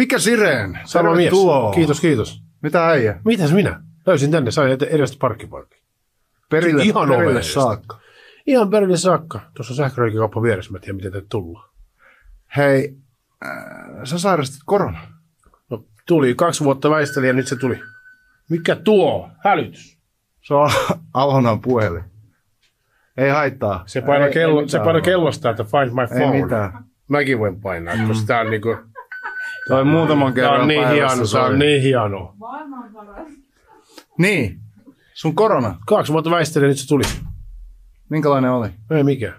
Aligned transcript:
Mikä 0.00 0.18
Sireen? 0.18 0.78
Sama 0.84 1.14
mies. 1.14 1.24
Tervetuloa. 1.24 1.72
Kiitos, 1.72 2.00
kiitos. 2.00 2.42
Mitä 2.62 2.88
äijä? 2.88 3.20
Mitäs 3.24 3.52
minä? 3.52 3.82
Löysin 4.06 4.30
tänne, 4.30 4.50
sain 4.50 4.78
edestä 4.90 5.16
parkkipaikki. 5.20 5.82
Perille, 6.50 6.82
Ihan 6.82 7.08
perille 7.08 7.42
saakka. 7.42 7.98
Ihan 8.46 8.70
perille 8.70 8.96
saakka. 8.96 9.40
Tuossa 9.54 9.72
on 9.72 9.76
sähköreikikauppa 9.76 10.42
vieressä, 10.42 10.72
mä 10.72 10.78
tiedän 10.78 10.96
miten 10.96 11.12
te 11.12 11.22
tullaan. 11.28 11.70
Hei, 12.56 12.96
äh, 13.46 13.52
sä 14.04 14.18
sairastit 14.18 14.60
korona. 14.64 15.00
No, 15.70 15.84
tuli 16.06 16.34
kaksi 16.34 16.64
vuotta 16.64 16.90
väisteli 16.90 17.26
ja 17.26 17.32
nyt 17.32 17.48
se 17.48 17.56
tuli. 17.56 17.80
Mikä 18.50 18.76
tuo? 18.76 19.30
Hälytys. 19.44 19.98
Se 20.42 20.54
on 20.54 20.70
Alhonan 21.14 21.60
puhelin. 21.60 22.04
Ei 23.16 23.30
haittaa. 23.30 23.82
Se 23.86 24.00
painaa, 24.00 24.26
Ei- 24.26 24.32
kello, 24.32 24.60
ei 24.60 24.68
se 24.68 24.78
painaa 24.78 25.02
kellosta, 25.02 25.50
että 25.50 25.64
find 25.64 25.90
my 25.92 26.02
Ei 26.02 26.26
phone. 26.26 26.42
mitään. 26.42 26.84
Mäkin 27.08 27.38
voin 27.38 27.60
painaa, 27.60 27.96
mm. 27.96 28.08
koska 28.08 28.26
tää 28.26 28.40
on 28.40 28.50
niinku, 28.50 28.76
Toi 29.68 29.84
muutaman 29.84 30.34
tää 30.34 30.42
kerran 30.42 30.60
on 30.60 30.68
niin 30.68 30.88
hieno, 30.88 31.08
tää 31.16 31.24
soi. 31.24 31.50
on 31.52 31.58
niin 31.58 31.82
hieno. 31.82 32.34
Maailman 32.38 32.92
paras. 32.94 33.28
Niin. 34.18 34.60
Sun 35.14 35.34
korona. 35.34 35.78
Kaksi 35.86 36.12
vuotta 36.12 36.30
väisteli 36.30 36.64
ja 36.64 36.68
nyt 36.68 36.78
se 36.78 36.88
tuli. 36.88 37.04
Minkälainen 38.08 38.50
oli? 38.50 38.68
Ei 38.90 39.04
mikään. 39.04 39.34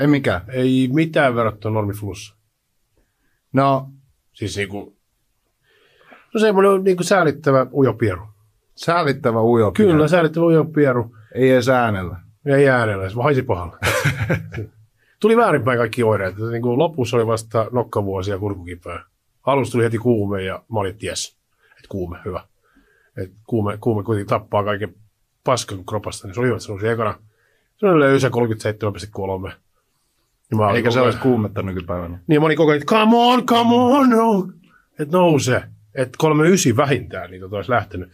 Ei 0.00 0.06
mikään. 0.06 0.42
Ei 0.48 0.88
mitään 0.92 1.34
verrattuna 1.34 1.74
normiflussa. 1.74 2.36
No, 3.52 3.88
Siis 4.32 4.56
niinku, 4.56 4.96
no 6.34 6.40
semmoinen 6.40 6.84
niinku 6.84 7.02
säälittävä 7.02 7.66
ujopieru. 7.72 8.22
säälittävä 8.76 9.42
ujo. 9.42 9.72
Kyllä, 9.72 10.08
säälittävä 10.08 10.46
ujopieru. 10.46 11.16
Ei 11.34 11.50
edes 11.50 11.68
äänellä. 11.68 12.16
Ei 12.46 12.68
äänellä, 12.68 13.08
se 13.08 13.14
haisi 13.22 13.42
pahalle. 13.42 13.76
tuli 15.20 15.36
väärinpäin 15.36 15.78
kaikki 15.78 16.02
oireet. 16.02 16.34
Niin 16.50 16.62
kuin 16.62 16.78
lopussa 16.78 17.16
oli 17.16 17.26
vasta 17.26 17.66
nokkavuosi 17.72 18.30
ja 18.30 18.38
kurkukipää. 18.38 19.04
Alussa 19.46 19.72
tuli 19.72 19.84
heti 19.84 19.98
kuume 19.98 20.42
ja 20.42 20.62
mä 20.72 20.80
olin 20.80 20.98
ties, 20.98 21.36
että 21.70 21.88
kuume, 21.88 22.18
hyvä. 22.24 22.44
Et 23.16 23.32
kuume, 23.46 23.78
kuume 23.80 24.02
kuitenkin 24.02 24.28
tappaa 24.28 24.64
kaiken 24.64 24.94
paskan 25.44 25.84
kropasta, 25.84 26.26
niin 26.26 26.34
se 26.34 26.40
oli 26.40 26.46
hyvä, 26.46 26.56
että 26.56 26.66
se 26.66 26.72
nousi 26.72 26.88
ekana. 26.88 27.18
Se 27.76 27.86
oli 27.86 28.00
löysä 28.00 28.28
37,3. 28.28 29.52
Ja 30.50 30.56
mä 30.56 30.66
olin 30.66 30.76
Eikä 30.76 30.90
se 30.90 31.00
olisi 31.00 31.18
kuumetta 31.18 31.62
nykypäivänä. 31.62 32.18
Niin 32.26 32.40
mä 32.40 32.46
olin 32.46 32.56
koko 32.56 32.70
ajan, 32.70 32.82
että 32.82 32.94
come 32.94 33.16
on, 33.16 33.46
come 33.46 33.74
on, 33.74 34.10
no. 34.10 34.48
että 34.98 35.16
nouse. 35.16 35.62
Että 35.94 36.16
39 36.18 36.76
vähintään, 36.76 37.30
niin 37.30 37.40
tota 37.40 37.56
olisi 37.56 37.70
lähtenyt. 37.70 38.08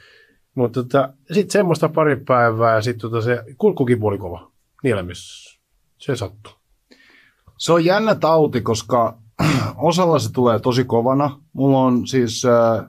Mutta 0.55 0.83
tota, 0.83 1.13
sitten 1.33 1.51
semmoista 1.51 1.89
pari 1.89 2.17
päivää 2.17 2.75
ja 2.75 2.83
sitten 2.83 3.01
tota 3.01 3.23
se 3.23 3.45
kurkkukipu 3.59 4.07
oli 4.07 4.19
kova 4.19 4.53
nielemissä. 4.83 5.61
Se 5.99 6.17
sattui. 6.17 6.53
Se 7.59 7.73
on 7.73 7.85
jännä 7.85 8.15
tauti, 8.15 8.61
koska 8.61 9.19
osalla 9.77 10.19
se 10.19 10.33
tulee 10.33 10.59
tosi 10.59 10.85
kovana. 10.85 11.41
Mulla 11.53 11.79
on 11.79 12.07
siis 12.07 12.45
äh, 12.45 12.87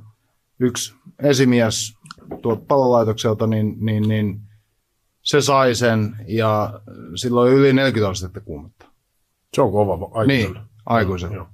yksi 0.60 0.96
esimies 1.24 1.98
tuolta 2.42 2.62
palolaitokselta, 2.68 3.48
niin, 3.48 3.78
niin, 3.80 4.08
niin 4.08 4.42
se 5.22 5.42
sai 5.42 5.76
sen 5.76 6.16
ja 6.28 6.82
silloin 7.16 7.54
yli 7.54 7.74
40 7.74 8.10
astetta 8.10 8.40
kuumetta. 8.40 8.86
Se 9.54 9.62
on 9.62 9.72
kova 9.72 9.94
aikuiselle. 9.94 10.60
Niin, 10.60 10.70
aikuiselle. 10.86 11.36
Joo. 11.36 11.48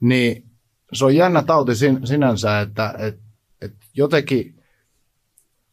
Niin 0.00 0.44
se 0.92 1.04
on 1.04 1.16
jännä 1.16 1.42
tauti 1.42 1.74
sin, 1.74 2.06
sinänsä, 2.06 2.60
että 2.60 2.94
et, 2.98 3.18
et 3.62 3.74
jotenkin 3.94 4.54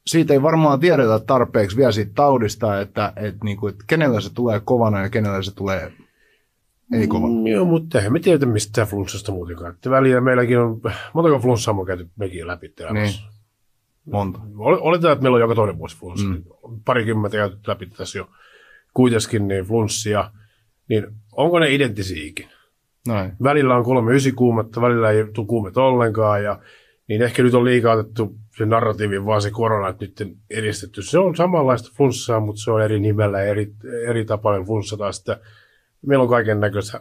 siitä 0.08 0.34
ei 0.34 0.42
varmaan 0.42 0.80
tiedetä 0.80 1.20
tarpeeksi 1.20 1.78
vielä 1.78 1.92
siitä 1.92 2.12
taudista, 2.16 2.82
että 2.82 3.14
et 3.16 3.44
niinku, 3.44 3.68
et 3.68 3.76
kenellä 3.88 4.22
se 4.22 4.34
tulee 4.34 4.60
kovana 4.60 5.02
ja 5.02 5.10
kenellä 5.10 5.42
se 5.42 5.56
tulee 5.56 5.94
ei 6.94 7.08
kovana. 7.08 7.34
Mm, 7.34 7.48
joo, 7.48 7.66
mutta 7.66 7.98
eihän 7.98 8.14
me 8.14 8.20
tiedä 8.20 8.46
mistä 8.46 8.86
flunssasta 8.86 9.32
muutenkaan. 9.32 9.74
Että 9.74 9.90
väliä 9.90 10.22
meilläkin 10.22 10.60
on, 10.60 10.82
montako 11.14 11.40
flunssaa 11.40 11.76
on 11.80 11.86
käyty 11.86 12.10
mekin 12.16 12.48
läpi 12.48 12.74
elämässä. 12.80 13.22
Niin. 13.22 13.36
Monta. 14.14 14.40
Ol- 14.58 14.80
Oletetaan, 14.82 15.14
että 15.14 15.24
meillä 15.24 15.36
on 15.36 15.42
joka 15.42 15.56
toinen 15.56 15.78
vuosi 15.78 15.98
flunssa. 15.98 16.28
Mm. 16.28 16.44
Parikymmentä 16.86 17.38
käyty 17.38 17.58
läpi 17.68 17.86
tässä 17.86 18.18
jo 18.18 18.30
kuitenkin 18.94 19.48
niin 19.48 19.66
flunssia. 19.66 20.32
Niin 20.90 21.08
onko 21.32 21.60
ne 21.60 21.74
identtisiä 21.74 22.24
ikinä? 22.24 22.56
Näin. 23.08 23.34
välillä 23.44 23.76
on 23.76 23.84
kolme 23.84 24.16
ysi 24.16 24.32
kuumetta, 24.32 24.82
välillä 24.82 25.12
ei 25.12 25.26
tule 25.34 25.48
kuumetta 25.48 25.84
ollenkaan. 25.84 26.44
Ja, 26.44 26.60
niin 27.08 27.22
ehkä 27.22 27.44
nyt 27.44 27.54
on 27.54 27.66
liikaa 27.66 27.96
otettu 27.96 28.36
se 28.58 28.66
narratiivi, 28.66 29.26
vaan 29.26 29.42
se 29.42 29.52
korona, 29.52 29.90
että 29.90 30.06
nyt 30.06 30.38
edistetty. 30.50 31.02
Se 31.02 31.20
on 31.20 31.36
samanlaista 31.36 31.92
flunssaa, 31.98 32.40
mutta 32.40 32.62
se 32.62 32.72
on 32.72 32.82
eri 32.82 33.00
nimellä, 33.00 33.42
eri, 33.42 33.74
eri 34.08 34.26
tapainen 34.26 34.66
flunssa 34.66 34.98
taas. 34.98 35.20
Että 35.20 35.40
meillä 36.06 36.24
on 36.24 36.30
kaiken 36.30 36.60
näköistä 36.60 37.00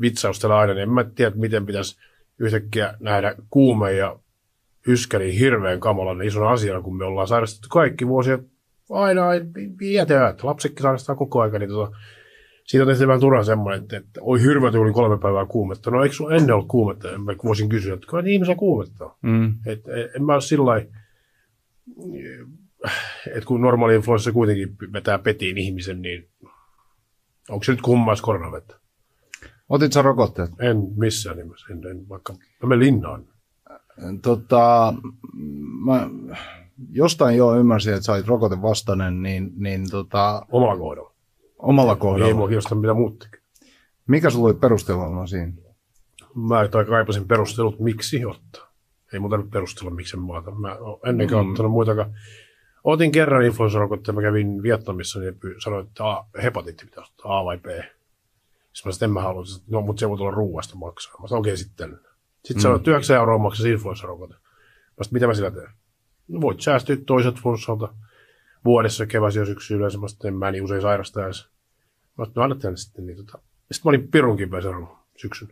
vitsausta 0.00 0.58
aina, 0.58 0.74
niin 0.74 0.82
en 0.82 0.90
mä 0.90 1.04
tiedä, 1.04 1.36
miten 1.36 1.66
pitäisi 1.66 1.98
yhtäkkiä 2.38 2.94
nähdä 3.00 3.34
kuume 3.50 3.92
ja 3.92 4.18
yskäri 4.86 5.38
hirveän 5.38 5.80
kamalan 5.80 6.22
isona 6.22 6.50
asiana, 6.50 6.82
kun 6.82 6.96
me 6.96 7.04
ollaan 7.04 7.28
sairastettu 7.28 7.68
kaikki 7.70 8.08
vuosia 8.08 8.38
aina 8.90 9.22
jäteä, 9.80 10.28
että 10.28 10.46
lapsetkin 10.46 10.82
sairastaa 10.82 11.16
koko 11.16 11.40
ajan, 11.40 11.60
niin 11.60 11.70
tota, 11.70 11.96
siitä 12.64 12.82
on 12.82 12.88
tehty 12.88 13.06
vähän 13.06 13.20
turha 13.20 13.44
semmoinen, 13.44 13.82
että, 13.82 13.96
että 13.96 14.20
oi 14.22 14.42
hirveä 14.42 14.72
tuli 14.72 14.92
kolme 14.92 15.18
päivää 15.18 15.46
kuumetta. 15.46 15.90
No 15.90 16.02
eikö 16.02 16.14
sulla 16.14 16.34
ennen 16.34 16.54
ollut 16.54 16.68
kuumetta? 16.68 17.18
Mä 17.18 17.32
voisin 17.44 17.68
kysyä, 17.68 17.94
että 17.94 18.06
kyllä 18.06 18.22
ihmisiä 18.26 18.54
kuumetta 18.54 19.04
on. 19.04 19.12
Mm. 19.22 19.54
Et, 19.66 19.88
et, 19.88 20.16
en 20.16 20.24
mä 20.24 20.32
ole 20.32 20.40
sillä 20.40 20.82
että 23.26 23.46
kun 23.46 23.60
normaali 23.60 23.94
influenssa 23.94 24.32
kuitenkin 24.32 24.76
vetää 24.92 25.18
petiin 25.18 25.58
ihmisen, 25.58 26.02
niin 26.02 26.28
onko 27.50 27.64
se 27.64 27.72
nyt 27.72 27.80
kummais 27.82 28.20
koronavettä? 28.22 28.76
Otit 29.68 29.92
sä 29.92 30.02
rokotteet? 30.02 30.50
En 30.60 30.82
missään 30.96 31.36
nimessä, 31.36 31.66
en, 31.72 31.86
en 31.90 32.08
vaikka, 32.08 32.32
mä 32.32 32.68
menen 32.68 32.78
linnaan. 32.86 33.24
Tota, 34.22 34.94
mä 35.84 36.10
jostain 36.92 37.36
jo 37.36 37.56
ymmärsin, 37.56 37.92
että 37.94 38.04
sä 38.04 38.12
olit 38.12 38.26
rokotevastainen, 38.26 39.22
niin, 39.22 39.52
niin 39.56 39.90
tota, 39.90 40.46
Omalla 40.52 40.76
kohdalla. 40.78 41.12
omalla 41.58 41.92
Ei 41.92 41.98
kohdalla. 41.98 42.34
mua 42.34 42.48
kiinnosta 42.48 42.74
mitä 42.74 42.94
muut 42.94 43.18
tekee. 43.18 43.40
Mikä 44.06 44.30
sulla 44.30 44.46
oli 44.48 44.54
perusteluna 44.54 45.26
siinä? 45.26 45.52
Mä 46.34 46.68
tai 46.68 46.84
kaipasin 46.84 47.28
perustelut, 47.28 47.80
miksi 47.80 48.24
ottaa. 48.24 48.70
Ei 49.12 49.20
muuta 49.20 49.36
nyt 49.36 49.50
perustella, 49.50 49.90
miksi 49.90 50.16
en 50.16 50.22
mä 50.22 50.32
otan. 50.38 50.60
Mä 50.60 50.74
oon 50.74 51.00
ennenkään 51.08 51.44
Mm. 51.44 51.50
ottanut 51.50 51.72
muitakaan. 51.72 52.10
Otin 52.84 53.12
kerran 53.12 53.42
influenssarokotteen, 53.42 54.14
mä 54.14 54.22
kävin 54.22 54.62
Vietnamissa, 54.62 55.20
niin 55.20 55.34
sanoin, 55.58 55.86
että 55.86 56.04
A, 56.10 56.24
hepatiitti 56.42 56.84
pitää 56.84 57.04
ottaa, 57.04 57.38
A 57.38 57.44
vai 57.44 57.58
B. 57.58 57.66
Sitten 58.72 58.88
mä 58.88 58.92
sitten 58.92 59.06
en 59.06 59.12
mä 59.12 59.22
halua, 59.22 59.42
että 59.42 59.70
no 59.70 59.80
mutta 59.80 60.00
se 60.00 60.08
voi 60.08 60.18
tulla 60.18 60.30
ruuasta 60.30 60.76
maksaa. 60.76 61.14
Mä 61.20 61.28
sanoin, 61.28 61.40
okei 61.40 61.56
sitten. 61.56 61.90
Sitten 62.44 62.56
mm. 62.56 62.60
sanoin, 62.60 62.78
että 62.78 62.90
9 62.90 63.16
euroa 63.16 63.38
maksaa 63.38 63.66
influenssarokote. 63.66 64.34
Mä 64.34 64.40
sanoin, 65.04 65.12
mitä 65.12 65.26
mä 65.26 65.34
sillä 65.34 65.50
teen? 65.50 65.70
No 66.28 66.40
voit 66.40 66.60
säästyä 66.60 66.96
toiset 67.06 67.34
flunssalta 67.42 67.94
vuodessa, 68.64 69.06
keväsi 69.06 69.38
ja 69.38 69.46
syksy 69.46 69.74
yleensä. 69.74 69.98
Mä 69.98 70.08
sanoin, 70.08 70.38
mä 70.38 70.48
en 70.48 70.52
niin 70.52 70.64
usein 70.64 70.82
sairasta 70.82 71.24
edes. 71.24 71.48
Mä 72.18 72.24
sanoin, 72.24 72.32
no 72.34 72.42
anna 72.42 72.56
tänne 72.56 72.76
sitten. 72.76 73.06
Niin 73.06 73.16
tota. 73.16 73.38
Sitten 73.72 73.80
mä 73.84 73.88
olin 73.88 74.08
pirunkin 74.08 74.48
seuraavan 74.62 74.98
syksyn. 75.16 75.48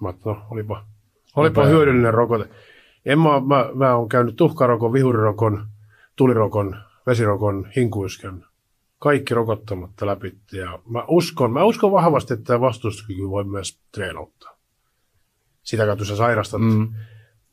Mä 0.00 0.08
ajattelin, 0.08 0.36
no 0.38 0.46
olipa, 0.50 0.86
olipa 1.36 1.60
Nopea. 1.60 1.74
hyödyllinen 1.74 2.14
rokote. 2.14 2.48
En 3.04 3.18
mä, 3.18 3.40
mä, 3.40 3.70
mä 3.74 3.96
oon 3.96 4.08
käynyt 4.08 4.36
tuhkarokon, 4.36 4.92
vihurirokon, 4.92 5.66
tulirokon, 6.16 6.76
vesirokon, 7.06 7.70
hinkuiskön, 7.76 8.44
kaikki 8.98 9.34
rokottamatta 9.34 10.06
läpi. 10.06 10.38
Ja 10.52 10.78
mä 10.88 11.04
uskon, 11.08 11.52
mä 11.52 11.64
uskon 11.64 11.92
vahvasti, 11.92 12.34
että 12.34 12.44
tämä 12.44 12.60
vastustuskyky 12.60 13.28
voi 13.30 13.44
myös 13.44 13.80
treenauttaa. 13.92 14.56
Sitä 15.62 15.86
kautta, 15.86 16.04
sä 16.04 16.16
sairastat, 16.16 16.60
mm. 16.60 16.94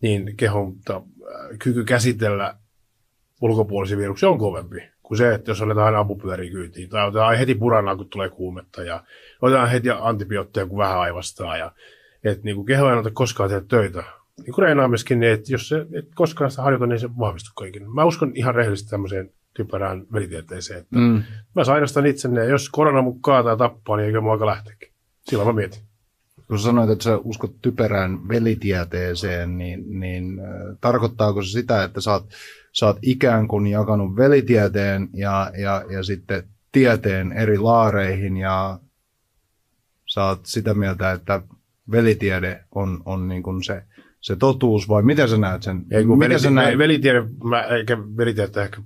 Niin 0.02 0.38
kehon 0.38 0.75
ta- 0.85 0.96
äh, 0.96 1.57
kyky 1.59 1.84
käsitellä 1.84 2.57
ulkopuolisia 3.41 3.97
viruksia 3.97 4.29
on 4.29 4.38
kovempi 4.38 4.94
kuin 5.03 5.18
se, 5.18 5.34
että 5.34 5.52
jos 5.52 5.62
annetaan 5.62 5.85
aina 5.85 6.00
apupyöriä 6.00 6.52
kyytiin. 6.52 6.90
Tai 6.90 7.07
otetaan 7.07 7.38
heti 7.38 7.56
puranaa, 7.56 7.96
kun 7.96 8.09
tulee 8.09 8.29
kuumetta. 8.29 8.84
Ja 8.84 9.03
otetaan 9.41 9.69
heti 9.69 9.90
antibiootteja, 9.90 10.66
kun 10.66 10.78
vähän 10.78 11.00
aivastaa. 11.00 11.57
Ja, 11.57 11.72
että 12.23 12.44
niin 12.44 12.56
kuin 12.56 12.66
keho 12.66 12.90
ei 12.90 12.97
ota 12.97 13.12
koskaan 13.13 13.50
tehdä 13.50 13.66
töitä. 13.68 14.03
Niin 14.38 14.53
kuin 14.53 14.63
reenaamiskin, 14.63 15.19
niin 15.19 15.34
että 15.34 15.52
jos 15.52 15.69
se 15.69 15.85
et 15.93 16.08
koskaan 16.16 16.52
sitä 16.52 16.61
harjoita, 16.61 16.87
niin 16.87 16.99
se 16.99 17.17
vahvistuu 17.19 17.53
kaikille. 17.55 17.87
Mä 17.87 18.05
uskon 18.05 18.31
ihan 18.35 18.55
rehellisesti 18.55 18.90
tämmöiseen 18.90 19.31
typerään 19.53 20.05
velitieteeseen, 20.13 20.79
että 20.79 20.97
mm. 20.97 21.23
Mä 21.55 21.63
sairastan 21.63 22.05
itsenne 22.05 22.43
ja 22.43 22.49
jos 22.49 22.69
korona 22.69 23.02
mun 23.02 23.22
kaataa 23.22 23.58
tappaa, 23.58 23.97
niin 23.97 24.08
eikö 24.08 24.22
mä 24.22 24.31
aika 24.31 24.46
lähteekin. 24.46 24.90
Silloin 25.22 25.49
mä 25.49 25.53
mietin. 25.53 25.81
Kun 26.47 26.59
sä 26.59 26.63
sanoit, 26.63 26.90
että 26.90 27.03
sä 27.03 27.17
uskot 27.17 27.55
typerään 27.61 28.28
velitieteeseen, 28.28 29.58
niin, 29.58 29.99
niin 29.99 30.40
äh, 30.40 30.78
tarkoittaako 30.81 31.43
se 31.43 31.49
sitä, 31.49 31.84
että 31.84 32.02
sä 32.02 32.11
oot, 32.11 32.29
sä 32.72 32.85
oot 32.85 32.97
ikään 33.02 33.47
kuin 33.47 33.67
jakanut 33.67 34.16
velitieteen 34.16 35.09
ja, 35.13 35.52
ja, 35.58 35.84
ja 35.90 36.03
sitten 36.03 36.43
tieteen 36.72 37.31
eri 37.31 37.58
laareihin 37.58 38.37
ja 38.37 38.79
sä 40.05 40.25
oot 40.25 40.46
sitä 40.46 40.73
mieltä, 40.73 41.11
että 41.11 41.41
velitiede 41.91 42.63
on, 42.75 43.02
on 43.05 43.28
niin 43.28 43.43
kuin 43.43 43.63
se, 43.63 43.84
se 44.23 44.35
totuus 44.35 44.90
vai 44.90 45.03
miten 45.03 45.29
sä 45.29 45.37
näet 45.37 45.64
sen? 45.64 45.85
Ei 45.91 46.05
kun 46.05 46.17
miten 46.17 46.29
veli, 46.29 46.40
sä 46.40 46.49
näet? 46.49 46.78
velitiede, 46.78 47.23
mä, 47.43 47.61
eikä 47.61 47.97
velitiedettä 48.17 48.64
ehkä 48.64 48.81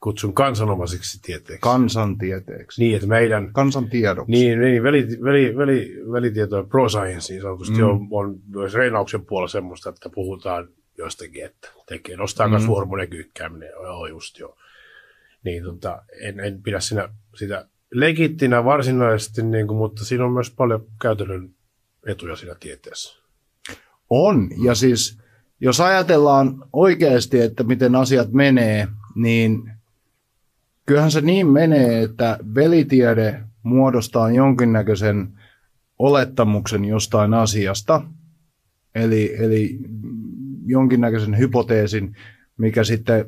kutsun 0.00 0.34
kansanomaiseksi 0.34 1.22
tieteeksi. 1.22 1.60
Kansantieteeksi. 1.60 2.82
niin, 2.82 2.94
että 2.94 3.06
meidän 3.08 3.52
Kansantiedoksi. 3.52 4.30
niin, 4.32 4.60
niin 4.60 4.82
veli, 4.82 5.06
veli, 5.24 5.56
veli, 5.56 5.94
velitieto 6.12 6.56
ja 6.56 6.62
pro 6.64 6.88
science 6.88 7.32
niin 7.32 7.42
sanotusti 7.42 7.78
Mm. 7.78 7.82
on, 7.84 8.08
on 8.10 8.36
myös 8.46 8.74
reinauksen 8.74 9.26
puolella 9.26 9.48
semmoista, 9.48 9.90
että 9.90 10.10
puhutaan 10.14 10.68
jostakin, 10.98 11.44
että 11.44 11.68
tekee, 11.88 12.16
nostaa 12.16 12.46
Mm. 12.48 12.52
kasvuhormonen 12.52 13.08
kyykkääminen, 13.10 13.68
joo 13.82 14.06
just 14.06 14.38
joo. 14.38 14.56
Niin 15.44 15.64
tota, 15.64 16.02
en, 16.20 16.40
en 16.40 16.62
pidä 16.62 16.80
siinä, 16.80 17.08
sitä 17.34 17.68
legittinä 17.94 18.64
varsinaisesti, 18.64 19.42
niin 19.42 19.66
kuin, 19.66 19.78
mutta 19.78 20.04
siinä 20.04 20.24
on 20.24 20.32
myös 20.32 20.50
paljon 20.50 20.86
käytännön 21.02 21.50
etuja 22.06 22.36
siinä 22.36 22.54
tieteessä. 22.60 23.21
On, 24.14 24.48
ja 24.64 24.74
siis 24.74 25.18
jos 25.60 25.80
ajatellaan 25.80 26.64
oikeasti, 26.72 27.40
että 27.40 27.62
miten 27.62 27.96
asiat 27.96 28.32
menee, 28.32 28.88
niin 29.14 29.72
kyllähän 30.86 31.10
se 31.10 31.20
niin 31.20 31.46
menee, 31.46 32.02
että 32.02 32.38
velitiede 32.54 33.42
muodostaa 33.62 34.30
jonkinnäköisen 34.30 35.28
olettamuksen 35.98 36.84
jostain 36.84 37.34
asiasta, 37.34 38.02
eli, 38.94 39.34
eli 39.38 39.78
jonkinnäköisen 40.66 41.38
hypoteesin, 41.38 42.16
mikä 42.56 42.84
sitten 42.84 43.24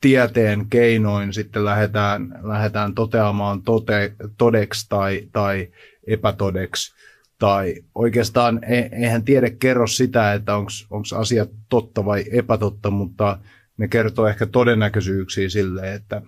tieteen 0.00 0.66
keinoin 0.70 1.32
sitten 1.32 1.64
lähdetään, 1.64 2.40
lähdetään 2.42 2.94
toteamaan 2.94 3.62
tote, 3.62 4.12
todeksi 4.36 4.86
tai, 4.88 5.28
tai 5.32 5.68
epätodeksi. 6.06 6.94
Tai 7.38 7.74
oikeastaan 7.94 8.60
e- 8.64 8.88
eihän 8.92 9.24
tiede 9.24 9.50
kerro 9.50 9.86
sitä, 9.86 10.32
että 10.32 10.56
onko 10.56 10.70
asiat 11.16 11.50
totta 11.68 12.04
vai 12.04 12.24
epätotta, 12.32 12.90
mutta 12.90 13.38
ne 13.76 13.88
kertoo 13.88 14.26
ehkä 14.26 14.46
todennäköisyyksiä 14.46 15.48
sille, 15.48 15.94
että, 15.94 16.22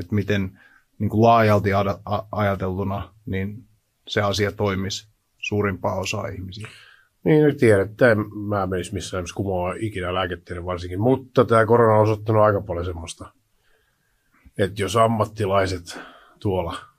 että 0.00 0.14
miten 0.14 0.60
niin 0.98 1.10
kuin 1.10 1.22
laajalti 1.22 1.70
ajateltuna 2.32 3.14
niin 3.26 3.64
se 4.08 4.20
asia 4.20 4.52
toimisi 4.52 5.08
suurimpaa 5.38 5.94
osaa 5.94 6.28
ihmisiä. 6.28 6.68
Niin, 7.24 7.44
nyt 7.44 7.56
tiedän, 7.56 7.86
että 7.86 8.10
en 8.10 8.18
mä 8.36 8.66
menisi 8.66 8.94
missään 8.94 9.24
kumoa 9.34 9.74
ikinä 9.78 10.14
lääketiede 10.14 10.64
varsinkin, 10.64 11.00
mutta 11.00 11.44
tämä 11.44 11.66
korona 11.66 11.94
on 11.94 12.02
osoittanut 12.02 12.42
aika 12.42 12.60
paljon 12.60 12.84
semmoista, 12.84 13.32
että 14.58 14.82
jos 14.82 14.96
ammattilaiset 14.96 16.00
tuolla 16.38 16.89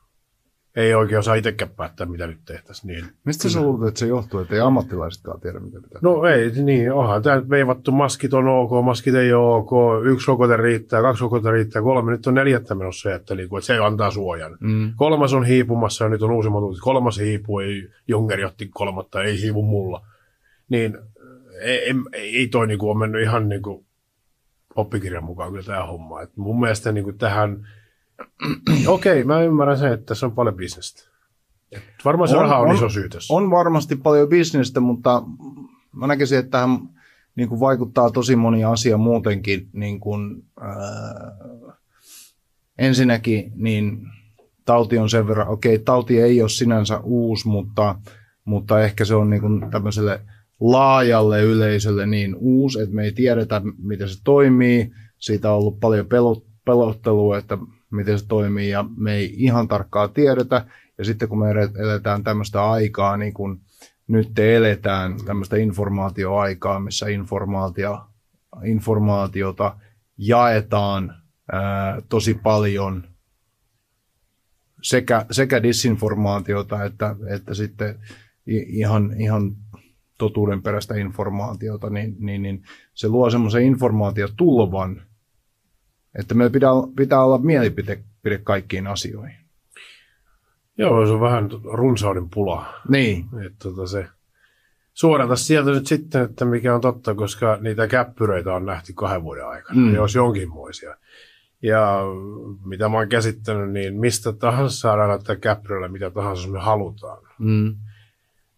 ei 0.76 0.94
oikein 0.94 1.20
osaa 1.20 1.36
itsekään 1.36 1.72
päättää, 1.72 2.08
mitä 2.08 2.28
nyt 2.28 2.40
tehtäisiin, 2.46 2.88
niin 2.88 3.06
Mistä 3.26 3.50
sä 3.50 3.62
luulet, 3.62 3.88
että 3.88 4.00
se 4.00 4.08
johtuu, 4.08 4.40
että 4.40 4.56
ei 4.56 4.62
ammattilaisetkaan 4.62 5.42
tiedä, 5.42 5.60
mitä 5.60 5.82
pitää 5.82 6.00
No 6.02 6.26
ei, 6.26 6.52
niin, 6.52 6.94
onhan 6.94 7.22
tämä 7.22 7.50
veivattu, 7.50 7.92
maskit 7.92 8.34
on 8.34 8.48
ok, 8.48 8.86
maskit 8.86 9.16
ei 9.16 9.34
ole 9.34 9.56
ok, 9.56 9.72
yksi 10.06 10.28
rokote 10.28 10.58
riittää, 10.58 11.02
kaksi 11.02 11.22
rokote 11.22 11.52
riittää, 11.52 11.82
kolme, 11.82 12.12
nyt 12.12 12.28
on 12.28 12.34
neljättä 12.34 12.76
menossa, 12.76 13.16
että, 13.16 13.36
niin 13.36 13.50
kuin, 13.50 13.58
että 13.58 13.68
se 13.68 13.78
antaa 13.78 14.12
suojan. 14.12 14.58
Mm. 14.60 14.94
Kolmas 14.96 15.34
on 15.34 15.46
hiipumassa 15.46 16.06
ja 16.06 16.10
nyt 16.10 16.22
on 16.22 16.32
uusimmat 16.32 16.64
uutiset. 16.64 16.84
Kolmas 16.84 17.20
hiipuu, 17.20 17.60
ei, 17.60 17.90
Junkeri 18.08 18.46
otti 18.46 18.70
kolmatta, 18.74 19.24
ei 19.24 19.42
hiivu 19.42 19.64
mulla. 19.64 20.06
Niin 20.70 20.98
ei, 21.62 21.78
ei, 21.80 21.94
ei 22.14 22.48
toi 22.48 22.68
niin 22.68 22.80
kuin, 22.80 22.90
ole 22.90 23.00
mennyt 23.00 23.22
ihan 23.22 23.50
niin 23.50 23.62
kuin, 23.62 23.86
oppikirjan 24.76 25.24
mukaan 25.24 25.52
kyllä 25.52 25.64
tämä 25.64 25.86
homma. 25.86 26.22
Et 26.22 26.38
mun 26.38 26.60
mielestä 26.60 26.92
niin 26.92 27.04
kuin, 27.04 27.18
tähän, 27.18 27.68
okei, 28.88 29.24
mä 29.24 29.42
ymmärrän 29.42 29.78
sen, 29.78 29.94
että 29.94 30.06
tässä 30.06 30.26
on 30.26 30.32
paljon 30.32 30.56
bisnestä. 30.56 31.12
Et 31.72 31.84
varmaan 32.06 32.28
se 32.28 32.36
On- 32.38 32.42
raha 32.42 32.58
on, 32.58 32.70
on- 32.70 32.76
iso 32.76 32.90
syy 32.90 33.10
tässä. 33.10 33.34
On 33.34 33.52
varmasti 33.52 33.96
paljon 33.96 34.30
bisnestä, 34.30 34.80
mutta 34.80 35.24
mä 35.92 36.08
näkisin, 36.08 36.40
että 36.40 36.52
tähän 36.52 36.80
niin 37.36 37.50
kuin 37.50 37.60
vaikuttaa 37.60 38.12
tosi 38.12 38.36
moni 38.36 38.64
asia 38.64 38.98
muutenkin. 38.98 39.70
Niin 39.74 40.00
kuin, 40.00 40.44
ää, 40.62 41.32
ensinnäkin 42.78 43.52
niin 43.56 43.98
tauti 44.66 44.98
on 44.98 45.10
sen 45.10 45.28
verran, 45.28 45.48
okei, 45.48 45.80
tauti 45.80 46.22
ei 46.22 46.42
ole 46.42 46.50
sinänsä 46.50 47.00
uusi, 47.00 47.48
mutta, 47.48 47.96
mutta 48.46 48.82
ehkä 48.82 49.06
se 49.06 49.16
on 49.16 49.30
niin 49.30 49.42
kuin 49.42 49.72
tämmöiselle 49.72 50.22
laajalle 50.60 51.44
yleisölle 51.44 52.06
niin 52.06 52.36
uusi, 52.40 52.82
että 52.82 52.96
me 52.96 53.04
ei 53.04 53.12
tiedetä, 53.12 53.62
miten 53.78 54.10
se 54.10 54.22
toimii. 54.24 54.92
Siitä 55.18 55.52
on 55.52 55.58
ollut 55.58 55.80
paljon 55.80 56.06
pelo- 56.06 56.46
pelottelua, 56.66 57.38
että 57.38 57.58
miten 57.92 58.20
se 58.20 58.28
toimii, 58.28 58.70
ja 58.70 58.86
me 58.98 59.14
ei 59.14 59.34
ihan 59.38 59.68
tarkkaan 59.68 60.10
tiedetä. 60.14 60.66
Ja 60.98 61.06
sitten 61.06 61.30
kun 61.30 61.40
me 61.40 61.54
ele- 61.54 61.82
eletään 61.82 62.24
tämmöistä 62.24 62.72
aikaa, 62.72 63.18
niin 63.18 63.34
kuin 63.34 63.62
nyt 64.08 64.40
eletään 64.40 65.16
tämmöistä 65.26 65.58
informaatioaikaa, 65.58 66.80
missä 66.80 67.08
informaatio, 67.08 68.00
informaatiota 68.64 69.76
jaetaan 70.18 71.16
ää, 71.52 72.02
tosi 72.10 72.34
paljon 72.34 73.04
sekä, 74.82 75.26
sekä 75.32 75.64
disinformaatiota 75.64 76.84
että, 76.84 77.16
että 77.28 77.54
sitten 77.54 78.00
ihan, 78.68 79.14
ihan 79.18 79.56
totuudenperäistä 80.18 80.96
informaatiota, 80.96 81.90
niin, 81.90 82.16
niin, 82.20 82.42
niin 82.42 82.64
se 82.94 83.08
luo 83.08 83.30
semmoisen 83.30 83.64
informaatiotulvan, 83.64 85.02
että 86.20 86.34
meillä 86.34 86.52
pitää, 86.54 86.72
pitää 86.96 87.24
olla 87.24 87.38
mielipide 87.38 88.04
pide 88.24 88.38
kaikkiin 88.38 88.88
asioihin. 88.88 89.38
Joo, 90.78 91.06
se 91.06 91.12
on 91.12 91.22
vähän 91.22 91.50
runsauden 91.74 92.30
pula. 92.30 92.74
Niin, 92.90 93.26
Että 93.46 93.58
tota 93.60 93.88
se, 93.88 94.08
suorata 94.94 95.36
sieltä 95.36 95.72
nyt 95.72 95.88
sitten, 95.88 96.24
että 96.24 96.46
mikä 96.46 96.76
on 96.76 96.82
totta, 96.82 97.16
koska 97.16 97.58
niitä 97.62 97.88
käppyröitä 97.88 98.54
on 98.54 98.66
nähty 98.66 98.94
kahden 98.94 99.24
vuoden 99.24 99.48
aikana. 99.48 99.80
Mm. 99.80 99.88
Mm. 99.88 99.96
Jos 99.96 100.16
jonkinmoisia. 100.16 100.96
Ja 101.64 102.00
mitä 102.66 102.90
mä 102.90 102.98
oon 102.98 103.10
käsittänyt, 103.10 103.72
niin 103.72 104.00
mistä 104.00 104.34
tahansa 104.34 104.76
saadaan 104.80 105.10
näyttää 105.10 105.36
käppyröillä 105.36 105.88
mitä 105.88 106.10
tahansa 106.10 106.42
jos 106.44 106.52
me 106.52 106.60
halutaan. 106.60 107.24
mm, 107.40 107.76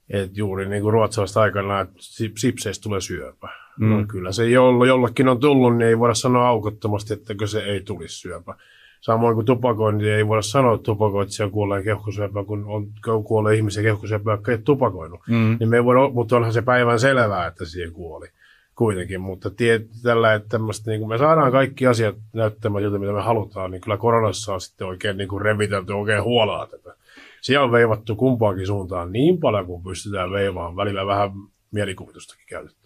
Et 0.10 0.38
juuri 0.38 0.70
niin 0.70 0.82
kuin 0.82 0.94
ruotsalaiset 0.94 1.38
aikanaan, 1.38 1.82
että 1.88 2.00
sip- 2.00 2.38
sipseistä 2.38 2.84
tulee 2.84 3.02
syöpä. 3.02 3.50
Mm. 3.80 3.86
Mm. 3.86 3.92
No, 3.92 4.06
kyllä 4.08 4.32
se 4.32 4.50
jolla, 4.50 4.86
jollakin 4.86 5.28
on 5.28 5.40
tullut, 5.40 5.78
niin 5.78 5.88
ei 5.88 6.00
voida 6.00 6.14
sanoa 6.14 6.48
aukottomasti, 6.48 7.14
että 7.14 7.34
se 7.46 7.60
ei 7.60 7.82
tulisi 7.82 8.16
syöpä. 8.20 8.56
Samoin 9.02 9.36
kuin 9.36 9.46
tupakointi, 9.46 10.10
ei 10.10 10.28
voida 10.28 10.42
sanoa, 10.42 10.76
että 10.76 10.84
tupakoitsija 10.86 11.50
kuolee 11.50 11.84
keuhkosyöpää, 11.84 12.44
kun 12.44 12.66
on 13.08 13.24
kuolee 13.24 13.56
ihmisiä 13.56 13.84
keuhkosyöpää, 13.84 14.34
jotka 14.34 14.52
ei 14.52 14.58
tupakoinut. 14.58 15.20
mm, 15.28 15.58
Niin 15.60 15.70
me 15.70 15.76
ei 15.78 15.84
voida, 15.84 16.10
mutta 16.14 16.36
onhan 16.36 16.54
se 16.54 16.62
päivän 16.62 17.00
selvää, 17.00 17.48
että 17.48 17.66
siihen 17.66 17.94
kuoli 17.94 18.28
kuitenkin. 18.76 19.22
Mutta 19.22 19.50
tie, 19.50 19.82
tällä, 20.04 20.34
että 20.34 20.50
tämmöistä, 20.50 20.92
niin 20.92 21.00
kun 21.00 21.10
me 21.10 21.18
saadaan 21.18 21.52
kaikki 21.52 21.88
asiat 21.88 22.16
näyttämään 22.34 22.84
siltä, 22.84 23.00
mitä 23.00 23.12
me 23.12 23.22
halutaan, 23.22 23.72
niin 23.72 23.82
kyllä 23.82 23.98
koronassa 23.98 24.54
on 24.54 24.62
sitten 24.62 24.88
oikein 24.88 25.18
niin 25.18 25.28
kuin 25.28 25.42
revitelty 25.42 25.94
oikein 25.94 26.24
huolella 26.24 26.68
tätä. 26.68 26.96
Siellä 27.42 27.64
on 27.66 27.72
veivattu 27.72 28.16
kumpaankin 28.16 28.68
suuntaan 28.68 29.12
niin 29.12 29.38
paljon, 29.40 29.66
kuin 29.66 29.84
pystytään 29.84 30.32
veivaamaan. 30.32 30.76
Välillä 30.76 31.06
vähän 31.06 31.32
mielikuvitustakin 31.72 32.46
käytetty. 32.50 32.83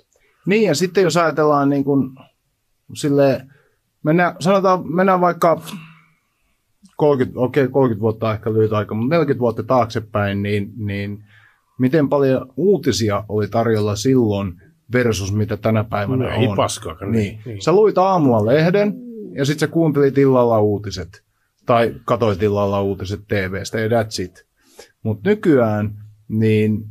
Niin, 0.47 0.67
ja 0.67 0.75
sitten 0.75 1.03
jos 1.03 1.17
ajatellaan 1.17 1.69
niin 1.69 1.83
kuin, 1.83 2.15
sille, 2.93 3.45
mennään, 4.03 4.35
sanotaan, 4.39 4.95
mennään 4.95 5.21
vaikka 5.21 5.61
30, 6.95 7.39
okei, 7.39 7.63
okay, 7.63 7.71
30 7.71 8.01
vuotta 8.01 8.33
ehkä 8.33 8.53
lyhyt 8.53 8.73
aika, 8.73 8.95
mutta 8.95 9.15
40 9.15 9.39
vuotta 9.39 9.63
taaksepäin, 9.63 10.43
niin, 10.43 10.73
niin 10.77 11.23
miten 11.79 12.09
paljon 12.09 12.53
uutisia 12.57 13.23
oli 13.29 13.47
tarjolla 13.47 13.95
silloin 13.95 14.61
versus 14.93 15.33
mitä 15.33 15.57
tänä 15.57 15.83
päivänä 15.83 16.25
No, 16.25 16.31
ei 16.31 16.47
on? 16.47 16.55
paskaakaan. 16.55 17.11
Niin. 17.11 17.39
niin. 17.45 17.61
Sä 17.61 17.71
luit 17.71 17.97
aamulla 17.97 18.45
lehden 18.45 18.93
ja 19.35 19.45
sitten 19.45 19.67
sä 19.67 19.73
kuuntelit 19.73 20.17
illalla 20.17 20.61
uutiset. 20.61 21.23
Tai 21.65 21.95
katoit 22.05 22.43
illalla 22.43 22.81
uutiset 22.81 23.21
TVstä 23.27 23.79
ja 23.79 23.87
that's 23.87 24.23
it. 24.23 24.45
Mutta 25.03 25.29
nykyään 25.29 25.93
niin 26.27 26.85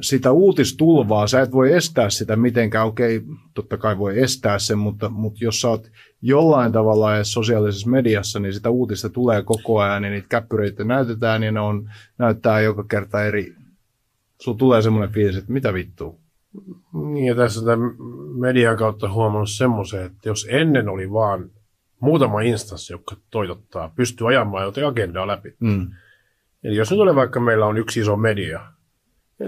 sitä 0.00 0.32
uutistulvaa, 0.32 1.26
sä 1.26 1.40
et 1.40 1.52
voi 1.52 1.72
estää 1.72 2.10
sitä 2.10 2.36
mitenkään. 2.36 2.86
Okei, 2.86 3.22
totta 3.54 3.76
kai 3.76 3.98
voi 3.98 4.20
estää 4.20 4.58
sen, 4.58 4.78
mutta, 4.78 5.08
mutta 5.08 5.44
jos 5.44 5.60
sä 5.60 5.68
oot 5.68 5.90
jollain 6.22 6.72
tavalla 6.72 7.16
edes 7.16 7.32
sosiaalisessa 7.32 7.90
mediassa, 7.90 8.40
niin 8.40 8.52
sitä 8.52 8.70
uutista 8.70 9.08
tulee 9.08 9.42
koko 9.42 9.80
ajan 9.80 10.04
ja 10.04 10.10
niitä 10.10 10.28
käppyreitä 10.28 10.84
näytetään 10.84 11.42
ja 11.42 11.52
ne 11.52 11.60
on, 11.60 11.90
näyttää 12.18 12.60
joka 12.60 12.84
kerta 12.84 13.24
eri. 13.24 13.54
Sulla 14.40 14.58
tulee 14.58 14.82
semmoinen 14.82 15.12
fiilis, 15.14 15.36
että 15.36 15.52
mitä 15.52 15.74
vittua. 15.74 16.14
Niin, 17.12 17.26
ja 17.26 17.34
tässä 17.34 17.64
tämän 17.64 17.90
median 18.38 18.76
kautta 18.76 19.12
huomannut 19.12 19.50
semmoisen, 19.50 20.06
että 20.06 20.28
jos 20.28 20.46
ennen 20.50 20.88
oli 20.88 21.12
vaan 21.12 21.50
muutama 22.00 22.40
instanssi, 22.40 22.92
joka 22.92 23.16
toitottaa, 23.30 23.92
pystyy 23.96 24.28
ajamaan 24.28 24.64
jotain 24.64 24.86
agendaa 24.86 25.26
läpi. 25.26 25.54
Mm. 25.60 25.90
Eli 26.64 26.76
jos 26.76 26.90
nyt 26.90 27.00
oli 27.00 27.14
vaikka 27.14 27.40
meillä 27.40 27.66
on 27.66 27.78
yksi 27.78 28.00
iso 28.00 28.16
media, 28.16 28.60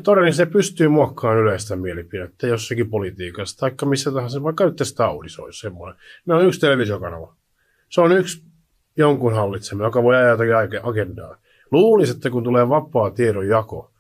todennäköisesti 0.03 0.45
se 0.45 0.53
pystyy 0.53 0.89
muokkaamaan 0.89 1.43
yleistä 1.43 1.77
mielipidettä 1.77 2.47
jossakin 2.47 2.91
politiikassa, 2.91 3.59
tai 3.59 3.89
missä 3.89 4.13
tahansa, 4.13 4.43
vaikka 4.43 4.65
nyt 4.65 4.77
tässä 4.77 4.97
taudissa 4.97 5.43
olisi 5.43 5.61
semmoinen. 5.61 6.01
Meillä 6.27 6.41
on 6.41 6.49
yksi 6.49 6.61
televisiokanava. 6.61 7.37
Se 7.89 8.01
on 8.01 8.13
yksi 8.13 8.45
jonkun 8.97 9.35
hallitsema, 9.35 9.85
joka 9.85 10.03
voi 10.03 10.17
ajaa 10.17 10.31
jotakin 10.31 10.55
age- 10.55 10.89
agendaa. 10.89 11.37
Luulisi, 11.71 12.13
että 12.13 12.31
kun 12.31 12.45
tulee 12.45 12.69
vapaa 12.69 13.11
tiedon 13.11 13.49
jako, 13.49 13.93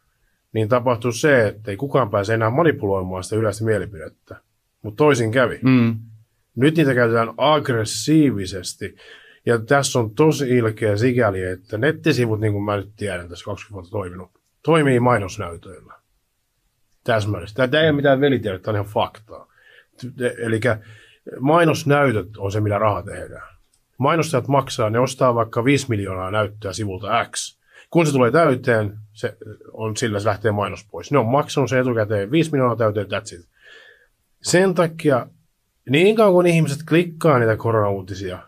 niin 0.52 0.68
tapahtuu 0.68 1.12
se, 1.12 1.46
että 1.46 1.70
ei 1.70 1.76
kukaan 1.76 2.10
pääse 2.10 2.34
enää 2.34 2.50
manipuloimaan 2.50 3.24
sitä 3.24 3.36
yleistä 3.36 3.64
mielipidettä. 3.64 4.36
Mutta 4.82 4.96
toisin 4.96 5.32
kävi. 5.32 5.58
Mm. 5.62 5.96
Nyt 6.56 6.76
niitä 6.76 6.94
käytetään 6.94 7.34
aggressiivisesti. 7.36 8.96
Ja 9.46 9.58
tässä 9.58 9.98
on 9.98 10.10
tosi 10.10 10.48
ilkeä 10.48 10.96
sikäli, 10.96 11.42
että 11.42 11.78
nettisivut, 11.78 12.40
niin 12.40 12.52
kuin 12.52 12.64
mä 12.64 12.76
nyt 12.76 12.90
tiedän, 12.96 13.28
tässä 13.28 13.44
20 13.44 13.72
vuotta 13.72 13.90
toiminut, 13.90 14.30
toimii 14.64 15.00
mainosnäytöillä. 15.00 15.94
Täsmällisesti. 17.04 17.62
Tämä 17.70 17.82
ei 17.82 17.88
ole 17.88 17.96
mitään 17.96 18.20
velitiedettä, 18.20 18.64
tämä 18.64 18.78
on 18.78 18.84
ihan 18.84 18.94
faktaa. 18.94 19.48
Eli 20.38 20.60
mainosnäytöt 21.40 22.36
on 22.36 22.52
se, 22.52 22.60
millä 22.60 22.78
raha 22.78 23.02
tehdään. 23.02 23.54
Mainostajat 23.98 24.48
maksaa, 24.48 24.90
ne 24.90 24.98
ostaa 24.98 25.34
vaikka 25.34 25.64
5 25.64 25.86
miljoonaa 25.88 26.30
näyttöä 26.30 26.72
sivulta 26.72 27.24
X. 27.30 27.58
Kun 27.90 28.06
se 28.06 28.12
tulee 28.12 28.30
täyteen, 28.30 28.98
se 29.12 29.36
on, 29.72 29.96
sillä 29.96 30.20
se 30.20 30.28
lähtee 30.28 30.52
mainos 30.52 30.86
pois. 30.90 31.12
Ne 31.12 31.18
on 31.18 31.26
maksanut 31.26 31.70
se 31.70 31.78
etukäteen 31.78 32.30
5 32.30 32.50
miljoonaa 32.50 32.76
täyteen, 32.76 33.06
that's 33.06 33.38
it. 33.38 33.48
Sen 34.42 34.74
takia, 34.74 35.26
niin 35.90 36.16
kauan 36.16 36.32
kun 36.32 36.46
ihmiset 36.46 36.78
klikkaa 36.88 37.38
niitä 37.38 37.56
koronauutisia, 37.56 38.38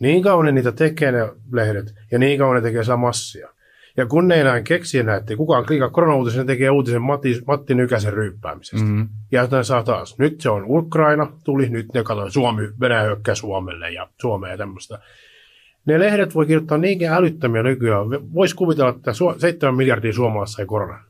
niin 0.00 0.22
kauan 0.22 0.46
ne 0.46 0.52
niitä 0.52 0.72
tekee 0.72 1.12
ne 1.12 1.32
lehdet, 1.52 1.94
ja 2.10 2.18
niin 2.18 2.38
kauan 2.38 2.56
ne 2.56 2.62
tekee 2.62 2.84
sitä 2.84 2.96
massia. 2.96 3.48
Ja 3.96 4.06
kun 4.06 4.28
ne 4.28 4.34
ei 4.34 4.40
enää 4.40 4.62
keksi 4.62 4.98
enää, 4.98 5.16
että 5.16 5.36
kukaan 5.36 5.66
klikaa 5.66 5.90
koronauutisen, 5.90 6.40
ne 6.40 6.46
tekee 6.46 6.70
uutisen 6.70 7.02
Matti, 7.02 7.40
Matti 7.46 7.74
Nykäsen 7.74 8.12
ryyppäämisestä. 8.12 8.86
Mm-hmm. 8.86 9.08
Ja 9.32 9.42
jotain 9.42 9.64
saa 9.64 9.82
taas. 9.82 10.18
Nyt 10.18 10.40
se 10.40 10.50
on 10.50 10.64
Ukraina, 10.66 11.32
tuli, 11.44 11.68
nyt 11.68 11.86
ne 11.94 12.02
katsoi 12.02 12.30
Suomi, 12.30 12.68
Venäjä 12.80 13.02
hyökkää 13.02 13.34
Suomelle 13.34 13.90
ja 13.90 14.08
Suomeen 14.20 14.50
ja 14.50 14.58
tämmöistä. 14.58 14.98
Ne 15.86 15.98
lehdet 15.98 16.34
voi 16.34 16.46
kirjoittaa 16.46 16.78
niinkin 16.78 17.08
älyttömiä 17.08 17.62
nykyään. 17.62 18.06
Voisi 18.34 18.54
kuvitella, 18.54 18.90
että 18.90 19.12
7 19.38 19.74
miljardia 19.74 20.12
suomalaista 20.12 20.56
sai 20.56 20.66
koronan. 20.66 21.04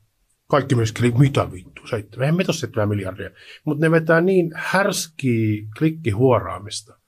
Kaikki 0.51 0.75
myös 0.75 0.93
klik, 0.93 1.19
mitä 1.19 1.53
vittu, 1.53 1.87
7. 1.87 2.23
Eihän 2.23 2.37
me 2.37 2.45
7 2.45 2.89
miljardia. 2.89 3.31
Mutta 3.65 3.87
ne 3.87 3.91
vetää 3.91 4.21
niin 4.21 4.51
härskiä 4.55 5.63
klikkihuoraamista 5.79 7.00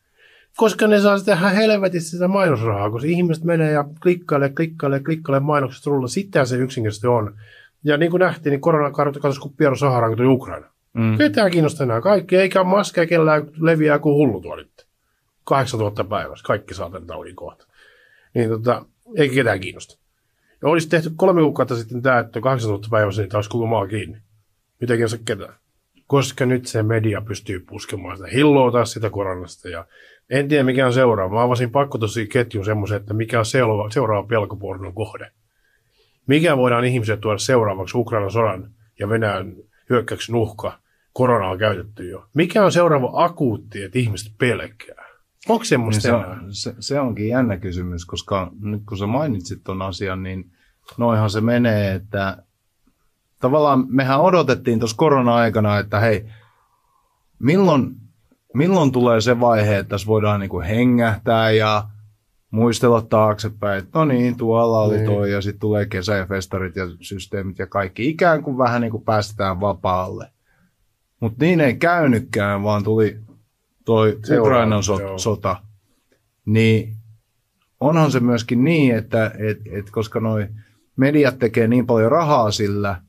koska 0.57 0.87
ne 0.87 1.01
saa 1.01 1.19
sitä 1.19 1.33
ihan 1.33 1.55
helvetisti 1.55 2.11
sitä 2.11 2.29
mainosrahaa, 2.29 2.91
koska 2.91 3.09
ihmiset 3.09 3.45
menee 3.45 3.73
ja 3.73 3.85
klikkailee, 4.03 4.49
klikkailee, 4.49 5.01
klikkailee 5.01 5.41
mainokset 5.41 5.87
rulla. 5.87 6.09
Sitten 6.09 6.47
se 6.47 6.57
yksinkertaisesti 6.57 7.07
on. 7.07 7.37
Ja 7.85 7.97
niin 7.97 8.11
kuin 8.11 8.21
nähtiin, 8.21 8.51
niin 8.51 8.61
koronakartta 8.61 9.21
katsoisi 9.21 9.41
kuin 9.41 9.55
Piero 9.57 9.77
Saharan, 9.77 10.17
kun 10.17 10.27
Ukraina. 10.27 10.67
Mm. 10.93 11.19
Ketään 11.19 11.51
kiinnostaa 11.51 11.85
enää 11.85 12.01
kaikki, 12.01 12.37
eikä 12.37 12.65
maskeja 12.65 13.07
kellään 13.07 13.49
leviää 13.61 13.99
kuin 13.99 14.15
hullu 14.15 14.41
tuo 14.41 14.57
nyt. 14.57 14.87
8000 15.45 16.05
päivässä, 16.05 16.45
kaikki 16.47 16.75
saa 16.75 16.91
tämän 16.91 17.07
taudin 17.07 17.37
kohta. 17.37 17.67
Niin 18.35 18.49
tota, 18.49 18.85
eikä 19.17 19.35
ketään 19.35 19.61
kiinnosta. 19.61 19.99
Ja 20.63 20.69
olisi 20.69 20.89
tehty 20.89 21.11
kolme 21.17 21.41
kuukautta 21.43 21.77
sitten 21.77 22.03
tämä, 22.03 22.19
että 22.19 22.41
8000 22.41 22.89
päivässä, 22.91 23.23
niin 23.23 23.31
taas 23.31 23.49
koko 23.49 23.67
maa 23.67 23.87
kiinni. 23.87 24.19
Mitä 24.81 24.95
kiinnostaa 24.95 25.21
ketään. 25.25 25.55
Koska 26.07 26.47
nyt 26.47 26.67
se 26.67 26.83
media 26.83 27.21
pystyy 27.21 27.61
puskemaan 27.61 28.17
sitä 28.17 28.29
hilloa 28.29 28.73
taas 28.73 28.93
sitä 28.93 29.11
koronasta 29.11 29.69
ja 29.69 29.85
en 30.33 30.49
tiedä, 30.49 30.65
mikä 30.65 30.87
on 30.87 30.93
seuraava. 30.93 31.35
Mä 31.35 31.43
avasin 31.43 31.71
pakko 31.71 31.99
tosi 31.99 32.27
ketjun 32.27 32.65
semmoisen, 32.65 32.97
että 32.97 33.15
mikä 33.15 33.39
on 33.39 33.47
seuraava, 33.47 33.91
seuraava 33.91 34.29
pelkopornon 34.29 34.95
kohde. 34.95 35.31
Mikä 36.27 36.57
voidaan 36.57 36.85
ihmiset 36.85 37.21
tuoda 37.21 37.39
seuraavaksi 37.39 37.99
Ukrainan 37.99 38.31
sodan 38.31 38.71
ja 38.99 39.09
Venäjän 39.09 39.55
hyökkäyksen 39.91 40.35
uhka? 40.35 40.79
Korona 41.13 41.49
on 41.49 41.59
käytetty 41.59 42.09
jo. 42.09 42.27
Mikä 42.35 42.65
on 42.65 42.73
seuraava 42.73 43.25
akuutti, 43.25 43.83
että 43.83 43.99
ihmiset 43.99 44.33
pelkää? 44.39 45.05
Onko 45.49 45.65
semmoista 45.65 46.09
niin 46.13 46.25
se, 46.25 46.43
on, 46.43 46.55
se, 46.55 46.75
se 46.81 47.01
onkin 47.01 47.29
jännä 47.29 47.57
kysymys, 47.57 48.05
koska 48.05 48.53
nyt 48.61 48.83
kun 48.89 48.99
sä 48.99 49.07
mainitsit 49.07 49.65
ton 49.65 49.83
asian, 49.83 50.23
niin 50.23 50.53
noihan 50.99 51.31
se 51.31 51.41
menee, 51.41 51.95
että 51.95 52.43
tavallaan 53.41 53.85
mehän 53.89 54.21
odotettiin 54.21 54.79
tuossa 54.79 54.97
korona-aikana, 54.97 55.79
että 55.79 56.01
hei, 56.01 56.27
milloin 57.39 58.02
milloin 58.55 58.93
tulee 58.93 59.21
se 59.21 59.41
vaihe, 59.41 59.79
että 59.79 59.91
tässä 59.91 60.07
voidaan 60.07 60.41
niin 60.41 60.51
kuin 60.51 60.67
hengähtää 60.67 61.51
ja 61.51 61.85
muistella 62.51 63.03
taaksepäin, 63.03 63.79
että 63.79 63.99
no 63.99 64.05
niin, 64.05 64.37
tuolla 64.37 64.81
oli 64.81 64.97
niin. 64.97 65.07
toi, 65.07 65.33
ja 65.33 65.41
sitten 65.41 65.61
tulee 65.61 65.87
kesä 65.87 66.17
ja 66.17 66.27
festarit 66.27 66.77
ja 66.77 66.85
systeemit 67.01 67.59
ja 67.59 67.67
kaikki, 67.67 68.09
ikään 68.09 68.43
kuin 68.43 68.59
vähän 68.59 68.81
niin 68.81 68.91
kuin 68.91 69.05
päästetään 69.05 69.61
vapaalle. 69.61 70.31
Mutta 71.21 71.45
niin 71.45 71.61
ei 71.61 71.77
käynytkään, 71.77 72.63
vaan 72.63 72.85
tuli 72.85 73.19
toi 73.85 74.19
Ukrainan 74.41 74.83
so- 74.83 75.19
sota. 75.19 75.57
Niin 76.47 76.97
onhan 77.81 78.11
se 78.11 78.21
myöskin 78.21 78.65
niin, 78.65 78.95
että 78.95 79.33
et, 79.39 79.59
et 79.71 79.91
koska 79.91 80.21
noi 80.21 80.49
mediat 80.97 81.39
tekee 81.39 81.69
niin 81.69 81.87
paljon 81.87 82.11
rahaa 82.11 82.51
sillä, 82.51 83.03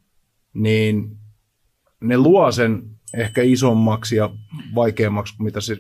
niin 0.53 1.17
ne 2.01 2.17
luo 2.17 2.51
sen 2.51 2.83
ehkä 3.17 3.41
isommaksi 3.41 4.15
ja 4.15 4.29
vaikeammaksi 4.75 5.37
kuin 5.37 5.45
mitä 5.45 5.61
se 5.61 5.77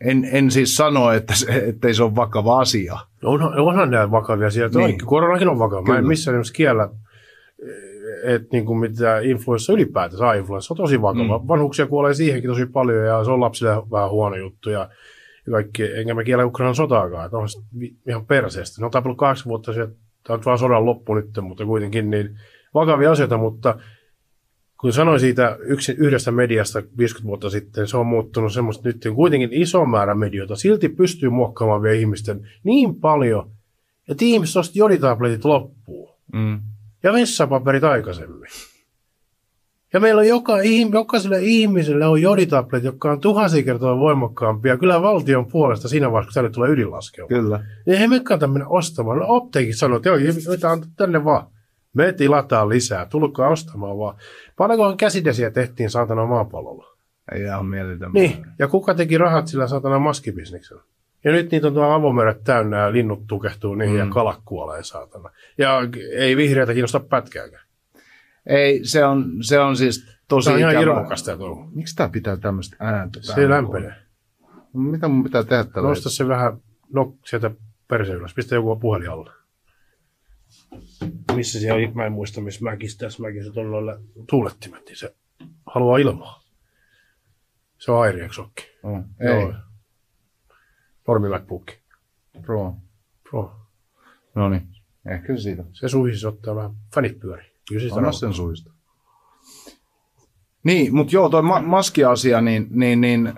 en, 0.00 0.28
en 0.32 0.50
siis 0.50 0.76
sano, 0.76 1.12
että 1.12 1.34
se, 1.34 1.64
ettei 1.66 1.94
se 1.94 2.02
ole 2.02 2.16
vakava 2.16 2.60
asia. 2.60 2.98
On, 3.24 3.42
onhan 3.42 3.90
nämä 3.90 4.10
vakavia 4.10 4.46
asioita. 4.46 4.78
Niin. 4.78 4.98
Koronakin 5.06 5.48
on 5.48 5.58
vakava. 5.58 5.82
Kyllä. 5.82 5.94
Mä 5.94 5.98
en 5.98 6.06
missään 6.06 6.34
nimessä 6.34 6.54
kiellä, 6.54 6.88
että 8.24 8.48
niin 8.52 8.66
kuin 8.66 8.78
mitä 8.78 9.20
influenssa 9.20 9.72
ylipäätänsä, 9.72 10.34
influenssa 10.34 10.74
on 10.74 10.76
tosi 10.76 11.02
vakava. 11.02 11.38
Mm. 11.38 11.48
Vanhuksia 11.48 11.86
kuolee 11.86 12.14
siihenkin 12.14 12.50
tosi 12.50 12.66
paljon 12.66 13.06
ja 13.06 13.24
se 13.24 13.30
on 13.30 13.40
lapsille 13.40 13.70
vähän 13.90 14.10
huono 14.10 14.36
juttu. 14.36 14.70
Ja, 14.70 14.88
kaikki, 15.50 15.82
enkä 15.94 16.14
mä 16.14 16.24
kiellä 16.24 16.46
Ukrainan 16.46 16.74
sotaakaan. 16.74 17.24
Että 17.24 17.36
on 17.36 17.48
ihan 18.08 18.26
perseestä. 18.26 18.80
Ne 18.80 18.84
on 18.84 18.90
tapellut 18.90 19.18
kahdeksan 19.18 19.48
vuotta 19.48 19.72
sieltä, 19.72 19.92
tämä 20.26 20.36
on 20.36 20.42
vaan 20.44 20.58
sodan 20.58 20.86
loppu 20.86 21.14
nyt, 21.14 21.30
mutta 21.40 21.64
kuitenkin 21.64 22.10
niin 22.10 22.38
vakavia 22.74 23.12
asioita, 23.12 23.38
mutta 23.38 23.78
kun 24.80 24.92
sanoin 24.92 25.20
siitä 25.20 25.56
yksi, 25.60 25.92
yhdestä 25.98 26.30
mediasta 26.30 26.82
50 26.98 27.28
vuotta 27.28 27.50
sitten, 27.50 27.88
se 27.88 27.96
on 27.96 28.06
muuttunut 28.06 28.52
semmoista 28.52 28.88
nyt 28.88 29.08
kuitenkin 29.14 29.52
iso 29.52 29.84
määrä 29.84 30.14
medioita. 30.14 30.56
Silti 30.56 30.88
pystyy 30.88 31.30
muokkaamaan 31.30 31.82
vielä 31.82 31.96
ihmisten 31.96 32.48
niin 32.64 32.94
paljon, 32.94 33.50
että 34.08 34.24
ihmiset 34.24 34.56
osti 34.56 34.78
joditabletit 34.78 35.44
loppuun. 35.44 36.14
Mm. 36.32 36.60
Ja 37.02 37.12
vessapaperit 37.12 37.84
aikaisemmin. 37.84 38.48
Ja 39.92 40.00
meillä 40.00 40.20
on 40.20 40.28
joka, 40.28 40.56
jokaiselle 40.92 41.38
ihmiselle 41.40 42.06
on 42.06 42.22
joditablet, 42.22 42.84
joka 42.84 43.12
on 43.12 43.20
tuhansia 43.20 43.62
kertaa 43.62 43.98
voimakkaampia. 43.98 44.76
Kyllä 44.76 45.02
valtion 45.02 45.46
puolesta 45.46 45.88
siinä 45.88 46.12
vaiheessa, 46.12 46.28
kun 46.28 46.34
tänne 46.34 46.50
tulee 46.50 46.70
ydinlaskeuma. 46.70 47.28
Kyllä. 47.28 47.64
Niin 47.86 48.00
ei 48.00 48.08
me 48.08 48.20
kannata 48.20 48.46
mennä 48.46 48.68
ostamaan. 48.68 49.18
No 49.18 49.48
sanoo, 49.74 49.96
että 49.96 50.08
joo, 50.08 50.18
tänne 50.96 51.24
vaan. 51.24 51.46
Me 51.92 52.12
tilataan 52.12 52.68
lisää, 52.68 53.06
tulkaa 53.06 53.48
ostamaan 53.48 53.98
vaan. 53.98 54.16
Paljonko 54.56 54.96
käsidesiä 54.96 55.50
tehtiin 55.50 55.90
saatana 55.90 56.26
maapallolla? 56.26 56.96
Ei 57.32 57.42
ihan 57.42 57.66
mieletön. 57.66 58.12
Niin, 58.12 58.46
ja 58.58 58.68
kuka 58.68 58.94
teki 58.94 59.18
rahat 59.18 59.46
sillä 59.46 59.66
saatana 59.66 59.98
maskibisneksellä? 59.98 60.82
Ja 61.24 61.32
nyt 61.32 61.50
niitä 61.50 61.66
on 61.66 61.74
tuolla 61.74 61.94
avomeret 61.94 62.44
täynnä 62.44 62.78
ja 62.78 62.92
linnut 62.92 63.26
tukehtuu 63.26 63.74
niihin 63.74 63.96
mm. 63.96 64.06
ja 64.06 64.12
kalat 64.12 64.40
kuolee 64.44 64.82
saatana. 64.82 65.30
Ja 65.58 65.80
ei 66.16 66.36
vihreätä 66.36 66.72
kiinnosta 66.72 67.00
pätkääkään. 67.00 67.66
Ei, 68.46 68.80
se 68.84 69.04
on, 69.04 69.32
se 69.40 69.60
on 69.60 69.76
siis 69.76 70.06
tosi 70.28 70.44
Tämä 70.44 70.54
on 70.54 70.60
ihan 70.60 70.82
irvokasta 70.82 71.36
tuo. 71.36 71.68
Miksi 71.74 71.96
tämä 71.96 72.08
pitää 72.08 72.36
tämmöistä 72.36 72.76
ääntä? 72.80 73.22
Se 73.22 73.48
lämpenee. 73.48 73.94
Mitä 74.72 75.08
mun 75.08 75.24
pitää 75.24 75.42
tehdä 75.42 75.64
tällä? 75.64 75.88
Nosta 75.88 76.10
se 76.10 76.28
vähän 76.28 76.58
no, 76.92 77.14
sieltä 77.24 77.50
perseen 77.88 78.18
ylös. 78.18 78.34
Pistä 78.34 78.54
joku 78.54 78.76
puhelin 78.76 79.10
alle 79.10 79.30
missä 81.34 81.60
se 81.60 81.72
oli, 81.72 81.86
mä 81.94 82.06
en 82.06 82.12
muista, 82.12 82.40
missä 82.40 82.64
mäkissä 82.64 82.98
tässä 82.98 83.22
mäkissä 83.22 83.60
on 83.60 83.70
noilla 83.70 83.98
tuulettimet, 84.30 84.84
niin 84.86 84.96
se 84.96 85.14
haluaa 85.66 85.98
ilmaa. 85.98 86.42
Se 87.78 87.92
on 87.92 88.02
Airiaksokki. 88.02 88.64
Oh, 88.82 88.98
ei. 89.20 89.40
Joo. 89.40 89.54
Normi 91.08 91.28
MacBook. 91.28 91.66
Pro. 92.42 92.74
Pro. 93.30 93.56
No 94.34 94.48
niin, 94.48 94.68
ehkä 95.10 95.36
se 95.36 95.42
siitä. 95.42 95.64
Se 95.72 95.88
suhisisi 95.88 96.26
ottaa 96.26 96.56
vähän 96.56 96.70
fanit 96.94 97.20
pyöri. 97.20 97.44
Anna 97.96 98.12
sen 98.12 98.32
suhista. 98.32 98.72
Niin, 100.64 100.94
mutta 100.94 101.14
joo, 101.14 101.28
tuo 101.28 101.42
ma- 101.42 101.62
maskiasia, 101.62 102.40
niin, 102.40 102.66
niin, 102.70 103.00
niin 103.00 103.32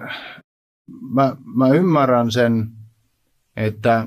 mä, 1.14 1.37
mä 1.57 1.68
ymmärrän 1.68 2.30
sen, 2.30 2.71
että, 3.57 4.07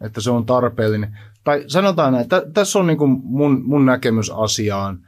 että 0.00 0.20
se 0.20 0.30
on 0.30 0.46
tarpeellinen 0.46 1.18
tai 1.48 1.64
sanotaan 1.66 2.12
näin, 2.12 2.22
että 2.22 2.42
tässä 2.54 2.78
on 2.78 2.86
niin 2.86 2.98
kuin 2.98 3.20
mun, 3.24 3.62
mun 3.64 3.86
näkemys 3.86 4.30
asiaan. 4.30 4.98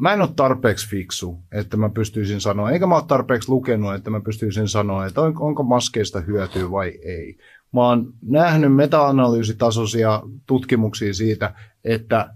mä 0.00 0.12
en 0.12 0.20
ole 0.20 0.28
tarpeeksi 0.36 0.88
fiksu, 0.88 1.38
että 1.52 1.76
mä 1.76 1.88
pystyisin 1.88 2.40
sanoa, 2.40 2.70
eikä 2.70 2.86
mä 2.86 2.94
ole 2.94 3.04
tarpeeksi 3.08 3.48
lukenut, 3.48 3.94
että 3.94 4.10
mä 4.10 4.20
pystyisin 4.20 4.68
sanoa, 4.68 5.06
että 5.06 5.20
on, 5.20 5.34
onko 5.40 5.62
maskeista 5.62 6.20
hyötyä 6.20 6.70
vai 6.70 6.88
ei. 6.88 7.38
Mä 7.72 7.80
oon 7.80 8.12
nähnyt 8.22 8.74
meta-analyysitasoisia 8.74 10.22
tutkimuksia 10.46 11.14
siitä, 11.14 11.54
että 11.84 12.34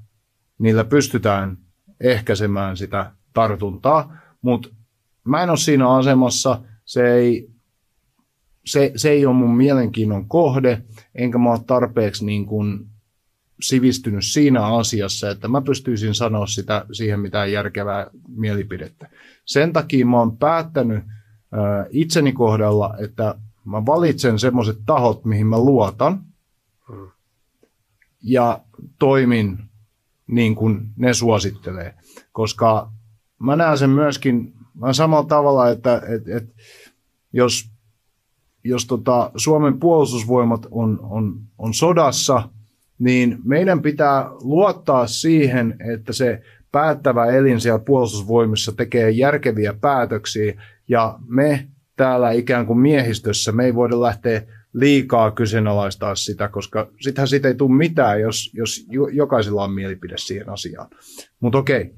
niillä 0.59 0.85
pystytään 0.85 1.59
ehkäisemään 2.01 2.77
sitä 2.77 3.13
tartuntaa, 3.33 4.17
mutta 4.43 4.69
mä 5.25 5.43
en 5.43 5.51
ole 5.51 5.59
siinä 5.59 5.91
asemassa, 5.91 6.61
se 6.85 7.13
ei 7.15 7.51
se, 8.69 8.93
se 8.97 9.11
ei 9.11 9.27
ole 9.27 9.35
mun 9.35 9.57
mielenkiinnon 9.57 10.29
kohde, 10.29 10.83
enkä 11.15 11.39
mä 11.39 11.51
ole 11.51 11.61
tarpeeksi 11.67 12.25
niin 12.27 12.47
kuin 12.47 12.87
sivistynyt 13.61 14.25
siinä 14.25 14.67
asiassa, 14.67 15.31
että 15.31 15.49
mä 15.49 15.61
pystyisin 15.61 16.15
sanoa 16.15 16.47
sitä 16.47 16.87
siihen 16.93 17.21
mitään 17.21 17.53
järkevää 17.53 18.07
mielipidettä. 18.29 19.11
Sen 19.45 19.73
takia 19.73 20.07
mä 20.07 20.19
oon 20.19 20.37
päättänyt 20.37 21.05
itseni 21.91 22.33
kohdalla, 22.33 22.95
että 22.99 23.35
mä 23.65 23.87
valitsen 23.87 24.39
semmoiset 24.39 24.79
tahot, 24.87 25.25
mihin 25.25 25.47
mä 25.47 25.59
luotan, 25.59 26.25
Mm. 26.89 27.09
ja 28.23 28.61
toimin 28.99 29.59
niin 30.27 30.55
kuin 30.55 30.89
ne 30.97 31.15
suosittelee. 31.15 31.95
Koska 32.33 32.93
mä 33.39 33.57
näen 33.57 33.79
sen 33.79 33.91
myöskin 33.91 34.53
mä 34.75 34.93
samalla 34.93 35.29
tavalla, 35.29 35.69
että 35.69 36.03
et, 36.09 36.29
et, 36.29 36.55
jos, 37.33 37.71
jos 38.69 38.87
tota 38.87 39.31
Suomen 39.37 39.81
puolustusvoimat 39.81 40.67
on, 40.71 40.99
on, 41.03 41.41
on 41.59 41.75
sodassa, 41.75 42.49
niin 42.99 43.39
meidän 43.45 43.83
pitää 43.83 44.31
luottaa 44.41 45.07
siihen, 45.07 45.77
että 45.95 46.13
se 46.13 46.43
päättävä 46.73 47.27
elin 47.27 47.61
siellä 47.61 47.79
puolustusvoimissa 47.79 48.73
tekee 48.73 49.11
järkeviä 49.11 49.75
päätöksiä, 49.81 50.63
ja 50.89 51.19
me 51.27 51.69
täällä 51.97 52.31
ikään 52.31 52.67
kuin 52.67 52.79
miehistössä, 52.79 53.53
me 53.53 53.65
ei 53.65 53.75
voida 53.75 54.01
lähteä 54.01 54.43
liikaa 54.73 55.31
kyseenalaistaa 55.31 56.15
sitä, 56.15 56.49
koska 56.49 56.89
sittenhän 57.01 57.29
siitä 57.29 57.49
ei 57.49 57.55
tule 57.55 57.77
mitään, 57.77 58.21
jos, 58.21 58.51
jos 58.55 58.87
jokaisella 59.13 59.65
on 59.65 59.73
mielipide 59.73 60.15
siihen 60.19 60.49
asiaan. 60.49 60.91
Mutta 61.41 61.59
okei, 61.59 61.95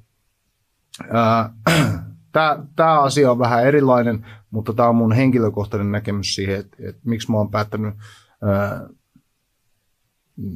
tämä 2.77 3.01
asia 3.01 3.31
on 3.31 3.39
vähän 3.39 3.67
erilainen, 3.67 4.27
mutta 4.51 4.73
tämä 4.73 4.89
on 4.89 4.97
mun 4.97 5.13
henkilökohtainen 5.13 5.93
näkemys 5.93 6.35
siihen, 6.35 6.61
että, 6.61 6.77
että 6.81 7.01
miksi 7.05 7.31
mä 7.31 7.37
oon 7.37 7.51
päättänyt 7.51 7.95
ää, 8.43 8.89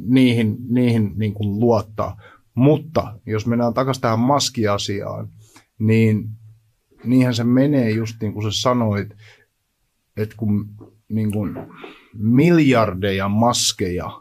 niihin, 0.07 0.57
niihin 0.69 1.13
niin 1.17 1.35
kuin 1.35 1.61
luottaa. 1.61 2.21
Mutta 2.55 3.19
jos 3.27 3.47
mennään 3.47 3.75
takaisin 3.75 4.03
tähän 4.03 4.19
maskiasiaan, 4.19 5.29
niin 5.79 6.29
niinhän 7.05 7.35
se 7.35 7.45
menee 7.45 7.91
just 7.91 8.17
niin 8.21 8.33
kuin 8.33 8.53
sä 8.53 8.61
sanoit, 8.61 9.09
että 10.17 10.35
kun 10.37 10.69
niin 11.09 11.33
kuin 11.33 11.57
miljardeja 12.13 13.29
maskeja 13.29 14.21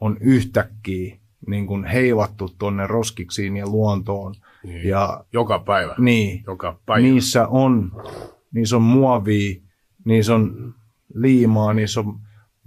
on 0.00 0.16
yhtäkkiä 0.20 1.16
niin 1.46 1.66
kuin 1.66 1.84
heivattu 1.84 2.54
tuonne 2.58 2.86
roskiksiin 2.86 3.56
ja 3.56 3.66
luontoon. 3.66 4.34
Niin. 4.66 4.88
Ja, 4.88 5.24
Joka 5.32 5.58
päivä. 5.58 5.94
niin, 5.98 6.42
Joka 6.46 6.78
päivä. 6.86 7.02
niissä 7.06 7.46
on, 7.48 7.92
niissä 8.54 8.76
on 8.76 8.82
muovia, 8.82 9.54
niissä 10.04 10.34
on 10.34 10.74
liimaa, 11.14 11.72
niissä 11.74 12.00
on 12.00 12.14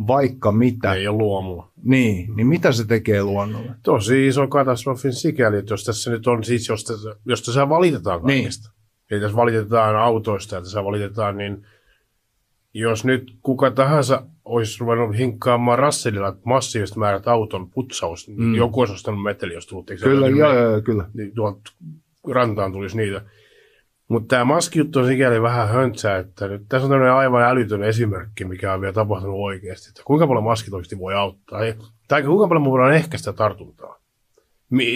vaikka 0.07 0.51
mitä. 0.51 0.93
Ei 0.93 1.07
ole 1.07 1.17
luomua. 1.17 1.71
Niin, 1.83 2.35
niin 2.35 2.47
mitä 2.47 2.71
se 2.71 2.85
tekee 2.87 3.23
luonnolle? 3.23 3.71
Tosi 3.83 4.27
iso 4.27 4.47
katastrofin 4.47 5.13
sikäli, 5.13 5.57
että 5.57 5.73
jos 5.73 5.83
tässä 5.83 6.11
nyt 6.11 6.27
on 6.27 6.43
siis, 6.43 6.67
jos 6.69 6.83
tässä, 6.83 7.15
jos 7.25 7.41
tässä 7.43 7.69
valitetaan 7.69 8.21
Niin. 8.23 8.37
kaikesta. 8.43 8.71
Eli 9.11 9.19
tässä 9.21 9.35
valitetaan 9.35 9.95
autoista 9.95 10.55
ja 10.55 10.61
tässä 10.61 10.83
valitetaan, 10.83 11.37
niin 11.37 11.65
jos 12.73 13.05
nyt 13.05 13.37
kuka 13.41 13.71
tahansa 13.71 14.23
olisi 14.49 14.77
ruvennut 14.79 15.17
hinkkaamaan 15.17 15.79
rasselilla 15.79 16.35
massiiviset 16.45 16.95
määrät 16.97 17.27
auton 17.27 17.69
putsaus, 17.69 18.27
niin 18.27 18.41
Mm. 18.41 18.55
joku 18.55 18.79
olisi 18.79 18.93
ostanut 18.93 19.23
meteliä, 19.23 19.57
jos 19.57 19.67
tullut. 19.67 19.91
Kyllä, 20.03 20.25
ole? 20.25 20.37
joo, 20.37 20.53
joo, 20.53 20.81
kyllä. 20.81 21.05
niin 21.13 21.31
tuolta 21.35 21.71
rantaan 22.31 22.71
tulisi 22.71 22.97
niitä. 22.97 23.21
Mutta 24.07 24.27
tämä 24.27 24.45
maskijuttu 24.45 24.99
on 24.99 25.07
sikäli 25.07 25.41
vähän 25.41 25.69
höntsää, 25.69 26.17
että 26.17 26.47
nyt 26.47 26.61
tässä 26.69 26.85
on 26.85 26.89
tämmöinen 26.91 27.13
aivan 27.13 27.43
älytön 27.43 27.83
esimerkki, 27.83 28.45
mikä 28.45 28.73
on 28.73 28.81
vielä 28.81 28.93
tapahtunut 28.93 29.39
oikeasti. 29.39 29.89
Että 29.89 30.01
kuinka 30.05 30.27
paljon 30.27 30.43
maskit 30.43 30.73
oikeasti 30.73 30.99
voi 30.99 31.13
auttaa, 31.13 31.59
tai, 32.07 32.23
kuinka 32.23 32.47
paljon 32.47 32.63
me 32.63 32.69
voidaan 32.69 32.95
ehkäistä 32.95 33.33
tartuntaa. 33.33 33.99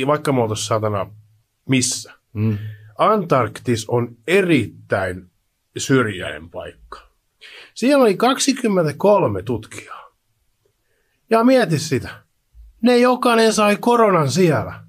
Vaikka 0.07 0.31
me 0.31 0.41
oltaisiin 0.41 0.67
saatana 0.67 1.09
missä. 1.69 2.13
Mm. 2.33 2.57
Antarktis 2.97 3.89
on 3.89 4.15
erittäin 4.27 5.25
syrjäinen 5.77 6.49
paikka. 6.49 6.99
Siellä 7.73 8.03
oli 8.03 8.17
23 8.17 9.43
tutkijaa. 9.43 10.03
Ja 11.29 11.43
mieti 11.43 11.79
sitä. 11.79 12.09
Ne 12.81 12.97
jokainen 12.97 13.53
sai 13.53 13.77
koronan 13.77 14.31
siellä. 14.31 14.83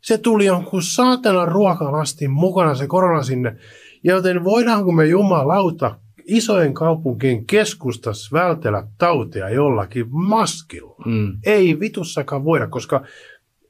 Se 0.00 0.18
tuli 0.18 0.44
jonkun 0.44 0.82
saatanan 0.82 1.48
ruokalastin 1.48 2.30
mukana 2.30 2.74
se 2.74 2.86
korona 2.86 3.22
sinne. 3.22 3.56
Joten 4.04 4.44
voidaanko 4.44 4.92
me 4.92 5.06
jumalauta 5.06 5.98
isojen 6.24 6.74
kaupunkien 6.74 7.46
keskustassa 7.46 8.28
vältellä 8.32 8.86
tautia 8.98 9.50
jollakin 9.50 10.06
maskilla? 10.10 10.94
Mm. 11.06 11.38
Ei 11.44 11.80
vitussakaan 11.80 12.44
voida, 12.44 12.66
koska 12.66 13.04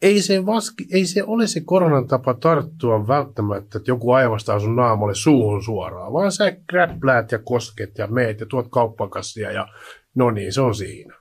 ei 0.03 0.23
se, 0.23 0.47
vaski, 0.47 0.87
ei 0.93 1.07
se 1.07 1.25
ole 1.25 1.47
se 1.47 1.61
koronan 1.61 2.09
tapa 2.09 2.35
tarttua 2.35 3.09
välttämättä, 3.09 3.79
että 3.79 3.91
joku 3.91 4.13
aivastaa 4.13 4.61
sun 4.61 4.77
naamalle 4.77 5.15
suuhun 5.15 5.63
suoraan, 5.63 6.13
vaan 6.13 6.33
sä 6.33 6.57
kräpläät 6.67 7.33
ja 7.33 7.39
kosket 7.39 7.99
ja 7.99 8.07
meet 8.07 8.41
ja 8.41 8.47
tuot 8.47 8.67
kauppakassia 8.71 9.53
ja 9.53 9.69
no 10.15 10.31
niin, 10.31 10.53
se 10.53 10.61
on 10.61 10.75
siinä. 10.75 11.15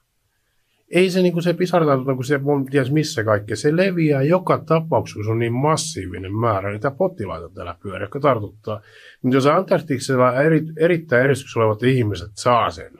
Ei 0.90 1.10
se, 1.10 1.22
niin 1.22 1.34
kuin 1.34 1.44
se 1.44 1.54
pisaratartunta, 1.54 2.16
kun 2.16 2.24
se 2.24 2.40
on 2.46 2.66
ties 2.66 2.92
missä 2.92 3.24
kaikkea, 3.24 3.56
se 3.56 3.76
leviää 3.76 4.22
joka 4.22 4.58
tapauksessa, 4.58 5.18
kun 5.18 5.26
se 5.26 5.32
on 5.32 5.40
niin 5.40 5.54
massiivinen 5.54 6.36
määrä 6.36 6.72
niitä 6.72 6.92
potilaita 6.92 7.50
täällä 7.50 7.76
pyörii, 7.84 8.04
jotka 8.04 8.20
tartuttaa. 8.20 8.82
Mutta 9.22 9.38
jos 9.38 9.46
Antarktiksella 9.46 10.42
eri, 10.42 10.62
erittäin 10.78 11.24
eristyksessä 11.24 11.60
olevat 11.60 11.84
ihmiset 11.84 12.32
saa 12.34 12.72
sen, 12.72 12.94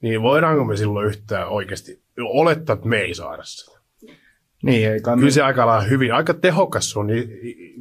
niin 0.00 0.22
voidaanko 0.22 0.64
me 0.64 0.76
silloin 0.76 1.06
yhtään 1.06 1.48
oikeasti 1.48 2.02
olettaa, 2.18 2.74
että 2.74 2.88
me 2.88 2.98
ei 2.98 3.14
saada 3.14 3.42
sitä? 3.42 3.75
Niin, 4.62 4.90
ei 4.90 5.00
kannata. 5.00 5.20
Kyllä 5.20 5.32
se 5.32 5.42
aika 5.42 5.66
lailla 5.66 5.84
hyvin, 5.84 6.14
aika 6.14 6.34
tehokas 6.34 6.94
i, 7.16 7.48
i, 7.50 7.74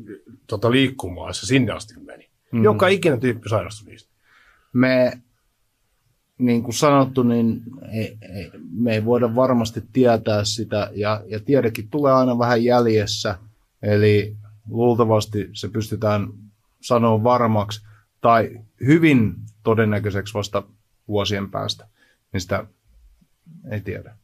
tota 0.48 0.72
liikkumaan, 0.72 1.34
se 1.34 1.46
sinne 1.46 1.72
asti 1.72 1.94
meni. 2.00 2.30
Mm. 2.52 2.64
Joka 2.64 2.88
ikinen 2.88 3.20
tyyppi 3.20 3.50
sairastui 3.50 3.88
niistä. 3.90 4.12
me, 4.74 5.22
niin 6.38 6.64
kuin 6.64 6.74
sanottu, 6.74 7.24
niin 7.24 7.62
ei, 7.92 8.18
ei, 8.22 8.52
me 8.72 8.94
ei 8.94 9.06
voida 9.06 9.36
varmasti 9.36 9.84
tietää 9.94 10.44
sitä, 10.44 10.92
ja, 10.94 11.24
ja 11.28 11.40
tiedekin 11.40 11.90
tulee 11.90 12.14
aina 12.14 12.40
vähän 12.40 12.64
jäljessä, 12.64 13.38
eli 13.82 14.36
luultavasti 14.70 15.50
se 15.54 15.68
pystytään 15.68 16.28
sanoa 16.82 17.24
varmaksi, 17.24 17.86
tai 18.22 18.60
hyvin 18.86 19.36
todennäköiseksi 19.64 20.34
vasta 20.34 20.64
vuosien 21.08 21.52
päästä, 21.52 21.88
niin 22.34 22.42
sitä 22.42 22.66
ei 23.72 23.82
tiedä. 23.82 24.16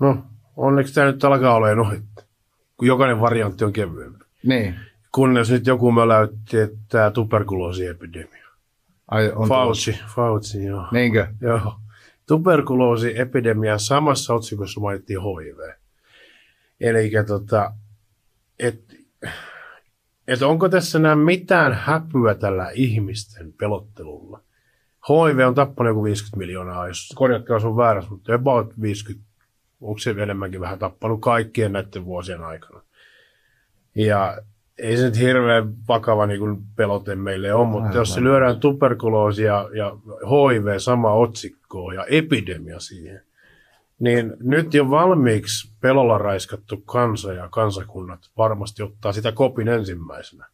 No, 0.00 0.24
onneksi 0.60 0.94
tämä 0.94 1.06
nyt 1.06 1.24
alkaa 1.24 1.54
olemaan 1.54 1.86
ohi, 1.86 2.02
kun 2.76 2.88
jokainen 2.88 3.20
variantti 3.20 3.64
on 3.64 3.72
kevyempi. 3.72 4.24
Niin, 4.46 4.74
Kunnes 5.12 5.50
nyt 5.50 5.66
joku 5.66 5.92
möläytti, 5.92 6.58
että 6.58 6.78
tämä 6.88 7.10
tuberkuloosiepidemia. 7.10 8.48
ai 9.08 9.32
on. 9.34 9.48
Fauci, 9.48 10.00
Fauci, 10.14 10.64
joo. 10.64 10.86
Niinkö? 10.92 11.26
Joo. 11.40 11.74
Tuberkuloosiepidemian 12.26 13.80
samassa 13.80 14.34
otsikossa 14.34 14.80
mainittiin 14.80 15.20
HIV. 15.20 15.58
Eli 16.80 17.10
tota, 17.26 17.72
että 18.58 18.94
et 20.28 20.42
onko 20.42 20.68
tässä 20.68 20.98
enää 20.98 21.16
mitään 21.16 21.72
häpyä 21.72 22.34
tällä 22.34 22.70
ihmisten 22.74 23.52
pelottelulla? 23.52 24.40
HIV 25.08 25.38
on 25.46 25.54
tappanut 25.54 25.90
joku 25.90 26.04
50 26.04 26.36
miljoonaa, 26.36 26.88
jos 26.88 27.12
korjatkaa 27.14 27.60
sun 27.60 27.76
väärässä, 27.76 28.10
mutta 28.10 28.34
about 28.34 28.80
50, 28.80 29.29
onko 29.80 29.98
se 29.98 30.10
enemmänkin 30.10 30.60
vähän 30.60 30.78
tappanut 30.78 31.20
kaikkien 31.20 31.72
näiden 31.72 32.04
vuosien 32.04 32.42
aikana. 32.42 32.82
Ja 33.94 34.38
ei 34.78 34.96
se 34.96 35.04
nyt 35.04 35.18
hirveän 35.18 35.74
vakava 35.88 36.26
niin 36.26 36.40
kuin 36.40 36.62
pelote 36.76 37.14
meille 37.14 37.54
ole, 37.54 37.66
mutta 37.68 37.88
Aivan. 37.88 37.98
jos 38.00 38.14
se 38.14 38.22
lyödään 38.22 38.60
tuberkuloosi 38.60 39.42
ja, 39.42 39.68
ja 39.74 39.96
HIV 40.30 40.78
sama 40.78 41.12
otsikkoon 41.12 41.94
ja 41.94 42.04
epidemia 42.04 42.80
siihen, 42.80 43.22
niin 43.98 44.36
nyt 44.40 44.74
jo 44.74 44.90
valmiiksi 44.90 45.72
pelolla 45.80 46.18
raiskattu 46.18 46.76
kansa 46.76 47.32
ja 47.32 47.48
kansakunnat 47.48 48.30
varmasti 48.36 48.82
ottaa 48.82 49.12
sitä 49.12 49.32
kopin 49.32 49.68
ensimmäisenä. 49.68 50.46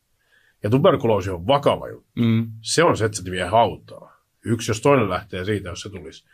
Ja 0.62 0.70
tuberkuloosi 0.70 1.30
on 1.30 1.46
vakava 1.46 1.88
juttu. 1.88 2.10
Mm. 2.14 2.50
Se 2.60 2.84
on 2.84 2.96
se, 2.96 3.04
että 3.04 3.18
se 3.18 3.30
vie 3.30 3.44
hautaa. 3.44 4.16
Yksi, 4.44 4.70
jos 4.70 4.80
toinen 4.80 5.10
lähtee 5.10 5.44
siitä, 5.44 5.68
jos 5.68 5.80
se 5.80 5.90
tulisi. 5.90 6.24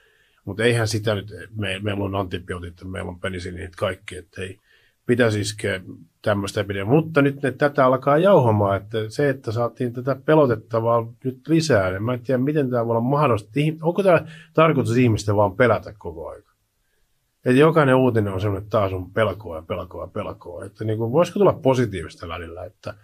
Mutta 0.44 0.64
eihän 0.64 0.88
sitä 0.88 1.14
nyt, 1.14 1.34
me, 1.56 1.78
meillä 1.82 2.04
on 2.04 2.14
antibiootit, 2.14 2.84
meillä 2.84 3.08
on 3.08 3.20
penisinit 3.20 3.76
kaikki, 3.76 4.16
että 4.16 4.42
ei 4.42 4.58
pitäisi 5.06 5.40
iskeä 5.40 5.80
tämmöistä 6.22 6.60
epidemiaa. 6.60 6.94
Mutta 6.94 7.22
nyt 7.22 7.42
ne 7.42 7.52
tätä 7.52 7.86
alkaa 7.86 8.18
jauhamaan, 8.18 8.76
että 8.76 8.98
se, 9.08 9.28
että 9.28 9.52
saatiin 9.52 9.92
tätä 9.92 10.16
pelotettavaa 10.24 11.12
nyt 11.24 11.48
lisää, 11.48 11.90
niin 11.90 12.02
mä 12.02 12.14
en 12.14 12.20
tiedä, 12.20 12.38
miten 12.38 12.70
tämä 12.70 12.86
voi 12.86 12.90
olla 12.90 13.00
mahdollista. 13.00 13.50
Onko 13.82 14.02
tämä 14.02 14.26
tarkoitus 14.54 14.96
ihmisten 14.96 15.36
vaan 15.36 15.56
pelätä 15.56 15.94
koko 15.98 16.28
ajan? 16.28 16.42
Että 17.44 17.60
jokainen 17.60 17.94
uutinen 17.94 18.32
on 18.32 18.40
semmoinen, 18.40 18.62
että 18.62 18.78
taas 18.78 18.92
on 18.92 19.10
pelkoa 19.10 19.56
ja 19.56 19.62
pelkoa 19.62 20.04
ja 20.04 20.08
pelkoa. 20.08 20.64
Että 20.64 20.84
niin 20.84 20.98
kuin, 20.98 21.12
voisiko 21.12 21.38
tulla 21.38 21.52
positiivista 21.52 22.28
välillä, 22.28 22.64
että 22.64 22.94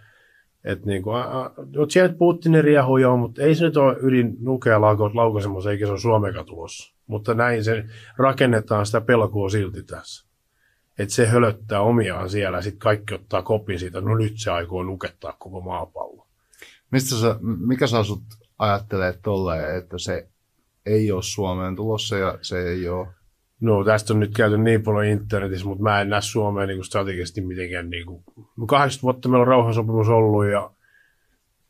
että 0.63 0.87
niin 0.87 1.03
kuin, 1.03 1.15
a, 1.15 1.21
a, 1.21 1.51
siellä 1.89 2.13
Putinin 2.13 2.65
joo, 3.01 3.17
mutta 3.17 3.41
ei 3.41 3.55
se 3.55 3.65
nyt 3.65 3.77
ole 3.77 3.97
ydin 4.01 4.37
nukea 4.39 4.81
laukaisemassa, 4.81 5.71
eikä 5.71 5.85
se 5.85 5.91
ole 5.91 5.99
Suomeka 5.99 6.43
tulossa. 6.43 6.93
Mutta 7.07 7.33
näin 7.33 7.63
se 7.63 7.85
rakennetaan 8.17 8.85
sitä 8.85 9.01
pelkoa 9.01 9.49
silti 9.49 9.83
tässä. 9.83 10.29
Että 10.99 11.13
se 11.13 11.27
hölöttää 11.27 11.81
omiaan 11.81 12.29
siellä 12.29 12.61
sitten 12.61 12.79
kaikki 12.79 13.13
ottaa 13.13 13.41
kopin 13.41 13.79
siitä, 13.79 14.01
no 14.01 14.15
nyt 14.15 14.33
se 14.35 14.51
aikoo 14.51 14.83
nukettaa 14.83 15.35
koko 15.39 15.61
maapallo. 15.61 16.27
Mistä 16.91 17.15
sä, 17.15 17.35
mikä 17.41 17.87
sä 17.87 17.99
asut 17.99 18.23
ajattelee 18.59 19.13
tolleen, 19.23 19.77
että 19.77 19.97
se 19.97 20.27
ei 20.85 21.11
ole 21.11 21.23
Suomeen 21.23 21.75
tulossa 21.75 22.17
ja 22.17 22.37
se 22.41 22.59
ei 22.69 22.89
ole 22.89 23.07
No 23.61 23.83
tästä 23.83 24.13
on 24.13 24.19
nyt 24.19 24.33
käyty 24.35 24.57
niin 24.57 24.83
paljon 24.83 25.05
internetissä, 25.05 25.65
mutta 25.65 25.83
mä 25.83 26.01
en 26.01 26.09
näe 26.09 26.21
Suomeen 26.21 26.67
niin 26.67 26.83
strategisesti 26.83 27.41
mitenkään. 27.41 27.89
Niin 27.89 28.05
kuin, 28.05 28.23
80 28.67 29.03
vuotta 29.03 29.29
meillä 29.29 29.41
on 29.41 29.47
rauhansopimus 29.47 30.09
ollut 30.09 30.45
ja 30.45 30.71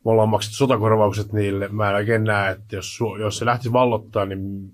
me 0.04 0.10
ollaan 0.10 0.28
maksettu 0.28 0.56
sotakorvaukset 0.56 1.32
niille. 1.32 1.68
Mä 1.68 1.90
en 1.90 1.96
oikein 1.96 2.24
näe, 2.24 2.52
että 2.52 2.76
jos, 2.76 2.98
jos 3.20 3.38
se 3.38 3.44
lähtisi 3.44 3.72
vallottaa, 3.72 4.26
niin 4.26 4.72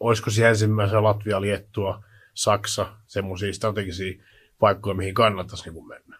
olisiko 0.00 0.30
se 0.30 0.48
ensimmäisenä 0.48 1.02
Latvia, 1.02 1.40
Liettua, 1.40 2.04
Saksa, 2.34 2.86
semmoisia 3.06 3.52
strategisia 3.52 4.22
paikkoja, 4.58 4.94
mihin 4.94 5.14
kannattaisi 5.14 5.70
niin 5.70 5.88
mennä. 5.88 6.16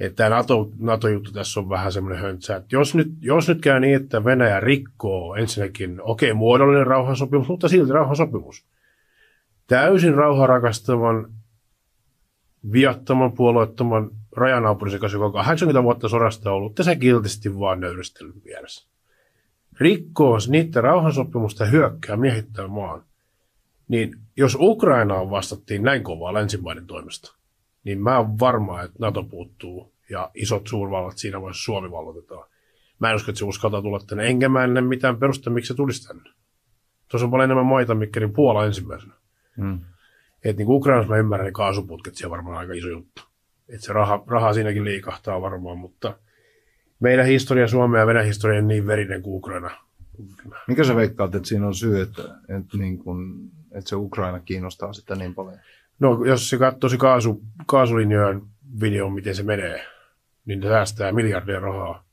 Että 0.00 0.16
tämä 0.16 0.36
NATO, 0.36 0.70
NATO-juttu 0.78 1.32
tässä 1.32 1.60
on 1.60 1.68
vähän 1.68 1.92
semmoinen 1.92 2.22
höntsä, 2.22 2.56
että 2.56 2.76
jos 2.76 2.94
nyt, 2.94 3.08
jos 3.20 3.48
nyt 3.48 3.60
käy 3.60 3.80
niin, 3.80 3.96
että 3.96 4.24
Venäjä 4.24 4.60
rikkoo 4.60 5.34
ensinnäkin, 5.34 6.02
okei, 6.02 6.30
okay, 6.30 6.38
muodollinen 6.38 6.86
rauhansopimus, 6.86 7.48
mutta 7.48 7.68
silti 7.68 7.92
rauhansopimus. 7.92 8.64
Täysin 9.72 10.14
rauharakastavan, 10.14 11.32
viattoman, 12.72 13.32
puolueettoman 13.32 14.10
rajanaapurisen 14.36 15.00
kanssa, 15.00 15.16
joka 15.16 15.26
on 15.26 15.32
80 15.32 15.82
vuotta 15.82 16.08
sodasta 16.08 16.52
ollut, 16.52 16.74
tässä 16.74 16.96
kiltisti 16.96 17.58
vaan 17.58 17.80
nöyristelyn 17.80 18.44
vieressä. 18.44 18.88
Rikkoo 19.80 20.38
niiden 20.48 20.84
rauhansopimusta 20.84 21.64
hyökkää 21.64 22.16
miehittää 22.16 22.68
maan. 22.68 23.04
Niin 23.88 24.16
jos 24.36 24.56
Ukrainaan 24.60 25.30
vastattiin 25.30 25.82
näin 25.82 26.02
kovaa 26.02 26.34
länsimaiden 26.34 26.86
toimesta, 26.86 27.34
niin 27.84 28.02
mä 28.02 28.18
oon 28.18 28.38
varma, 28.38 28.82
että 28.82 28.96
NATO 28.98 29.22
puuttuu 29.22 29.92
ja 30.10 30.30
isot 30.34 30.66
suurvallat 30.66 31.18
siinä 31.18 31.40
vaiheessa 31.40 31.64
Suomi 31.64 31.90
vallotetaan. 31.90 32.48
Mä 32.98 33.10
en 33.10 33.16
usko, 33.16 33.30
että 33.30 33.38
se 33.38 33.44
uskaltaa 33.44 33.82
tulla 33.82 34.00
tänne, 34.06 34.26
enkä 34.26 34.48
mä 34.48 34.64
en 34.64 34.84
mitään 34.84 35.16
perusta, 35.16 35.50
miksi 35.50 35.68
se 35.68 35.74
tulisi 35.74 36.08
tänne. 36.08 36.30
Tuossa 37.08 37.24
on 37.24 37.30
paljon 37.30 37.44
enemmän 37.44 37.66
maita, 37.66 37.94
mikä 37.94 38.20
niin 38.20 38.32
Puola 38.32 38.66
ensimmäisenä. 38.66 39.21
Hmm. 39.56 39.80
Että 40.44 40.60
niin 40.60 40.70
Ukrainassa 40.70 41.10
mä 41.10 41.18
ymmärrän 41.18 41.46
ne 41.46 41.52
kaasuputket, 41.52 42.14
se 42.14 42.26
on 42.26 42.30
varmaan 42.30 42.56
aika 42.56 42.72
iso 42.72 42.88
juttu. 42.88 43.22
Että 43.68 43.86
se 43.86 43.92
raha, 43.92 44.24
raha 44.26 44.52
siinäkin 44.52 44.84
liikahtaa 44.84 45.40
varmaan, 45.40 45.78
mutta 45.78 46.18
meidän 47.00 47.26
historia, 47.26 47.68
Suomen 47.68 47.98
ja 47.98 48.06
Venäjän 48.06 48.26
historia 48.26 48.58
on 48.58 48.68
niin 48.68 48.86
verinen 48.86 49.22
kuin 49.22 49.36
Ukraina. 49.36 49.70
Mikä 50.68 50.84
sä 50.84 50.96
veikkaat, 50.96 51.34
että 51.34 51.48
siinä 51.48 51.66
on 51.66 51.74
syy, 51.74 52.00
että, 52.00 52.22
että, 52.58 52.78
niin 52.78 52.98
kun, 52.98 53.50
että 53.72 53.90
se 53.90 53.96
Ukraina 53.96 54.40
kiinnostaa 54.40 54.92
sitä 54.92 55.14
niin 55.14 55.34
paljon? 55.34 55.58
No, 55.98 56.24
jos 56.24 56.50
se 56.50 56.58
katsoisi 56.58 56.98
kaasu, 56.98 57.42
kaasulinjojen 57.66 58.42
videon, 58.80 59.12
miten 59.12 59.34
se 59.34 59.42
menee, 59.42 59.86
niin 60.44 60.60
ne 60.60 60.68
säästää 60.68 61.12
miljardia 61.12 61.60
rahaa 61.60 62.04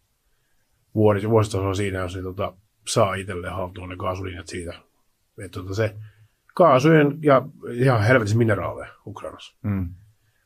vuosi, 0.96 1.30
vuositasolla 1.30 1.74
siinä, 1.74 2.00
jos 2.00 2.16
ne 2.16 2.22
tota, 2.22 2.54
saa 2.88 3.16
itselleen 3.16 3.54
haltuun 3.54 3.90
ne 3.90 3.96
kaasulinjat 3.96 4.48
siitä. 4.48 4.74
Että 5.38 5.60
tota, 5.60 5.74
se 5.74 5.96
kaasujen 6.60 7.20
ja 7.22 7.42
ihan 7.72 8.04
helvetissä 8.04 8.38
mineraaleja 8.38 8.94
Ukrainassa. 9.06 9.56
Mm. 9.64 9.90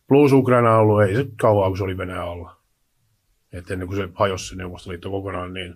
Plus 0.07 0.31
Ukraina 0.31 0.71
on 0.71 0.79
ollut, 0.79 1.01
ei 1.01 1.15
se 1.15 1.25
kauan, 1.41 1.71
kun 1.71 1.77
se 1.77 1.83
oli 1.83 1.97
Venäjä 1.97 2.23
alla. 2.23 2.57
Että 3.51 3.73
ennen 3.73 3.87
kuin 3.87 3.97
se 3.97 4.09
hajosi 4.13 4.47
se 4.47 4.55
Neuvostoliitto 4.55 5.11
kokonaan, 5.11 5.53
niin 5.53 5.75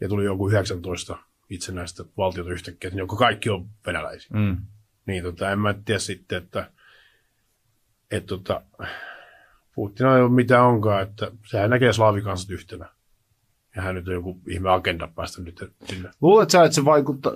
ja 0.00 0.08
tuli 0.08 0.24
joku 0.24 0.48
19 0.48 1.18
itsenäistä 1.50 2.04
valtiota 2.16 2.50
yhtäkkiä, 2.50 2.90
joka 2.94 3.16
kaikki 3.16 3.50
on 3.50 3.68
venäläisiä. 3.86 4.30
Mm. 4.34 4.56
Niin 5.06 5.24
tota, 5.24 5.50
en 5.50 5.58
mä 5.58 5.74
tiedä 5.84 5.98
sitten, 5.98 6.42
että 6.42 6.70
että 8.10 8.28
tota, 8.28 8.62
Putin 9.74 10.06
ei 10.06 10.22
ole 10.22 10.30
mitään 10.30 10.64
onkaan, 10.64 11.02
että 11.02 11.30
sehän 11.46 11.70
näkee 11.70 11.92
slaavikansat 11.92 12.50
yhtenä. 12.50 12.88
Ja 13.76 13.82
hän 13.82 13.94
nyt 13.94 14.08
on 14.08 14.14
joku 14.14 14.40
ihme 14.48 14.70
agenda 14.70 15.08
päästä 15.14 15.42
nyt 15.42 15.70
sinne. 15.84 16.10
Luuletko 16.20 16.50
sä, 16.50 16.64
että 16.64 16.74
se 16.74 16.84
vaikuttaa, 16.84 17.32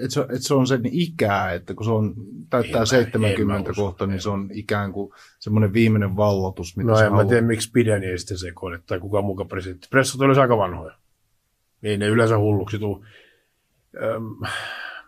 että 0.00 0.14
se, 0.14 0.20
että 0.20 0.38
se 0.40 0.54
on 0.54 0.66
sen 0.66 0.80
ikää, 0.84 1.52
että 1.52 1.74
kun 1.74 1.84
se 1.84 1.90
on, 1.90 2.14
täyttää 2.50 2.80
en 2.80 2.86
70 2.86 3.70
en 3.70 3.76
kohta, 3.76 4.06
niin 4.06 4.20
se 4.20 4.28
on 4.28 4.48
ikään 4.52 4.92
kuin 4.92 5.12
semmoinen 5.38 5.72
viimeinen 5.72 6.16
vallotus. 6.16 6.76
Mitä 6.76 6.90
no 6.90 6.98
en 6.98 7.04
haluaa. 7.04 7.24
mä 7.24 7.28
tiedä, 7.28 7.46
miksi 7.46 7.72
Biden 7.72 8.04
ei 8.04 8.18
sitten 8.18 8.38
sekoile, 8.38 8.80
tai 8.86 9.00
kuka 9.00 9.22
muka 9.22 9.44
presidentti. 9.44 9.88
Pressat 9.90 10.20
olisi 10.20 10.40
aika 10.40 10.56
vanhoja. 10.56 10.94
Ei 11.82 11.98
ne 11.98 12.06
yleensä 12.06 12.38
hulluksi 12.38 12.78
tule. 12.78 13.06
Öm, 14.02 14.36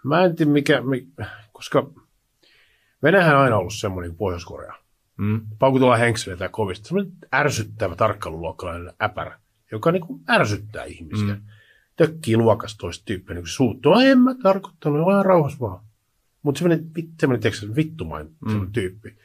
mä 0.05 0.25
en 0.25 0.37
tiedä 0.37 0.51
mikä, 0.51 0.83
koska 1.53 1.91
Venäjähän 3.03 3.37
on 3.37 3.43
aina 3.43 3.57
ollut 3.57 3.75
semmoinen 3.75 4.11
kuin 4.11 4.19
Pohjois-Korea. 4.19 4.75
Mm. 5.17 5.41
Paukutella 5.59 5.97
henkseleitä 5.97 6.49
kovista. 6.49 6.89
Semmoinen 6.89 7.13
ärsyttävä 7.35 7.97
tarkkailuluokkalainen 7.97 8.93
äpärä, 9.03 9.39
joka 9.73 9.93
niin 9.93 10.07
kuin 10.07 10.21
ärsyttää 10.31 10.85
ihmisiä. 10.85 11.35
Mm. 11.35 11.41
Tökkii 11.97 12.37
luokasta 12.37 12.79
toista 12.79 13.05
tyyppiä, 13.05 13.35
niin 13.35 13.47
suuttuu. 13.47 13.95
En 13.95 14.19
mä 14.19 14.35
tarkoittanut, 14.43 15.07
ole 15.07 15.23
rauhassa 15.23 15.61
vaan. 15.61 15.85
Mutta 16.43 16.59
semmoinen, 16.59 16.91
semmoinen 17.21 17.43
tiedätkö, 17.43 17.77
vittumain 17.77 18.31
mm. 18.47 18.73
tyyppi. 18.73 19.17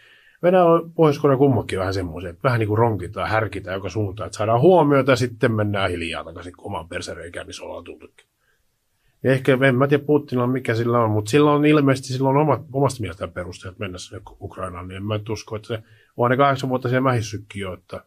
Venäjä 0.43 0.65
on 0.65 0.91
pohjois 0.91 1.19
kummakin 1.37 1.79
vähän 1.79 1.93
semmoisia, 1.93 2.29
että 2.29 2.43
vähän 2.43 2.59
niin 2.59 2.67
kuin 2.67 2.77
ronkitaan, 2.77 3.29
härkitään 3.29 3.75
joka 3.75 3.89
suuntaan, 3.89 4.27
että 4.27 4.37
saadaan 4.37 4.61
huomiota 4.61 5.11
ja 5.11 5.15
sitten 5.15 5.51
mennään 5.51 5.89
hiljaa 5.89 6.23
takaisin 6.23 6.53
omaan 6.57 6.89
persereikään, 6.89 7.47
missä 7.47 7.63
ollaan 7.63 7.83
tultukin. 7.83 8.25
Ja 9.23 9.31
ehkä, 9.31 9.57
en 9.67 9.75
mä 9.75 9.87
tiedä 9.87 10.03
Putinilla 10.03 10.47
mikä 10.47 10.75
sillä 10.75 10.99
on, 10.99 11.11
mutta 11.11 11.31
sillä 11.31 11.51
on 11.51 11.65
ilmeisesti 11.65 12.13
sillä 12.13 12.29
on 12.29 12.37
omat, 12.37 12.61
omasta 12.73 13.01
mielestään 13.01 13.31
perusteet 13.31 13.79
mennä 13.79 13.97
sinne 13.97 14.21
Ukrainaan, 14.41 14.87
niin 14.87 14.95
en 14.97 15.03
mä 15.03 15.19
usko, 15.29 15.55
että 15.55 15.67
se 15.67 15.83
on 16.17 16.31
ne 16.31 16.37
kahdeksan 16.37 16.69
vuotta 16.69 16.89
siellä 16.89 17.01
mähissykki 17.01 17.59
jo, 17.59 17.73
että, 17.73 18.03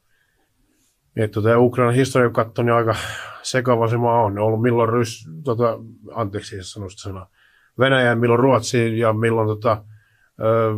että 1.16 1.34
tota, 1.34 1.58
Ukrainan 1.58 1.94
historia 1.94 2.30
katto, 2.30 2.62
niin 2.62 2.74
aika 2.74 2.94
sekava 3.42 3.88
se 3.88 3.96
maa 3.96 4.22
on. 4.22 4.34
Ne 4.34 4.40
on 4.40 4.46
ollut 4.46 4.62
milloin 4.62 4.88
Rys, 4.88 5.28
tota, 5.44 5.78
anteeksi 6.14 6.56
sanoa 6.60 6.88
sitä 6.88 7.02
sanaa, 7.02 7.30
Venäjä, 7.78 8.14
milloin 8.14 8.40
Ruotsi 8.40 8.98
ja 8.98 9.12
milloin 9.12 9.48
tota, 9.48 9.84
ö, 10.40 10.72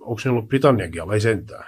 onko 0.00 0.20
ne 0.24 0.30
ollut 0.30 0.48
Britanniankin 0.48 1.02
ei 1.12 1.20
sentään. 1.20 1.64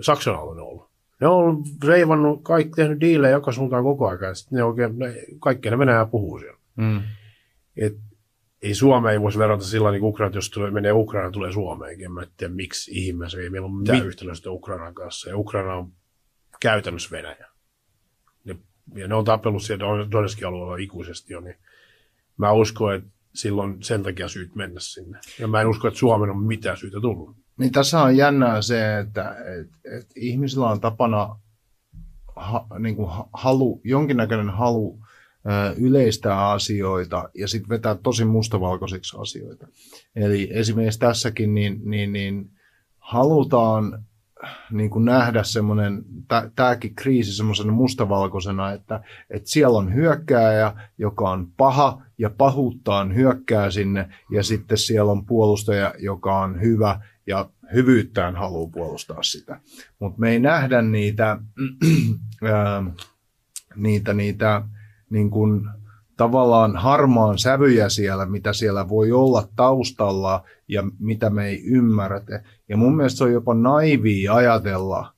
Saksan 0.00 0.34
alla 0.34 0.54
ne 0.54 0.60
on 0.60 0.68
ollut. 0.68 0.90
Ne 1.20 1.26
on 1.26 1.62
reivannut, 1.84 2.40
kaikki 2.42 2.72
tehnyt 2.76 3.00
diilejä 3.00 3.32
joka 3.32 3.52
suuntaan 3.52 3.84
koko 3.84 4.08
ajan, 4.08 4.22
ja 4.22 4.34
sitten 4.34 4.56
ne 4.56 4.64
oikein, 4.64 4.98
ne, 4.98 5.14
kaikkea 5.40 5.70
ne 5.70 5.78
Venäjää 5.78 6.06
puhuu 6.06 6.38
siellä. 6.38 6.58
Mm 6.76 7.02
et 7.76 7.96
ei 8.62 8.74
Suomea 8.74 9.12
ei 9.12 9.20
voisi 9.20 9.38
verrata 9.38 9.64
sillä 9.64 9.90
niin 9.90 10.02
Ukraina, 10.02 10.34
jos 10.34 10.50
tulee, 10.50 10.70
menee 10.70 10.92
Ukraina, 10.92 11.30
tulee 11.30 11.52
Suomeenkin. 11.52 12.04
En 12.04 12.12
mä 12.12 12.26
tiedä, 12.36 12.54
miksi 12.54 12.90
ihmeessä. 12.94 13.38
Ei 13.38 13.50
meillä 13.50 13.66
ole 13.66 13.76
mitään 13.76 13.98
Mi- 13.98 14.06
yhtäläistä 14.06 14.50
Ukrainan 14.50 14.94
kanssa. 14.94 15.30
Ja 15.30 15.36
Ukraina 15.36 15.74
on 15.74 15.92
käytännössä 16.60 17.10
Venäjä. 17.10 17.46
Ja 18.94 19.08
ne 19.08 19.14
on 19.14 19.24
tapellut 19.24 19.62
siellä 19.62 20.10
Donetskin 20.10 20.46
alueella 20.46 20.76
ikuisesti 20.76 21.32
jo, 21.32 21.40
niin 21.40 21.56
mä 22.36 22.52
uskon, 22.52 22.94
että 22.94 23.10
silloin 23.34 23.82
sen 23.82 24.02
takia 24.02 24.28
syyt 24.28 24.54
mennä 24.54 24.80
sinne. 24.80 25.18
Ja 25.38 25.48
mä 25.48 25.60
en 25.60 25.66
usko, 25.66 25.88
että 25.88 26.00
Suomen 26.00 26.30
on 26.30 26.42
mitään 26.42 26.76
syytä 26.76 27.00
tullut. 27.00 27.36
Niin 27.58 27.72
tässä 27.72 28.02
on 28.02 28.16
jännää 28.16 28.62
se, 28.62 28.98
että, 28.98 29.36
että, 29.60 29.78
että 29.84 30.12
ihmisillä 30.16 30.70
on 30.70 30.80
tapana 30.80 31.36
ha, 32.36 32.66
niin 32.78 32.96
kuin 32.96 33.10
halu, 33.32 33.80
jonkinnäköinen 33.84 34.50
halu 34.50 34.98
yleistää 35.76 36.50
asioita 36.50 37.28
ja 37.34 37.48
sitten 37.48 37.68
vetää 37.68 37.94
tosi 37.94 38.24
mustavalkoisiksi 38.24 39.16
asioita. 39.20 39.66
Eli 40.16 40.48
esimerkiksi 40.52 41.00
tässäkin 41.00 41.54
niin, 41.54 41.80
niin, 41.84 42.12
niin 42.12 42.50
halutaan 42.98 44.04
niin 44.70 44.90
kuin 44.90 45.04
nähdä 45.04 45.42
semmoinen, 45.42 46.02
tämäkin 46.56 46.94
kriisi 46.94 47.36
semmoisena 47.36 47.72
mustavalkoisena, 47.72 48.72
että, 48.72 49.00
että 49.30 49.50
siellä 49.50 49.78
on 49.78 49.94
hyökkääjä, 49.94 50.72
joka 50.98 51.30
on 51.30 51.48
paha 51.56 52.02
ja 52.18 52.30
pahuuttaan 52.30 53.14
hyökkää 53.14 53.70
sinne, 53.70 54.08
ja 54.30 54.42
sitten 54.42 54.78
siellä 54.78 55.12
on 55.12 55.26
puolustaja, 55.26 55.94
joka 55.98 56.38
on 56.38 56.60
hyvä 56.60 57.00
ja 57.26 57.50
hyvyyttään 57.72 58.36
haluaa 58.36 58.70
puolustaa 58.70 59.22
sitä. 59.22 59.60
Mutta 59.98 60.20
me 60.20 60.30
ei 60.30 60.38
nähdä 60.38 60.82
niitä, 60.82 61.38
niitä, 63.76 64.14
niitä 64.14 64.62
niin 65.10 65.30
kuin 65.30 65.68
tavallaan 66.16 66.76
harmaan 66.76 67.38
sävyjä 67.38 67.88
siellä, 67.88 68.26
mitä 68.26 68.52
siellä 68.52 68.88
voi 68.88 69.12
olla 69.12 69.48
taustalla 69.56 70.42
ja 70.68 70.82
mitä 70.98 71.30
me 71.30 71.46
ei 71.46 71.64
ymmärrä. 71.64 72.20
Ja 72.68 72.76
mun 72.76 72.96
mielestä 72.96 73.18
se 73.18 73.24
on 73.24 73.32
jopa 73.32 73.54
naivi 73.54 74.28
ajatella, 74.28 75.12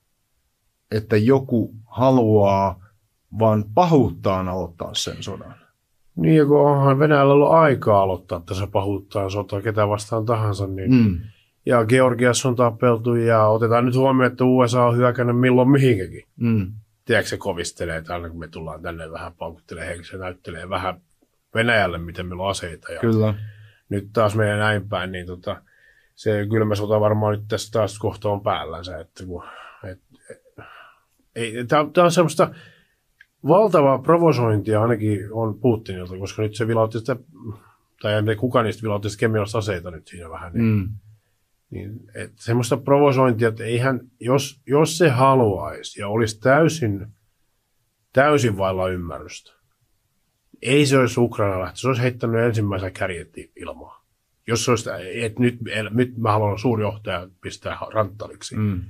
että 0.90 1.16
joku 1.16 1.74
haluaa 1.84 2.84
vaan 3.38 3.64
pahuuttaan 3.74 4.48
aloittaa 4.48 4.94
sen 4.94 5.22
sodan. 5.22 5.54
Niin, 6.16 6.46
kun 6.46 6.60
onhan 6.60 6.98
Venäjällä 6.98 7.32
ollut 7.32 7.50
aikaa 7.50 8.02
aloittaa 8.02 8.40
tässä 8.40 8.66
pahuuttaan 8.66 9.30
sotaa, 9.30 9.62
ketä 9.62 9.88
vastaan 9.88 10.26
tahansa, 10.26 10.66
niin 10.66 10.94
mm. 10.94 11.18
ja 11.66 11.84
Georgiassa 11.84 12.48
on 12.48 12.56
tapeltu, 12.56 13.14
ja 13.14 13.46
otetaan 13.46 13.86
nyt 13.86 13.96
huomioon, 13.96 14.32
että 14.32 14.44
USA 14.44 14.84
on 14.84 14.96
hyökännyt 14.96 15.40
milloin 15.40 15.70
mihinkäkin. 15.70 16.22
Mm 16.36 16.72
tiedätkö, 17.06 17.28
se 17.28 17.36
kovistelee, 17.36 17.96
että 17.96 18.14
aina 18.14 18.28
kun 18.28 18.38
me 18.38 18.48
tullaan 18.48 18.82
tänne 18.82 19.10
vähän 19.10 19.32
paukuttelee 19.34 19.86
henkiä, 19.86 20.18
näyttelee 20.18 20.68
vähän 20.68 21.00
Venäjälle, 21.54 21.98
miten 21.98 22.26
meillä 22.26 22.42
on 22.42 22.50
aseita. 22.50 22.92
Ja 22.92 23.00
Kyllä. 23.00 23.34
Nyt 23.88 24.08
taas 24.12 24.34
meidän 24.36 24.58
näin 24.58 24.88
päin, 24.88 25.12
niin 25.12 25.26
tota, 25.26 25.62
se 26.14 26.46
kylmä 26.50 26.74
sota 26.74 27.00
varmaan 27.00 27.34
nyt 27.34 27.48
tässä 27.48 27.72
taas 27.72 27.98
kohta 27.98 28.28
on 28.28 28.40
päällänsä. 28.40 28.98
Että 28.98 29.26
kun, 29.26 29.44
et, 29.84 30.00
et, 30.30 30.42
ei, 31.36 31.52
tämä 31.66 32.04
on 32.04 32.12
semmoista, 32.12 32.50
valtavaa 33.48 33.98
provosointia 33.98 34.82
ainakin 34.82 35.32
on 35.32 35.60
Putinilta, 35.60 36.18
koska 36.18 36.42
nyt 36.42 36.54
se 36.54 36.66
vilautti 36.66 36.98
sitä, 36.98 37.16
tai 38.02 38.14
en 38.14 38.24
tiedä 38.24 38.40
kuka 38.40 38.62
niistä 38.62 38.82
vilautti 38.82 39.10
sitä 39.10 39.20
kemiallista 39.20 39.58
aseita 39.58 39.90
nyt 39.90 40.08
siinä 40.08 40.30
vähän. 40.30 40.52
Niin, 40.52 40.64
Mm. 40.64 40.88
Niin, 41.70 42.00
et 42.14 42.32
semmoista 42.36 42.76
provosointia, 42.76 43.48
että 43.48 43.64
eihän, 43.64 44.00
jos, 44.20 44.60
jos 44.66 44.98
se 44.98 45.08
haluaisi 45.08 46.00
ja 46.00 46.08
olisi 46.08 46.40
täysin, 46.40 47.06
täysin 48.12 48.56
vailla 48.56 48.88
ymmärrystä, 48.88 49.52
ei 50.62 50.86
se 50.86 50.98
olisi 50.98 51.20
Ukraina 51.20 51.60
lähtö, 51.60 51.78
se 51.80 51.88
olisi 51.88 52.02
heittänyt 52.02 52.40
ensimmäisen 52.40 52.92
kärjetti 52.92 53.52
ilmaa. 53.56 54.06
Jos 54.46 54.64
se 54.64 54.70
olisi, 54.70 54.90
että 55.14 55.40
nyt, 55.40 55.58
nyt 55.90 56.16
mä 56.16 56.32
haluan 56.32 56.58
suurjohtaja 56.58 57.28
pistää 57.40 57.78
ranttaliksi, 57.94 58.56
Mm. 58.56 58.80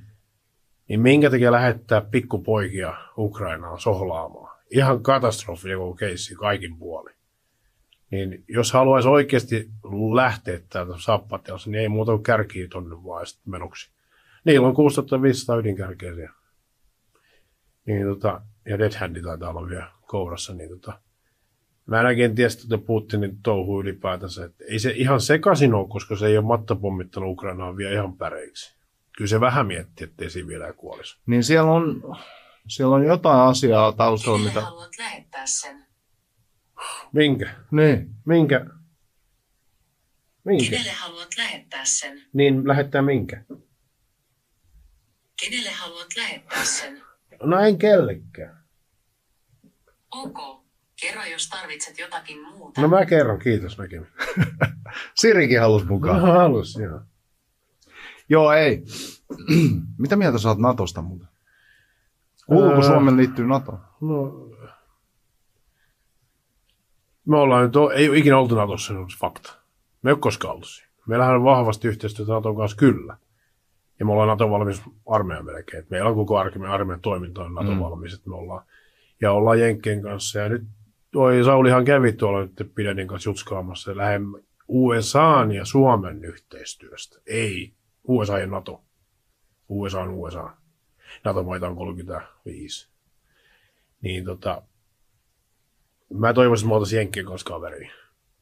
niin 0.89 1.01
minkä 1.01 1.31
takia 1.31 1.53
lähettää 1.53 2.01
pikkupoikia 2.01 2.95
Ukrainaan 3.19 3.81
sohlaamaan? 3.81 4.57
Ihan 4.71 5.03
katastrofi 5.03 5.69
joku 5.71 5.95
keissi 5.95 6.35
kaikin 6.35 6.77
puolin. 6.79 7.16
Niin 8.11 8.45
jos 8.49 8.73
haluaisi 8.73 9.09
oikeasti 9.09 9.71
lähteä 10.15 10.61
täältä 10.69 10.93
sappatelsa, 10.99 11.71
niin 11.71 11.81
ei 11.81 11.89
muuta 11.89 12.13
kuin 12.13 12.23
kärkiä 12.23 12.69
tonne 12.69 13.05
vaan 13.05 13.27
sitten 13.27 13.51
menoksi. 13.51 13.91
Niillä 14.45 14.69
on 14.69 14.75
6500 14.75 15.57
ydinkärkeä 15.57 16.15
siellä. 16.15 16.35
Niin 17.87 18.07
tota, 18.07 18.41
ja 18.67 18.79
Dead 18.79 18.93
Handi 19.01 19.23
taitaa 19.23 19.51
olla 19.51 19.69
vielä 19.69 19.91
kourassa, 20.07 20.55
niin 20.55 20.71
tota, 20.71 21.01
Mä 21.87 22.01
en 22.01 22.07
oikein 22.07 22.35
tiedä 22.35 22.51
sitä 22.51 22.79
Putinin 22.79 23.39
touhu 23.43 23.81
ylipäätänsä. 23.81 24.45
Että 24.45 24.65
ei 24.69 24.79
se 24.79 24.91
ihan 24.91 25.21
sekaisin 25.21 25.75
ole, 25.75 25.89
koska 25.89 26.17
se 26.17 26.27
ei 26.27 26.39
ole 26.39 26.47
mattopommittanut 26.47 27.31
Ukrainaa 27.31 27.77
vielä 27.77 27.93
ihan 27.93 28.17
päreiksi. 28.17 28.77
Kyllä 29.17 29.29
se 29.29 29.41
vähän 29.41 29.67
mietti, 29.67 30.05
ettei 30.05 30.31
siinä 30.31 30.49
vielä 30.49 30.73
kuolisi. 30.73 31.19
Niin 31.27 31.45
siellä 31.45 31.71
on, 31.71 32.03
siellä 32.69 32.97
on 32.97 33.05
jotain 33.05 33.41
asiaa 33.41 33.93
taustalla, 33.93 34.39
mitä... 34.39 34.61
haluat 34.61 34.99
lähettää 34.99 35.47
sen? 35.47 35.86
Minkä? 37.13 37.55
Niin. 37.71 38.15
Minkä? 38.25 38.67
Minkä? 40.45 40.71
Kenelle 40.71 40.93
haluat 40.93 41.29
lähettää 41.39 41.85
sen? 41.85 42.23
Niin 42.33 42.69
lähettää 42.69 43.03
minkä? 43.03 43.45
Kenelle 45.41 45.71
haluat 45.71 46.17
lähettää 46.17 46.65
sen? 46.65 47.03
No 47.43 47.61
en 47.61 47.79
kellekään. 47.79 48.65
Ok. 50.11 50.67
Kerro, 51.01 51.25
jos 51.25 51.49
tarvitset 51.49 51.99
jotakin 51.99 52.43
muuta. 52.43 52.81
No 52.81 52.89
mä 52.89 53.07
kerron, 53.07 53.39
kiitos 53.39 53.79
näkemiin. 53.79 54.13
Sirikin 55.21 55.61
halusi 55.61 55.87
mukaan. 55.87 56.23
No 56.23 56.33
halus, 56.33 56.77
joo. 56.77 57.01
Joo, 58.29 58.53
ei. 58.53 58.85
Mitä 59.99 60.17
mieltä 60.17 60.39
sä 60.39 60.49
oot 60.49 60.59
Natosta 60.59 61.03
muuten? 61.03 61.29
Kuuluuko 62.47 62.77
Öö. 62.77 62.83
Suomen 62.83 63.17
liittyy 63.17 63.47
NATOon? 63.47 63.79
No, 64.01 64.33
me 67.27 67.37
ollaan 67.37 67.65
nyt, 67.65 67.73
ei 67.95 68.09
ole 68.09 68.19
ikinä 68.19 68.39
oltu 68.39 68.55
Natossa, 68.55 68.93
se 68.93 68.99
on 68.99 69.09
fakta. 69.21 69.53
Me 70.03 70.11
ei 70.11 70.13
ole 70.13 70.21
koskaan 70.21 70.55
oltu 70.55 70.67
siinä. 70.67 70.91
Meillähän 71.07 71.37
on 71.37 71.45
vahvasti 71.45 71.89
yhteistyötä 71.89 72.33
Naton 72.33 72.57
kanssa 72.57 72.77
kyllä. 72.77 73.17
Ja 73.99 74.07
me 74.07 74.13
ollaan 74.13 74.29
Naton 74.29 74.51
valmis 74.51 74.83
armeija 75.07 75.43
melkein. 75.43 75.83
Et 75.83 75.91
meillä 75.91 76.09
on 76.09 76.15
koko 76.15 76.39
armeijan, 76.39 76.75
armeijan 76.75 77.01
toiminta 77.01 77.45
on 77.45 77.55
Naton 77.55 77.75
Mm. 77.75 77.81
valmis, 77.81 78.15
että 78.15 78.29
me 78.31 78.37
ollaan. 78.37 78.67
Ja 79.21 79.33
ollaan 79.33 79.61
Jenkkien 79.61 80.03
kanssa. 80.03 80.39
Ja 80.39 80.49
nyt 80.49 80.63
toi 81.13 81.45
Saulihan 81.45 81.85
kävi 81.85 82.13
tuolla 82.13 82.41
nyt 82.41 82.73
Pidenin 82.75 83.09
kanssa 83.09 83.31
jutskaamassa 83.31 83.97
lähemmä 83.97 84.39
USAn 84.69 85.53
ja 85.53 85.65
Suomen 85.65 86.25
yhteistyöstä. 86.25 87.19
Ei 87.27 87.73
USA 88.09 88.39
ja 88.39 88.47
Nato. 88.47 88.83
USA 89.69 90.01
on 90.01 90.11
USA. 90.11 90.51
NATO-maita 91.25 91.69
on 91.69 91.77
35. 91.77 92.89
Niin 94.01 94.25
tota, 94.25 94.63
mä 96.15 96.35
toivoisin, 96.35 96.65
että 96.65 96.69
me 96.69 96.75
oltaisiin 96.75 96.99
Jenkkien 96.99 97.27
kanssa 97.27 97.47
kaveri. 97.47 97.91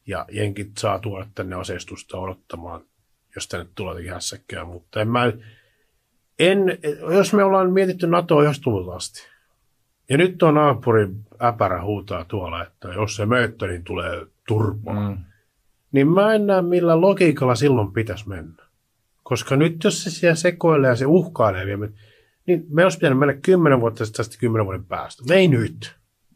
Ja 0.07 0.25
Jenkit 0.31 0.77
saa 0.77 0.99
tuoda 0.99 1.27
tänne 1.35 1.55
aseistusta 1.55 2.17
odottamaan, 2.17 2.81
jos 3.35 3.47
tänne 3.47 3.67
tulee 3.75 3.91
jotenkin 3.91 4.13
hässäkkää. 4.13 4.65
Mutta 4.65 5.01
en 5.01 5.07
mä, 5.07 5.33
en, 6.39 6.59
jos 7.15 7.33
me 7.33 7.43
ollaan 7.43 7.73
mietitty 7.73 8.07
NATOa 8.07 8.43
90-luvulta 8.43 8.95
asti, 8.95 9.27
ja 10.09 10.17
nyt 10.17 10.43
on 10.43 10.53
naapuri 10.53 11.07
äpärä 11.43 11.83
huutaa 11.83 12.25
tuolla, 12.25 12.63
että 12.63 12.87
jos 12.87 13.15
se 13.15 13.25
mööttö, 13.25 13.67
niin 13.67 13.83
tulee 13.83 14.25
turpo. 14.47 14.93
Mm. 14.93 15.17
Niin 15.91 16.07
mä 16.07 16.33
en 16.33 16.47
näe, 16.47 16.61
millä 16.61 17.01
logiikalla 17.01 17.55
silloin 17.55 17.91
pitäisi 17.91 18.29
mennä. 18.29 18.63
Koska 19.23 19.55
nyt 19.55 19.83
jos 19.83 20.03
se 20.03 20.09
siellä 20.09 20.35
sekoilee 20.35 20.89
ja 20.89 20.95
se 20.95 21.05
uhkailee 21.05 21.65
niin 22.47 22.65
me 22.69 22.83
olisi 22.83 22.97
pitänyt 22.97 23.19
mennä 23.19 23.33
kymmenen 23.33 23.81
vuotta 23.81 24.05
sitten 24.05 24.25
tästä 24.25 24.39
kymmenen 24.39 24.65
vuoden 24.65 24.85
päästä. 24.85 25.23
Me 25.29 25.35
ei 25.35 25.47
nyt. 25.47 25.95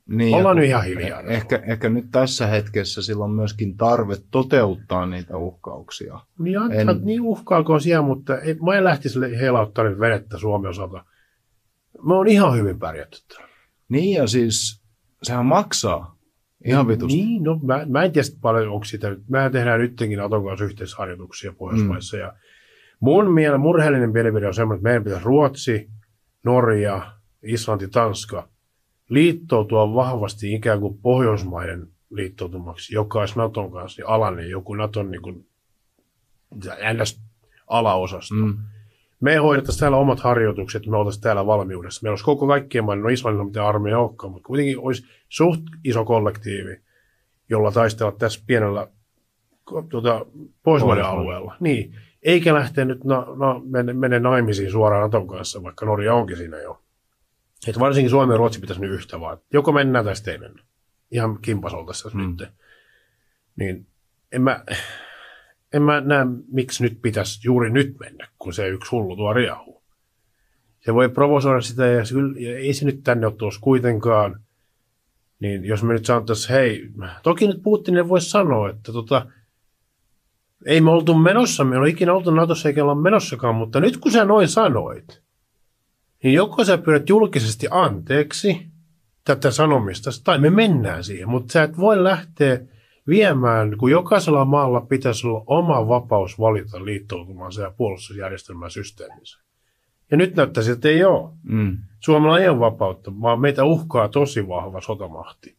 Niin, 0.09 0.35
Ollaan 0.35 0.55
nyt 0.55 0.65
ihan 0.65 0.85
hiljaa. 0.85 1.21
Ehkä, 1.21 1.63
ehkä 1.67 1.89
nyt 1.89 2.05
tässä 2.11 2.47
hetkessä 2.47 3.01
sillä 3.01 3.23
on 3.23 3.31
myöskin 3.31 3.77
tarve 3.77 4.15
toteuttaa 4.31 5.05
niitä 5.05 5.37
uhkauksia. 5.37 6.19
Niin, 6.39 6.57
En- 6.71 6.89
en... 6.89 6.99
niin 7.03 7.21
uhkaakoon 7.21 7.81
siellä, 7.81 8.05
mutta 8.05 8.37
ei, 8.37 8.53
mä 8.53 8.75
en 8.75 8.83
lähtisi 8.83 9.19
heilauttaa 9.39 9.83
nyt 9.83 9.99
venettä 9.99 10.37
Suomen 10.37 10.69
osalta. 10.69 11.05
Me 12.07 12.13
on 12.13 12.27
ihan 12.27 12.57
hyvin 12.57 12.79
pärjätty 12.79 13.17
täällä. 13.27 13.55
Niin 13.89 14.17
ja 14.17 14.27
siis 14.27 14.81
sehän 15.23 15.45
maksaa 15.45 16.17
ihan 16.65 16.87
vitusti. 16.87 17.17
Niin, 17.17 17.43
no 17.43 17.59
mä, 17.63 17.85
mä 17.89 18.03
en 18.03 18.11
tiedä 18.11 18.27
paljon, 18.41 18.69
onko 18.73 18.85
sitä 18.85 19.09
nyt. 19.09 19.29
Mehän 19.29 19.51
tehdään 19.51 19.79
nytkin 19.79 20.17
Naton 20.17 20.45
kanssa 20.45 20.65
yhteisharjoituksia 20.65 21.53
Pohjoismaissa. 21.57 22.17
Mm. 22.17 22.21
Ja 22.21 22.33
mun 22.99 23.33
mielestä 23.33 23.57
murheellinen 23.57 24.11
mielipide 24.11 24.47
on 24.47 24.53
semmoinen, 24.53 24.79
että 24.79 24.89
meidän 24.89 25.03
pitäisi 25.03 25.25
Ruotsi, 25.25 25.89
Norja, 26.43 27.11
Islanti, 27.43 27.87
Tanska 27.87 28.49
liittoutua 29.09 29.93
vahvasti 29.93 30.53
ikään 30.53 30.79
kuin 30.79 30.97
Pohjoismaiden 30.97 31.87
liittoutumaksi, 32.09 32.95
joka 32.95 33.19
olisi 33.19 33.37
Naton 33.37 33.71
kanssa 33.71 34.01
niin 34.01 34.09
alainen, 34.09 34.49
joku 34.49 34.73
Naton 34.73 35.11
niin 35.11 35.21
kuin, 35.21 35.47
ns. 36.93 37.21
alaosasto. 37.67 38.35
Mm. 38.35 38.57
Me 39.21 39.35
hoidettaisiin 39.35 39.79
täällä 39.79 39.97
omat 39.97 40.19
harjoitukset, 40.19 40.85
me 40.85 40.97
oltaisiin 40.97 41.21
täällä 41.21 41.45
valmiudessa. 41.45 41.99
Meillä 42.03 42.13
olisi 42.13 42.25
koko 42.25 42.47
kaikkien 42.47 42.83
maiden, 42.83 43.03
no 43.03 43.09
Islannilla 43.09 43.45
mitään 43.45 43.67
armeija 43.67 43.99
olekaan, 43.99 44.33
mutta 44.33 44.47
kuitenkin 44.47 44.79
olisi 44.79 45.03
suht 45.29 45.61
iso 45.83 46.05
kollektiivi, 46.05 46.81
jolla 47.49 47.71
taistella 47.71 48.11
tässä 48.11 48.43
pienellä 48.47 48.87
tuota, 49.89 50.25
Pohjoismaiden 50.63 51.05
alueella. 51.05 51.55
Niin, 51.59 51.95
eikä 52.23 52.53
lähteä 52.53 52.85
nyt 52.85 53.03
no, 53.03 53.35
no, 53.35 53.61
mene, 53.65 53.93
mene 53.93 54.19
naimisiin 54.19 54.71
suoraan 54.71 55.01
Naton 55.01 55.27
kanssa, 55.27 55.63
vaikka 55.63 55.85
Norja 55.85 56.13
onkin 56.13 56.37
siinä 56.37 56.61
jo. 56.61 56.81
Et 57.67 57.79
varsinkin 57.79 58.09
Suomi 58.09 58.33
ja 58.33 58.37
Ruotsi 58.37 58.59
pitäisi 58.59 58.81
nyt 58.81 58.91
yhtä 58.91 59.19
vaan. 59.19 59.37
Joko 59.53 59.71
mennään 59.71 60.05
tai 60.05 60.15
sitten 60.15 60.31
ei 60.31 60.39
mennä. 60.39 60.63
Ihan 61.11 61.39
kimpas 61.41 61.73
oltaisiin 61.73 62.17
Mm. 62.17 62.35
nyt. 62.39 62.49
Niin 63.55 63.87
en 64.31 64.41
mä, 64.41 64.63
en 65.73 65.81
mä 65.81 66.01
näe, 66.01 66.25
miksi 66.51 66.83
nyt 66.83 67.01
pitäisi 67.01 67.39
juuri 67.43 67.69
nyt 67.69 67.99
mennä, 67.99 68.27
kun 68.39 68.53
se 68.53 68.67
yksi 68.67 68.91
hullu 68.91 69.15
tuo 69.15 69.33
riahuu. 69.33 69.83
Se 70.79 70.93
voi 70.93 71.09
provosoida 71.09 71.61
sitä 71.61 71.85
ja, 71.85 72.05
se, 72.05 72.15
ja 72.39 72.57
ei 72.57 72.73
se 72.73 72.85
nyt 72.85 73.03
tänne 73.03 73.27
ole 73.27 73.35
tuossa 73.35 73.61
kuitenkaan. 73.61 74.39
Niin 75.39 75.65
jos 75.65 75.83
me 75.83 75.93
nyt 75.93 76.05
sanottaisiin, 76.05 76.53
hei, 76.53 76.89
toki 77.23 77.47
nyt 77.47 77.63
Putinille 77.63 78.09
voisi 78.09 78.29
sanoa, 78.29 78.69
että 78.69 78.91
tota, 78.91 79.25
ei 80.65 80.81
me 80.81 80.91
oltu 80.91 81.13
menossa, 81.13 81.63
me 81.63 81.75
ei 81.75 81.79
ole 81.79 81.89
ikinä 81.89 82.13
oltu 82.13 82.31
Natossa 82.31 82.69
eikä 82.69 82.83
olla 82.83 82.95
menossakaan, 82.95 83.55
mutta 83.55 83.79
nyt 83.79 83.97
kun 83.97 84.11
sä 84.11 84.25
noin 84.25 84.47
sanoit, 84.47 85.21
niin 86.23 86.33
joko 86.33 86.63
sä 86.63 86.77
pyydät 86.77 87.09
julkisesti 87.09 87.67
anteeksi 87.71 88.67
tätä 89.25 89.51
sanomista, 89.51 90.09
tai 90.23 90.39
me 90.39 90.49
mennään 90.49 91.03
siihen, 91.03 91.29
mutta 91.29 91.51
sä 91.51 91.63
et 91.63 91.77
voi 91.77 92.03
lähteä 92.03 92.59
viemään, 93.07 93.77
kun 93.77 93.91
jokaisella 93.91 94.45
maalla 94.45 94.81
pitäisi 94.81 95.27
olla 95.27 95.43
oma 95.47 95.87
vapaus 95.87 96.39
valita 96.39 96.85
liittoutumansa 96.85 97.61
ja 97.61 97.71
puolustusjärjestelmän 97.77 98.71
systeeminsä. 98.71 99.39
Ja 100.11 100.17
nyt 100.17 100.35
näyttää 100.35 100.63
siltä, 100.63 100.77
että 100.77 100.89
ei 100.89 101.03
ole. 101.03 101.33
Mm. 101.43 101.77
Suomella 101.99 102.39
ei 102.39 102.49
ole 102.49 102.59
vapautta, 102.59 103.11
vaan 103.21 103.39
meitä 103.39 103.63
uhkaa 103.63 104.09
tosi 104.09 104.47
vahva 104.47 104.81
sotamahti. 104.81 105.57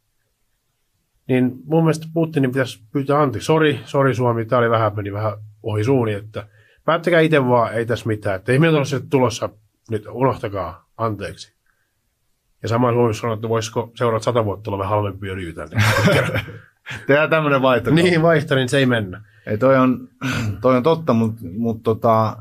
Niin 1.29 1.53
mun 1.65 1.85
mielestä 1.85 2.07
Putinin 2.15 2.51
pitäisi 2.51 2.83
pyytää 2.93 3.21
anteeksi. 3.21 3.47
Sori, 3.47 3.81
sori 3.85 4.15
Suomi, 4.15 4.45
tämä 4.45 4.61
oli 4.61 4.71
vähän, 4.71 4.97
meni 4.97 5.13
vähän 5.13 5.33
ohi 5.63 5.85
suuni, 5.85 6.13
että 6.13 6.49
päättäkää 6.85 7.21
itse 7.21 7.47
vaan, 7.47 7.75
ei 7.75 7.87
tässä 7.87 8.07
mitään. 8.07 8.37
Että 8.37 8.53
ei 8.53 8.59
meillä 8.59 8.79
ole 8.79 9.03
tulossa 9.11 9.49
nyt, 9.91 10.07
unohtakaa 10.11 10.89
anteeksi. 10.97 11.55
Ja 12.63 12.69
samaan 12.69 12.95
Suomi 12.95 13.15
sanoi, 13.15 13.35
että 13.35 13.49
voisiko 13.49 13.91
seuraavat 13.95 14.23
sata 14.23 14.45
vuotta 14.45 14.71
olla 14.71 14.79
vähän 14.79 14.91
halvempi 14.91 15.31
öljy 15.31 15.53
tänne. 15.53 15.83
Tehdään 17.07 17.31
tämmöinen 17.31 17.63
vaihto. 17.63 17.91
niin, 17.91 18.23
vaihto, 18.23 18.55
niin 18.55 18.69
se 18.69 18.79
ei 18.79 18.87
mennä. 18.87 19.25
Ei, 19.47 19.59
toi, 19.59 19.79
on, 19.79 20.09
toi 20.61 20.77
on 20.77 20.83
totta, 20.83 21.13
mutta 21.13 21.41
mut 21.57 21.83
tota, 21.83 22.37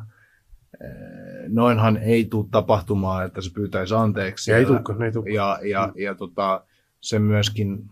noinhan 1.48 1.98
ei 1.98 2.26
tule 2.26 2.48
tapahtumaan, 2.52 3.26
että 3.26 3.42
se 3.42 3.50
pyytäisi 3.54 3.96
anteeksi. 3.96 4.52
Ja 4.52 4.58
ei 4.58 4.66
tulekaan, 4.66 5.02
ei 5.02 5.12
tulekaan. 5.12 5.36
Ja, 5.36 5.60
ja, 5.64 5.92
ja 5.96 6.16
tota, 6.16 6.64
se 7.02 7.20
myöskin 7.20 7.90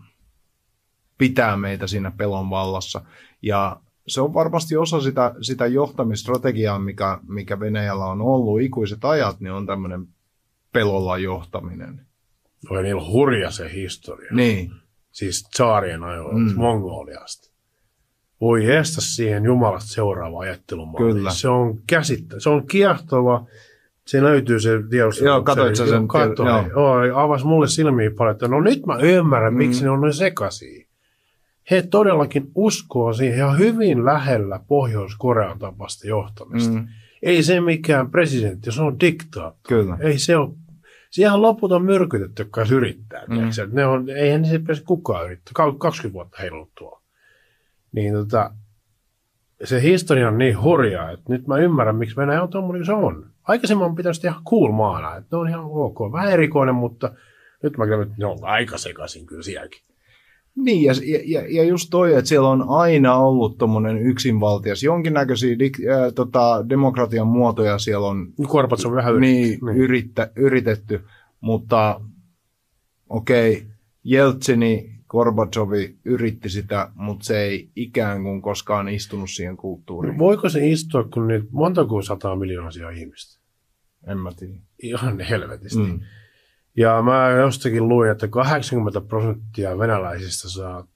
pitää 1.18 1.56
meitä 1.56 1.86
siinä 1.86 2.10
pelon 2.10 2.50
vallassa. 2.50 3.00
Ja 3.42 3.80
se 4.08 4.20
on 4.20 4.34
varmasti 4.34 4.76
osa 4.76 5.00
sitä, 5.00 5.34
sitä 5.40 5.66
johtamistrategiaa, 5.66 6.78
mikä, 6.78 7.18
mikä 7.28 7.60
Venäjällä 7.60 8.04
on 8.04 8.22
ollut 8.22 8.60
ikuiset 8.62 9.04
ajat, 9.04 9.40
niin 9.40 9.52
on 9.52 9.66
tämmöinen 9.66 10.06
pelolla 10.72 11.18
johtaminen. 11.18 12.00
Oli 12.70 12.82
niillä 12.82 13.04
hurja 13.06 13.50
se 13.50 13.72
historia. 13.72 14.30
Niin. 14.32 14.70
Siis 15.12 15.48
tsaarien 15.52 16.02
ajoilta, 16.04 16.34
Mm. 16.36 16.48
mm. 16.50 16.56
Mongoliasta. 16.56 17.48
Voi 18.40 18.66
estä 18.76 19.00
siihen 19.00 19.44
Jumalasta 19.44 19.88
seuraava 19.92 20.40
ajattelumalli. 20.40 21.12
Kyllä. 21.14 21.30
Se 21.30 21.48
on 21.48 21.78
käsittä, 21.86 22.40
se 22.40 22.48
on 22.50 22.66
kiehtova. 22.66 23.46
Se 24.06 24.22
löytyy 24.22 24.60
se 24.60 24.70
tiedostelu. 24.90 25.26
Joo, 25.28 25.42
katoit 25.42 25.76
sä 25.76 25.86
sen? 25.86 26.08
Katoin. 26.08 26.48
Joo. 26.48 27.04
Joo. 27.04 27.18
avasi 27.18 27.46
mulle 27.46 27.68
silmiä 27.68 28.10
paljon, 28.18 28.32
että 28.34 28.48
no 28.48 28.60
nyt 28.60 28.86
mä 28.86 28.96
ymmärrän, 28.96 29.52
Mm. 29.52 29.58
miksi 29.58 29.84
ne 29.84 29.90
on 29.90 30.00
noin 30.00 30.12
sekaisin. 30.14 30.87
He 31.70 31.82
todellakin 31.82 32.50
uskoo 32.54 33.12
siihen 33.12 33.38
ja 33.38 33.52
hyvin 33.52 34.04
lähellä 34.04 34.60
Pohjois-Korean 34.68 35.58
tapasta 35.58 36.08
johtamista. 36.08 36.74
Mm. 36.74 36.88
Ei 37.22 37.42
se 37.42 37.60
mikään 37.60 38.10
presidentti, 38.10 38.72
se 38.72 38.82
on 38.82 39.00
diktaattori. 39.00 39.82
kyllä. 39.82 39.98
Ei 40.00 40.18
se 40.18 40.36
ole. 40.36 40.50
Siihen 41.10 41.42
loput 41.42 41.72
on 41.72 41.84
myrkytetty, 41.84 42.42
jotka 42.42 42.64
yrittää. 42.72 43.24
Mm. 43.28 43.36
Ne 43.72 43.86
on, 43.86 44.10
eihän 44.10 44.44
se 44.44 44.58
pääse 44.58 44.82
kukaan 44.84 45.24
yrittää. 45.26 45.52
Kau- 45.58 45.78
20 45.78 46.12
vuotta 46.12 46.38
heilunut 46.40 46.70
tuolla. 46.78 47.02
Niin 47.92 48.14
tota, 48.14 48.50
se 49.64 49.82
historia 49.82 50.28
on 50.28 50.38
niin 50.38 50.62
hurjaa, 50.62 51.10
että 51.10 51.32
nyt 51.32 51.46
mä 51.46 51.56
ymmärrän, 51.58 51.96
miksi 51.96 52.16
Venäjä 52.16 52.42
on 52.42 52.48
tuommoinen 52.48 52.80
kuin 52.80 52.86
se 52.86 52.92
on. 53.06 53.30
Aikaisemmin 53.42 53.94
pitäisi 53.94 54.26
ihan 54.26 54.44
cool 54.44 54.72
maana, 54.72 55.16
että 55.16 55.36
ne 55.36 55.38
on 55.38 55.48
ihan 55.48 55.64
ok. 55.64 56.12
Vähän 56.12 56.32
erikoinen, 56.32 56.74
mutta 56.74 57.12
nyt 57.62 57.76
mä 57.76 57.86
kyllä, 57.86 58.02
että 58.02 58.14
ne 58.18 58.26
on 58.26 58.38
aika 58.42 58.78
sekaisin 58.78 59.26
kyllä 59.26 59.42
sielläkin. 59.42 59.80
Niin, 60.64 60.82
ja, 60.82 60.94
ja, 61.24 61.44
ja 61.48 61.64
just 61.64 61.88
toi, 61.90 62.14
että 62.14 62.28
siellä 62.28 62.48
on 62.48 62.64
aina 62.68 63.14
ollut 63.14 63.58
tuommoinen 63.58 63.98
yksinvaltias. 63.98 64.82
Jonkinnäköisiä 64.82 65.58
dik, 65.58 65.78
äh, 65.80 66.12
tota, 66.14 66.64
demokratian 66.68 67.26
muotoja 67.26 67.78
siellä 67.78 68.06
on 68.06 68.32
Korpat 68.48 68.84
on 68.84 68.94
vähän 68.94 69.20
niin, 69.20 69.44
yritetty. 69.44 69.66
niin. 69.66 69.76
Yrittä, 69.76 70.30
yritetty, 70.36 71.00
mutta 71.40 72.00
okei, 73.08 73.52
okay, 73.52 73.66
Jeltsini, 74.04 74.98
Gorbachovi 75.08 75.96
yritti 76.04 76.48
sitä, 76.48 76.90
mutta 76.94 77.24
se 77.24 77.40
ei 77.40 77.68
ikään 77.76 78.22
kuin 78.22 78.42
koskaan 78.42 78.88
istunut 78.88 79.30
siihen 79.30 79.56
kulttuuriin. 79.56 80.18
Voiko 80.18 80.48
se 80.48 80.68
istua, 80.68 81.04
kun 81.04 81.28
niitä 81.28 81.46
montako 81.50 82.02
sataa 82.02 82.36
miljoonaisia 82.36 82.90
ihmistä? 82.90 83.40
En 84.06 84.18
mä 84.18 84.32
tiedä. 84.36 84.54
Ihan 84.82 85.20
helvetisti. 85.20 85.78
Mm. 85.78 86.00
Ja 86.78 87.02
mä 87.02 87.30
jostakin 87.30 87.88
luin, 87.88 88.10
että 88.10 88.28
80 88.28 89.00
prosenttia 89.00 89.78
venäläisistä 89.78 90.48
saa 90.48 90.86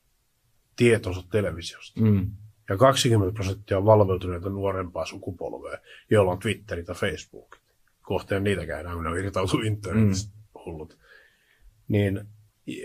tietonsa 0.76 1.22
televisiosta. 1.30 2.00
Mm. 2.00 2.30
Ja 2.68 2.76
20 2.76 3.34
prosenttia 3.34 3.78
on 3.78 3.84
valveutuneita 3.84 4.48
nuorempaa 4.48 5.06
sukupolvea, 5.06 5.78
joilla 6.10 6.32
on 6.32 6.38
Twitterit 6.38 6.88
ja 6.88 6.94
Facebookit. 6.94 7.62
Kohteen 8.02 8.44
niitä 8.44 8.66
käydään, 8.66 8.94
kun 8.94 9.04
ne 9.04 9.20
irtautuu 9.20 9.60
internetistä 9.60 10.32
mm. 10.34 10.60
hullut. 10.64 10.98
Niin 11.88 12.28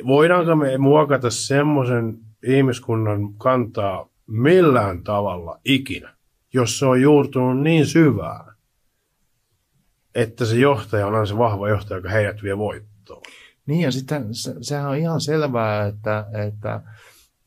voidaanko 0.08 0.56
me 0.56 0.78
muokata 0.78 1.30
semmoisen 1.30 2.18
ihmiskunnan 2.44 3.34
kantaa 3.34 4.10
millään 4.28 5.04
tavalla 5.04 5.60
ikinä, 5.66 6.16
jos 6.54 6.80
se 6.80 6.86
on 6.86 7.02
juurtunut 7.02 7.64
niin 7.64 7.86
syvään, 7.86 8.54
että 10.16 10.46
se 10.46 10.56
johtaja 10.56 11.08
on 11.08 11.14
aina 11.14 11.26
se 11.26 11.38
vahva 11.38 11.70
johtaja, 11.70 11.98
joka 11.98 12.10
heidät 12.10 12.44
vie 12.44 12.58
voittoon. 13.10 13.22
Niin 13.66 13.82
ja 13.82 13.92
sitten 13.92 14.28
se, 14.32 14.56
sehän 14.62 14.90
on 14.90 14.98
ihan 14.98 15.22
selvää, 15.22 15.86
että, 15.86 16.26
että, 16.48 16.82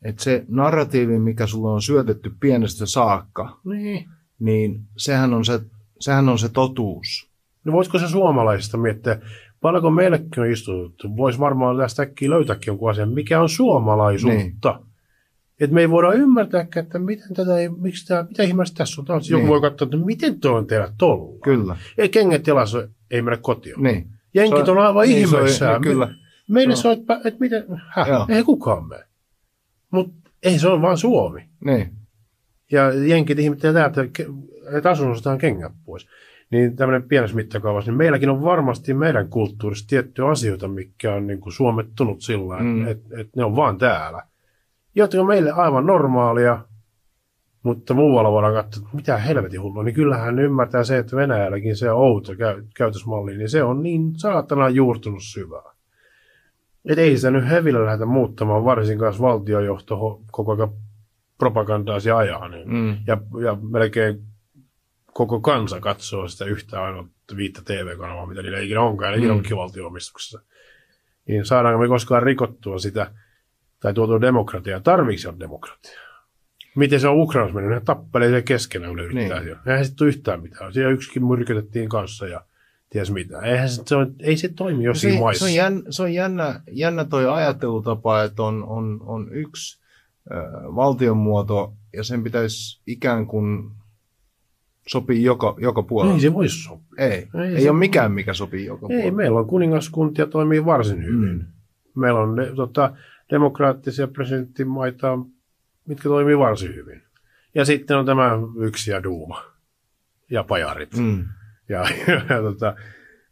että 0.01 0.23
se 0.23 0.45
narratiivi, 0.47 1.19
mikä 1.19 1.47
sulle 1.47 1.69
on 1.69 1.81
syötetty 1.81 2.31
pienestä 2.39 2.85
saakka, 2.85 3.59
Niin. 3.65 4.09
niin 4.39 4.81
sehän 4.97 5.33
on 5.33 5.45
se, 5.45 5.59
sehän 5.99 6.29
on 6.29 6.39
se 6.39 6.49
totuus. 6.49 7.29
No 7.63 7.73
voisiko 7.73 7.99
se 7.99 8.07
suomalaisista 8.07 8.77
miettiä, 8.77 9.19
paljonko 9.61 9.91
meillekin 9.91 10.39
on 10.39 10.51
istuttu, 10.51 11.17
voisi 11.17 11.39
varmaan 11.39 11.77
tästä 11.77 12.03
äkkiä 12.03 12.29
löytääkin 12.29 12.67
jonkun 12.67 12.89
asian, 12.89 13.13
mikä 13.13 13.41
on 13.41 13.49
suomalaisuutta. 13.49 14.71
Niin. 14.79 14.91
Että 15.59 15.73
me 15.73 15.81
ei 15.81 15.89
voida 15.89 16.13
ymmärtääkään, 16.13 16.85
että 16.85 16.99
miten 16.99 17.33
tätä 17.33 17.57
ei, 17.57 17.69
miksi 17.69 18.07
tämä, 18.07 18.23
mitä 18.29 18.43
ihmeessä 18.43 18.75
tässä 18.75 19.01
on. 19.01 19.05
Taas 19.05 19.29
Joku 19.29 19.39
Niin. 19.41 19.49
voi 19.49 19.61
katsoa, 19.61 19.85
että 19.85 19.97
miten 19.97 20.39
tuo 20.39 20.51
on 20.51 20.67
tehdä 20.67 20.93
tolla. 20.97 21.39
Kyllä. 21.43 21.77
Ei 21.97 22.09
kengät 22.09 22.47
jalassa, 22.47 22.87
ei 23.11 23.21
mennä 23.21 23.37
kotiin. 23.41 23.83
Niin. 23.83 24.07
Jenkit 24.33 24.69
on 24.69 24.77
aivan 24.77 25.07
niin, 25.07 25.17
ihmeissään. 25.17 25.81
niin, 25.81 25.91
kyllä. 25.91 26.13
Meille 26.47 26.73
Joo. 26.73 26.81
se 26.81 26.87
on, 26.87 26.93
että, 26.93 27.21
että 27.25 27.39
miten, 27.39 27.65
häh, 27.87 28.07
Joo. 28.07 28.25
ei 28.29 28.43
kukaan 28.43 28.87
mene. 28.87 29.03
Mutta 29.91 30.29
ei 30.43 30.59
se 30.59 30.67
ole 30.67 30.81
vaan 30.81 30.97
Suomi. 30.97 31.49
Niin. 31.65 31.91
Ja 32.71 33.05
jenkit 33.07 33.39
ihmettelee 33.39 33.73
täältä, 33.73 34.01
että 34.77 34.89
asunnosta 34.89 35.37
kengät 35.37 35.71
pois. 35.85 36.07
Niin 36.51 36.75
tämmöinen 36.75 37.07
pienessä 37.07 37.35
mittakaavassa, 37.35 37.91
niin 37.91 37.97
meilläkin 37.97 38.29
on 38.29 38.43
varmasti 38.43 38.93
meidän 38.93 39.29
kulttuurissa 39.29 39.87
tiettyjä 39.87 40.27
asioita, 40.27 40.67
mikä 40.67 41.13
on 41.13 41.27
niin 41.27 41.41
kuin 41.41 41.53
suomettunut 41.53 42.21
sillä 42.21 42.59
mm. 42.59 42.87
että 42.87 43.17
et 43.17 43.35
ne 43.35 43.43
on 43.43 43.55
vaan 43.55 43.77
täällä. 43.77 44.23
Jotka 44.95 45.21
on 45.21 45.27
meille 45.27 45.51
aivan 45.51 45.85
normaalia, 45.85 46.59
mutta 47.63 47.93
muualla 47.93 48.31
voidaan 48.31 48.53
katsoa, 48.53 48.83
että 48.83 48.95
mitä 48.95 49.17
helvetin 49.17 49.61
hullua, 49.61 49.83
niin 49.83 49.95
kyllähän 49.95 50.35
ne 50.35 50.41
ymmärtää 50.43 50.83
se, 50.83 50.97
että 50.97 51.15
Venäjälläkin 51.15 51.75
se 51.75 51.91
outo 51.91 52.35
käy, 52.35 52.63
käytösmalli, 52.75 53.37
niin 53.37 53.49
se 53.49 53.63
on 53.63 53.83
niin 53.83 54.13
saatana 54.15 54.69
juurtunut 54.69 55.23
syvää. 55.23 55.71
Et 56.85 56.97
ei 56.97 57.17
sitä 57.17 57.31
nyt 57.31 57.49
hevillä 57.49 57.85
lähdetä 57.85 58.05
muuttamaan, 58.05 58.65
varsinkaan 58.65 59.09
jos 59.09 59.21
valtiojohto 59.21 60.21
koko 60.31 60.51
ajan 60.51 60.69
propagandaasi 61.37 62.11
ajaa. 62.11 62.47
Niin 62.47 62.69
Mm. 62.69 62.97
ja, 63.07 63.17
ja 63.43 63.57
melkein 63.71 64.21
koko 65.13 65.39
kansa 65.39 65.79
katsoo 65.79 66.27
sitä 66.27 66.45
yhtä 66.45 66.83
ainoa 66.83 67.05
viittä 67.35 67.61
TV-kanavaa, 67.65 68.25
mitä 68.25 68.41
niillä 68.41 68.59
ikinä 68.59 68.81
onkaan, 68.81 69.13
ja 69.13 69.19
Mm. 69.19 69.25
mm. 69.25 69.31
onkin. 69.31 69.57
Niin 71.27 71.45
saadaanko 71.45 71.81
me 71.81 71.87
koskaan 71.87 72.23
rikottua 72.23 72.79
sitä, 72.79 73.11
tai 73.79 73.93
tuotua 73.93 74.21
demokratiaa, 74.21 74.79
tarviiko 74.79 75.29
on 75.29 75.39
demokratia? 75.39 76.10
Miten 76.75 76.99
se 76.99 77.07
on 77.07 77.21
Ukrainassa 77.21 77.55
mennyt? 77.55 77.73
Ne 77.73 77.81
tappelee 77.85 78.27
siellä 78.27 78.41
keskenään, 78.41 78.89
kun 78.91 78.97
ne 78.97 79.03
yrittää 79.03 79.39
Niin. 79.39 79.45
niin. 79.47 79.57
Eihän 79.67 79.85
sitten 79.85 80.07
yhtään 80.07 80.41
mitään. 80.41 80.73
Siellä 80.73 80.91
yksikin 80.91 81.25
myrkytettiin 81.25 81.89
kanssa 81.89 82.27
ja 82.27 82.41
ties 82.89 83.11
mitä. 83.11 83.39
Eihän 83.39 83.69
se, 83.69 83.81
se, 83.85 83.95
on, 83.95 84.15
ei 84.19 84.37
se 84.37 84.49
toimi 84.49 84.77
Se, 84.79 84.83
jossain 84.83 85.13
se, 85.13 85.19
maissa. 85.19 85.45
on 85.45 85.53
jännä, 85.53 85.81
se 85.89 86.03
on 86.03 86.13
jännä, 86.13 86.61
jännä 86.71 87.05
toi 87.05 87.27
ajattelutapa, 87.29 88.23
että 88.23 88.43
on, 88.43 88.63
on, 88.63 88.99
on 89.01 89.27
yksi 89.33 89.81
äh, 90.31 90.37
valtionmuoto 90.75 91.73
ja 91.93 92.03
sen 92.03 92.23
pitäisi 92.23 92.81
ikään 92.87 93.27
kuin 93.27 93.71
sopii 94.87 95.23
joka, 95.23 95.55
joka 95.59 95.83
puolella. 95.83 96.15
Ei 96.15 96.21
se 96.21 96.33
voisi 96.33 96.63
sopia. 96.63 96.85
Ei, 96.97 97.11
ei, 97.11 97.27
Ei 97.47 97.55
ei 97.55 97.61
se- 97.61 97.71
ole 97.71 97.79
mikään, 97.79 98.11
mikä 98.11 98.33
sopii 98.33 98.65
joka 98.65 98.87
Ei, 98.89 98.95
puolella. 98.95 99.17
meillä 99.17 99.39
on 99.39 99.47
kuningaskuntia 99.47 100.27
toimii 100.27 100.65
varsin 100.65 101.05
hyvin. 101.05 101.29
Mm. 101.33 101.45
Meillä 101.95 102.19
on 102.19 102.35
ne, 102.35 102.45
tota, 102.55 102.93
demokraattisia 103.31 104.07
presidenttimaita, 104.07 105.19
mitkä 105.91 106.09
toimii 106.09 106.37
varsin 106.37 106.75
hyvin. 106.75 107.01
Ja 107.55 107.65
sitten 107.65 107.97
on 107.97 108.05
tämä 108.05 108.31
yksi 108.59 108.91
ja 108.91 109.03
duuma 109.03 109.43
ja 110.29 110.43
pajarit. 110.43 110.97
Mm. 110.97 111.25
Ja, 111.69 111.85
ja, 112.29 112.41
tota, 112.41 112.75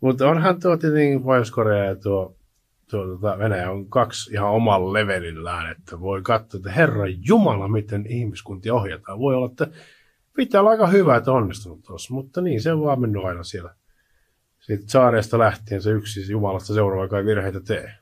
mutta 0.01 0.29
onhan 0.29 0.59
tuo 0.59 0.77
tietenkin 0.77 1.23
Pohjois-Korea 1.23 1.85
ja 1.85 1.95
tuo, 1.95 2.37
tuo 2.89 3.07
tota 3.07 3.37
Venäjä 3.37 3.71
on 3.71 3.89
kaksi 3.89 4.33
ihan 4.33 4.49
omalla 4.49 4.93
levelillään, 4.93 5.71
että 5.71 5.99
voi 5.99 6.21
katsoa, 6.21 6.57
että 6.57 6.71
herra 6.71 7.03
Jumala, 7.27 7.67
miten 7.67 8.05
ihmiskuntia 8.07 8.73
ohjataan. 8.73 9.19
Voi 9.19 9.35
olla, 9.35 9.49
että 9.51 9.67
pitää 10.35 10.61
olla 10.61 10.71
aika 10.71 10.87
hyvä, 10.87 11.15
että 11.15 11.31
onnistunut 11.31 11.83
tuossa, 11.83 12.13
mutta 12.13 12.41
niin 12.41 12.61
se 12.61 12.71
on 12.71 12.81
vaan 12.81 13.01
mennyt 13.01 13.25
aina 13.25 13.43
siellä. 13.43 13.75
Sitten 14.59 14.89
saaresta 14.89 15.39
lähtien 15.39 15.81
se 15.81 15.91
yksi 15.91 16.31
Jumalasta 16.31 16.73
seuraava, 16.73 17.05
joka 17.05 17.17
ei 17.17 17.25
virheitä 17.25 17.59
tee. 17.59 17.93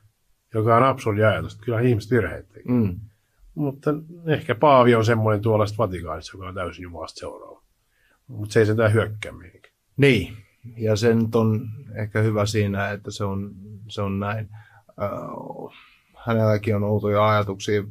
Joka 0.54 0.76
on 0.76 0.82
absurdi 0.82 1.24
ajatus, 1.24 1.52
että 1.52 1.64
kyllä 1.64 1.80
ihmiset 1.80 2.10
virheitä 2.10 2.48
tekee. 2.48 2.72
Mm. 2.72 3.00
Mutta 3.58 3.90
ehkä 4.26 4.54
Paavi 4.54 4.94
on 4.94 5.04
semmoinen 5.04 5.42
tuollaista 5.42 5.78
Vatikaanissa, 5.78 6.36
joka 6.36 6.48
on 6.48 6.54
täysin 6.54 6.82
Jumalasta 6.82 7.18
seuraava. 7.18 7.62
Mutta 8.26 8.52
se 8.52 8.60
ei 8.60 8.66
sentään 8.66 8.92
hyökkää 8.92 9.32
mihinkään. 9.32 9.74
Niin, 9.96 10.36
ja 10.76 10.96
se 10.96 11.14
nyt 11.14 11.34
on 11.34 11.68
ehkä 11.94 12.20
hyvä 12.20 12.46
siinä, 12.46 12.90
että 12.90 13.10
se 13.10 13.24
on, 13.24 13.50
se 13.88 14.02
on 14.02 14.20
näin. 14.20 14.48
Äh, 15.02 15.10
hänelläkin 16.26 16.76
on 16.76 16.84
outoja 16.84 17.28
ajatuksia 17.28 17.84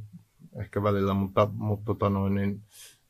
ehkä 0.59 0.83
välillä, 0.83 1.13
mutta, 1.13 1.49
mutta 1.53 1.85
tota 1.85 2.09
noin, 2.09 2.35
niin 2.35 2.61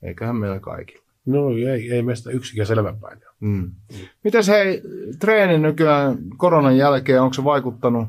eiköhän 0.02 0.36
meillä 0.36 0.60
kaikilla. 0.60 1.04
No 1.26 1.50
ei, 1.50 1.92
ei 1.92 2.02
meistä 2.02 2.32
yksikään 2.32 2.68
selväpäin. 2.68 3.20
Mm. 3.40 3.72
Mitäs 4.24 4.48
hei, 4.48 4.82
treeni 5.20 5.58
nykyään 5.58 6.18
koronan 6.38 6.78
jälkeen, 6.78 7.22
onko 7.22 7.34
se 7.34 7.44
vaikuttanut? 7.44 8.08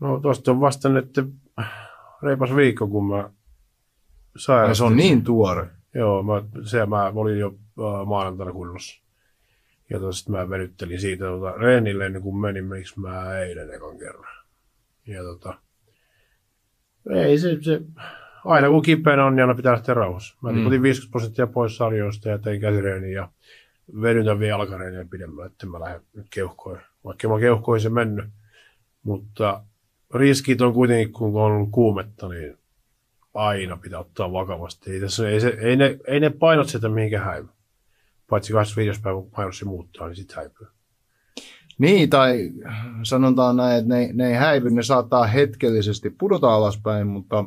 No 0.00 0.20
tuosta 0.20 0.50
on 0.50 0.60
vasta 0.60 0.88
nyt 0.88 1.18
reipas 2.22 2.56
viikko, 2.56 2.86
kun 2.86 3.08
mä 3.08 3.30
Se 4.74 4.84
on 4.84 4.96
niin 4.96 5.24
tuore. 5.24 5.66
Joo, 5.94 6.22
mä, 6.22 6.42
se, 6.64 6.86
mä 6.86 7.12
olin 7.14 7.38
jo 7.38 7.48
äh, 7.48 8.06
maanantaina 8.06 8.52
kunnossa. 8.52 9.02
Ja 9.90 10.12
sitten 10.12 10.34
mä 10.34 10.50
venyttelin 10.50 11.00
siitä 11.00 11.24
tota, 11.24 11.52
reenille 11.52 12.06
ennen 12.06 12.22
kuin 12.22 12.36
menin, 12.36 12.64
miksi 12.64 13.00
mä 13.00 13.38
eilen 13.38 13.74
ekan 13.74 13.98
kerran. 13.98 14.44
Ja 15.06 15.22
tota, 15.22 15.54
ei 17.10 17.38
se, 17.38 17.58
se, 17.60 17.80
aina 18.44 18.68
kun 18.68 18.82
kipeänä 18.82 19.24
on, 19.24 19.36
niin 19.36 19.42
aina 19.42 19.54
pitää 19.54 19.72
lähteä 19.72 19.94
rauhassa. 19.94 20.36
Mä 20.42 20.52
Mm. 20.52 20.58
mm. 20.58 20.82
50 20.82 21.10
prosenttia 21.10 21.46
pois 21.46 21.76
sarjoista 21.76 22.28
ja 22.28 22.38
tein 22.38 22.60
käsireeniä 22.60 23.10
ja 23.10 23.28
venytän 24.02 24.38
vielä 24.38 24.50
jalkareeniä 24.50 25.06
pidemmälle, 25.10 25.46
että 25.46 25.66
mä 25.66 25.80
lähden 25.80 26.00
nyt 26.14 26.26
keuhkoihin. 26.30 26.84
Vaikka 27.04 27.28
mä 27.28 27.40
keuhkoihin 27.40 27.82
se 27.82 27.88
mennyt, 27.88 28.24
mutta 29.02 29.62
riskit 30.14 30.60
on 30.60 30.72
kuitenkin, 30.74 31.12
kun 31.12 31.28
on 31.28 31.52
ollut 31.52 31.70
kuumetta, 31.72 32.28
niin 32.28 32.58
aina 33.34 33.76
pitää 33.76 33.98
ottaa 33.98 34.32
vakavasti. 34.32 34.90
Ei, 34.90 35.00
tässä, 35.00 35.28
ei, 35.28 35.40
se, 35.40 35.48
ei, 35.60 35.76
ne, 35.76 35.98
ei 36.06 36.20
ne 36.20 36.30
painot 36.30 36.68
sieltä 36.68 36.88
mihinkään 36.88 37.24
häivy. 37.24 37.48
Paitsi 38.30 38.52
25. 38.52 39.00
päivä 39.00 39.22
painossi 39.36 39.64
muuttaa, 39.64 40.06
niin 40.06 40.16
sitten 40.16 40.36
häipyy. 40.36 40.66
Niin, 41.78 42.10
tai 42.10 42.50
sanotaan 43.02 43.56
näin, 43.56 43.78
että 43.78 43.94
ne, 43.94 44.10
ne 44.12 44.28
ei 44.28 44.34
häivy, 44.34 44.70
ne 44.70 44.82
saattaa 44.82 45.26
hetkellisesti 45.26 46.10
pudota 46.10 46.54
alaspäin, 46.54 47.06
mutta 47.06 47.44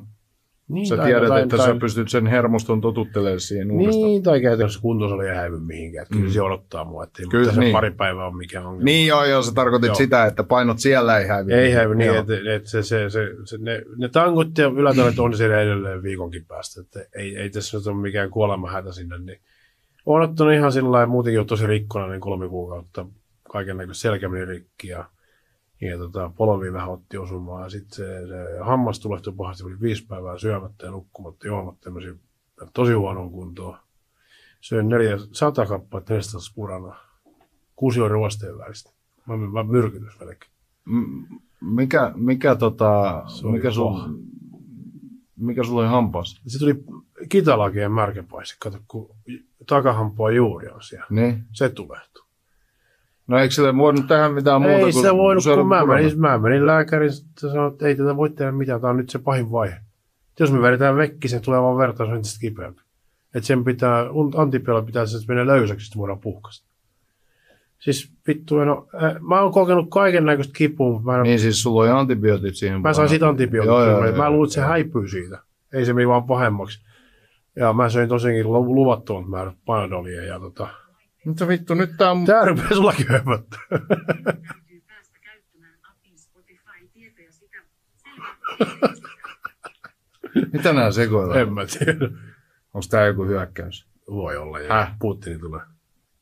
Niin, 0.68 0.88
sä 0.88 0.98
tai- 0.98 1.06
tiedät, 1.06 1.28
tai- 1.28 1.42
että 1.42 1.58
tai- 1.58 1.66
sä 1.66 1.76
pystyt 1.76 2.10
sen 2.10 2.28
hermoston 2.28 2.82
totuttelemaan 2.82 3.40
siihen 3.40 3.72
uudestaan. 3.72 4.06
Niin, 4.06 4.24
tai 4.24 4.42
käytännössä 4.42 4.82
kuntosali 4.82 5.28
ei 5.28 5.36
häivy 5.36 5.60
mihinkään. 5.60 6.06
Kyllä 6.12 6.32
se 6.32 6.42
odottaa 6.42 6.86
mua, 6.86 7.04
että 7.04 7.24
Kyllä, 7.30 7.52
niin. 7.52 7.72
pari 7.72 7.92
päivää 7.92 8.28
on 8.28 8.38
mikään 8.38 8.66
ongelma. 8.66 8.86
Niin 8.86 9.08
joo, 9.08 9.26
joo, 9.26 9.42
sä 9.42 9.52
tarkoitit 9.56 9.88
Joo. 9.88 9.96
sitä, 9.96 10.26
että 10.26 10.44
painot 10.44 10.80
siellä 10.80 11.20
ei 11.20 11.28
häivy. 11.28 11.54
Ei 11.54 11.72
häivy 11.72 11.96
niin, 11.96 12.16
että, 12.16 12.34
että 12.56 12.70
se, 12.70 12.84
se, 12.84 13.10
se, 13.10 13.32
se, 13.46 13.58
ne, 13.58 13.82
ne 13.98 14.10
tankut 14.10 14.58
ja 14.58 14.68
ylätanet 14.68 15.20
on 15.20 15.38
siellä 15.38 15.62
edelleen 15.62 16.04
viikonkin 16.04 16.46
päästä. 16.46 16.82
Että 16.82 17.00
ei, 17.16 17.38
ei 17.38 17.50
tässä 17.50 17.78
nyt 17.78 17.88
ole 17.88 18.02
mikään 18.02 18.30
kuolemahätä 18.30 18.92
sinne. 18.92 19.18
Niin 19.18 19.40
olen 20.06 20.30
ottanut 20.30 20.54
ihan 20.54 20.72
sillä 20.72 20.92
lailla, 20.92 21.12
muutenkin 21.12 21.40
on 21.40 21.48
tosi 21.48 21.68
rikkona, 21.68 22.08
niin 22.08 22.22
kolme 22.22 22.50
kuukautta 22.50 23.06
kaiken 23.52 23.78
näköistä 23.78 24.02
selkä 24.02 24.30
rikki 24.48 24.88
ja, 24.88 25.06
ja 25.88 25.98
tota, 25.98 26.32
polvi 26.36 26.74
vähän 26.74 26.90
otti 26.90 27.18
osumaan. 27.18 27.64
Ja 27.64 27.70
sitten 27.70 27.96
se, 27.96 28.28
se 28.28 28.60
hammas 28.60 29.00
tulehtui 29.00 29.34
pahasti, 29.34 29.64
oli 29.64 29.82
viisi 29.82 30.06
päivää 30.06 30.38
syömättä 30.38 30.86
ja 30.86 30.92
nukkumatta, 30.92 31.48
juomatta 31.48 31.84
tämmöisiä 31.84 32.14
tosi 32.74 32.94
huonoon 32.94 33.32
kuntoon. 33.32 33.78
Söin 34.62 34.90
400 34.90 35.66
kappaletta 35.66 36.14
400 36.14 36.42
spurana. 36.42 36.96
Kuusi 37.76 38.02
on 38.02 38.12
ruosteen 38.12 38.58
välistä. 38.58 38.92
Mä, 39.26 39.38
mä 39.38 39.64
myrkytys 39.64 40.20
melkein. 40.20 40.52
Mikä, 41.62 42.12
mikä, 42.16 42.56
tota, 42.56 43.24
mikä, 43.52 43.70
paha. 43.76 44.10
mikä 45.38 45.64
sulla 45.64 45.82
oli 45.82 45.90
hampaas? 45.90 46.42
Se 46.48 46.60
tuli 46.60 46.84
kitalakien 47.30 47.92
märkäpaise, 47.92 48.56
kato 48.60 48.78
kun 48.88 49.16
takahampua 49.68 50.32
juuri 50.32 50.70
on 50.70 50.84
siellä. 50.84 51.08
Niin. 51.10 51.44
Se 51.52 51.70
tulehtui. 51.70 52.23
No 53.28 53.38
eikö 53.40 53.54
sille 53.54 53.78
voinut 53.78 54.08
tehdä 54.08 54.30
mitään 54.30 54.62
muuta 54.62 54.78
ei 54.78 54.92
kuin 54.92 55.04
se 55.04 55.14
voinut, 55.14 55.44
kun 55.56 55.68
mä 55.68 55.86
menin, 55.86 56.20
mä 56.20 56.38
menin 56.38 56.68
lääkäriin, 56.68 57.12
se 57.14 57.24
sanoi, 57.40 57.72
että 57.72 57.88
ei 57.88 57.96
tätä 57.96 58.16
voi 58.18 58.30
tehdä 58.30 58.52
mitään, 58.52 58.82
tämä 58.82 58.92
on 58.92 58.98
nyt 58.98 59.10
se 59.10 59.20
pahin 59.20 59.52
vaihe. 59.52 59.76
Jos 60.40 60.52
me 60.52 60.62
vedetään 60.62 60.98
vekki, 60.98 61.28
se 61.28 61.40
tulee 61.40 61.62
vaan 61.62 61.78
verta, 61.78 62.06
se 62.06 62.12
on 62.12 62.16
entistä 62.16 62.40
kipeämpi. 62.40 62.82
Että 63.36 63.48
sen 63.48 63.64
pitää, 63.64 64.06
antibioolla 64.36 64.86
pitää 64.86 65.06
se 65.06 65.18
mennä 65.28 65.48
löysäksi, 65.48 65.86
sitten 65.86 66.00
voidaan 66.00 66.20
puhkasta. 66.20 66.68
Siis 67.80 68.12
vittu, 68.28 68.64
no, 68.64 68.88
äh, 69.04 69.16
mä 69.22 69.42
oon 69.42 69.52
kokenut 69.52 69.88
kaiken 69.90 70.26
näköistä 70.26 70.54
kipua, 70.58 70.92
mutta 70.92 71.06
mä 71.12 71.18
en, 71.18 71.24
Niin 71.24 71.40
siis 71.40 71.64
sulla 71.64 71.82
oli 71.82 71.90
antibiootit 71.90 72.56
siihen. 72.56 72.82
Mä 72.82 72.94
sain 72.94 73.10
siitä 73.10 73.28
antibiootit. 73.28 73.68
Joo, 73.68 73.86
joo, 73.86 74.00
Mä, 74.00 74.08
joo, 74.08 74.18
mä 74.18 74.30
luulin, 74.30 74.48
että 74.48 74.54
se 74.54 74.62
häipyy 74.62 75.08
siitä. 75.08 75.40
Ei 75.74 75.86
se 75.86 75.94
meni 75.94 76.08
vaan 76.08 76.24
pahemmaksi. 76.24 76.80
Ja 77.56 77.74
mä 77.74 77.90
söin 77.90 78.10
tosiaankin 78.10 78.48
lu- 78.48 78.76
luvattomat 78.76 79.30
määrät 79.30 79.56
panadolia 79.66 80.24
ja 80.24 80.40
tota... 80.40 80.68
Mitä 81.26 81.48
vittu, 81.48 81.74
nyt 81.74 81.98
tää 81.98 82.12
on... 82.12 82.26
Tää 82.26 82.46
rupeaa 82.46 82.70
sullakin 82.70 83.06
höpöttää. 83.10 83.60
Mitä 90.54 90.74
nää 90.74 90.92
sekoilee? 90.92 91.42
en 91.42 91.54
mä 91.54 91.62
tiedä. 91.66 92.06
Onko 92.74 92.86
tää 92.90 93.06
joku 93.06 93.26
hyökkäys? 93.26 93.88
Voi 94.10 94.38
olla. 94.38 94.60
Ja 94.60 94.74
Häh? 94.74 94.96
Putin 95.00 95.40
tulee. 95.40 95.62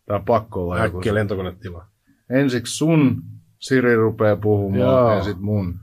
Tää 0.05 0.15
on 0.17 0.25
pakko 0.25 0.63
olla 0.63 0.83
joku. 0.83 0.97
Äkkiä 0.97 1.13
lentokonetila. 1.13 1.85
Ensiksi 2.29 2.77
sun 2.77 3.23
Siri 3.59 3.95
rupeaa 3.95 4.35
puhumaan 4.35 4.79
Joo. 4.79 5.15
ja 5.15 5.23
sit 5.23 5.39
mun. 5.39 5.79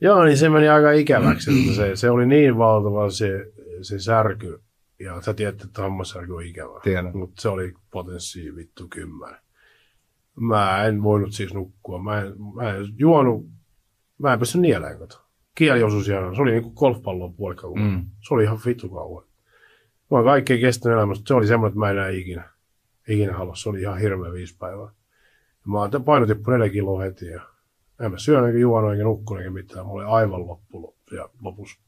Joo, 0.00 0.24
niin 0.24 0.36
se 0.36 0.48
meni 0.48 0.68
aika 0.68 0.90
ikäväksi. 0.92 1.50
että 1.50 1.76
se, 1.76 1.96
se 1.96 2.10
oli 2.10 2.26
niin 2.26 2.58
valtava 2.58 3.10
se, 3.10 3.52
se 3.82 3.98
särky. 3.98 4.60
Ja 4.98 5.20
sä 5.20 5.34
tiedät, 5.34 5.62
että 5.62 5.82
hammassärky 5.82 6.32
on 6.32 6.44
ikävä. 6.44 6.80
Tiedän. 6.82 7.16
Mutta 7.16 7.42
se 7.42 7.48
oli 7.48 7.74
potenssi 7.90 8.56
vittu 8.56 8.88
kymmenen. 8.88 9.38
Mä 10.40 10.84
en 10.84 11.02
voinut 11.02 11.32
siis 11.32 11.54
nukkua. 11.54 12.02
Mä 12.02 12.20
en, 12.20 12.34
mä 12.54 12.70
en 12.70 12.86
juonut. 12.98 13.46
Mä 14.18 14.32
en 14.32 14.38
pysty 14.38 14.58
nieleen 14.58 14.98
kato. 14.98 15.24
Kieli 15.54 15.82
osui 15.82 16.04
siellä. 16.04 16.34
Se 16.34 16.42
oli 16.42 16.50
niinku 16.50 16.70
golfpallon 16.70 17.34
puolikauan. 17.34 17.82
Mm. 17.82 18.06
Se 18.28 18.34
oli 18.34 18.42
ihan 18.42 18.60
vittu 18.66 18.88
kauan. 18.88 19.24
Mä 20.10 20.16
oon 20.16 20.24
kaikkein 20.24 20.60
kestänyt 20.60 20.98
elämästä. 20.98 21.24
Se 21.26 21.34
oli 21.34 21.46
semmoinen, 21.46 21.70
että 21.70 21.80
mä 21.80 21.90
en 21.90 21.96
enää 21.96 22.08
ikinä, 22.08 22.50
ikinä 23.08 23.36
halua. 23.36 23.54
Se 23.54 23.68
oli 23.68 23.80
ihan 23.80 23.98
hirveä 23.98 24.32
viisi 24.32 24.56
päivää. 24.58 24.88
Mä 25.64 25.78
oon 25.78 26.04
painotippu 26.04 26.50
neljä 26.50 26.68
kiloa 26.68 27.02
heti 27.02 27.26
ja 27.26 27.42
en 28.00 28.10
mä 28.10 28.18
syönyt 28.18 28.46
eikä 28.46 28.58
juonut 28.58 28.92
eikä 28.92 29.04
nukkunut 29.04 29.40
eikä 29.40 29.50
mitään. 29.50 29.86
Mä 29.86 29.92
olin 29.92 30.06
aivan 30.06 30.46
loppu 30.46 30.96
ja 31.10 31.28
lopussa. 31.42 31.80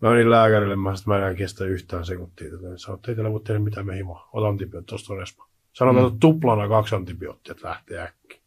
Mä 0.00 0.10
menin 0.10 0.30
lääkärille, 0.30 0.76
mä 0.76 0.82
sanoin, 0.82 0.98
että 0.98 1.10
mä 1.10 1.16
en 1.16 1.22
enää 1.22 1.34
kestä 1.34 1.64
yhtään 1.64 2.04
sekuntia. 2.04 2.50
tätä. 2.50 2.76
Sä 2.78 2.90
oot, 2.90 3.08
ei 3.08 3.14
tällä 3.14 3.32
voi 3.32 3.40
tehdä 3.40 3.60
mitään 3.60 3.86
mehimoa. 3.86 4.28
Ota 4.32 4.48
antibiootti, 4.48 4.90
tosta 4.90 5.12
on 5.12 5.22
espa. 5.22 5.46
Sanotaan, 5.72 6.06
että 6.06 6.20
tuplana 6.20 6.68
kaksi 6.68 6.94
antibioottia, 6.94 7.52
että 7.52 7.68
lähtee 7.68 8.02
äkki. 8.02 8.40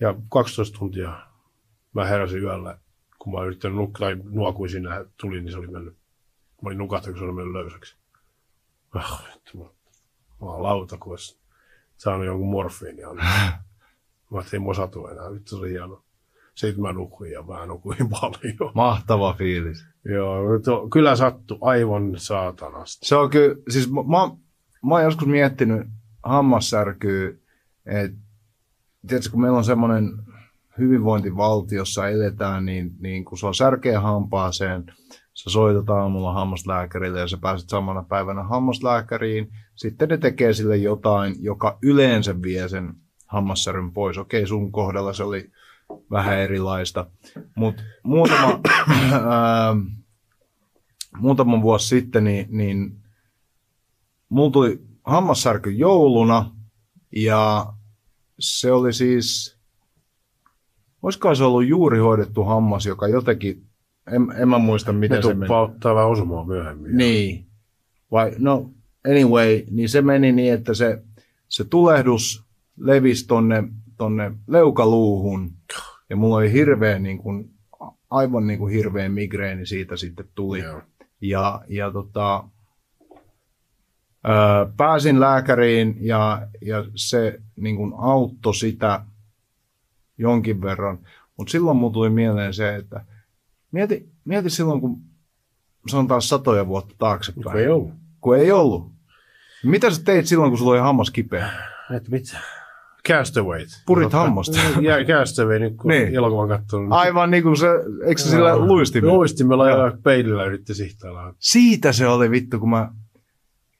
Ja 0.00 0.14
12 0.28 0.78
tuntia 0.78 1.26
mä 1.92 2.04
heräsin 2.04 2.42
yöllä, 2.42 2.78
kun 3.18 3.32
mä 3.32 3.44
yrittänyt 3.44 3.76
nukkua, 3.76 4.06
tai 4.06 4.16
nuokuin 4.24 4.70
sinne, 4.70 4.90
tuli, 5.16 5.40
niin 5.40 5.52
se 5.52 5.58
oli 5.58 5.66
mennyt. 5.66 5.96
Mä 6.62 6.66
olin 6.66 6.78
nukahtanut, 6.78 7.14
kun 7.14 7.18
se 7.18 7.24
oli 7.24 7.36
mennyt 7.36 7.62
löysäksi. 7.62 7.96
Ah, 8.94 9.24
mä, 9.54 9.64
mä 9.64 9.70
oon 10.40 10.62
lauta, 10.62 10.98
kun 10.98 11.12
olisi 11.12 11.38
saanut 11.96 12.26
jonkun 12.26 12.50
morfiinia. 12.50 13.08
Mä 14.30 14.38
ajattelin, 14.38 14.54
ei 14.54 14.58
mua 14.58 14.74
satu 14.74 15.06
enää, 15.06 15.32
vittu 15.32 15.50
se 15.50 15.56
oli 15.56 15.70
hieno. 15.70 16.02
Sitten 16.58 16.82
mä 16.82 16.92
nukuin 16.92 17.32
ja 17.32 17.42
mä 17.42 17.66
nukuin 17.66 18.08
paljon. 18.20 18.72
Mahtava 18.74 19.32
fiilis. 19.32 19.86
Joo, 20.04 20.58
to, 20.58 20.88
kyllä 20.88 21.16
sattu 21.16 21.58
aivan 21.60 22.12
saatanasti. 22.16 23.06
Se 23.06 23.16
on 23.16 23.30
kyllä, 23.30 23.56
siis 23.68 23.90
mä, 23.90 24.02
mä, 24.02 24.36
mä 24.86 24.94
oon 24.94 25.02
joskus 25.02 25.28
miettinyt 25.28 25.86
hammassärkyä, 26.22 27.28
että 27.86 28.18
tiedätkö, 29.08 29.30
kun 29.30 29.40
meillä 29.40 29.58
on 29.58 29.64
semmoinen 29.64 30.12
hyvinvointivaltiossa 30.78 32.08
eletään, 32.08 32.64
niin, 32.64 32.90
niin 33.00 33.24
kun 33.24 33.38
sulla 33.38 33.52
särkee 33.52 33.96
hampaaseen, 33.96 34.84
sä 35.34 35.50
soitat 35.50 35.90
aamulla 35.90 36.32
hammaslääkärille 36.32 37.20
ja 37.20 37.28
sä 37.28 37.38
pääset 37.40 37.68
samana 37.68 38.02
päivänä 38.02 38.42
hammaslääkäriin, 38.42 39.48
sitten 39.74 40.08
ne 40.08 40.16
tekee 40.16 40.52
sille 40.52 40.76
jotain, 40.76 41.34
joka 41.40 41.78
yleensä 41.82 42.42
vie 42.42 42.68
sen 42.68 42.94
hammassäryn 43.26 43.92
pois. 43.92 44.18
Okei, 44.18 44.46
sun 44.46 44.72
kohdalla 44.72 45.12
se 45.12 45.24
oli 45.24 45.50
vähän 46.10 46.38
erilaista, 46.38 47.10
mutta 47.54 47.82
muutama, 48.02 48.60
ää, 49.12 49.76
muutama 51.18 51.62
vuosi 51.62 51.88
sitten, 51.88 52.24
niin, 52.24 52.46
niin 52.50 53.02
mulla 54.28 54.50
tuli 54.50 54.80
hammassärky 55.04 55.70
jouluna 55.70 56.56
ja 57.16 57.72
se 58.38 58.72
oli 58.72 58.92
siis, 58.92 59.58
olisiko 61.02 61.34
se 61.34 61.44
ollut 61.44 61.66
juuri 61.66 61.98
hoidettu 61.98 62.44
hammas, 62.44 62.86
joka 62.86 63.08
jotenkin, 63.08 63.66
en, 64.12 64.26
en 64.36 64.48
mä 64.48 64.58
muista 64.58 64.92
Ne 64.92 64.98
miten 64.98 65.22
se 65.22 65.34
meni. 65.34 65.54
ottaa 65.54 65.94
vähän 65.94 66.08
osumaa 66.08 66.44
myöhemmin. 66.44 66.96
Niin. 66.96 67.46
Vai, 68.10 68.32
no, 68.38 68.70
anyway, 69.10 69.62
niin 69.70 69.88
se 69.88 70.02
meni 70.02 70.32
niin, 70.32 70.54
että 70.54 70.74
se, 70.74 71.02
se 71.48 71.64
tulehdus 71.64 72.44
levisi 72.76 73.26
tonne, 73.26 73.64
tonne 73.96 74.32
leukaluuhun. 74.46 75.57
Ja 76.10 76.16
mulla 76.16 76.36
oli 76.36 76.52
hirveä, 76.52 76.98
niin 76.98 77.18
kuin, 77.18 77.50
aivan 78.10 78.46
niin 78.46 78.58
kuin 78.58 78.74
hirveä 78.74 79.08
migreeni 79.08 79.66
siitä 79.66 79.96
sitten 79.96 80.28
tuli. 80.34 80.58
Joo. 80.58 80.82
Ja, 81.20 81.62
ja 81.68 81.90
tota, 81.90 82.44
ö, 84.26 84.30
pääsin 84.76 85.20
lääkäriin 85.20 85.96
ja, 86.00 86.48
ja 86.62 86.84
se 86.94 87.38
niin 87.56 87.76
kuin 87.76 87.92
auttoi 87.98 88.54
sitä 88.54 89.04
jonkin 90.18 90.62
verran. 90.62 90.98
Mutta 91.36 91.50
silloin 91.50 91.76
mulla 91.76 91.92
tuli 91.92 92.10
mieleen 92.10 92.54
se, 92.54 92.74
että 92.74 93.04
mieti, 93.72 94.08
mieti 94.24 94.50
silloin, 94.50 94.80
kun 94.80 95.00
sanotaan 95.88 96.22
satoja 96.22 96.66
vuotta 96.66 96.94
taaksepäin. 96.98 97.44
Kun 97.44 97.56
ei 97.60 97.68
ollut. 97.68 97.92
Kun 98.20 98.36
ei 98.36 98.52
ollut. 98.52 98.92
Mitä 99.64 99.90
sä 99.90 100.02
teit 100.04 100.26
silloin, 100.26 100.50
kun 100.50 100.58
sulla 100.58 100.72
oli 100.72 100.80
hammas 100.80 101.10
kipeä? 101.10 101.50
Et 101.96 102.08
mitä? 102.08 102.38
Castawayt. 103.08 103.68
Purit 103.86 104.12
hammasta. 104.12 104.58
Ja 104.80 104.96
Castaway, 105.04 105.58
nyt 105.58 105.76
kun 105.76 105.88
Niin. 105.88 106.02
niin. 106.04 106.14
elokuvan 106.14 106.48
katsonut. 106.48 106.92
Aivan 106.92 107.30
niin 107.30 107.42
kuin 107.42 107.56
se, 107.56 107.66
eikö 108.06 108.20
se 108.20 108.30
sillä 108.30 108.56
luistimella? 108.58 109.14
Luistimella 109.14 109.70
ja 109.70 109.92
peilillä 110.02 110.44
yritti 110.44 110.74
sihtailla. 110.74 111.34
Siitä 111.38 111.92
se 111.92 112.06
oli 112.06 112.30
vittu, 112.30 112.58
kun 112.58 112.70
mä... 112.70 112.90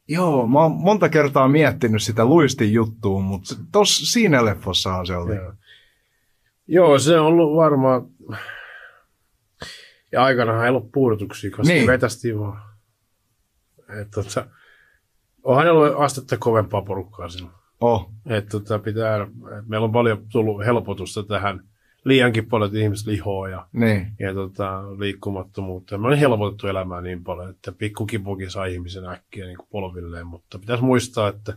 Joo, 0.08 0.46
mä 0.46 0.58
oon 0.60 0.72
monta 0.72 1.08
kertaa 1.08 1.48
miettinyt 1.48 2.02
sitä 2.02 2.24
luistin 2.24 2.72
juttua, 2.72 3.20
mutta 3.20 3.54
tos, 3.72 4.12
siinä 4.12 4.44
leffossahan 4.44 5.06
se 5.06 5.16
oli. 5.16 5.34
Joo. 5.36 5.52
Joo, 6.66 6.98
se 6.98 7.20
on 7.20 7.26
ollut 7.26 7.56
varmaan... 7.56 8.02
Ja 10.12 10.24
aikana 10.24 10.64
ei 10.64 10.70
ollut 10.70 10.92
puudutuksia, 10.92 11.50
koska 11.50 11.62
Niin. 11.62 11.74
niin. 11.78 11.86
vetästiin 11.86 12.40
vaan. 12.40 12.62
Et, 14.00 14.10
tota, 14.10 14.46
on 15.42 15.56
hänellä 15.56 15.96
astetta 15.96 16.36
kovempaa 16.36 16.82
porukkaa 16.82 17.28
silloin. 17.28 17.54
Oh, 17.80 18.10
Et, 18.26 18.48
tota, 18.48 18.78
pitää, 18.78 19.22
et 19.58 19.68
meillä 19.68 19.84
on 19.84 19.92
paljon 19.92 20.26
tullut 20.32 20.64
helpotusta 20.64 21.22
tähän 21.22 21.60
liiankin 22.04 22.46
paljon, 22.46 22.76
ihmiset 22.76 23.06
lihoa 23.06 23.48
ja, 23.48 23.66
Niin. 23.72 24.06
ja 24.18 24.34
tota, 24.34 24.82
liikkumattomuutta. 24.98 25.98
Mä 25.98 26.08
olin 26.08 26.18
helpotettu 26.18 26.66
elämää 26.66 27.00
niin 27.00 27.24
paljon, 27.24 27.50
että 27.50 27.72
pikku 27.72 28.06
kipukin 28.06 28.50
sai 28.50 28.74
ihmisen 28.74 29.06
äkkiä 29.08 29.46
niin 29.46 29.56
kuin 29.56 29.68
polvilleen, 29.70 30.26
mutta 30.26 30.58
pitäisi 30.58 30.84
muistaa, 30.84 31.28
että 31.28 31.54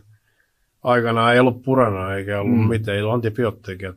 aikanaan 0.82 1.34
ei 1.34 1.40
ollut 1.40 1.62
purana 1.62 2.14
eikä 2.14 2.40
ollut 2.40 2.58
Mm. 2.58 2.68
mitään, 2.68 2.96
ei 2.96 3.02
ollut 3.02 3.14
antibiootteja. 3.14 3.94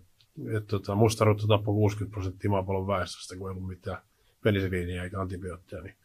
Et, 0.57 0.67
tota, 0.67 0.95
mustarutto 0.95 1.47
tappoi 1.47 1.73
60 1.73 2.13
prosenttia 2.13 2.49
maapallon 2.49 2.87
väestöstä, 2.87 3.35
kun 3.37 3.49
ei 3.49 3.51
ollut 3.51 3.67
mitään 3.67 3.97
penisiliiniä 4.43 5.03
eikä 5.03 5.21
antibiootteja. 5.21 5.81
Niin 5.83 5.95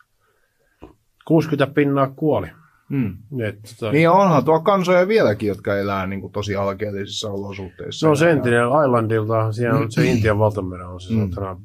60 1.24 1.74
pinnaa 1.74 2.06
kuoli. 2.16 2.48
Mm. 2.90 3.16
Et, 3.44 3.58
tota, 3.78 3.92
Niin 3.92 4.10
onhan 4.10 4.44
tuo 4.44 4.60
kansoja 4.60 5.08
vieläkin, 5.08 5.48
jotka 5.48 5.76
elää 5.76 6.06
niin 6.06 6.20
kuin 6.20 6.32
tosi 6.32 6.56
alkeellisissa 6.56 7.30
olosuhteissa. 7.30 7.98
Se 8.00 8.08
on 8.08 8.16
Sentinel 8.16 8.68
Islandilta, 8.84 9.52
siellä 9.52 9.78
on 9.78 9.92
se 9.92 10.04
Intian 10.04 10.38
valtameren 10.38 10.86
on 10.86 11.00
se 11.00 11.14
Mm. 11.14 11.30
satana 11.30 11.60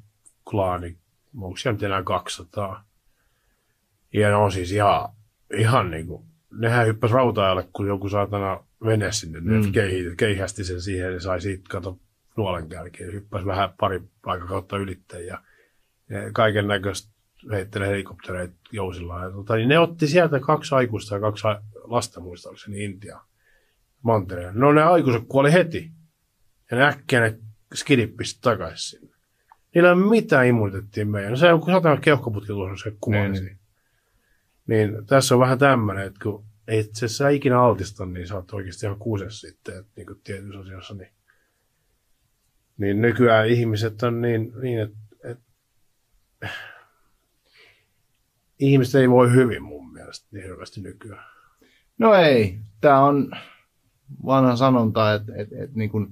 klaani, 0.49 0.97
onko 1.41 1.57
siellä 1.57 1.73
nyt 1.75 1.83
enää 1.83 2.03
200. 2.03 2.83
Ja 4.13 4.29
ne 4.29 4.35
on 4.35 4.51
siis 4.51 4.71
ihan, 4.71 5.09
ihan 5.57 5.91
niin 5.91 6.07
kuin, 6.07 6.25
nehän 6.59 6.87
hyppäs 6.87 7.11
rautaajalle, 7.11 7.67
kun 7.73 7.87
joku 7.87 8.09
saatana 8.09 8.63
vene 8.85 9.11
sinne, 9.11 9.39
Mm. 9.39 9.51
mm. 9.53 9.61
ne 9.61 9.71
keihästi, 9.71 10.15
keihästi 10.17 10.63
sen 10.63 10.81
siihen 10.81 11.13
ja 11.13 11.19
sai 11.19 11.41
siitä, 11.41 11.63
kato, 11.69 11.97
nuolen 12.37 12.69
kärkeen, 12.69 13.13
hyppäs 13.13 13.45
vähän 13.45 13.69
pari 13.79 14.01
aikakautta 14.25 14.77
ylitte 14.77 15.21
ja, 15.21 15.39
ja 16.09 16.31
kaiken 16.33 16.67
näköistä 16.67 17.14
heittele 17.51 17.87
helikoptereita 17.87 18.55
jousilla. 18.71 19.23
Ja, 19.23 19.31
tota, 19.31 19.55
niin 19.55 19.69
ne 19.69 19.79
otti 19.79 20.07
sieltä 20.07 20.39
kaksi 20.39 20.75
aikuista 20.75 21.15
ja 21.15 21.21
kaksi 21.21 21.43
lasta 21.83 22.19
muistaakseni 22.19 22.83
Intiaan 22.83 23.25
mantereen. 24.01 24.59
No 24.59 24.73
ne 24.73 24.83
aikuiset 24.83 25.23
kuoli 25.27 25.53
heti. 25.53 25.91
Ja 26.71 26.77
ne 26.77 26.85
äkkiä 26.85 27.19
ne 27.19 27.39
skidit 27.73 28.17
pisti 28.17 28.39
takaisin 28.41 28.99
sinne. 28.99 29.15
Niillä 29.75 29.89
ei 29.89 29.93
ole 29.93 30.09
mitään 30.09 30.47
immuniteettia 30.47 31.05
meidän. 31.05 31.31
No 31.31 31.37
se 31.37 31.53
on 31.53 31.63
satana 31.65 31.97
keuhkoputki 31.97 32.47
tuossa 32.47 32.83
se 32.83 32.97
kuoli. 33.01 33.29
Niin, 33.29 33.59
Niin, 34.67 34.93
niin. 34.93 35.05
tässä 35.05 35.35
on 35.35 35.41
vähän 35.41 35.59
tämmöinen, 35.59 36.07
että 36.07 36.19
kun 36.23 36.45
ei 36.67 36.89
se 36.93 37.07
sä 37.07 37.29
ikinä 37.29 37.61
altista, 37.61 38.05
niin 38.05 38.27
sä 38.27 38.35
oot 38.35 38.53
oikeasti 38.53 38.85
ihan 38.85 38.99
kuusessa 38.99 39.47
sitten, 39.47 39.79
että 39.79 39.91
niin 39.95 40.07
kuin 40.07 40.21
tietyissä 40.23 40.59
asioissa. 40.59 40.93
Niin, 40.93 41.11
niin 42.77 43.01
nykyään 43.01 43.47
ihmiset 43.47 44.03
on 44.03 44.21
niin, 44.21 44.51
niin 44.61 44.79
että, 44.81 44.97
että 45.23 45.43
ihmiset 48.71 49.01
ei 49.01 49.09
voi 49.09 49.31
hyvin 49.31 49.63
mun 49.63 49.93
mielestä 49.93 50.27
niin 50.31 50.43
hirveästi 50.43 50.81
nykyään. 50.81 51.25
No 51.97 52.13
ei. 52.13 52.59
Tämä 52.81 52.99
on 53.05 53.31
vanha 54.25 54.55
sanonta, 54.55 55.13
että, 55.13 55.33
että, 55.35 55.55
että 55.59 55.77
niin 55.77 55.89
kuin 55.89 56.07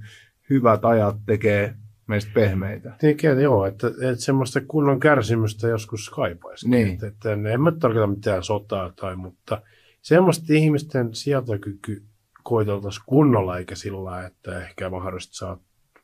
hyvät 0.49 0.85
ajat 0.85 1.15
tekee 1.25 1.75
meistä 2.07 2.31
pehmeitä. 2.33 2.95
Tekee, 3.01 3.41
joo, 3.41 3.65
että, 3.65 3.87
että 3.87 4.15
semmoista 4.15 4.61
kunnon 4.67 4.99
kärsimystä 4.99 5.67
joskus 5.67 6.09
kaipaisi. 6.09 6.69
Niin. 6.69 6.87
Että, 6.87 7.07
että 7.07 7.31
en 7.31 7.61
mä 7.61 7.71
tarkoita 7.71 8.07
mitään 8.07 8.43
sotaa 8.43 8.93
tai, 8.95 9.15
mutta 9.15 9.61
semmoista 10.01 10.45
ihmisten 10.49 11.15
sietokyky 11.15 12.03
koiteltaisiin 12.43 13.03
kunnolla, 13.05 13.57
eikä 13.57 13.75
sillä 13.75 14.03
lailla, 14.03 14.27
että 14.27 14.61
ehkä 14.61 14.89
mahdollisesti 14.89 15.35
saa 15.35 15.59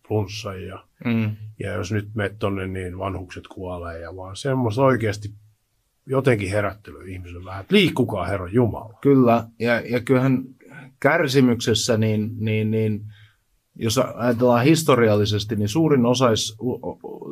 flunssan 0.08 0.64
ja, 0.64 0.84
Mm. 1.06 1.36
ja 1.60 1.74
jos 1.74 1.92
nyt 1.92 2.10
menet 2.16 2.40
tonne, 2.40 2.68
niin 2.68 2.98
vanhukset 2.98 3.48
kuolee 3.48 4.00
ja 4.00 4.16
vaan 4.16 4.36
semmoista 4.36 4.82
oikeasti 4.82 5.34
jotenkin 6.10 6.50
herättelyä 6.50 7.04
ihmisille 7.08 7.46
vähän, 7.46 7.62
että 7.62 7.76
liikkukaa 7.76 8.26
Herran 8.26 8.54
Jumala. 8.54 8.94
Kyllä, 9.02 9.48
ja, 9.60 9.80
ja 9.80 10.02
kyllähän 10.02 10.44
kärsimyksessä, 11.00 11.98
niin, 11.98 12.32
niin, 12.40 12.72
niin 12.72 13.02
jos 13.76 13.98
ajatellaan 13.98 14.64
historiallisesti, 14.64 15.56
niin 15.56 15.70
suurin 15.70 16.06
osais, 16.06 16.58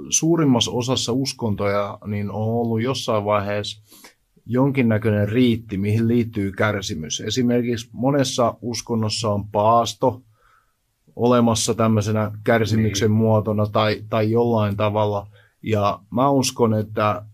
suurimmassa 0.10 0.72
osassa 0.72 1.14
uskontoja 1.14 1.98
niin 2.06 2.32
on 2.32 2.42
ollut 2.42 2.82
jossain 2.82 3.26
vaiheessa 3.26 3.84
jonkinnäköinen 4.46 5.30
riitti, 5.30 5.78
mihin 5.78 6.08
liittyy 6.08 6.52
kärsimys. 6.52 7.22
Esimerkiksi 7.22 7.90
monessa 7.94 8.58
uskonnossa 8.62 9.30
on 9.30 9.48
paasto 9.48 10.22
olemassa 11.16 11.74
tämmöisenä 11.74 12.32
kärsimyksen 12.44 13.12
niin. 13.12 13.18
muotona 13.18 13.66
tai, 13.66 14.04
tai 14.10 14.32
jollain 14.32 14.78
tavalla. 14.78 15.28
Ja 15.64 16.00
mä 16.12 16.30
uskon, 16.30 16.74
että 16.74 17.26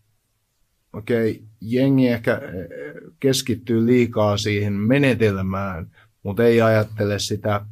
okei, 0.94 1.32
okay, 1.32 1.44
jengi 1.62 2.08
ehkä 2.08 2.34
eh, 2.34 3.12
keskittyy 3.20 3.86
liikaa 3.86 4.38
siihen 4.38 4.74
menetelmään, 4.74 5.92
mutta 6.24 6.44
ei 6.44 6.62
ajattele 6.62 7.20
sitä 7.20 7.66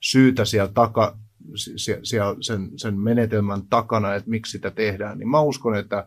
syytä 0.00 0.44
siellä, 0.44 0.72
taka, 0.74 1.18
sie- 1.56 2.00
siellä 2.02 2.36
sen, 2.40 2.70
sen 2.76 2.98
menetelmän 2.98 3.62
takana, 3.62 4.14
että 4.14 4.30
miksi 4.30 4.52
sitä 4.52 4.70
tehdään. 4.70 5.18
Niin 5.18 5.28
mä 5.28 5.40
uskon, 5.40 5.78
että 5.78 6.06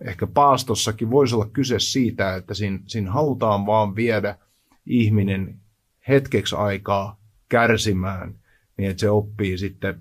ehkä 0.00 0.26
paastossakin 0.26 1.10
voisi 1.10 1.34
olla 1.34 1.50
kyse 1.52 1.78
siitä, 1.78 2.34
että 2.34 2.54
siinä, 2.54 2.78
siinä 2.86 3.12
halutaan 3.12 3.66
vaan 3.66 3.96
viedä 3.96 4.38
ihminen 4.86 5.60
hetkeksi 6.08 6.56
aikaa 6.56 7.20
kärsimään, 7.48 8.34
niin 8.76 8.90
että 8.90 9.00
se 9.00 9.10
oppii 9.10 9.58
sitten 9.58 10.00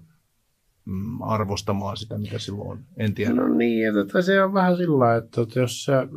arvostamaan 1.21 1.97
sitä, 1.97 2.17
mitä 2.17 2.39
silloin 2.39 2.69
on. 2.69 2.83
En 2.97 3.13
tiedä. 3.13 3.33
No 3.33 3.47
niin, 3.47 3.99
että 3.99 4.21
se 4.21 4.43
on 4.43 4.53
vähän 4.53 4.77
sillä 4.77 5.15
että, 5.15 5.41
jos 5.55 5.83
sä... 5.85 6.07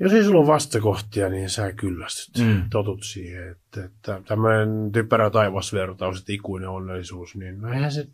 Jos 0.00 0.12
ei 0.12 0.24
sulla 0.24 0.38
ole 0.40 0.46
vastakohtia, 0.46 1.28
niin 1.28 1.50
sä 1.50 1.72
kyllästyt, 1.72 2.44
Mm. 2.44 2.52
mm. 2.52 2.62
totut 2.70 3.02
siihen. 3.02 3.48
Että, 3.48 3.84
että 3.84 4.22
tämmöinen 4.28 4.92
typerä 4.92 5.30
taivasvertaus, 5.30 6.18
että 6.20 6.32
ikuinen 6.32 6.68
onnellisuus, 6.68 7.36
niin 7.36 7.60
no 7.60 7.72
eihän 7.72 7.92
se 7.92 8.08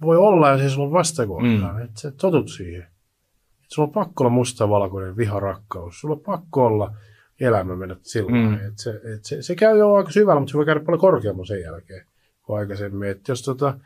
voi 0.00 0.16
olla, 0.16 0.50
jos 0.50 0.60
ei 0.60 0.70
sulla 0.70 0.86
ole 0.88 0.92
vastakohtaa. 0.98 1.72
Mm. 1.72 1.82
Että 1.82 2.00
sä 2.00 2.10
totut 2.10 2.50
siihen. 2.50 2.82
Että 2.82 3.74
sulla 3.74 3.86
on 3.86 3.92
pakko 3.92 4.24
olla 4.24 4.30
mustavalkoinen 4.34 5.16
viha, 5.16 5.40
rakkaus. 5.40 6.00
Sulla 6.00 6.14
on 6.14 6.20
pakko 6.20 6.66
olla 6.66 6.94
elämä 7.40 7.76
mennä 7.76 7.96
sillä 8.02 8.30
Mm. 8.30 8.36
mm. 8.36 8.54
että 8.54 8.82
se, 8.82 8.90
että 8.90 9.28
se, 9.28 9.42
se, 9.42 9.54
käy 9.54 9.78
jo 9.78 9.92
aika 9.94 10.10
syvällä, 10.10 10.40
mutta 10.40 10.52
se 10.52 10.58
voi 10.58 10.66
käydä 10.66 10.80
paljon 10.80 11.00
korkeammin 11.00 11.46
sen 11.46 11.60
jälkeen 11.60 12.06
kuin 12.42 12.58
aikaisemmin. 12.58 13.08
Että 13.08 13.32
jos 13.32 13.42
tota, 13.42 13.78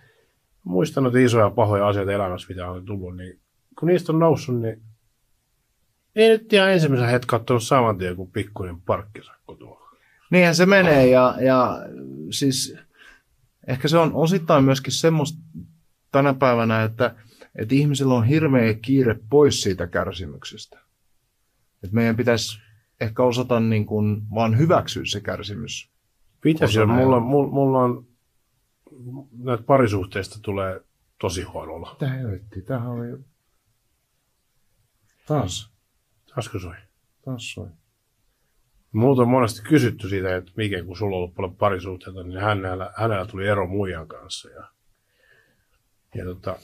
muistan 0.64 1.02
noita 1.02 1.18
isoja 1.18 1.50
pahoja 1.50 1.88
asioita 1.88 2.12
elämässä, 2.12 2.48
mitä 2.48 2.70
on 2.70 2.84
tullut, 2.84 3.16
niin 3.16 3.40
kun 3.78 3.88
niistä 3.88 4.12
on 4.12 4.18
noussut, 4.18 4.60
niin 4.60 4.82
ei 6.16 6.28
nyt 6.28 6.52
ihan 6.52 6.72
ensimmäisen 6.72 7.08
hetken 7.08 7.36
ottanut 7.36 7.62
saman 7.62 7.98
tien 7.98 8.16
kuin 8.16 8.30
pikkuinen 8.30 8.80
parkkisakko 8.80 9.54
tuolla. 9.54 9.90
Niinhän 10.30 10.54
se 10.54 10.66
menee 10.66 11.06
ja, 11.06 11.34
ja 11.40 11.78
siis 12.30 12.76
ehkä 13.66 13.88
se 13.88 13.98
on 13.98 14.14
osittain 14.14 14.64
myöskin 14.64 14.92
semmoista 14.92 15.38
tänä 16.12 16.34
päivänä, 16.34 16.82
että, 16.82 17.14
että 17.54 17.74
ihmisillä 17.74 18.14
on 18.14 18.24
hirveä 18.24 18.74
kiire 18.74 19.16
pois 19.30 19.62
siitä 19.62 19.86
kärsimyksestä. 19.86 20.78
Että 21.82 21.94
meidän 21.94 22.16
pitäisi 22.16 22.58
ehkä 23.00 23.22
osata 23.22 23.60
niin 23.60 23.86
kuin 23.86 24.22
vaan 24.34 24.58
hyväksyä 24.58 25.02
se 25.06 25.20
kärsimys. 25.20 25.90
Pitäisi, 26.40 26.86
mulla, 26.86 27.20
mulla, 27.20 27.52
mulla 27.52 27.82
on, 27.82 28.06
näitä 29.38 29.62
parisuhteista 29.62 30.38
tulee 30.42 30.80
tosi 31.20 31.42
huonolla. 31.42 31.90
Mitä 31.92 32.08
helvettiä, 32.12 32.62
tämähän 32.62 32.88
oli 32.88 33.18
taas, 35.26 35.70
Tasko 36.34 36.58
soi? 36.58 36.74
taas 37.24 37.52
soi. 37.52 37.68
Multa 38.92 39.22
on 39.22 39.28
monesti 39.28 39.62
kysytty 39.68 40.08
siitä, 40.08 40.36
että 40.36 40.52
mikä 40.56 40.84
kun 40.84 40.96
sulla 40.96 41.16
on 41.16 41.18
ollut 41.18 41.34
paljon 41.34 41.56
parisuhteita, 41.56 42.22
niin 42.22 42.40
hänellä, 42.40 42.92
hänellä 42.96 43.26
tuli 43.26 43.48
ero 43.48 43.66
muijan 43.66 44.08
kanssa. 44.08 44.48
Ja, 44.48 44.68
ja 46.14 46.24
tota, 46.24 46.56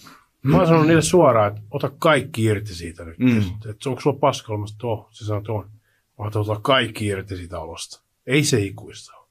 mä 0.42 0.56
oon 0.56 0.66
sanonut 0.66 0.86
niille 0.86 1.02
suoraan, 1.02 1.48
että 1.48 1.62
ota 1.70 1.90
kaikki 1.98 2.44
irti 2.44 2.74
siitä 2.74 3.04
nyt. 3.04 3.18
Mm. 3.18 3.38
Että, 3.70 3.88
onko 3.88 4.00
sulla 4.00 4.18
paska 4.18 4.52
olemassa 4.52 4.78
tuo? 4.78 5.08
Se 5.10 5.24
sanoo, 5.24 5.38
että 5.40 5.52
on. 5.52 5.70
Mä 6.18 6.24
oon, 6.24 6.32
ota 6.34 6.60
kaikki 6.62 7.06
irti 7.06 7.36
siitä 7.36 7.60
olosta. 7.60 8.02
Ei 8.26 8.44
se 8.44 8.60
ikuista 8.60 9.16
ole. 9.16 9.21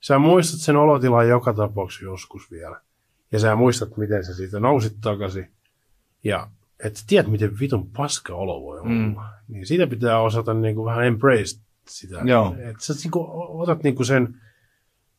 Sä 0.00 0.18
muistat 0.18 0.60
sen 0.60 0.76
olotilan 0.76 1.28
joka 1.28 1.52
tapauksessa 1.52 2.04
joskus 2.04 2.50
vielä. 2.50 2.80
Ja 3.32 3.38
sä 3.38 3.56
muistat, 3.56 3.96
miten 3.96 4.24
sä 4.24 4.34
siitä 4.34 4.60
nousit 4.60 4.96
takaisin. 5.00 5.50
Ja 6.24 6.50
että 6.84 6.98
sä 6.98 7.04
tiedät, 7.08 7.30
miten 7.30 7.58
vitun 7.60 7.90
paska 7.90 8.34
olo 8.34 8.62
voi 8.62 8.80
olla. 8.80 8.88
Mm. 8.88 8.94
Mm. 8.94 9.16
Niin 9.48 9.66
siitä 9.66 9.86
pitää 9.86 10.20
osata 10.20 10.54
niin 10.54 10.74
kuin 10.74 10.84
vähän 10.84 11.06
embrace 11.06 11.60
sitä. 11.88 12.20
Joo. 12.24 12.56
Että 12.58 12.84
sä 12.84 12.94
niin 12.94 13.10
kuin, 13.10 13.26
otat 13.30 13.82
niin 13.82 13.94
kuin 13.94 14.06
sen 14.06 14.34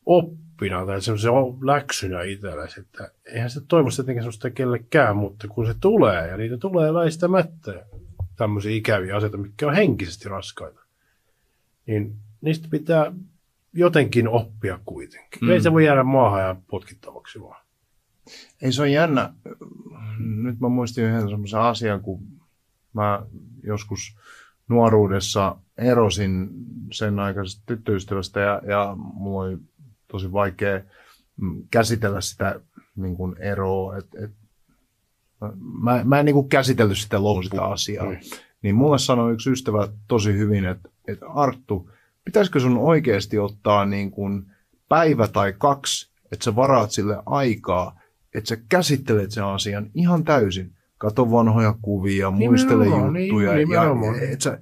oppina 0.05 0.86
tai 0.86 1.01
semmoisen 1.01 1.32
läksynä 1.61 2.21
itsellesi, 2.21 2.80
että 2.80 3.11
eihän 3.25 3.49
se 3.49 3.61
toivo 3.67 3.89
sitä 3.89 4.03
tietenkään 4.03 4.23
semmoista 4.23 4.49
kellekään, 4.49 5.15
mutta 5.15 5.47
kun 5.47 5.65
se 5.65 5.73
tulee, 5.82 6.27
ja 6.27 6.38
niitä 6.38 6.57
tulee 6.57 6.93
väistämättä 6.93 7.86
tämmöisiä 8.36 8.71
ikäviä 8.71 9.15
asioita, 9.15 9.38
mitkä 9.38 9.67
on 9.67 9.75
henkisesti 9.75 10.30
raskaita, 10.30 10.82
niin 11.86 12.15
niistä 12.41 12.67
pitää 12.71 13.11
jotenkin 13.74 14.28
oppia 14.28 14.80
kuitenkin. 14.86 15.39
Mm. 15.41 15.49
Ei 15.49 15.61
se 15.61 15.74
voi 15.74 15.86
jäädä 15.86 16.03
maahan 16.03 16.41
ja 16.41 16.55
potkittavaksi 16.67 17.41
vaan. 17.41 17.61
Ei 18.61 18.72
se 18.72 18.82
on 18.82 18.91
jännä. 18.91 19.34
Nyt 20.20 20.59
mä 20.59 20.70
muistin 20.70 21.03
yhden 21.03 21.30
semmoisen 21.30 21.59
asian, 21.59 22.01
kun 22.01 22.22
mä 22.93 23.22
joskus 23.63 24.17
nuoruudessa 24.67 25.55
erosin 25.78 26.49
sen 26.91 27.20
aikaisesta 27.20 27.63
tyttöystävästä 27.65 28.39
ja, 28.39 28.61
ja 28.67 28.95
mulla 28.97 29.43
oli 29.43 29.57
tosi 30.07 30.32
vaikea 30.32 30.82
mm, 31.38 31.63
käsitellä 31.72 32.22
sitä 32.22 32.59
niin 32.95 33.15
kuin 33.15 33.36
eroa. 33.39 33.97
Et, 33.97 34.07
et, 34.24 34.32
mä, 35.82 36.01
mä 36.03 36.20
en 36.20 36.26
niin 36.26 36.34
kuin 36.34 36.49
käsitellyt 36.49 36.97
sitä 36.97 37.24
loppuun 37.24 37.43
sitä 37.43 37.63
asiaa. 37.63 38.05
Mm. 38.05 38.17
Niin 38.61 38.76
mulle 38.76 38.99
sanoi 38.99 39.34
yksi 39.34 39.49
ystävä 39.49 39.88
tosi 40.07 40.34
hyvin, 40.34 40.65
että, 40.65 40.89
että 41.07 41.28
Arttu, 41.28 41.89
pitäisikö 42.30 42.59
sun 42.59 42.77
oikeasti 42.77 43.39
ottaa 43.39 43.86
niin 43.86 44.11
kuin 44.11 44.45
päivä 44.89 45.27
tai 45.27 45.53
kaksi, 45.57 46.11
että 46.32 46.45
sä 46.45 46.55
varaat 46.55 46.91
sille 46.91 47.23
aikaa, 47.25 47.99
että 48.36 48.47
sä 48.47 48.57
käsittelet 48.69 49.32
sen 49.32 49.43
asian 49.43 49.89
ihan 49.93 50.23
täysin. 50.23 50.71
Kato 50.97 51.32
vanhoja 51.32 51.75
kuvia, 51.82 52.32
muistele 52.32 52.84
Nimenomaan, 52.84 53.13
niin, 53.13 53.27
juttuja. 53.27 53.51
ja, 53.51 53.57
nimenomaan. 53.57 54.23
et 54.23 54.41
sä, 54.41 54.59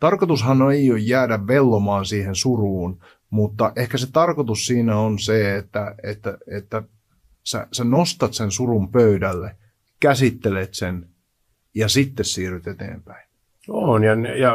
tarkoitushan 0.00 0.72
ei 0.72 0.90
ole 0.90 0.98
jäädä 0.98 1.46
vellomaan 1.46 2.04
siihen 2.04 2.34
suruun, 2.34 3.00
mutta 3.30 3.72
ehkä 3.76 3.98
se 3.98 4.12
tarkoitus 4.12 4.66
siinä 4.66 4.98
on 4.98 5.18
se, 5.18 5.56
että, 5.56 5.94
että, 6.02 6.38
että 6.46 6.82
sä, 7.44 7.66
sä 7.72 7.84
nostat 7.84 8.34
sen 8.34 8.50
surun 8.50 8.92
pöydälle, 8.92 9.56
käsittelet 10.00 10.74
sen 10.74 11.08
ja 11.74 11.88
sitten 11.88 12.24
siirryt 12.24 12.66
eteenpäin. 12.66 13.28
On, 13.68 14.04
ja, 14.04 14.12
ja 14.36 14.54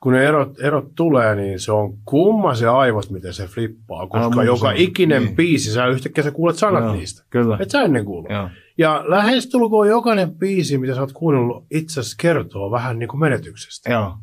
kun 0.00 0.12
ne 0.12 0.26
erot, 0.26 0.60
erot 0.60 0.94
tulee, 0.94 1.34
niin 1.34 1.60
se 1.60 1.72
on 1.72 1.98
kumma 2.04 2.54
se 2.54 2.66
aivot, 2.66 3.10
miten 3.10 3.34
se 3.34 3.46
flippaa, 3.46 4.06
koska 4.06 4.26
Aivan, 4.26 4.46
joka 4.46 4.68
se 4.68 4.74
ikinen 4.76 5.22
niin. 5.24 5.36
biisi, 5.36 5.72
sä 5.72 5.86
yhtäkkiä 5.86 6.24
sä 6.24 6.30
kuulet 6.30 6.56
sanat 6.56 6.84
Joo, 6.84 6.94
niistä. 6.94 7.24
Kyllä. 7.30 7.58
Et 7.60 7.70
sä 7.70 7.82
ennen 7.82 8.04
kuullut. 8.04 8.30
Joo. 8.30 8.48
Ja 8.78 9.04
lähestulkoon 9.06 9.88
jokainen 9.88 10.34
biisi, 10.34 10.78
mitä 10.78 10.94
sä 10.94 11.00
oot 11.00 11.12
kuunnellut, 11.12 11.66
itse 11.70 12.00
asiassa 12.00 12.16
kertoo 12.20 12.70
vähän 12.70 12.98
niin 12.98 13.08
kuin 13.08 13.20
menetyksestä. 13.20 13.90
Joo. 13.90 14.18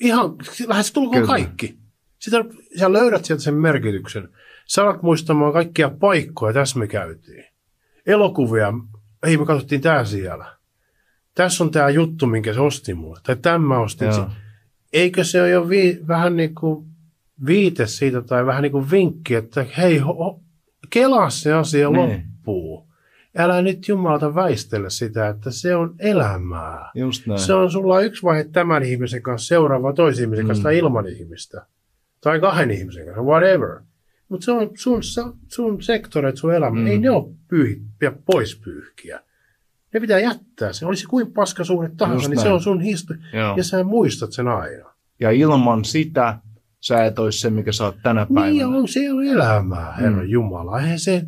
Ihan 0.00 0.34
lähestulkoon 0.66 1.22
Kyllä. 1.22 1.26
kaikki. 1.26 1.78
Sitä, 2.18 2.44
sä 2.78 2.92
löydät 2.92 3.24
sieltä 3.24 3.42
sen 3.42 3.54
merkityksen. 3.54 4.28
Sä 4.66 4.82
alat 4.82 5.02
muistamaan 5.02 5.52
kaikkia 5.52 5.90
paikkoja, 5.90 6.52
tässä 6.52 6.78
me 6.78 6.86
käytiin. 6.86 7.44
Elokuvia, 8.06 8.72
ei 9.22 9.36
me 9.36 9.46
katsottiin 9.46 9.80
tää 9.80 10.04
siellä. 10.04 10.56
Tässä 11.34 11.64
on 11.64 11.70
tämä 11.70 11.88
juttu, 11.88 12.26
minkä 12.26 12.54
se 12.54 12.60
osti 12.60 12.94
mulle. 12.94 13.20
Tai 13.22 13.36
tämä 13.36 13.78
ostin. 13.78 14.08
Joo. 14.08 14.30
Eikö 14.92 15.24
se 15.24 15.40
ole 15.42 15.50
jo 15.50 15.68
vi, 15.68 16.00
vähän 16.08 16.36
niin 16.36 16.54
kuin 16.54 16.86
viite 17.46 17.86
siitä 17.86 18.22
tai 18.22 18.46
vähän 18.46 18.62
niin 18.62 18.72
kuin 18.72 18.90
vinkki, 18.90 19.34
että 19.34 19.66
hei, 19.78 19.98
ho, 19.98 20.40
kelaa 20.90 21.30
se 21.30 21.52
asia 21.52 21.90
Niin. 21.90 22.00
loppuun. 22.00 22.92
Älä 23.36 23.62
nyt 23.62 23.88
jumalata 23.88 24.34
väistellä 24.34 24.90
sitä, 24.90 25.28
että 25.28 25.50
se 25.50 25.76
on 25.76 25.94
elämää. 25.98 26.90
Just 26.94 27.26
näin. 27.26 27.40
Se 27.40 27.54
on 27.54 27.70
sulla 27.70 28.00
yksi 28.00 28.22
vaihe 28.22 28.44
tämän 28.44 28.82
ihmisen 28.82 29.22
kanssa, 29.22 29.48
seuraava 29.48 29.92
toisen 29.92 30.24
ihmisen 30.24 30.46
kanssa 30.46 30.60
Mm. 30.60 30.64
tai 30.64 30.78
ilman 30.78 31.06
ihmistä. 31.08 31.66
Tai 32.20 32.40
kahden 32.40 32.70
ihmisen 32.70 33.04
kanssa, 33.04 33.22
whatever. 33.22 33.80
Mutta 34.28 34.44
se 34.44 34.52
on 34.52 34.70
sun, 34.74 35.00
sun 35.48 35.82
sektorit, 35.82 36.36
sun 36.36 36.54
elämä. 36.54 36.80
Mm. 36.80 36.86
Ei 36.86 36.98
ne 36.98 37.10
ole 37.10 37.34
pyyhiä 37.48 38.12
pois 38.26 38.56
pyyhkiä. 38.64 39.20
Ne 39.94 40.00
pitää 40.00 40.18
jättää. 40.18 40.72
Se 40.72 40.86
olisi 40.86 41.06
kuin 41.06 41.32
paska 41.32 41.64
suhde 41.64 41.90
tahansa, 41.96 42.22
Just 42.22 42.28
niin 42.30 42.38
se 42.38 42.44
näin. 42.44 42.54
on 42.54 42.60
sun 42.60 42.80
historia. 42.80 43.22
Ja 43.56 43.64
sä 43.64 43.84
muistat 43.84 44.32
sen 44.32 44.48
aina. 44.48 44.90
Ja 45.20 45.30
ilman 45.30 45.84
sitä 45.84 46.38
sä 46.80 47.04
et 47.04 47.18
olisi 47.18 47.38
se, 47.38 47.50
mikä 47.50 47.72
sä 47.72 47.84
oot 47.84 47.96
tänä 48.02 48.26
päivänä. 48.34 48.50
Niin 48.50 48.66
on, 48.66 48.88
se 48.88 49.12
on 49.12 49.24
elämää, 49.24 49.92
Herra 49.92 50.22
Mm. 50.22 50.28
Jumala. 50.28 50.80
Eihän 50.80 50.98
se, 50.98 51.22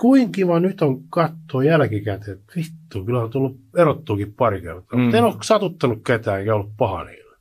kuin 0.00 0.32
kiva 0.32 0.60
nyt 0.60 0.82
on 0.82 1.02
katsoa 1.10 1.64
jälkikäteen, 1.64 2.38
että 2.38 2.52
vittu, 2.56 3.04
kyllä 3.04 3.22
on 3.22 3.30
tullut 3.30 3.56
erottuukin 3.76 4.32
pari 4.34 4.60
kertaa. 4.60 4.98
Mm. 4.98 5.04
Mm. 5.04 5.14
En 5.14 5.24
ole 5.24 5.34
satuttanut 5.42 5.98
ketään 6.06 6.38
eikä 6.40 6.54
ollut 6.54 6.72
paha 6.76 7.04
niille. 7.04 7.36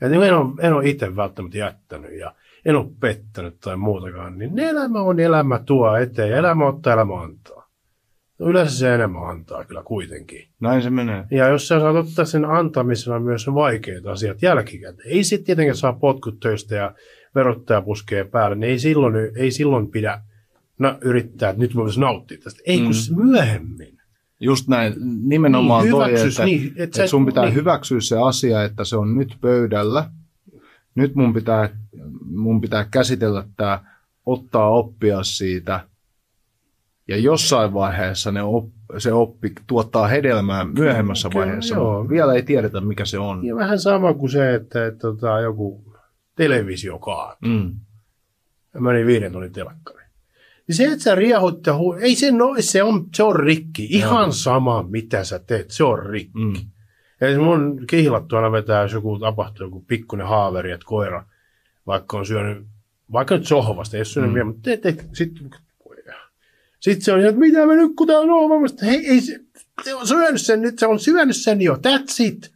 Ja 0.00 0.08
niin 0.08 0.22
en 0.22 0.34
ole, 0.34 0.54
en 0.60 0.72
ole 0.74 0.88
itse 0.88 1.16
välttämättä 1.16 1.58
jättänyt 1.58 2.18
ja 2.18 2.34
en 2.64 2.76
ole 2.76 2.86
pettänyt 3.00 3.60
tai 3.60 3.76
muutakaan. 3.76 4.38
Niin 4.38 4.58
elämä 4.58 5.00
on 5.00 5.20
elämä 5.20 5.58
tuo 5.66 5.96
eteen 5.96 6.30
ja 6.30 6.36
elämä 6.36 6.66
ottaa 6.66 6.92
elämä 6.92 7.20
antaa. 7.22 7.57
No 8.38 8.46
Yleensä 8.50 8.78
se 8.78 8.94
enemmän 8.94 9.22
antaa 9.30 9.64
kyllä 9.64 9.82
kuitenkin. 9.82 10.48
Näin 10.60 10.82
se 10.82 10.90
menee. 10.90 11.24
Ja 11.30 11.48
jos 11.48 11.68
sä 11.68 11.80
saat 11.80 11.96
ottaa 11.96 12.24
sen 12.24 12.44
antamisena 12.44 13.20
myös 13.20 13.46
vaikeat 13.46 14.06
asiat 14.06 14.42
jälkikäteen. 14.42 15.08
Ei 15.08 15.24
sitten 15.24 15.46
tietenkään 15.46 15.76
saa 15.76 15.92
potkut 15.92 16.40
töistä 16.40 16.74
ja 16.74 16.94
verottaja 17.34 17.82
puskee 17.82 18.24
päälle, 18.24 18.56
niin 18.56 18.70
ei 18.70 18.78
silloin, 18.78 19.14
ei 19.36 19.50
silloin 19.50 19.88
pidä 19.90 20.20
no, 20.78 20.98
yrittää, 21.00 21.50
että 21.50 21.60
nyt 21.62 21.74
mä 21.74 21.82
voisin 21.82 22.00
nauttia 22.00 22.38
tästä. 22.44 22.60
Ei 22.66 22.78
kun 22.80 22.92
Mm. 23.16 23.26
myöhemmin. 23.30 23.98
Just 24.40 24.68
näin. 24.68 24.94
Nimenomaan 25.22 25.84
Niin, 25.84 25.90
toi, 25.90 26.06
hyväksys, 26.06 26.34
että, 26.34 26.44
niin, 26.44 26.66
et 26.66 26.72
että 26.80 26.96
sä- 26.96 27.06
sun 27.06 27.26
pitää 27.26 27.44
niin. 27.44 27.54
hyväksyä 27.54 28.00
se 28.00 28.16
asia, 28.18 28.64
että 28.64 28.84
se 28.84 28.96
on 28.96 29.18
nyt 29.18 29.36
pöydällä. 29.40 30.10
Nyt 30.94 31.14
mun 31.14 31.34
pitää, 31.34 31.68
mun 32.24 32.60
pitää 32.60 32.86
käsitellä 32.90 33.44
tämä, 33.56 33.80
ottaa 34.26 34.68
oppia 34.70 35.22
siitä. 35.22 35.80
Ja 37.08 37.16
jossain 37.18 37.74
vaiheessa 37.74 38.32
ne 38.32 38.42
op, 38.42 38.68
se 38.98 39.12
oppi 39.12 39.52
tuottaa 39.66 40.06
hedelmää 40.06 40.64
myöhemmässä 40.64 41.28
Kyllä, 41.28 41.44
vaiheessa. 41.46 41.74
joo. 41.74 42.08
Vielä 42.08 42.34
ei 42.34 42.42
tiedetä, 42.42 42.80
mikä 42.80 43.04
se 43.04 43.18
on. 43.18 43.44
Ja 43.46 43.56
vähän 43.56 43.78
sama 43.78 44.14
kuin 44.14 44.30
se, 44.30 44.54
että, 44.54 44.86
että 44.86 44.98
tota, 45.00 45.40
joku 45.40 45.94
televisio 46.36 46.98
kaatui. 46.98 47.48
Mm. 47.48 47.74
Ja 48.74 48.80
meni 48.80 49.06
viiden 49.06 49.32
tunnin 49.32 49.52
telekkari. 49.52 50.04
Niin 50.68 50.76
se, 50.76 50.84
että 50.84 50.98
sä 50.98 51.14
riehut 51.14 51.66
ja 51.66 51.72
hu- 51.72 51.98
ei 52.00 52.14
se, 52.14 52.30
no, 52.30 52.54
se, 52.60 52.82
on, 52.82 53.06
se 53.14 53.22
on 53.22 53.36
rikki. 53.36 53.84
Ihan 53.90 54.22
Joo. 54.24 54.32
sama, 54.32 54.82
mitä 54.82 55.24
sä 55.24 55.38
teet, 55.38 55.70
se 55.70 55.84
on 55.84 56.06
rikki. 56.06 56.38
Mm. 56.38 56.52
Ja 57.20 57.38
mun 57.40 57.84
kihlattu 57.86 58.36
aina 58.36 58.52
vetää, 58.52 58.82
jos 58.82 58.92
joku 58.92 59.18
tapahtuu, 59.18 59.66
joku 59.66 59.84
pikkuinen 59.88 60.26
haaveri, 60.26 60.70
että 60.72 60.86
koira, 60.86 61.24
vaikka 61.86 62.18
on 62.18 62.26
syönyt, 62.26 62.66
vaikka 63.12 63.34
nyt 63.36 63.46
sohvasta, 63.46 63.96
ei 63.96 63.98
ole 63.98 64.04
syönyt 64.04 64.30
Mm. 64.30 64.32
mm. 64.32 64.34
vielä, 64.34 64.46
mutta 64.46 64.62
te, 64.62 64.76
te, 64.76 65.04
sitten 65.12 65.50
sitten 66.88 67.04
se 67.04 67.12
on, 67.12 67.20
että 67.20 67.40
mitä 67.40 67.66
me 67.66 67.76
nyt 67.76 67.92
kun 67.96 68.06
täällä 68.06 68.34
on 68.34 68.52
omasta, 68.52 68.86
hei, 68.86 69.06
ei 69.06 69.20
se, 69.20 69.40
se 69.84 69.94
on 69.94 70.06
syönyt 70.06 70.40
sen 70.40 70.62
nyt, 70.62 70.78
se 70.78 70.86
on 70.86 71.00
syönyt 71.00 71.36
sen 71.36 71.60
jo, 71.60 71.74
that's 71.74 72.24
it. 72.24 72.52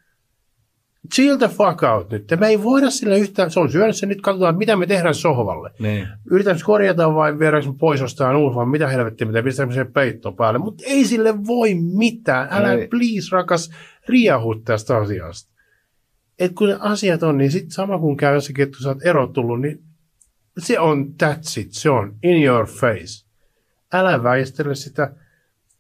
Chill 1.14 1.37
the 1.37 1.49
fuck 1.49 1.83
out 1.83 2.11
nyt. 2.11 2.24
Me 2.41 2.49
ei 2.49 2.62
voida 2.62 2.91
sille 2.91 3.18
yhtään, 3.18 3.51
se 3.51 3.61
on 3.61 3.72
syönyt 3.72 3.97
sen 3.97 4.09
nyt, 4.09 4.20
katsotaan 4.20 4.59
mitä 4.59 4.76
me 4.76 4.87
tehdään 4.87 5.14
sohvalle. 5.14 5.70
Niin. 5.78 6.09
Yritänkö 6.30 6.62
korjata 6.64 7.14
vai 7.14 7.39
viedäänkö 7.39 7.68
me 7.68 7.74
pois 7.78 8.01
jostain 8.01 8.37
uusi 8.37 8.57
vai 8.57 8.66
mitä 8.66 8.89
helvettiä, 8.89 9.26
mitä 9.26 9.43
pistetäänkö 9.43 9.74
sen 9.74 9.93
peitto 9.93 10.33
päälle. 10.33 10.59
Mutta 10.59 10.85
ei 10.87 11.05
sille 11.05 11.47
voi 11.47 11.74
mitään. 11.74 12.49
Älä 12.51 12.72
Ei. 12.72 12.89
please 12.89 13.28
rakas 13.33 13.70
riehu 14.09 14.55
tästä 14.55 14.97
asiasta. 14.97 15.53
Et 16.39 16.53
kun 16.53 16.68
ne 16.68 16.76
asiat 16.80 17.22
on, 17.22 17.39
niin 17.39 17.51
sitten 17.51 17.70
sama 17.70 17.99
kun 17.99 18.16
käy 18.16 18.35
jossakin, 18.35 18.62
että 18.62 18.76
kun 18.76 18.83
sä 18.83 18.89
oot 18.89 19.07
erotullut, 19.07 19.61
niin 19.61 19.83
se 20.59 20.78
on 20.78 21.14
that's 21.22 21.61
it. 21.61 21.72
Se 21.72 21.91
on 21.91 22.14
in 22.22 22.43
your 22.43 22.66
face. 22.66 23.32
Älä 23.93 24.22
väistele 24.22 24.74
sitä. 24.74 25.12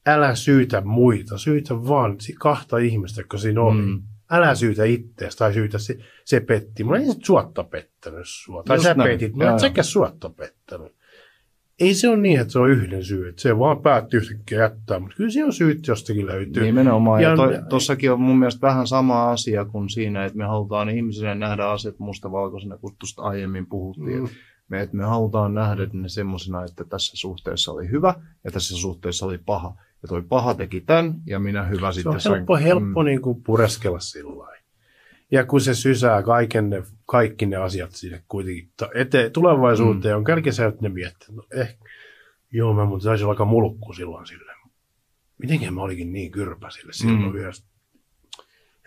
Älä 0.06 0.34
syytä 0.34 0.80
muita. 0.80 1.38
Syytä 1.38 1.74
vaan 1.74 2.16
kahta 2.38 2.78
ihmistä, 2.78 3.20
jotka 3.20 3.38
siinä 3.38 3.60
oli. 3.62 3.82
Mm. 3.82 4.02
Älä 4.30 4.54
syytä 4.54 4.84
itseäsi 4.84 5.38
tai 5.38 5.52
syytä 5.52 5.78
se, 5.78 5.98
se 6.24 6.40
petti. 6.40 6.84
Mulla 6.84 6.98
ei 6.98 7.06
se 7.06 7.14
suotta 7.24 7.64
pettänyt 7.64 8.22
sua. 8.24 8.62
Tai 8.62 8.76
Just 8.76 8.84
sä 8.84 8.94
näin. 8.94 9.10
petit. 9.10 9.36
Mä 9.36 9.58
säkä 9.58 9.82
suotta 9.82 10.30
pettänyt. 10.30 10.92
Ei 11.80 11.94
se 11.94 12.08
ole 12.08 12.16
niin, 12.16 12.40
että 12.40 12.52
se 12.52 12.58
on 12.58 12.70
yhden 12.70 13.04
syy. 13.04 13.28
Että 13.28 13.42
se 13.42 13.58
vaan 13.58 13.82
päättyy 13.82 14.20
yhtäkkiä 14.20 14.58
jättää. 14.58 14.98
Mutta 14.98 15.16
kyllä 15.16 15.30
se 15.30 15.44
on 15.44 15.52
syyt 15.52 15.86
jostakin 15.86 16.26
löytyy. 16.26 16.62
Nimenomaan. 16.62 17.22
Ja, 17.22 17.28
Ja- 17.28 17.52
ja 17.52 17.62
tossakin 17.62 18.12
on 18.12 18.20
mun 18.20 18.38
mielestä 18.38 18.66
vähän 18.66 18.86
sama 18.86 19.30
asia 19.30 19.64
kuin 19.64 19.88
siinä, 19.90 20.24
että 20.24 20.38
me 20.38 20.44
halutaan 20.44 20.88
ihmisenä 20.90 21.34
nähdä 21.34 21.64
asiat 21.66 21.98
mustavalkoisena, 21.98 22.76
kun 22.78 22.96
tuosta 22.98 23.22
aiemmin 23.22 23.66
puhuttiin. 23.66 24.20
Mm. 24.20 24.28
Mm. 24.68 24.76
Me, 24.76 24.82
että 24.82 24.96
me 24.96 25.04
halutaan 25.04 25.54
nähdä 25.54 25.86
ne 25.92 26.08
semmoisena, 26.08 26.64
että 26.64 26.84
tässä 26.84 27.16
suhteessa 27.16 27.72
oli 27.72 27.88
hyvä 27.90 28.14
ja 28.44 28.50
tässä 28.50 28.76
suhteessa 28.76 29.26
oli 29.26 29.38
paha. 29.38 29.76
Ja 30.02 30.08
toi 30.08 30.22
paha 30.22 30.54
teki 30.54 30.80
tämän 30.80 31.14
ja 31.26 31.38
minä 31.38 31.62
hyvä 31.62 31.92
Se 31.92 31.94
sitten 31.94 32.12
on 32.12 32.20
helppo, 32.24 32.54
sain- 32.54 32.64
helppo 32.64 33.02
niin 33.02 33.22
kuin 33.22 33.42
pureskella 33.42 34.00
sillä. 34.00 34.52
Ja 35.30 35.46
kun 35.46 35.60
se 35.60 35.74
sysää 35.74 36.22
kaiken 36.22 36.70
ne, 36.70 36.82
kaikki 37.06 37.46
ne 37.46 37.56
asiat 37.56 37.90
sinne 37.92 38.22
kuitenkin 38.28 38.70
eteen, 38.94 39.32
tulevaisuuteen, 39.32 40.14
mm. 40.14 40.18
on 40.18 40.24
kärkeen 40.24 40.54
sä 40.54 40.72
ne 40.80 40.88
miettiä, 40.88 41.28
no 41.32 41.42
ehkä, 41.54 41.84
joo 42.52 42.74
mä 42.74 42.84
muuten 42.84 43.04
taisin 43.04 43.28
aika 43.28 43.44
mulkku 43.44 43.92
silloin 43.92 44.26
sille. 44.26 44.52
Mitenkin 45.38 45.74
mä 45.74 45.82
olikin 45.82 46.12
niin 46.12 46.30
kyrpä 46.30 46.70
sille 46.70 46.92
silloin 46.92 47.18
Mm. 47.20 47.28
mm. 47.28 47.34
yhdessä. 47.34 47.64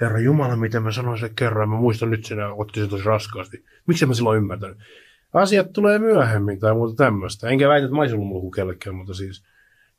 Herra 0.02 0.20
Jumala, 0.20 0.56
miten 0.56 0.84
mä 0.84 0.92
sanoin 0.92 1.20
sen 1.20 1.36
kerran, 1.36 1.70
mä 1.70 1.76
muistan 1.76 2.10
nyt 2.10 2.26
sen, 2.26 2.38
otti 2.58 2.80
sen 2.80 2.90
tosi 2.90 3.04
raskaasti. 3.04 3.66
Miksi 3.88 4.06
mä 4.06 4.14
silloin 4.14 4.38
ymmärtänyt? 4.38 4.78
Asiat 5.36 5.74
tulee 5.74 6.00
myöhemmin 6.00 6.60
tai 6.60 6.74
muuta 6.74 6.96
tämmöistä. 6.96 7.50
Enkä 7.50 7.70
väitä, 7.70 7.86
että 7.86 7.96
mä 7.96 8.02
olisin 8.02 8.20
ollut 8.20 8.56
kellekään, 8.56 8.96
mutta 8.96 9.14
siis 9.14 9.44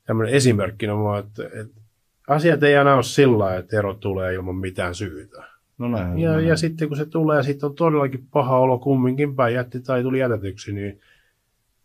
tämmöinen 0.06 0.34
esimerkkinä 0.34 0.96
vaan, 0.96 1.24
että, 1.24 1.42
että 1.44 1.80
asiat 2.28 2.62
ei 2.62 2.76
aina 2.76 2.94
ole 2.94 3.02
sillä 3.02 3.56
että 3.56 3.78
ero 3.78 3.94
tulee 3.94 4.34
ilman 4.34 4.56
mitään 4.56 4.94
syytä. 4.94 5.44
No 5.78 5.88
näin. 5.88 6.18
Ja, 6.18 6.32
näin. 6.32 6.46
ja 6.46 6.56
sitten 6.56 6.88
kun 6.88 6.96
se 6.96 7.06
tulee, 7.06 7.42
sitten 7.42 7.68
on 7.68 7.74
todellakin 7.74 8.26
paha 8.30 8.58
olo 8.58 8.78
kumminkin 8.78 9.36
päin 9.36 9.54
jätti 9.54 9.80
tai 9.80 10.02
tuli 10.02 10.18
jätetyksi, 10.18 10.72
niin 10.72 11.00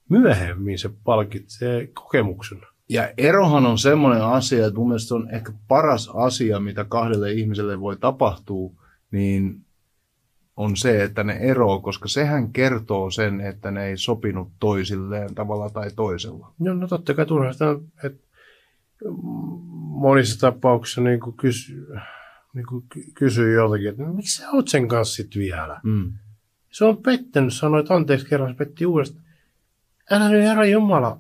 myöhemmin 0.09 0.79
se 0.79 0.89
palkitsee 1.03 1.87
kokemuksen. 1.87 2.61
Ja 2.89 3.09
erohan 3.17 3.65
on 3.65 3.77
semmoinen 3.77 4.23
asia, 4.23 4.67
että 4.67 4.79
mun 4.79 4.87
mielestä 4.87 5.07
se 5.07 5.13
on 5.15 5.29
ehkä 5.31 5.51
paras 5.67 6.09
asia, 6.13 6.59
mitä 6.59 6.85
kahdelle 6.89 7.31
ihmiselle 7.31 7.79
voi 7.79 7.97
tapahtua, 7.97 8.71
niin 9.11 9.61
on 10.61 10.77
se, 10.77 11.03
että 11.03 11.23
ne 11.23 11.33
eroo, 11.33 11.79
koska 11.79 12.07
sehän 12.07 12.53
kertoo 12.53 13.11
sen, 13.11 13.41
että 13.41 13.71
ne 13.71 13.85
ei 13.85 13.97
sopinut 13.97 14.51
toisilleen 14.59 15.35
tavalla 15.35 15.69
tai 15.69 15.91
toisella. 15.95 16.53
No, 16.59 16.73
no 16.73 16.87
totta 16.87 17.13
kai 17.13 17.25
turha 17.25 17.53
sitä, 17.53 17.65
että 18.03 18.23
monissa 20.01 20.39
tapauksissa 20.39 21.01
niin 21.01 21.19
kuin 21.19 21.37
kysy, 21.37 21.87
niin 22.53 22.65
kuin 22.65 22.85
ky- 22.89 23.11
kysyy 23.13 23.53
joltakin, 23.53 23.89
että 23.89 24.03
no, 24.03 24.13
miksi 24.13 24.37
sä 24.41 24.49
oot 24.51 24.67
sen 24.67 24.87
kanssa 24.87 25.15
sit 25.15 25.35
vielä? 25.35 25.79
Mm. 25.83 26.13
Se 26.71 26.85
on 26.85 26.97
pettänyt, 26.97 27.53
sanoi, 27.53 27.79
että 27.79 27.93
anteeksi 27.93 28.25
kerran, 28.25 28.49
se 28.49 28.55
petti 28.57 28.85
uudestaan. 28.85 29.25
Älä 30.11 30.29
nyt 30.29 30.43
herra 30.43 30.65
Jumala. 30.65 31.19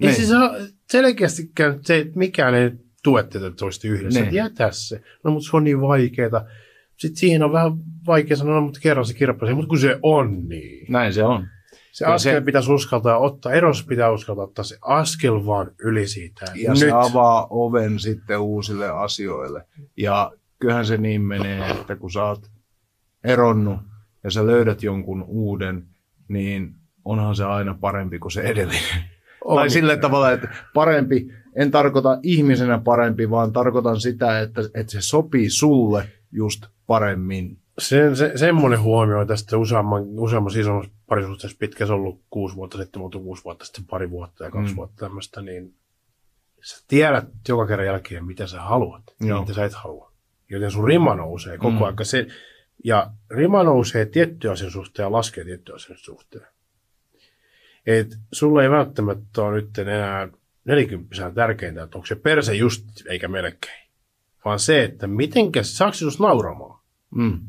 Ei 0.00 0.08
Niin. 0.08 0.20
se 0.20 0.26
saa 0.26 0.50
selkeästikään 0.90 1.78
se, 1.82 1.98
että 1.98 2.18
mikään 2.18 2.54
ei 2.54 2.70
tue 3.02 3.22
tätä 3.22 3.50
toista 3.50 3.88
yhdessä. 3.88 4.20
Niin. 4.20 4.34
Jätä 4.34 4.68
se. 4.72 5.02
No, 5.24 5.30
mutta 5.30 5.50
se 5.50 5.56
on 5.56 5.64
niin 5.64 5.80
vaikeeta. 5.80 6.44
Sitten 7.00 7.16
siihen 7.16 7.42
on 7.42 7.52
vähän 7.52 7.72
vaikea 8.06 8.36
sanoa, 8.36 8.54
no, 8.54 8.60
mutta 8.60 8.80
kerran 8.82 9.06
se 9.06 9.14
kirppasi. 9.14 9.54
Mutta 9.54 9.68
kun 9.68 9.78
se 9.78 9.98
on 10.02 10.48
niin. 10.48 10.86
Näin 10.92 11.12
se 11.14 11.24
on. 11.24 11.46
Se 11.92 12.04
Ja 12.04 12.14
askel 12.14 12.32
se- 12.34 12.40
pitäisi 12.40 12.72
uskaltaa 12.72 13.18
ottaa. 13.18 13.52
Eros 13.52 13.86
pitää 13.86 14.10
uskaltaa 14.10 14.44
ottaa 14.44 14.64
se 14.64 14.78
askel 14.82 15.46
vaan 15.46 15.70
yli 15.78 16.06
siitä. 16.06 16.44
Ja 16.54 16.74
se 16.74 16.90
avaa 16.90 17.46
oven 17.50 17.98
sitten 17.98 18.40
uusille 18.40 18.88
asioille. 18.88 19.64
Ja 19.96 20.32
kyllähän 20.58 20.86
se 20.86 20.96
niin 20.96 21.22
menee, 21.22 21.70
että 21.70 21.96
kun 21.96 22.12
sä 22.12 22.24
oot 22.24 22.50
eronnut 23.24 23.78
ja 24.24 24.30
sä 24.30 24.46
löydät 24.46 24.82
jonkun 24.82 25.24
uuden, 25.28 25.86
niin 26.28 26.74
onhan 27.04 27.36
se 27.36 27.44
aina 27.44 27.74
parempi 27.80 28.18
kuin 28.18 28.32
se 28.32 28.40
edellinen. 28.40 29.02
On. 29.44 29.56
Tai 29.56 29.70
sillä 29.70 29.96
tavalla, 29.96 30.32
että 30.32 30.48
parempi, 30.74 31.28
en 31.56 31.70
tarkoita 31.70 32.18
ihmisenä 32.22 32.78
parempi, 32.78 33.30
vaan 33.30 33.52
tarkoitan 33.52 34.00
sitä, 34.00 34.40
että, 34.40 34.60
että 34.74 34.92
se 34.92 35.00
sopii 35.00 35.50
sulle 35.50 36.08
just 36.32 36.66
paremmin. 36.86 37.58
Se, 37.78 38.14
se, 38.16 38.32
semmoinen 38.36 38.80
huomio 38.80 39.24
tästä 39.24 39.56
useamman, 39.56 40.02
useammassa 40.06 40.60
isommassa 40.60 40.90
parisuhteessa 41.06 41.56
pitkä, 41.60 41.86
se 41.86 41.92
on 41.92 41.98
ollut 41.98 42.22
kuusi 42.30 42.56
vuotta 42.56 42.78
sitten, 42.78 43.02
mutta 43.02 43.18
kuusi 43.18 43.44
vuotta 43.44 43.64
sitten 43.64 43.84
pari 43.84 44.10
vuotta 44.10 44.44
ja 44.44 44.50
kaksi 44.50 44.72
Mm. 44.72 44.76
vuotta 44.76 44.96
tämmöistä, 45.06 45.42
niin 45.42 45.74
sä 46.62 46.84
tiedät 46.88 47.28
joka 47.48 47.66
kerran 47.66 47.86
jälkeen, 47.86 48.24
mitä 48.24 48.46
sä 48.46 48.60
haluat 48.60 49.02
Joo. 49.20 49.36
ja 49.38 49.40
mitä 49.40 49.54
sä 49.54 49.64
et 49.64 49.74
halua. 49.74 50.12
Joten 50.50 50.70
sun 50.70 50.88
rima 50.88 51.14
nousee 51.14 51.58
koko 51.58 51.70
Mm. 51.70 51.82
ajan. 51.82 51.96
Se, 52.02 52.26
ja 52.84 53.10
rima 53.30 53.62
nousee 53.62 54.06
tiettyä 54.06 54.52
asian 54.52 54.70
suhteen 54.70 55.04
ja 55.04 55.12
laskee 55.12 55.44
tiettyä 55.44 55.74
asian 55.74 55.98
suhteen. 55.98 56.46
Et 57.86 58.18
sulle 58.32 58.62
ei 58.62 58.70
välttämättä 58.70 59.42
ole 59.42 59.54
nyt 59.56 59.78
enää 59.78 60.28
nelikymppisen 60.64 61.34
tärkeintä, 61.34 61.82
että 61.82 61.98
onko 61.98 62.06
se 62.06 62.14
perse 62.14 62.54
just 62.54 62.84
eikä 63.08 63.28
melkein. 63.28 63.89
Vaan 64.44 64.58
se, 64.58 64.84
että 64.84 65.06
mitenkä, 65.06 65.62
saako 65.62 65.94
susta 65.94 66.22
nauramaan? 66.22 66.80
Mm. 67.14 67.40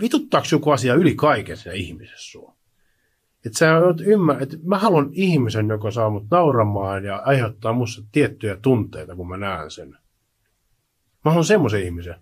vituttaako 0.00 0.46
joku 0.52 0.70
asia 0.70 0.94
yli 0.94 1.14
kaiken 1.14 1.56
siinä 1.56 1.74
ihmisessä 1.74 2.30
sua? 2.32 2.54
Että 3.46 3.58
sä 3.58 3.78
oot 3.78 4.00
ymmär... 4.00 4.42
että 4.42 4.56
mä 4.64 4.78
haluan 4.78 5.08
ihmisen, 5.12 5.68
joka 5.68 5.90
saa 5.90 6.10
mut 6.10 6.26
nauramaan 6.30 7.04
ja 7.04 7.16
aiheuttaa 7.16 7.72
musta 7.72 8.02
tiettyjä 8.12 8.56
tunteita, 8.56 9.16
kun 9.16 9.28
mä 9.28 9.36
näen 9.36 9.70
sen. 9.70 9.90
Mä 11.24 11.30
haluan 11.30 11.44
semmoisen 11.44 11.82
ihmisen. 11.82 12.14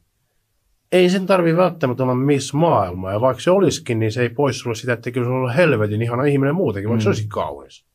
Ei 0.93 1.11
sen 1.11 1.27
tarvi 1.27 1.57
välttämättä 1.57 2.03
olla 2.03 2.15
miss 2.15 2.55
maailma, 2.55 3.13
ja 3.13 3.21
vaikka 3.21 3.43
se 3.43 3.51
olisikin, 3.51 3.99
niin 3.99 4.13
se 4.13 4.23
ei 4.23 4.29
pois 4.29 4.59
sulle 4.59 4.77
sitä, 4.77 4.93
että 4.93 5.11
kyllä 5.11 5.25
se 5.25 5.31
on 5.31 5.37
ollut 5.37 5.57
helvetin 5.57 6.03
ihana 6.03 6.25
ihminen 6.25 6.55
muutenkin, 6.55 6.89
vaikka 6.89 7.01
Mm. 7.01 7.03
se 7.03 7.09
olisi 7.09 7.29
kaunis. 7.29 7.87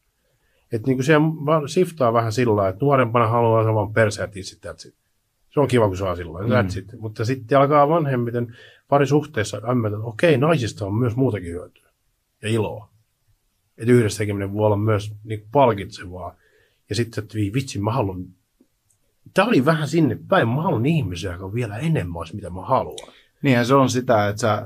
Että 0.72 0.88
niin 0.88 1.04
se 1.04 1.14
siftaa 1.68 2.14
vähän 2.14 2.32
sillä 2.32 2.68
että 2.68 2.86
nuorempana 2.86 3.28
haluaa 3.28 3.64
saa 3.64 3.74
vaan 3.74 3.94
perseä 3.94 4.28
tissit, 4.28 4.66
that's 4.66 4.88
it. 4.88 5.01
Se 5.54 5.60
on 5.60 5.68
kiva, 5.68 5.88
kun 5.88 5.98
saa 5.98 6.16
sillä 6.16 6.34
lailla, 6.34 6.62
Mm. 6.62 6.68
that's 6.68 6.80
it. 6.80 7.00
Mutta 7.00 7.26
sitten 7.26 7.58
alkaa 7.60 7.90
vanhemmiten 7.90 8.56
parisuhteessa 8.88 9.62
ämmätä, 9.70 9.96
että 9.96 10.08
okei, 10.08 10.38
naisista 10.38 10.86
on 10.86 10.96
myös 10.96 11.16
muutakin 11.16 11.52
hyötyä 11.52 11.90
ja 12.42 12.50
iloa. 12.50 12.90
Että 13.78 13.92
yhdessä 13.92 14.18
tekeminen 14.18 14.54
voi 14.54 14.66
olla 14.66 14.78
myös 14.78 15.14
niin 15.24 15.48
palkitsevaa. 15.52 16.36
Ja 16.90 16.96
sitten, 16.96 17.24
että 17.24 17.36
vitsi, 17.36 17.80
mä 17.80 17.92
haluan... 17.92 18.26
Tämä 19.34 19.48
oli 19.48 19.66
vähän 19.66 19.88
sinne 19.88 20.20
päin. 20.28 20.48
Mä 20.48 20.62
haluan 20.62 20.86
ihmisiä, 20.86 21.32
joka 21.32 21.46
on 21.46 21.54
vielä 21.54 21.78
enemmän 21.78 22.18
olisi, 22.18 22.36
mitä 22.36 22.50
mä 22.50 22.62
haluan. 22.66 23.14
Niinhän 23.42 23.66
se 23.66 23.74
on 23.74 23.90
sitä, 23.90 24.28
että 24.28 24.40
sä 24.42 24.66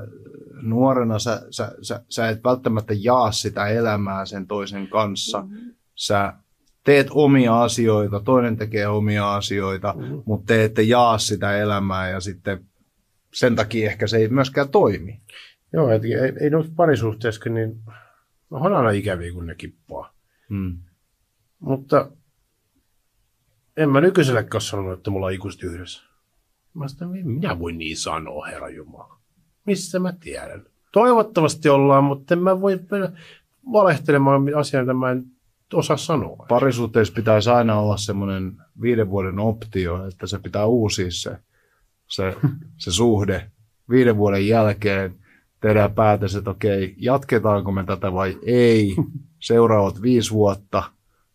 nuorena 0.62 1.18
sä, 1.18 1.46
sä, 1.50 1.72
sä, 1.82 2.04
sä 2.08 2.28
et 2.28 2.44
välttämättä 2.44 2.94
jaa 2.96 3.32
sitä 3.32 3.66
elämää 3.66 4.26
sen 4.26 4.46
toisen 4.46 4.88
kanssa. 4.88 5.46
Sä 5.94 6.32
teet 6.86 7.06
omia 7.10 7.62
asioita, 7.62 8.20
toinen 8.20 8.56
tekee 8.56 8.86
omia 8.88 9.34
asioita, 9.34 9.94
Mhm. 9.98 10.18
mutta 10.26 10.46
te 10.46 10.64
ette 10.64 10.82
jaa 10.82 11.18
sitä 11.18 11.56
elämää 11.58 12.08
ja 12.08 12.20
sitten 12.20 12.64
sen 13.34 13.56
takia 13.56 13.90
ehkä 13.90 14.06
se 14.06 14.16
ei 14.16 14.28
myöskään 14.28 14.68
toimi. 14.68 15.20
Joo, 15.72 15.90
et 15.90 16.04
ei, 16.04 16.12
ei 16.40 16.50
noissa 16.50 16.72
parisuhteissa, 16.76 17.50
niin 17.50 17.76
on 18.50 18.72
aina 18.74 18.90
ikäviä, 18.90 19.32
kun 19.32 19.46
ne 19.46 19.54
kippaa. 19.54 20.12
Mm. 20.48 20.78
Mutta 21.58 22.10
en 23.76 23.90
mä 23.90 24.00
nykyisellekään 24.00 24.60
sanonut, 24.60 24.98
että 24.98 25.10
mulla 25.10 25.26
on 25.26 25.32
ikuisesti 25.32 25.66
yhdessä. 25.66 26.02
Mä 26.74 26.88
sitä, 26.88 27.06
minä 27.06 27.58
voin 27.58 27.78
niin 27.78 27.96
sanoa, 27.96 28.46
herra 28.46 28.68
Jumala. 28.68 29.18
Missä 29.66 29.98
mä 29.98 30.12
tiedän? 30.20 30.64
Toivottavasti 30.92 31.68
ollaan, 31.68 32.04
mutta 32.04 32.34
en 32.34 32.42
mä 32.42 32.60
voi 32.60 32.80
mennä 32.90 33.12
valehtelemaan 33.72 34.42
asiaa, 34.56 34.82
mitä 34.82 34.94
mä 34.94 35.10
en 35.10 35.24
osaa 35.74 35.96
sanoa. 35.96 36.46
Parisuhteessa 36.48 37.14
pitäisi 37.14 37.50
aina 37.50 37.80
olla 37.80 37.96
semmoinen 37.96 38.52
viiden 38.80 39.10
vuoden 39.10 39.38
optio, 39.38 40.06
että 40.06 40.26
se 40.26 40.38
pitää 40.38 40.66
uusia 40.66 41.10
se, 41.10 41.38
se, 42.06 42.36
se 42.84 42.92
suhde. 42.92 43.50
Viiden 43.90 44.16
vuoden 44.16 44.48
jälkeen 44.48 45.14
tehdään 45.60 45.94
päätös, 45.94 46.36
että 46.36 46.50
okei, 46.50 46.94
jatketaanko 46.96 47.72
me 47.72 47.84
tätä 47.84 48.12
vai 48.12 48.38
ei. 48.46 48.96
Seuraavat 49.40 50.02
viisi 50.02 50.30
vuotta. 50.30 50.82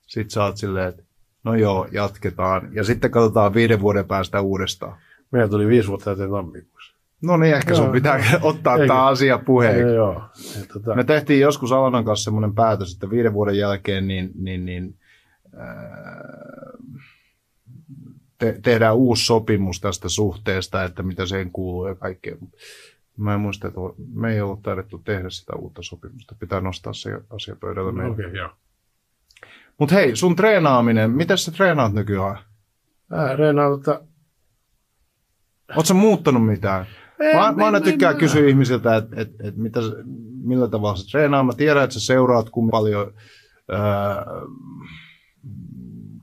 Sitten 0.07 0.29
sä 0.29 0.43
oot 0.43 0.57
silleen, 0.57 0.89
että 0.89 1.03
no 1.43 1.55
joo, 1.55 1.88
jatketaan. 1.91 2.69
Ja 2.73 2.84
sitten 2.84 3.11
katsotaan 3.11 3.53
viiden 3.53 3.82
vuoden 3.82 4.05
päästä 4.05 4.41
uudestaan. 4.41 4.97
Meillä 5.32 5.49
tuli 5.49 5.67
viisi 5.67 5.88
vuotta 5.88 6.05
täyteen 6.05 6.32
tammikuussa. 6.32 6.80
No 7.22 7.38
niin, 7.38 7.55
ehkä 7.55 7.76
sun 7.76 7.91
pitää 7.91 8.19
ottaa 8.41 8.76
Eikö? 8.76 8.88
tämä 8.88 9.05
asia 9.05 9.38
puheeksi. 9.38 9.82
Joo, 9.82 9.93
joo. 9.93 10.24
Tota, 10.74 10.95
Me 10.95 11.03
tehtiin 11.03 11.39
joskus 11.39 11.72
Alanan 11.72 12.05
kanssa 12.05 12.24
semmoinen 12.24 12.55
päätös, 12.55 12.93
että 12.93 13.09
viiden 13.09 13.34
vuoden 13.34 13.57
jälkeen 13.57 14.07
niin, 14.07 14.32
niin, 14.36 14.65
niin, 14.65 14.95
te, 18.38 18.59
tehdään 18.63 18.95
uusi 18.95 19.26
sopimus 19.26 19.82
tästä 19.82 20.09
suhteesta, 20.09 20.84
että 20.84 21.03
mitä 21.03 21.26
siihen 21.26 21.51
kuuluu 21.51 21.88
ja 21.88 21.95
kaikkea. 21.95 22.36
Mä 23.17 23.34
en 23.34 23.39
muista, 23.39 23.67
että 23.67 23.80
me 24.13 24.34
ei 24.34 24.41
ollut 24.41 24.63
taidettu 24.63 24.97
tehdä 24.97 25.30
sitä 25.30 25.53
uutta 25.55 25.84
sopimusta. 25.84 26.36
Pitää 26.39 26.61
nostaa 26.61 26.93
se 26.93 27.22
asia 27.30 27.55
pöydälle. 27.55 27.91
meille. 27.91 28.13
Okei, 28.13 28.26
okay, 28.26 28.38
joo. 28.38 28.49
Mutta 29.78 29.95
hei, 29.95 30.15
sun 30.15 30.36
treenaaminen, 30.36 31.11
miten 31.11 31.38
sä 31.38 31.51
treenaat 31.51 31.93
nykyään? 31.93 32.38
Mä 33.09 33.36
reenaan 33.36 33.72
tota... 33.72 34.01
Oletko 35.76 35.93
muuttanut 35.93 36.45
mitään? 36.45 36.86
En, 37.22 37.36
Mä, 37.38 37.51
mä 37.51 37.65
aina 37.65 37.82
tykkään 37.82 38.17
kysyä 38.17 38.47
ihmisiltä, 38.47 38.95
että 38.95 39.22
et, 39.22 39.30
et 39.43 39.57
mitä, 39.57 39.80
millä 40.43 40.67
tavalla 40.67 40.95
sä 40.95 41.11
treenaat. 41.11 41.45
Mä 41.45 41.53
tiedän, 41.53 41.84
että 41.84 41.93
sä 41.93 42.05
seuraat 42.05 42.49
kuinka 42.49 42.72
paljon 42.72 43.13
ää, 43.72 44.26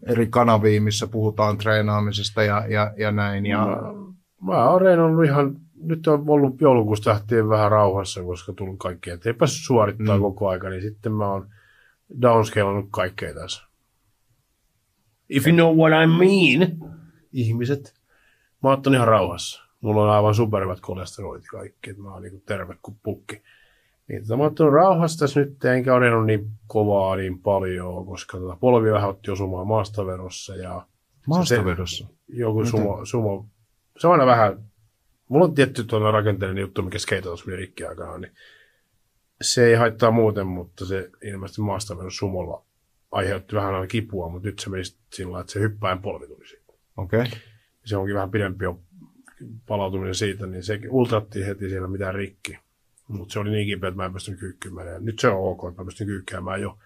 eri 0.07 0.27
kanavia, 0.27 0.81
missä 0.81 1.07
puhutaan 1.07 1.59
treenaamisesta 1.59 2.43
ja, 2.43 2.67
ja, 2.69 2.93
ja 2.97 3.11
näin. 3.13 3.47
Ja, 3.47 3.67
Mä, 3.67 4.53
mä 4.53 4.71
oon 4.71 4.81
reenannut 4.81 5.25
ihan, 5.25 5.57
nyt 5.83 6.07
on 6.07 6.25
ollut 6.27 6.61
joulukuusta 6.61 7.11
lähtien 7.11 7.49
vähän 7.49 7.71
rauhassa, 7.71 8.23
koska 8.23 8.53
tullut 8.53 8.79
kaikkea, 8.79 9.19
ei 9.27 9.35
päässyt 9.35 9.65
suorittaa 9.67 10.17
Mm. 10.17 10.23
koko 10.23 10.49
aika, 10.49 10.69
niin 10.69 10.83
sitten 10.83 11.13
mä 11.13 11.29
oon 11.29 11.49
downscalannut 12.23 12.89
kaikkea 12.91 13.35
tässä. 13.35 13.63
If 15.29 15.47
you 15.47 15.55
know 15.57 15.77
what 15.77 15.93
I 16.03 16.07
mean, 16.07 16.93
ihmiset. 17.33 17.95
Mä 18.63 18.69
oon 18.71 18.95
ihan 18.95 19.09
rauhassa. 19.09 19.68
Mulla 19.81 20.03
on 20.03 20.11
aivan 20.11 20.35
superhyvät 20.35 20.81
kolesterolit 20.81 21.45
kaikki, 21.51 21.91
että 21.91 22.03
mä 22.03 22.13
oon 22.13 22.23
niinku 22.23 22.43
terve 22.47 22.77
kuin 22.83 22.97
pukki. 23.03 23.43
Niin, 24.09 24.23
tota, 24.23 24.37
mä 24.37 24.43
oon 24.43 24.51
ottanut 24.51 24.73
rauhassa 24.73 25.19
tässä 25.19 25.41
nyt, 25.41 25.65
enkä 25.65 25.95
ole 25.95 26.27
niin 26.27 26.51
kovaa 26.67 27.17
niin 27.17 27.39
paljon, 27.39 28.07
koska 28.07 28.39
tota, 28.39 28.57
polvi 28.57 28.93
vähän 28.93 29.11
otti 29.11 29.31
osumaan 29.31 29.67
maastaverossa 29.67 30.57
ja 30.57 30.87
maastavedossa. 31.27 32.09
joku 32.29 32.59
Miten? 32.59 32.71
sumo, 32.71 33.05
sumo, 33.05 33.47
se 33.99 34.07
on 34.07 34.13
aina 34.13 34.27
vähän, 34.27 34.65
mulla 35.29 35.45
on 35.45 35.55
tietty 35.55 35.85
tuolla 35.85 36.11
rakenteellinen 36.11 36.63
juttu, 36.63 36.83
mikä 36.83 36.99
skeitatus 36.99 37.47
meni 37.47 37.57
rikki 37.57 37.85
aikanaan, 37.85 38.21
niin 38.21 38.33
se 39.43 39.67
ei 39.67 39.75
haittaa 39.75 40.11
muuten, 40.11 40.47
mutta 40.47 40.87
se 40.87 41.11
ilmeisesti 41.23 41.61
maasta 41.61 41.95
mennyt 41.95 42.15
sumolla 42.15 42.65
aiheutti 43.11 43.57
vähän 43.57 43.75
aina 43.75 43.87
kipua, 43.87 44.29
mutta 44.29 44.49
nyt 44.49 44.59
se 44.59 44.71
meni 44.71 44.83
sillä 45.13 45.41
että 45.41 45.53
se 45.53 45.61
hyppäin 45.61 45.99
polvi 45.99 46.27
tuli 46.27 46.47
siitä. 46.47 46.73
Okei. 46.97 47.21
Okay. 47.21 47.33
Se 47.85 47.97
onkin 47.97 48.15
vähän 48.15 48.31
pidempi 48.31 48.65
jo 48.65 48.81
palautuminen 49.67 50.15
siitä, 50.15 50.47
niin 50.47 50.63
se 50.63 50.81
ultrattiin 50.89 51.47
heti 51.47 51.69
siellä 51.69 51.89
mitään 51.89 52.15
rikki. 52.15 52.59
Mutta 53.09 53.33
se 53.33 53.39
oli 53.39 53.51
niin 53.51 53.67
kipeä, 53.67 53.89
että 53.89 53.97
mä 53.97 54.05
en 54.05 54.13
pystynyt 54.13 54.41
kyykkymään. 54.41 54.87
Ja 54.87 54.99
nyt 54.99 55.19
se 55.19 55.29
on 55.29 55.51
ok, 55.51 55.69
että 55.69 55.81
mä 55.83 55.85
pystyn 55.85 56.07
kyykkäämään 56.07 56.63
jo. 56.63 56.79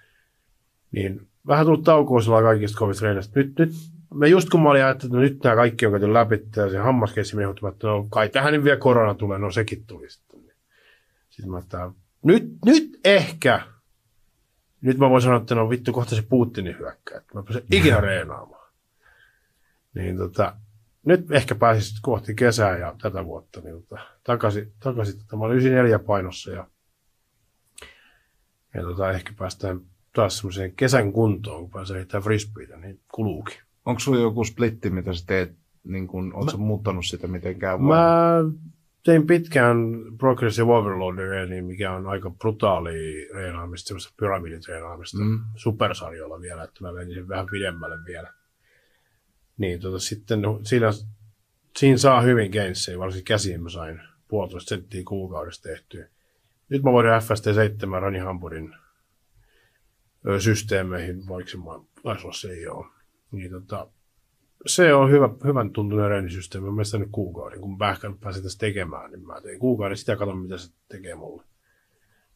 Niin 0.93 1.29
vähän 1.47 1.67
tullut 1.67 1.85
taukoa 1.85 2.21
sillä 2.21 2.43
kaikista 2.43 2.79
kovista 2.79 3.01
treenistä. 3.01 3.41
Nyt, 3.41 3.59
nyt 3.59 3.73
mä 4.15 4.27
just 4.27 4.49
kun 4.51 4.63
mä 4.63 4.71
olin 4.71 4.85
ajatellut, 4.85 5.23
että 5.23 5.35
nyt 5.35 5.43
nämä 5.43 5.57
kaikki 5.57 5.87
on 5.87 5.93
käyty 5.93 6.13
läpi, 6.13 6.35
ja 6.57 6.71
se 6.71 6.79
hammaskeissi 6.79 7.37
meni, 7.37 7.51
että 7.51 7.87
no 7.87 8.07
kai 8.11 8.29
tähän 8.29 8.53
nyt 8.53 8.65
vielä 8.65 8.77
korona 8.77 9.15
tulee, 9.15 9.39
no 9.39 9.51
sekin 9.51 9.85
tuli 9.87 10.11
sitten. 10.11 10.41
Sitten 11.31 11.51
mä 11.51 11.59
että 11.59 11.91
nyt, 12.25 12.45
nyt 12.67 13.01
ehkä, 13.05 13.61
nyt 14.81 14.99
mä 14.99 15.11
voin 15.11 15.23
sanoa, 15.23 15.41
että 15.41 15.55
no 15.55 15.71
vittu 15.71 15.93
kohta 15.93 16.17
se 16.17 16.23
Putinin 16.23 16.79
hyökkää, 16.79 17.19
että 17.19 17.35
mä 17.35 17.43
pääsen 17.43 17.63
ikinä 17.73 18.01
reenaamaan. 18.11 18.73
Niin 19.95 20.17
tota, 20.17 20.57
nyt 21.07 21.31
ehkä 21.31 21.55
pääsis 21.55 22.01
kohti 22.01 22.35
kesää 22.35 22.79
ja 22.79 22.95
tätä 23.03 23.25
vuotta 23.25 23.61
niin 23.61 23.83
tota, 23.83 24.03
takaisin, 24.25 24.73
takaisin 24.81 25.19
tota, 25.19 25.37
mä 25.37 25.45
olin 25.45 25.57
94 25.57 25.99
painossa 25.99 26.51
ja, 26.51 26.67
ja 28.75 28.83
tota, 28.83 29.11
ehkä 29.11 29.33
päästään 29.39 29.81
taas 30.15 30.39
semmoiseen 30.39 30.73
kesän 30.73 31.13
kuntoon, 31.13 31.61
kun 31.63 31.71
pääsee 31.71 31.97
heittämään 31.97 32.25
frisbeitä, 32.25 32.77
niin 32.77 33.01
kuluukin. 33.15 33.57
Onko 33.85 34.01
sulla 34.01 34.21
joku 34.21 34.45
splitti, 34.45 34.91
mitä 34.91 35.15
sä 35.15 35.27
teet? 35.27 35.57
Niin 35.85 36.09
kun, 36.09 36.35
ootko 36.35 36.51
sä 36.51 36.57
muuttanut 36.57 37.07
sitä 37.07 37.27
mitenkään? 37.27 37.81
vai? 37.81 37.89
Mä 37.89 38.37
tein 39.05 39.27
pitkään 39.27 39.77
Progressive 40.19 40.73
niin 41.49 41.65
mikä 41.65 41.93
on 41.93 42.07
aika 42.07 42.31
brutaali 42.31 43.29
reenaamista, 43.35 43.89
semmoista 43.89 44.15
pyramiditreenaamista 44.17 45.19
Mm. 45.19 45.41
supersarjoilla 45.57 46.41
vielä, 46.41 46.65
että 46.65 46.85
mä 46.85 46.93
menin 46.93 47.29
vähän 47.29 47.47
pidemmälle 47.51 47.97
vielä. 48.07 48.33
Niin 49.59 49.81
tota, 49.81 49.99
sitten 49.99 50.43
no, 50.43 50.61
siinä, 50.65 50.91
siinä 51.77 51.99
saa 51.99 52.21
hyvin 52.21 52.51
gainsseja, 52.51 52.99
varsinkin 52.99 53.25
käsiin 53.25 53.63
mä 53.63 53.69
sain 53.69 54.01
puolitoista 54.29 54.69
senttiä 54.69 55.03
kuukaudessa 55.05 55.63
tehtyä. 55.63 56.09
Nyt 56.69 56.83
mä 56.83 56.93
voin 56.93 57.07
FST7 57.07 58.01
Rani 58.01 58.19
Hampurin 58.19 58.75
systeemeihin, 60.39 61.29
vaikka 61.29 61.51
se 61.51 61.59
taisi 62.03 62.23
olla 62.23 62.35
se 62.35 62.51
ei 62.51 62.67
ole. 62.67 62.87
Niin 63.33 63.51
tota, 63.51 63.89
se 64.67 64.95
on 64.95 65.11
hyvä, 65.11 65.29
hyvän 65.45 65.71
tuntunen 65.71 66.11
reenisysteemi. 66.11 66.71
Mä 66.71 66.83
nyt 66.99 67.09
kuukauden. 67.13 67.61
Kun 67.61 67.79
mä 67.79 67.91
ehkä 67.91 68.13
pääsen 68.21 68.43
tässä 68.43 68.59
tekemään, 68.59 69.11
niin 69.11 69.27
mä 69.27 69.41
tein 69.41 69.59
kuukauden 69.59 69.97
sitä 69.97 70.17
katon, 70.17 70.39
mitä 70.39 70.59
se 70.59 70.73
tekee 70.89 71.15
mulle. 71.15 71.43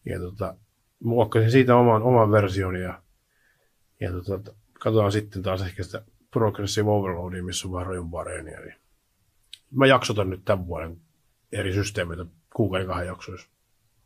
Ja 0.05 0.19
tota, 0.21 0.57
muokkasin 1.01 1.51
siitä 1.51 1.77
oman, 1.77 2.03
oman 2.03 2.31
version 2.31 2.77
ja, 2.77 3.03
ja 4.01 4.13
tota, 4.13 4.55
katsotaan 4.81 5.13
sitten 5.13 5.43
taas 5.43 5.63
ehkä 5.63 5.83
sitä 5.83 6.03
Progressive 6.37 6.91
Overloadia, 6.91 7.43
missä 7.43 7.69
on 7.69 7.73
vähän 7.73 7.87
rajumpaa 7.87 8.25
reeniä. 8.25 8.61
Niin 8.61 8.75
mä 9.71 9.87
jaksotan 9.87 10.31
nyt 10.31 10.45
tämän 10.45 10.67
vuoden 10.67 10.97
eri 11.53 11.73
systeemeitä 11.73 12.27
kuukauden 12.55 12.87
kahden 12.87 13.07
jaksoissa. 13.07 13.49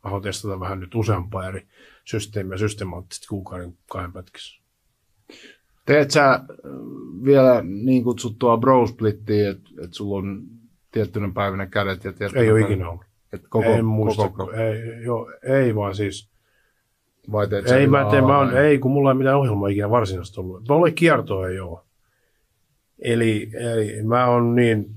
Mä 0.03 0.09
haluan 0.09 0.21
testata 0.21 0.59
vähän 0.59 0.79
nyt 0.79 0.95
useampaa 0.95 1.47
eri 1.47 1.67
systeemiä 2.05 2.57
systemaattisesti 2.57 3.27
kuukauden 3.27 3.77
kahden 3.91 4.13
pätkissä. 4.13 4.61
Teet 5.85 6.11
sä 6.11 6.31
äh, 6.31 6.41
vielä 7.25 7.61
niin 7.61 8.03
kutsuttua 8.03 8.57
bro 8.57 8.87
splittiä, 8.87 9.49
että 9.49 9.69
et 9.83 9.93
sulla 9.93 10.17
on 10.17 10.43
tiettynä 10.91 11.31
päivänä 11.33 11.65
kädet 11.65 12.03
ja 12.03 12.13
tiettynä 12.13 12.43
Ei 12.43 12.51
ole 12.51 12.61
ikinä 12.61 12.89
ollut. 12.89 13.05
Et 13.33 13.41
koko, 13.49 13.69
en 13.69 13.85
muista. 13.85 14.23
Koko, 14.23 14.45
koko, 14.45 14.51
ei, 14.51 15.03
joo, 15.03 15.31
ei 15.43 15.75
vaan 15.75 15.95
siis 15.95 16.31
vai 17.31 17.47
teet 17.47 17.67
Ei, 17.67 17.87
mä 17.87 18.07
teen, 18.11 18.23
mä 18.23 18.37
on, 18.37 18.57
ei, 18.57 18.79
kun 18.79 18.91
mulla 18.91 19.11
ei 19.11 19.17
mitään 19.17 19.37
ohjelmaa 19.37 19.69
ikinä 19.69 19.89
varsinaisesti 19.89 20.39
ollut. 20.39 20.67
Mulla 20.69 20.81
oli 20.81 20.91
kiertoa 20.91 21.47
ei 21.47 21.59
ole. 21.59 21.90
Eli, 23.01 23.51
eli 23.53 24.03
mä 24.03 24.25
on 24.25 24.55
niin, 24.55 24.95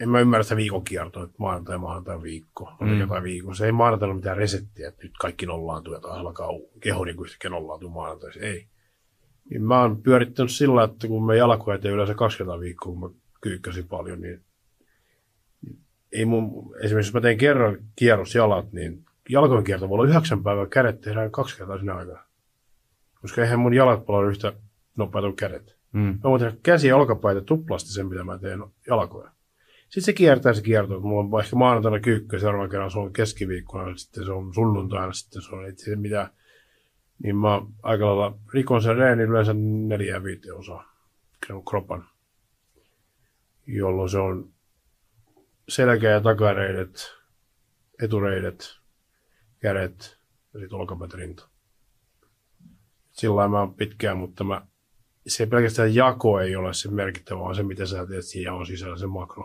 en 0.00 0.08
mä 0.08 0.20
ymmärrä 0.20 0.42
sitä 0.42 0.56
viikon 0.56 0.84
kiertoa, 0.84 1.24
että 1.24 1.36
maanantai, 1.38 1.78
maanantai, 1.78 2.22
viikko. 2.22 2.72
Mm. 2.80 3.00
jotain 3.00 3.22
viikon. 3.22 3.56
Se 3.56 3.66
ei 3.66 3.72
maanantaina 3.72 4.10
ole 4.12 4.18
mitään 4.18 4.36
resettiä, 4.36 4.88
että 4.88 5.02
nyt 5.02 5.12
kaikki 5.20 5.46
nollaantuu 5.46 5.94
ja 5.94 6.00
taas 6.00 6.18
alkaa 6.18 6.48
keho 6.80 7.04
niin 7.04 7.16
kuin 7.16 7.26
yhtäkkiä 7.26 7.50
nollaantuu 7.50 7.90
maanantaisi. 7.90 8.40
Ei. 8.40 8.68
Niin 9.50 9.62
mä 9.62 9.80
oon 9.80 10.02
pyörittänyt 10.02 10.52
sillä, 10.52 10.84
että 10.84 11.08
kun 11.08 11.26
mä 11.26 11.34
jalkoja 11.34 11.78
teen 11.78 11.94
yleensä 11.94 12.14
kaksi 12.14 12.38
kertaa 12.38 12.60
viikkoa, 12.60 12.92
kun 12.92 13.00
mä 13.00 13.20
kyykkäsin 13.40 13.88
paljon, 13.88 14.20
niin 14.20 14.44
ei 16.12 16.24
mun, 16.24 16.74
esimerkiksi 16.76 17.08
jos 17.08 17.14
mä 17.14 17.20
teen 17.20 17.38
kerran 17.38 17.78
kierrosjalat, 17.96 18.72
niin 18.72 19.04
jalkojen 19.28 19.64
kierto 19.64 19.88
voi 19.88 19.94
olla 19.94 20.08
yhdeksän 20.08 20.42
päivää, 20.42 20.66
kädet 20.66 21.00
tehdään 21.00 21.30
kaksi 21.30 21.56
kertaa 21.56 21.78
sinä 21.78 21.94
aikana. 21.94 22.24
Koska 23.20 23.42
eihän 23.42 23.58
mun 23.58 23.74
jalat 23.74 24.06
palaa 24.06 24.28
yhtä 24.28 24.52
nopeita 24.96 25.26
kuin 25.26 25.36
kädet. 25.36 25.77
Mm. 25.92 26.00
Mä 26.00 26.30
voin 26.30 26.40
tehdä 26.40 26.56
käsi 26.62 26.88
ja 26.88 26.96
olkapäitä 26.96 27.40
tuplasti 27.40 27.92
sen, 27.92 28.06
mitä 28.06 28.24
mä 28.24 28.38
teen 28.38 28.64
jalkoja. 28.86 29.30
Sitten 29.82 30.02
se 30.02 30.12
kiertää 30.12 30.52
se 30.52 30.62
kierto, 30.62 31.00
mulla 31.00 31.36
on 31.36 31.44
ehkä 31.44 31.56
maanantaina 31.56 32.00
kyykkä, 32.00 32.38
seuraavan 32.38 32.70
kerran 32.70 32.90
se 32.90 32.98
on 32.98 33.12
keskiviikkona, 33.12 33.96
sitten 33.96 34.24
se 34.24 34.32
on 34.32 34.54
sunnuntaina, 34.54 35.12
sitten 35.12 35.42
se 35.42 35.54
on 35.54 35.64
ei 35.64 35.72
se 35.76 35.96
mitään. 35.96 36.28
Niin 37.22 37.36
mä 37.36 37.62
aika 37.82 38.06
lailla 38.06 38.38
rikon 38.54 38.82
sen 38.82 38.96
reenin 38.96 39.28
yleensä 39.28 39.54
neljä 39.54 40.22
viiteen 40.22 40.54
osaa 40.54 40.92
kropan, 41.70 42.08
jolloin 43.66 44.10
se 44.10 44.18
on 44.18 44.52
selkä- 45.68 46.08
ja 46.08 46.20
takareidet, 46.20 47.14
etureidet, 48.02 48.78
kädet 49.58 50.18
ja 50.54 50.60
sitten 50.60 50.78
olkapäät 50.78 51.14
rinta. 51.14 51.48
Sillä 53.12 53.48
mä 53.48 53.60
oon 53.60 53.74
pitkään, 53.74 54.16
mutta 54.16 54.44
mä, 54.44 54.66
se 55.28 55.46
pelkästään 55.46 55.94
jako 55.94 56.40
ei 56.40 56.56
ole 56.56 56.74
se 56.74 56.90
merkittävä, 56.90 57.40
vaan 57.40 57.54
se 57.54 57.62
mitä 57.62 57.86
sä 57.86 58.06
teet 58.06 58.24
siinä 58.24 58.52
on 58.52 58.66
sisällä 58.66 58.96
se 58.96 59.06
makro, 59.06 59.42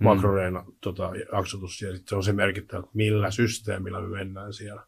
mm. 0.00 0.04
makroreena 0.04 0.64
tota, 0.80 1.12
jaksotus 1.32 1.82
ja 1.82 1.92
sitten 1.92 2.08
se 2.08 2.16
on 2.16 2.24
se 2.24 2.32
merkittävä, 2.32 2.80
että 2.80 2.90
millä 2.94 3.30
systeemillä 3.30 4.00
me 4.00 4.08
mennään 4.08 4.52
siellä. 4.52 4.86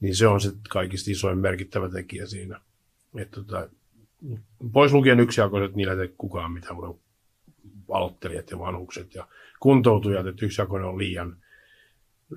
Niin 0.00 0.16
se 0.16 0.26
on 0.26 0.40
se 0.40 0.52
kaikista 0.68 1.10
isoin 1.10 1.38
merkittävä 1.38 1.88
tekijä 1.88 2.26
siinä. 2.26 2.60
Et, 3.16 3.30
tota, 3.30 3.68
pois 4.72 4.92
lukien 4.92 5.20
yksijakoiset, 5.20 5.76
niillä 5.76 5.92
ei 5.92 5.98
tee 5.98 6.14
kukaan 6.18 6.52
mitään 6.52 6.76
kuin 6.76 7.00
aloittelijat 7.90 8.50
ja 8.50 8.58
vanhukset 8.58 9.14
ja 9.14 9.28
kuntoutujat, 9.60 10.26
että 10.26 10.44
yksijakoinen 10.46 10.88
on 10.88 10.98
liian, 10.98 11.41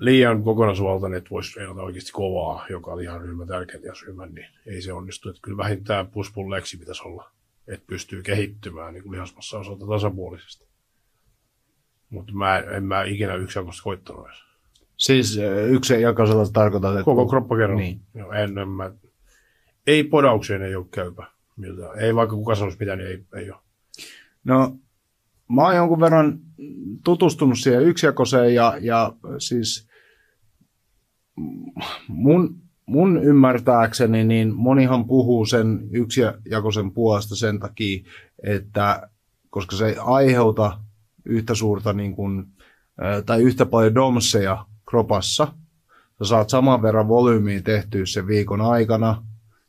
liian 0.00 0.42
kokonaisvaltainen, 0.42 1.18
että 1.18 1.30
voisi 1.30 1.52
treenata 1.52 1.82
oikeasti 1.82 2.12
kovaa, 2.12 2.66
joka 2.70 2.92
on 2.92 3.02
ihan 3.02 3.20
ryhmä 3.20 3.46
tärkeä 3.46 3.80
ryhmän, 4.06 4.34
niin 4.34 4.46
ei 4.66 4.82
se 4.82 4.92
onnistu. 4.92 5.28
Että 5.28 5.40
kyllä 5.42 5.56
vähintään 5.56 6.06
push 6.06 6.32
pull 6.34 6.50
leksi 6.50 6.76
pitäisi 6.76 7.02
olla, 7.04 7.30
että 7.68 7.86
pystyy 7.86 8.22
kehittymään 8.22 8.94
niin 8.94 9.10
lihasmassa 9.10 9.58
osalta 9.58 9.86
tasapuolisesti. 9.86 10.66
Mutta 12.10 12.32
mä 12.32 12.58
en 12.58 12.84
mä 12.84 13.02
ikinä 13.02 13.34
yksijakoista 13.34 13.82
koittanut 13.82 14.26
edes. 14.26 14.38
Siis 14.96 15.38
yksi 15.68 16.02
jakasella 16.02 16.46
tarkoitat, 16.52 16.92
että... 16.92 17.04
Koko 17.04 17.26
kroppa 17.26 17.56
kerran. 17.56 17.78
Niin. 17.78 18.00
Joo, 18.14 18.32
en, 18.32 18.58
en 18.58 18.68
mä, 18.68 18.92
ei 19.86 20.04
podaukseen 20.04 20.62
ei 20.62 20.76
ole 20.76 20.86
käypä. 20.90 21.26
Miltään. 21.56 21.98
Ei 21.98 22.14
vaikka 22.14 22.36
kuka 22.36 22.54
sanoisi 22.54 22.78
mitään, 22.80 22.98
niin 22.98 23.10
ei, 23.10 23.24
ei 23.34 23.50
ole. 23.50 23.60
No, 24.44 24.76
mä 25.48 25.62
oon 25.62 25.76
jonkun 25.76 26.00
verran 26.00 26.38
tutustunut 27.04 27.58
siihen 27.58 27.82
yksijakoseen 27.82 28.54
ja, 28.54 28.78
ja 28.80 29.12
siis 29.38 29.88
mun, 32.08 32.56
mun 32.86 33.22
ymmärtääkseni 33.22 34.24
niin 34.24 34.54
monihan 34.54 35.04
puhuu 35.04 35.46
sen 35.46 35.88
yksijakoisen 35.92 36.90
puolesta 36.90 37.36
sen 37.36 37.60
takia, 37.60 38.04
että 38.42 39.08
koska 39.50 39.76
se 39.76 39.86
ei 39.86 39.96
aiheuta 39.98 40.80
yhtä 41.24 41.54
suurta 41.54 41.92
niin 41.92 42.16
kuin, 42.16 42.46
tai 43.26 43.42
yhtä 43.42 43.66
paljon 43.66 43.94
domseja 43.94 44.66
kropassa, 44.90 45.48
sä 46.18 46.24
saat 46.24 46.50
saman 46.50 46.82
verran 46.82 47.08
volyymiä 47.08 47.62
tehtyä 47.62 48.06
sen 48.06 48.26
viikon 48.26 48.60
aikana, 48.60 49.24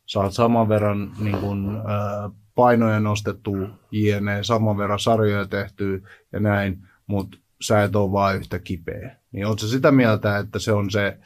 saat 0.05 0.33
saman 0.33 0.69
verran 0.69 1.11
niin 1.19 1.37
kuin, 1.37 1.75
ää, 1.75 2.29
painoja 2.57 2.99
nostettua, 2.99 3.67
jne, 3.91 4.43
saman 4.43 4.77
verran 4.77 4.99
sarjoja 4.99 5.45
tehtyä 5.45 5.99
ja 6.31 6.39
näin, 6.39 6.87
mutta 7.07 7.37
sä 7.61 7.83
et 7.83 7.95
ole 7.95 8.11
vaan 8.11 8.35
yhtä 8.35 8.59
kipeä. 8.59 9.15
Niin 9.31 9.45
ootko 9.45 9.67
sitä 9.67 9.91
mieltä, 9.91 10.37
että 10.37 10.59
se 10.59 10.71
on 10.71 10.91
se 10.91 11.17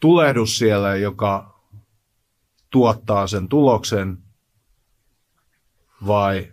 tulehdus 0.00 0.58
siellä, 0.58 0.96
joka 0.96 1.60
tuottaa 2.70 3.26
sen 3.26 3.48
tuloksen, 3.48 4.18
vai 6.06 6.48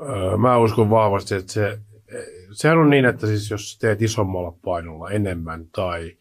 Öö, 0.00 0.36
Mä 0.36 0.58
uskon 0.58 0.90
vahvasti, 0.90 1.34
että 1.34 1.52
se, 1.52 1.78
sehän 2.52 2.78
on 2.78 2.90
niin, 2.90 3.04
että 3.04 3.26
siis 3.26 3.50
jos 3.50 3.78
teet 3.78 4.02
isommalla 4.02 4.52
painolla 4.64 5.10
enemmän 5.10 5.66
tai 5.66 6.16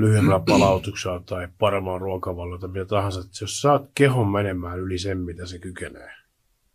lyhyemmällä 0.00 0.42
palautuksella 0.48 1.20
tai 1.20 1.48
paremmalla 1.58 1.98
ruokavallilla 1.98 2.58
tai 2.58 2.68
mitä 2.68 2.84
tahansa, 2.84 3.20
että 3.20 3.32
jos 3.40 3.60
saat 3.60 3.90
kehon 3.94 4.28
menemään 4.28 4.78
yli 4.78 4.98
sen, 4.98 5.18
mitä 5.18 5.46
se 5.46 5.58
kykenee, 5.58 6.10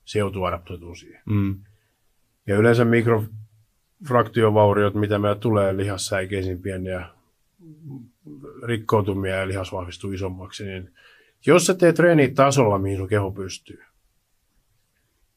se 0.06 0.20
joutuu 0.20 0.44
adaptoitumaan 0.44 0.96
siihen. 0.96 1.22
mm, 1.26 1.56
Ja 2.48 2.58
yleensä 2.58 2.86
mikrofraktiovauriot, 2.86 4.94
mitä 4.94 5.20
meillä 5.20 5.40
tulee 5.40 5.78
lihassäikeisiin 5.78 6.62
pieniä 6.62 7.06
rikkoutumia 8.64 9.36
ja 9.36 9.48
lihas 9.48 9.72
vahvistuu 9.72 10.12
isommaksi, 10.12 10.66
niin 10.66 10.94
jos 11.46 11.66
sä 11.66 11.74
teet 11.74 11.96
treenit 11.96 12.36
tasolla, 12.36 12.78
mihin 12.78 12.98
sun 12.98 13.08
keho 13.08 13.32
pystyy, 13.32 13.80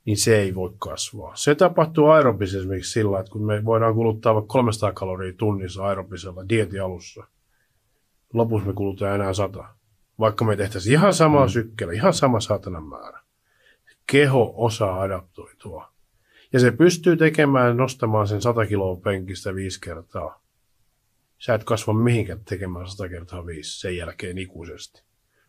niin 0.05 0.17
se 0.17 0.39
ei 0.39 0.55
voi 0.55 0.73
kasvaa. 0.79 1.37
Se 1.37 1.55
tapahtuu 1.55 2.07
aerobisessa 2.07 2.59
esimerkiksi 2.59 2.93
sillä, 2.93 3.21
että 3.21 3.33
kun 3.33 3.47
me 3.47 3.65
voidaan 3.65 3.95
kuluttaa 3.95 4.35
vaikka 4.35 4.53
300 4.53 4.93
kaloria 4.93 5.33
tunnissa 5.33 5.85
aerobisella 5.85 6.49
dietin 6.49 6.83
alussa, 6.83 7.25
lopussa 8.33 8.69
me 8.69 8.75
kulutaan 8.75 9.15
enää 9.15 9.33
100. 9.33 9.65
Vaikka 10.19 10.45
me 10.45 10.57
tehtäisiin 10.57 10.93
ihan 10.93 11.15
samaa 11.15 11.47
mm. 11.47 11.51
sykkeellä, 11.51 11.95
ihan 11.95 12.15
sama 12.15 12.41
saatanan 12.41 12.85
määrä. 12.85 13.21
keho 14.07 14.55
osaa 14.57 15.01
adaptoitua. 15.01 15.93
Ja 16.53 16.61
se 16.61 16.71
pystyy 16.71 17.17
tekemään, 17.17 17.77
nostamaan 17.77 18.29
sen 18.29 18.43
100 18.43 18.67
kiloa 18.67 18.97
penkistä 18.97 19.55
viisi 19.55 19.81
kertaa. 19.81 20.41
Sä 21.39 21.55
et 21.55 21.65
kasva 21.65 21.93
mihinkään 21.93 22.41
tekemään 22.45 22.89
100 22.89 23.09
kertaa 23.09 23.47
viisi 23.47 23.81
sen 23.81 23.97
jälkeen 23.97 24.39
ikuisesti. 24.39 25.03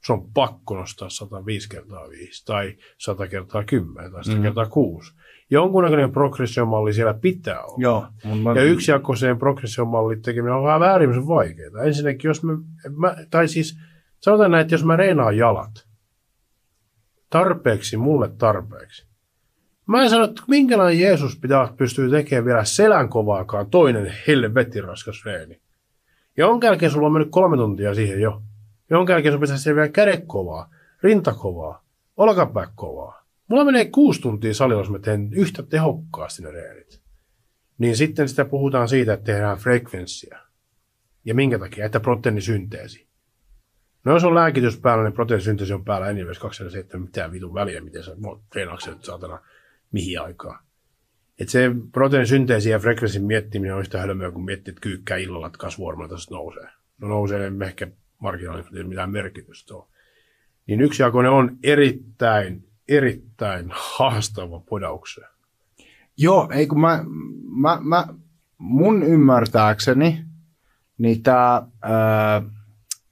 Se 0.05 0.13
on 0.13 0.31
pakko 0.33 0.77
nostaa 0.77 1.09
105 1.09 1.69
kertaa 1.69 2.09
5 2.09 2.45
tai 2.45 2.77
100 2.97 3.27
kertaa 3.27 3.63
10 3.63 4.11
tai 4.11 4.23
100 4.23 4.37
mm. 4.37 4.43
kertaa 4.43 4.65
6. 4.65 5.13
Jonkunnäköinen 5.51 6.11
progressiomalli 6.11 6.93
siellä 6.93 7.13
pitää 7.13 7.63
olla. 7.63 7.77
Joo. 7.77 8.05
Mä, 8.43 8.51
Ja 8.55 8.63
yksijakoiseen 8.63 9.37
progressiomallin 9.37 10.21
tekeminen 10.21 10.55
on 10.55 10.63
vähän 10.63 10.83
äärimmäisen 10.83 11.27
vaikeaa. 11.27 11.83
Ensinnäkin, 11.83 12.29
jos 12.29 12.43
mä, 12.43 12.57
mä, 12.97 13.15
tai 13.29 13.47
siis 13.47 13.77
sanotaan 14.19 14.51
näin, 14.51 14.61
että 14.61 14.73
jos 14.73 14.85
mä 14.85 14.95
reenaan 14.95 15.37
jalat 15.37 15.87
tarpeeksi, 17.29 17.97
mulle 17.97 18.29
tarpeeksi. 18.37 19.07
Mä 19.87 20.03
en 20.03 20.09
sano, 20.09 20.23
että 20.23 20.41
minkälainen 20.47 20.99
Jeesus 20.99 21.39
pitää 21.39 21.73
pystyä 21.77 22.09
tekemään 22.09 22.45
vielä 22.45 22.63
selän 22.63 23.09
kovaakaan 23.09 23.69
toinen 23.69 24.13
helvetin 24.27 24.83
raskas 24.83 25.25
reeni. 25.25 25.61
Jonka 26.37 26.67
jälkeen 26.67 26.91
sulla 26.91 27.07
on 27.07 27.13
mennyt 27.13 27.31
kolme 27.31 27.57
tuntia 27.57 27.95
siihen 27.95 28.21
jo. 28.21 28.41
Jonka 28.89 29.13
jälkeen 29.13 29.33
sun 29.33 29.41
pitäisi 29.41 29.75
vielä 29.75 29.87
kädet 29.87 30.23
kovaa, 30.27 30.69
rinta 31.03 31.33
kovaa, 31.33 31.83
olkapää 32.17 32.67
kovaa. 32.75 33.20
Mulla 33.51 33.65
menee 33.65 33.85
kuusi 33.85 34.21
tuntia 34.21 34.53
salilla, 34.53 34.81
jos 34.81 34.89
mä 34.89 34.99
teen 34.99 35.33
yhtä 35.33 35.63
tehokkaasti 35.63 36.43
ne 36.43 36.51
reenit 36.51 37.01
niin 37.81 37.97
sitten 37.97 38.29
sitä 38.29 38.45
puhutaan 38.45 38.89
siitä, 38.89 39.13
että 39.13 39.25
tehdään 39.25 39.57
frekvenssiä. 39.57 40.39
Ja 41.25 41.35
minkä 41.35 41.59
takia? 41.59 41.85
Että 41.85 41.99
proteiinisynteesi. 41.99 43.07
No 44.05 44.13
jos 44.13 44.23
on 44.23 44.35
lääkitys 44.35 44.79
päällä, 44.79 45.03
niin 45.03 45.13
proteiinisynteesi 45.13 45.73
on 45.73 45.85
päällä 45.85 46.07
anyways 46.07 46.39
27, 46.39 47.05
mitään 47.05 47.31
vitun 47.31 47.53
väliä, 47.53 47.81
miten 47.81 48.03
sä 48.03 48.11
treenaakse 48.51 48.91
nyt 48.91 49.03
saatana 49.03 49.39
mihin 49.91 50.21
aikaan. 50.21 50.63
Että 51.39 51.51
se 51.51 51.71
proteiinisynteesi 51.91 52.69
ja 52.69 52.79
frekvenssin 52.79 53.23
miettiminen 53.23 53.75
on 53.75 53.81
yhtä 53.81 54.01
hölmöä 54.01 54.31
kuin 54.31 54.45
miettii, 54.45 54.71
että 54.71 54.81
kyykkää 54.81 55.17
illalla, 55.17 55.47
että 55.47 55.59
kasvuormoita 55.59 56.15
tästä 56.15 56.35
nousee. 56.35 56.67
No 56.97 57.07
nousee, 57.07 57.49
niin 57.49 57.61
ehkä 57.61 57.87
marginaalisesti 58.19 58.83
mitään 58.83 59.11
merkitystä 59.11 59.75
ole. 59.75 59.87
Niin 60.67 60.81
yksijakoinen 60.81 61.31
on 61.31 61.57
erittäin, 61.63 62.70
erittäin 62.87 63.65
haastava 63.69 64.59
podaukseen. 64.59 65.27
Joo, 66.17 66.49
ei 66.53 66.67
kun 66.67 66.81
mä, 66.81 67.03
mä, 67.49 67.77
mä 67.81 68.07
mun 68.57 69.03
ymmärtääkseni, 69.03 70.25
niin 70.97 71.23
tämä 71.23 71.67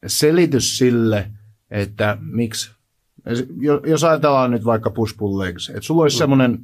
selitys 0.07 0.77
sille, 0.77 1.31
että 1.71 2.17
miksi, 2.21 2.71
jo- 3.59 3.81
jos 3.85 4.03
ajatellaan 4.03 4.51
nyt 4.51 4.65
vaikka 4.65 4.89
push 4.89 5.17
pull 5.17 5.39
legs, 5.39 5.69
että 5.69 5.81
sulla 5.81 6.01
olisi 6.01 6.17
mm. 6.17 6.19
semmoinen 6.19 6.59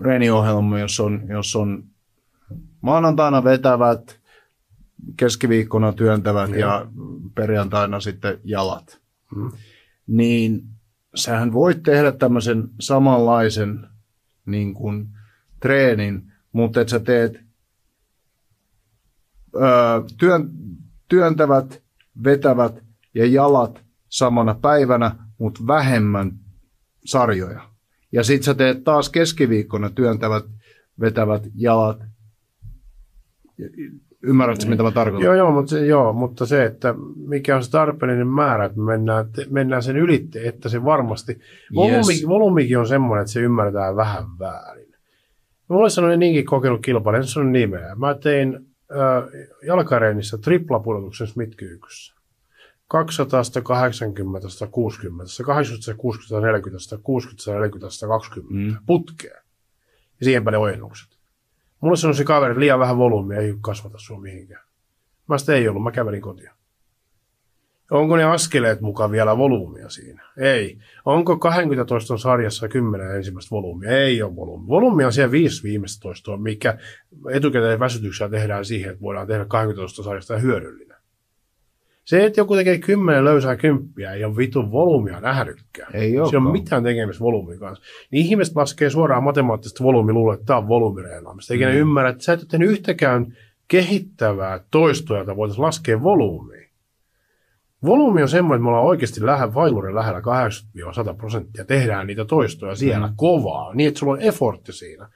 reeniohjelma, 0.00 0.78
jos 0.78 1.00
on, 1.00 1.22
jos 1.28 1.56
on 1.56 1.84
maanantaina 2.80 3.44
vetävät, 3.44 4.20
keskiviikkona 5.16 5.92
työntävät 5.92 6.50
Joo. 6.50 6.58
ja 6.58 6.86
perjantaina 7.34 8.00
sitten 8.00 8.38
jalat. 8.44 9.00
Mm. 9.36 9.52
Niin 10.06 10.73
sähän 11.14 11.52
voit 11.52 11.82
tehdä 11.82 12.12
tämmöisen 12.12 12.68
samanlaisen 12.80 13.86
niin 14.46 14.74
kuin, 14.74 15.08
treenin, 15.60 16.32
mutta 16.52 16.80
että 16.80 16.90
sä 16.90 17.00
teet 17.00 17.40
öö, 19.54 19.62
työn, 20.18 20.50
työntävät, 21.08 21.82
vetävät 22.24 22.84
ja 23.14 23.26
jalat 23.26 23.84
samana 24.08 24.54
päivänä, 24.54 25.16
mutta 25.38 25.66
vähemmän 25.66 26.32
sarjoja. 27.04 27.70
Ja 28.12 28.24
sit 28.24 28.42
sä 28.42 28.54
teet 28.54 28.84
taas 28.84 29.08
keskiviikkona 29.08 29.90
työntävät, 29.90 30.44
vetävät 31.00 31.42
jalat. 31.54 32.04
Ymmärrätkö, 34.24 34.66
mitä 34.66 34.82
mä 34.82 34.90
tarkoitan? 34.90 35.24
Joo, 35.24 35.34
joo, 35.34 35.50
mutta 35.52 35.70
se, 35.70 35.86
joo, 35.86 36.12
mutta 36.12 36.46
se, 36.46 36.64
että 36.64 36.94
mikä 37.16 37.56
on 37.56 37.64
se 37.64 37.70
tarpeellinen 37.70 38.26
määrä, 38.28 38.64
että 38.64 38.78
me 38.78 38.84
mennään, 38.84 39.32
te- 39.32 39.46
mennään 39.50 39.82
sen 39.82 39.96
ylitte, 39.96 40.48
että 40.48 40.68
se 40.68 40.84
varmasti, 40.84 41.38
volyymi, 41.74 41.96
Yes. 41.96 42.28
volyymikin 42.28 42.78
on 42.78 42.86
semmoinen, 42.88 43.22
että 43.22 43.32
se 43.32 43.40
ymmärretään 43.40 43.96
vähän 43.96 44.24
väärin. 44.38 44.94
Mulla 45.68 45.82
olisi 45.82 45.94
sellainen 45.94 46.18
niinkin 46.20 46.44
kokenut 46.44 46.80
kilpailija, 46.82 47.20
en 47.20 47.26
sano 47.26 47.50
nimeä. 47.50 47.94
Mä 47.94 48.14
tein 48.14 48.54
äh, 48.92 49.24
jalkareenissä 49.66 50.38
triplapudotuksen 50.38 51.26
Smith-kyykyssä. 51.26 52.14
200, 52.88 53.42
80, 53.62 54.48
160, 54.48 55.30
180, 55.32 55.94
60, 56.02 56.46
40, 56.46 56.78
160, 56.84 57.50
40, 57.60 57.90
120 57.90 58.54
Mm. 58.54 58.76
putkea. 58.86 59.34
Ja 60.20 60.24
siihen 60.24 60.44
päälle 60.44 60.58
ojennukset. 60.58 61.13
Mulle 61.84 61.96
sanoi 61.96 62.14
se 62.14 62.24
kaveri, 62.24 62.60
liian 62.60 62.78
vähän 62.78 62.98
volyymia 62.98 63.38
ei 63.38 63.54
kasvata 63.60 63.98
sua 63.98 64.20
mihinkään. 64.20 64.64
Mä 65.28 65.38
sitä 65.38 65.54
ei 65.54 65.68
ollut, 65.68 65.82
mä 65.82 65.90
kävelin 65.90 66.20
kotia. 66.22 66.54
Onko 67.90 68.16
ne 68.16 68.24
askeleet 68.24 68.80
mukaan 68.80 69.10
vielä 69.10 69.38
volyymia 69.38 69.88
siinä? 69.88 70.24
Ei. 70.36 70.78
Onko 71.04 71.38
20 71.38 71.84
toiston 71.84 72.18
sarjassa 72.18 72.68
10 72.68 73.16
ensimmäistä 73.16 73.50
volyymia? 73.50 73.90
Ei 73.90 74.22
ole 74.22 74.36
volyymi. 74.36 74.68
Volyymi 74.68 75.04
on 75.04 75.12
siellä 75.12 75.30
viisi 75.30 75.62
viimeistä 75.62 76.02
toistoa, 76.02 76.36
mikä 76.36 76.78
etukäteen 77.30 77.80
väsytyksellä 77.80 78.30
tehdään 78.30 78.64
siihen, 78.64 78.90
että 78.90 79.02
voidaan 79.02 79.26
tehdä 79.26 79.44
20 79.44 79.80
toiston 79.80 80.04
sarjasta 80.04 80.38
hyödyllinen. 80.38 80.83
Se, 82.04 82.24
että 82.24 82.40
joku 82.40 82.56
tekee 82.56 82.78
10 82.78 83.24
löysää 83.24 83.56
kymppiä, 83.56 84.12
ei 84.12 84.24
ole 84.24 84.36
vitun 84.36 84.70
volyymia 84.70 85.20
nähdykään. 85.20 85.96
Ei 85.96 86.12
Se 86.30 86.36
on 86.36 86.52
mitään 86.52 86.82
tekemistä 86.82 87.24
volyymin 87.24 87.58
kanssa. 87.58 87.84
Niin 88.10 88.26
ihmiset 88.26 88.56
laskee 88.56 88.90
suoraan 88.90 89.22
matemaattista 89.22 89.84
volyymi 89.84 90.12
luulee, 90.12 90.34
että 90.34 90.46
tämä 90.46 90.58
on 90.58 90.68
volyymireenaamista. 90.68 91.54
Eikä 91.54 91.66
mm. 91.66 91.72
ne 91.72 91.78
ymmärrä, 91.78 92.10
että 92.10 92.24
sä 92.24 92.32
et 92.32 92.40
ole 92.40 92.48
tehnyt 92.50 92.70
yhtäkään 92.70 93.36
kehittävää 93.68 94.60
toistoa, 94.70 95.18
jota 95.18 95.36
voitaisiin 95.36 95.64
laskea 95.64 96.02
volyymiin. 96.02 96.70
Volyymi 97.84 98.22
on 98.22 98.28
semmoinen, 98.28 98.56
että 98.56 98.64
me 98.64 98.68
ollaan 98.68 98.86
oikeasti 98.86 99.26
lähe, 99.26 99.54
vailurin 99.54 99.94
lähellä 99.94 100.20
80-100 100.20 101.16
prosenttia. 101.16 101.64
Tehdään 101.64 102.06
niitä 102.06 102.24
toistoja 102.24 102.74
siellä 102.74 103.06
mm. 103.06 103.12
kovaa, 103.16 103.74
niin 103.74 103.88
että 103.88 104.00
sulla 104.00 104.12
on 104.12 104.20
effortti 104.20 104.72
siinä. 104.72 105.08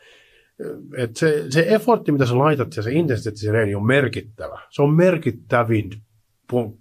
Et 0.97 1.16
se, 1.16 1.45
se 1.49 1.64
effortti, 1.68 2.12
mitä 2.12 2.26
sä 2.26 2.39
laitat 2.39 2.76
ja 2.76 2.82
se 2.82 2.93
intensiteetti 2.93 3.41
se 3.41 3.53
reeni 3.53 3.74
on 3.74 3.86
merkittävä. 3.86 4.61
Se 4.70 4.82
on 4.82 4.95
merkittävin 4.95 5.91
pu- 6.53 6.76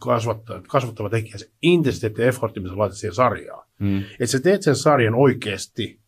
kasvattava, 0.67 1.09
tekijä, 1.09 1.37
se 1.37 1.49
intensiteetti 1.61 2.21
ja 2.21 2.27
effortti, 2.27 2.59
mitä 2.59 2.77
laitat 2.77 2.97
siihen 2.97 3.15
sarjaan. 3.15 3.67
Mm. 3.79 3.97
Että 3.97 4.25
sä 4.25 4.39
teet 4.39 4.61
sen 4.61 4.75
sarjan 4.75 5.15
oikeasti. 5.15 5.99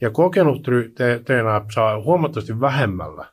Ja 0.00 0.10
kokenut 0.10 0.62
te- 0.94 1.20
treenaaja 1.24 1.64
saa 1.74 2.02
huomattavasti 2.02 2.60
vähemmällä 2.60 3.26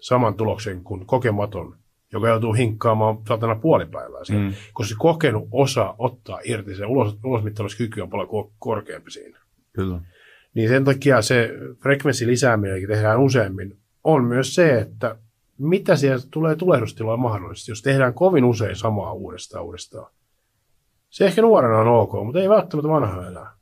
saman 0.00 0.34
tuloksen 0.34 0.84
kuin 0.84 1.06
kokematon, 1.06 1.76
joka 2.12 2.28
joutuu 2.28 2.52
hinkkaamaan 2.52 3.18
satana 3.28 3.54
puolipäivää 3.54 4.24
siihen. 4.24 4.44
Mm. 4.44 4.52
Koska 4.72 4.88
se 4.88 4.98
kokenut 4.98 5.48
osaa 5.52 5.94
ottaa 5.98 6.40
irti, 6.44 6.74
se 6.74 6.86
ulos, 6.86 7.18
ulosmittauskyky 7.24 8.00
on 8.00 8.10
paljon 8.10 8.28
ko- 8.28 8.52
korkeampi 8.58 9.10
siinä. 9.10 9.38
Kyllä. 9.72 10.00
Niin 10.54 10.68
sen 10.68 10.84
takia 10.84 11.22
se 11.22 11.50
frekvenssi 11.82 12.26
lisääminen, 12.26 12.80
joka 12.80 12.94
tehdään 12.94 13.20
useammin, 13.20 13.78
on 14.04 14.24
myös 14.24 14.54
se, 14.54 14.78
että 14.78 15.16
mitä 15.58 15.96
siellä 15.96 16.24
tulee 16.30 16.56
tulehdustiloja 16.56 17.16
mahdollisesti, 17.16 17.70
jos 17.70 17.82
tehdään 17.82 18.14
kovin 18.14 18.44
usein 18.44 18.76
samaa 18.76 19.12
uudestaan 19.12 19.64
uudestaan. 19.64 20.12
Se 21.10 21.24
ehkä 21.24 21.42
nuorena 21.42 21.78
on 21.78 21.88
ok, 21.88 22.12
mutta 22.24 22.40
ei 22.40 22.48
välttämättä 22.48 22.88
vanha 22.88 23.26
enää. 23.26 23.52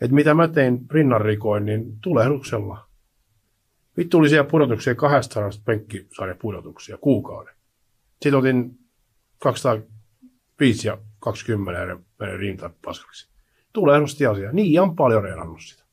Et 0.00 0.10
mitä 0.10 0.34
mä 0.34 0.48
tein 0.48 0.86
rinnanrikoin, 0.90 1.64
niin 1.64 1.98
tulehduksella. 2.00 2.88
Vittu 3.96 4.18
oli 4.18 4.28
siellä 4.28 4.50
pudotuksia 4.50 4.94
200 4.94 5.50
penkkisarjan 5.64 6.38
pudotuksia 6.40 6.96
kuukauden. 6.96 7.54
Sitten 8.12 8.34
otin 8.34 8.78
205 9.38 10.88
ja 10.88 10.98
20 11.18 11.80
ja 11.80 11.98
menin 12.18 12.38
rinta 12.38 12.70
paskaksi. 12.84 13.28
Tulehdusti 13.72 14.26
asia. 14.26 14.52
Niin 14.52 14.80
on 14.80 14.96
paljon 14.96 15.22
reenannut 15.22 15.60
sitä. 15.60 15.87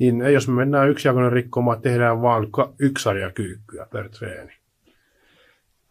Niin 0.00 0.20
jos 0.32 0.48
me 0.48 0.54
mennään 0.54 0.90
yksijakoinen 0.90 1.32
rikkomaan, 1.32 1.82
tehdään 1.82 2.22
vaan 2.22 2.50
ka- 2.50 2.72
yksi 2.78 3.02
sarja 3.02 3.30
kyykkyä 3.30 3.86
per 3.92 4.08
treeni. 4.08 4.52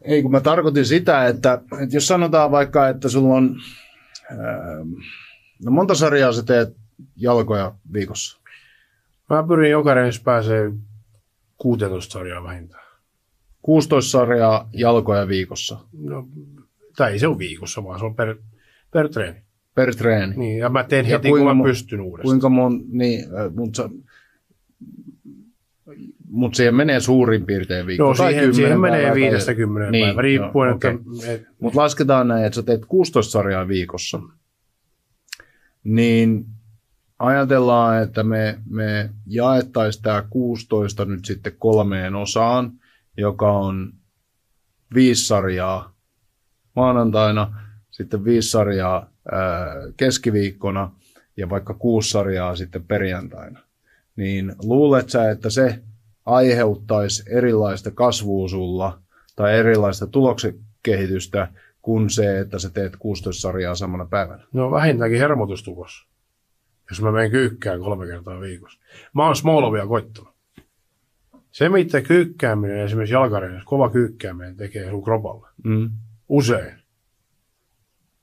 Ei, 0.02 0.22
kun 0.22 0.32
mä 0.32 0.40
tarkoitin 0.40 0.86
sitä, 0.86 1.28
että, 1.28 1.62
että 1.84 1.96
jos 1.96 2.08
sanotaan 2.08 2.52
vaikka, 2.52 2.88
että 2.88 3.10
sulla 3.10 3.36
on, 3.36 3.56
ää, 4.32 4.38
no 5.66 5.72
monta 5.72 5.96
sarjaa 5.96 6.32
sä 6.32 6.44
teet 6.44 6.76
jalkoja 7.16 7.76
viikossa? 7.94 8.40
Mä 9.30 9.44
pyrin 9.48 9.72
joka 9.72 9.94
reenissä 9.94 10.22
pääsee 10.26 10.72
16 11.58 12.12
sarjaa 12.14 12.44
vähintään. 12.44 12.84
16 13.62 14.12
sarjaa 14.12 14.70
jalkoja 14.74 15.28
viikossa 15.28 15.80
No, 15.94 16.28
tai 16.98 17.12
ei 17.12 17.20
se 17.20 17.28
ole 17.28 17.38
viikossa, 17.38 17.84
vaan 17.84 18.00
se 18.00 18.06
on 18.06 18.16
per, 18.16 18.36
per 18.92 19.10
treeni. 19.10 19.42
Per 19.80 19.96
treeni. 19.96 20.36
Niin, 20.38 20.58
ja 20.58 20.70
mä 20.70 20.84
teen 20.84 21.06
Ja 21.10 21.18
heti, 21.18 21.30
kun 21.30 21.58
mä 21.58 21.64
pystyn 21.64 22.02
uudestaan. 22.02 22.30
Kuinka 22.32 22.50
mon, 22.50 22.82
niin, 22.92 23.24
äh, 23.24 23.54
mutta 23.56 23.90
mut 26.30 26.56
siihen 26.56 26.76
menee 26.76 27.00
suurin 27.00 27.46
piirtein 27.46 27.88
viikko. 27.88 28.04
Joo, 28.04 28.14
tai 28.14 28.32
siihen, 28.32 28.40
10 28.42 28.56
siihen 28.56 28.80
menee 28.80 29.06
tai- 29.06 29.16
viidestä 29.16 29.56
kymmenen 29.56 29.92
Niin, 29.92 30.06
päivää, 30.06 30.22
riippuen, 30.22 30.74
okei. 30.74 30.98
Et, 31.28 31.46
Mutta 31.60 31.80
lasketaan 31.80 32.28
näin, 32.28 32.46
että 32.46 32.56
sä 32.56 32.64
teet 32.64 32.86
16 32.86 33.32
sarjaa 33.32 33.68
viikossa. 33.68 34.20
Niin 35.84 36.46
ajatellaan, 37.20 38.04
että 38.04 38.24
me, 38.24 38.60
me 38.70 39.10
jaettaisiin 39.28 40.04
tämä 40.04 40.24
16 40.30 41.06
nyt 41.06 41.26
sitten 41.26 41.54
kolmeen 41.60 42.16
osaan, 42.16 42.72
joka 43.18 43.52
on 43.52 43.94
viisi 44.94 45.26
sarjaa 45.28 45.94
maanantaina, 46.76 47.54
sitten 47.92 48.24
viisi 48.24 48.50
sarjaa 48.50 49.10
keskiviikkona 49.98 50.92
ja 51.38 51.50
vaikka 51.50 51.74
kuusi 51.74 52.10
sarjaa 52.10 52.56
sitten 52.56 52.84
perjantaina. 52.84 53.60
Niin 54.16 54.56
luulet 54.64 55.10
sä, 55.10 55.32
että 55.32 55.50
se 55.50 55.80
aiheuttaisi 56.26 57.24
erilaista 57.32 57.92
kasvua 57.92 58.50
sulla 58.50 59.02
tai 59.36 59.58
erilaista 59.58 60.08
tuloksen 60.08 60.54
kehitystä 60.84 61.48
kuin 61.82 62.10
se, 62.10 62.40
että 62.40 62.60
sä 62.60 62.70
teet 62.70 62.96
16 62.96 63.42
sarjaa 63.42 63.76
samana 63.76 64.06
päivänä? 64.06 64.44
No 64.54 64.72
vähintäänkin 64.72 65.20
hermotustukos, 65.20 66.08
jos 66.90 67.02
mä 67.02 67.12
menen 67.12 67.32
kyykkään 67.32 67.80
kolme 67.80 68.06
kertaa 68.08 68.40
viikossa. 68.40 68.80
Mä 69.14 69.26
oon 69.26 69.36
Smolovia 69.36 69.88
koittanut. 69.88 70.34
Se, 71.52 71.70
mitä 71.70 72.02
kyykkääminen, 72.02 72.80
esimerkiksi 72.80 73.14
jalkareissa, 73.14 73.62
kova 73.66 73.90
kyykkääminen 73.90 74.58
tekee 74.58 74.90
sun 74.90 75.04
kropalle, 75.04 75.48
Mm. 75.64 75.90
usein, 76.30 76.79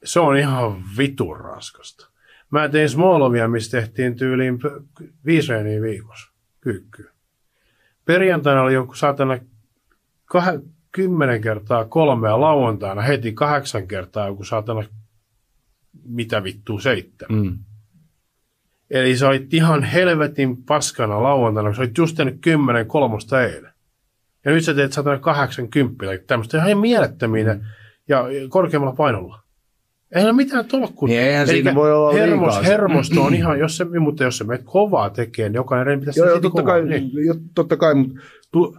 se 0.06 0.20
on 0.20 0.36
ihan 0.36 0.82
vitun 0.98 1.40
raskasta. 1.40 2.10
Mä 2.50 2.68
tein 2.68 2.88
Smolovia, 2.88 3.48
missä 3.48 3.80
tehtiin 3.80 4.16
tyyliin 4.16 4.58
viisi 5.26 5.52
reeniä 5.52 5.82
viikossa 5.82 6.32
kyykkyä. 6.60 7.10
Perjantaina 8.04 8.62
oli 8.62 8.74
joku 8.74 8.94
saatana 8.94 9.38
kah- 10.34 10.62
kymmenen 10.92 11.40
kertaa 11.40 11.84
kolmea, 11.84 12.40
lauantaina 12.40 13.02
heti 13.02 13.32
kahdeksan 13.32 13.88
kertaa 13.88 14.26
joku 14.26 14.44
saatana 14.44 14.84
mitä 16.04 16.44
vittua 16.44 16.80
seitsemän. 16.80 17.42
Mm. 17.42 17.58
Eli 18.90 19.16
sä 19.16 19.28
olit 19.28 19.54
ihan 19.54 19.82
helvetin 19.82 20.64
paskana 20.64 21.22
lauantaina, 21.22 21.68
kun 21.68 21.76
sä 21.76 21.82
olit 21.82 21.98
just 21.98 22.16
tehnyt 22.16 22.38
kymmenen 22.40 22.86
kolmosta 22.86 23.42
eilen. 23.42 23.72
Ja 24.44 24.52
nyt 24.52 24.64
sä 24.64 24.74
teet 24.74 24.92
180 24.92 26.06
tai 26.06 26.18
tämmöistä 26.26 26.58
ihan 26.58 26.78
mielettömiä 26.78 27.54
mm. 27.54 27.60
ja 28.08 28.24
korkeammalla 28.48 28.96
painolla. 28.96 29.45
Ei 30.14 30.24
ole 30.24 30.32
mitään 30.32 30.64
tolkkua. 30.64 31.08
Niin 31.08 31.20
eihän 31.20 31.46
siinä 31.46 31.74
voi 31.74 31.92
olla 31.94 32.12
hermos, 32.12 32.54
liikaa. 32.54 32.62
Hermosto 32.62 33.22
on 33.22 33.34
ihan, 33.34 33.58
jos 33.58 33.76
se, 33.76 33.84
mutta 33.84 34.24
jos 34.24 34.38
se 34.38 34.44
menet 34.44 34.64
kovaa 34.64 35.10
tekee, 35.10 35.48
niin 35.48 35.54
jokainen 35.54 35.86
reeni 35.86 36.00
pitäisi 36.00 36.20
Joo, 36.20 36.28
joo, 36.28 36.40
totta 36.40 36.62
kovaa. 36.62 36.74
kai, 36.74 36.84
Niin. 36.84 37.10
jo, 37.26 37.34
totta 37.54 37.76
kai 37.76 37.94
mutta 37.94 38.20
tu, 38.52 38.76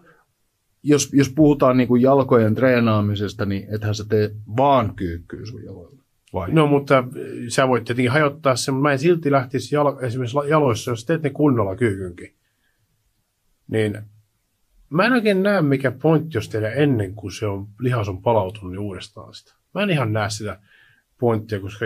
jos, 0.83 1.13
jos 1.13 1.29
puhutaan 1.29 1.77
niin 1.77 1.87
kuin 1.87 2.01
jalkojen 2.01 2.55
treenaamisesta, 2.55 3.45
niin 3.45 3.67
ethän 3.75 3.95
sä 3.95 4.05
tee 4.09 4.31
vaan 4.57 4.95
kyykkyä 4.95 5.45
sun 5.45 5.63
jaloilla. 5.63 5.97
Vai? 6.33 6.51
No, 6.51 6.67
mutta 6.67 6.97
äh, 6.97 7.05
sä 7.47 7.67
voit 7.67 7.83
tietenkin 7.83 8.11
hajottaa 8.11 8.55
sen, 8.55 8.73
mutta 8.73 8.83
mä 8.83 8.91
en 8.91 8.99
silti 8.99 9.31
lähtisi 9.31 9.75
jalo, 9.75 9.99
esimerkiksi 10.01 10.37
jaloissa, 10.49 10.91
jos 10.91 11.05
teet 11.05 11.23
ne 11.23 11.29
kunnolla 11.29 11.75
kyykynkin. 11.75 12.33
Niin 13.67 13.97
mä 14.89 15.05
en 15.05 15.13
oikein 15.13 15.43
näe, 15.43 15.61
mikä 15.61 15.91
pointti, 15.91 16.37
jos 16.37 16.49
tehdään 16.49 16.73
ennen 16.77 17.13
kuin 17.13 17.31
se 17.31 17.45
on, 17.47 17.67
lihas 17.79 18.09
on 18.09 18.21
palautunut 18.21 18.71
niin 18.71 18.79
uudestaan 18.79 19.33
sitä. 19.33 19.53
Mä 19.73 19.83
en 19.83 19.89
ihan 19.89 20.13
näe 20.13 20.29
sitä 20.29 20.59
pointtia, 21.19 21.59
koska 21.59 21.85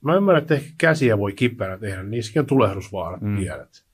mä 0.00 0.14
ymmärrän, 0.14 0.42
että 0.42 0.54
ehkä 0.54 0.70
käsiä 0.78 1.18
voi 1.18 1.32
kipeänä 1.32 1.78
tehdä, 1.78 2.02
niissäkin 2.02 2.40
on 2.40 2.46
tulehdusvaarat, 2.46 3.20
mm. 3.20 3.36
Tiedät. 3.36 3.84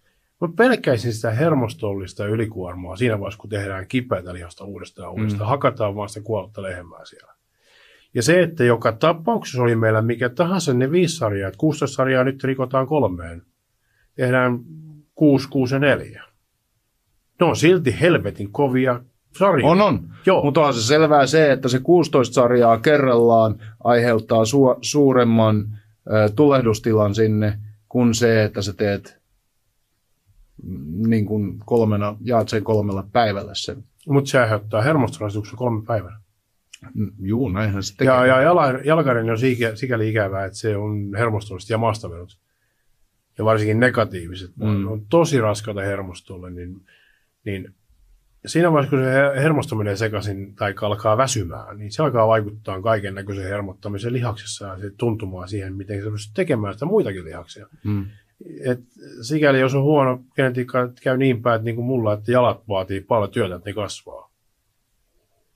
Mä 0.41 0.49
pelkäisin 0.57 1.13
sitä 1.13 1.31
hermostollista 1.31 2.27
ylikuormaa 2.27 2.97
siinä 2.97 3.21
vaiheessa, 3.21 3.41
kun 3.41 3.51
tehdään 3.51 3.87
kipeätä 3.89 4.35
lihasta 4.35 4.65
uudestaan 4.65 5.07
ja 5.07 5.11
uudestaan. 5.11 5.43
Mm. 5.43 5.49
Hakataan 5.49 5.95
vaan 5.95 6.09
sitä 6.09 6.25
kuollutta 6.25 6.63
lehmää 6.63 7.05
siellä. 7.05 7.33
Ja 8.15 8.23
se, 8.23 8.43
että 8.43 8.65
joka 8.65 8.93
tapauksessa 8.93 9.63
oli 9.63 9.77
meillä 9.77 10.03
mikä 10.03 10.29
tahansa 10.29 10.75
ne 10.75 10.91
viisi 10.91 11.17
sarjaa, 11.17 11.49
että 11.49 11.59
16 11.59 11.97
sarjaa 11.97 12.25
nyt 12.25 12.45
rikotaan 12.45 12.87
kolmeen. 12.87 13.43
Tehdään 14.15 14.59
6, 15.15 15.49
6 15.49 15.75
ja 15.75 15.79
4. 15.79 16.25
Ne 17.41 17.47
on 17.47 17.57
silti 17.57 18.01
helvetin 18.01 18.53
kovia 18.53 19.01
sarjoja. 19.39 19.73
On, 19.73 19.81
on. 19.81 20.09
Joo. 20.27 20.45
Mutta 20.45 20.61
on 20.61 20.75
se 20.75 20.83
selvää 20.83 21.27
se, 21.27 21.53
että 21.53 21.69
se 21.69 21.79
16 21.79 22.35
sarjaa 22.35 22.79
kerrallaan 22.79 23.55
aiheuttaa 23.85 24.43
su- 24.43 24.79
suuremman 24.83 25.79
ö, 26.07 26.29
tulehdustilan 26.37 27.15
sinne, 27.15 27.59
kuin 27.89 28.15
se, 28.15 28.45
että 28.45 28.63
sä 28.63 28.73
teet 28.73 29.19
mm, 30.63 31.11
niin 31.11 31.27
kuin 31.27 31.59
kolmena, 31.65 32.17
jaat 32.21 32.49
sen 32.49 32.65
kolmella 32.65 33.07
päivällä 33.13 33.55
sen. 33.55 33.85
Mutta 34.09 34.31
se 34.31 34.39
aiheuttaa 34.39 34.83
hermostorasituksen 34.83 35.57
kolme 35.57 35.83
päivänä. 35.87 36.21
Mm, 36.95 37.13
Juu, 37.21 37.49
näinhän 37.49 37.83
se 37.83 37.97
tekee. 37.97 38.15
Ja, 38.15 38.27
ja 38.27 38.41
jala, 38.41 38.71
jalkarin 38.71 39.31
on 39.31 39.39
sikä, 39.39 39.77
sikäli 39.77 40.09
ikävää, 40.09 40.45
että 40.45 40.59
se 40.59 40.77
on 40.77 41.15
hermostollisesti 41.19 41.73
ja 41.73 41.79
maastavedot. 41.79 42.39
Ja 43.39 43.45
varsinkin 43.45 43.81
negatiiviset. 43.81 44.51
Mm. 44.57 44.69
Mm. 44.69 44.89
On 44.89 45.07
tosi 45.11 45.41
raskaita 45.41 45.81
hermostolle, 45.81 46.51
niin, 46.51 46.81
niin 47.45 47.75
siinä 48.47 48.73
vaiheessa, 48.73 48.97
kun 48.97 49.05
se 49.05 49.11
her- 49.11 49.41
hermosto 49.41 49.77
menee 49.77 49.97
sekaisin 49.97 50.55
tai 50.55 50.75
alkaa 50.83 51.17
väsymään, 51.17 51.79
niin 51.79 51.93
se 51.93 52.03
alkaa 52.03 52.29
vaikuttaa 52.29 52.83
kaiken 52.83 53.15
näköisen 53.15 53.49
hermottamisen 53.49 54.13
lihaksessa 54.13 54.67
ja 54.67 54.79
se 54.79 54.91
tuntumaan 54.97 55.49
siihen, 55.49 55.77
miten 55.77 56.03
se 56.03 56.11
pystyy 56.11 56.35
tekemään 56.35 56.75
sitä 56.75 56.87
muitakin 56.87 57.25
lihaksia. 57.25 57.67
Mm. 57.85 58.07
Et 58.65 58.81
sikäli 59.23 59.61
jos 59.61 59.75
on 59.75 59.83
huono 59.83 60.21
genetiikka, 60.35 60.83
että 60.83 61.03
käy 61.03 61.17
niin 61.17 61.43
päin, 61.43 61.57
että 61.57 61.65
niin 61.65 61.77
kuin 61.77 61.87
mulla, 61.87 62.13
että 62.13 62.33
jalat 62.33 62.69
vaatii 62.69 63.01
paljon 63.01 63.31
työtä, 63.31 63.55
että 63.55 63.71
ne 63.71 63.75
kasvaa. 63.75 64.31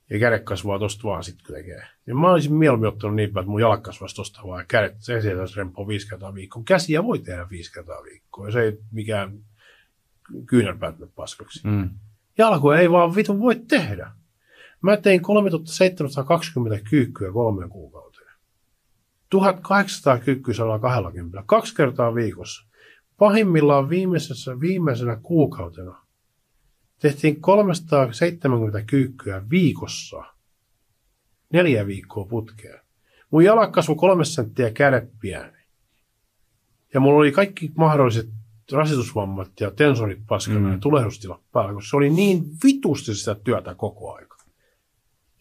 Ja 0.09 0.19
kädet 0.19 0.43
kasvaa 0.43 0.79
tosta 0.79 1.03
vaan 1.03 1.23
sitten 1.23 1.45
kun 1.45 1.55
tekee. 1.55 1.83
Ja 2.07 2.15
mä 2.15 2.31
olisin 2.31 2.53
mieluummin 2.53 2.87
ottanut 2.87 3.15
niin 3.15 3.33
päin, 3.33 3.43
että 3.43 3.51
mun 3.51 3.61
jalat 3.61 3.81
kasvaisi 3.81 4.15
tosta 4.15 4.41
vaan 4.47 4.61
ja 4.61 4.65
kädet, 4.67 4.95
se 4.99 5.21
sieltä 5.21 5.43
remppoo 5.55 5.87
viisi 5.87 6.09
kertaa 6.09 6.33
viikkoon. 6.33 6.65
Käsiä 6.65 7.03
voi 7.03 7.19
tehdä 7.19 7.49
viisi 7.49 7.73
kertaa 7.73 8.03
viikkoon. 8.03 8.47
Ja 8.47 8.51
se 8.51 8.61
ei 8.61 8.79
mikään 8.91 9.39
kyynärpäät 10.45 10.95
paskaksi. 11.15 11.67
Mm. 11.67 11.89
Jalkoja 12.37 12.79
ei 12.79 12.91
vaan 12.91 13.15
vitun 13.15 13.39
voi 13.39 13.55
tehdä. 13.55 14.11
Mä 14.81 14.97
tein 14.97 15.21
3720 15.21 16.89
kyykkyä 16.89 17.31
kolmeen 17.31 17.69
kuukauteen. 17.69 18.33
1800 19.29 20.19
kyykkyä 20.19 20.53
120, 20.53 21.43
kaksi 21.45 21.75
kertaa 21.75 22.15
viikossa. 22.15 22.67
Pahimmillaan 23.17 23.89
viimeisessä, 23.89 24.59
viimeisenä 24.59 25.15
kuukautena 25.15 26.03
tehtiin 27.03 27.41
370 27.41 28.81
kyykkyä 28.81 29.49
viikossa. 29.49 30.23
Neljä 31.53 31.87
viikkoa 31.87 32.25
putkeen. 32.25 32.79
Mun 33.31 33.43
jalat 33.43 33.71
kasvoi 33.71 33.95
kolme 33.95 34.25
senttiä 34.25 34.71
kädet 34.71 35.09
pieni. 35.19 35.57
Ja 36.93 36.99
mulla 36.99 37.19
oli 37.19 37.31
kaikki 37.31 37.71
mahdolliset 37.77 38.29
rasitusvammat 38.73 39.51
ja 39.59 39.71
tensorit 39.71 40.19
paskana 40.27 40.59
mm. 40.59 40.71
Ja 40.71 40.77
tulehdustilat 40.77 41.41
päällä, 41.51 41.73
koska 41.73 41.89
se 41.89 41.95
oli 41.95 42.09
niin 42.09 42.43
vitusti 42.63 43.15
sitä 43.15 43.35
työtä 43.35 43.75
koko 43.75 44.13
aika. 44.15 44.37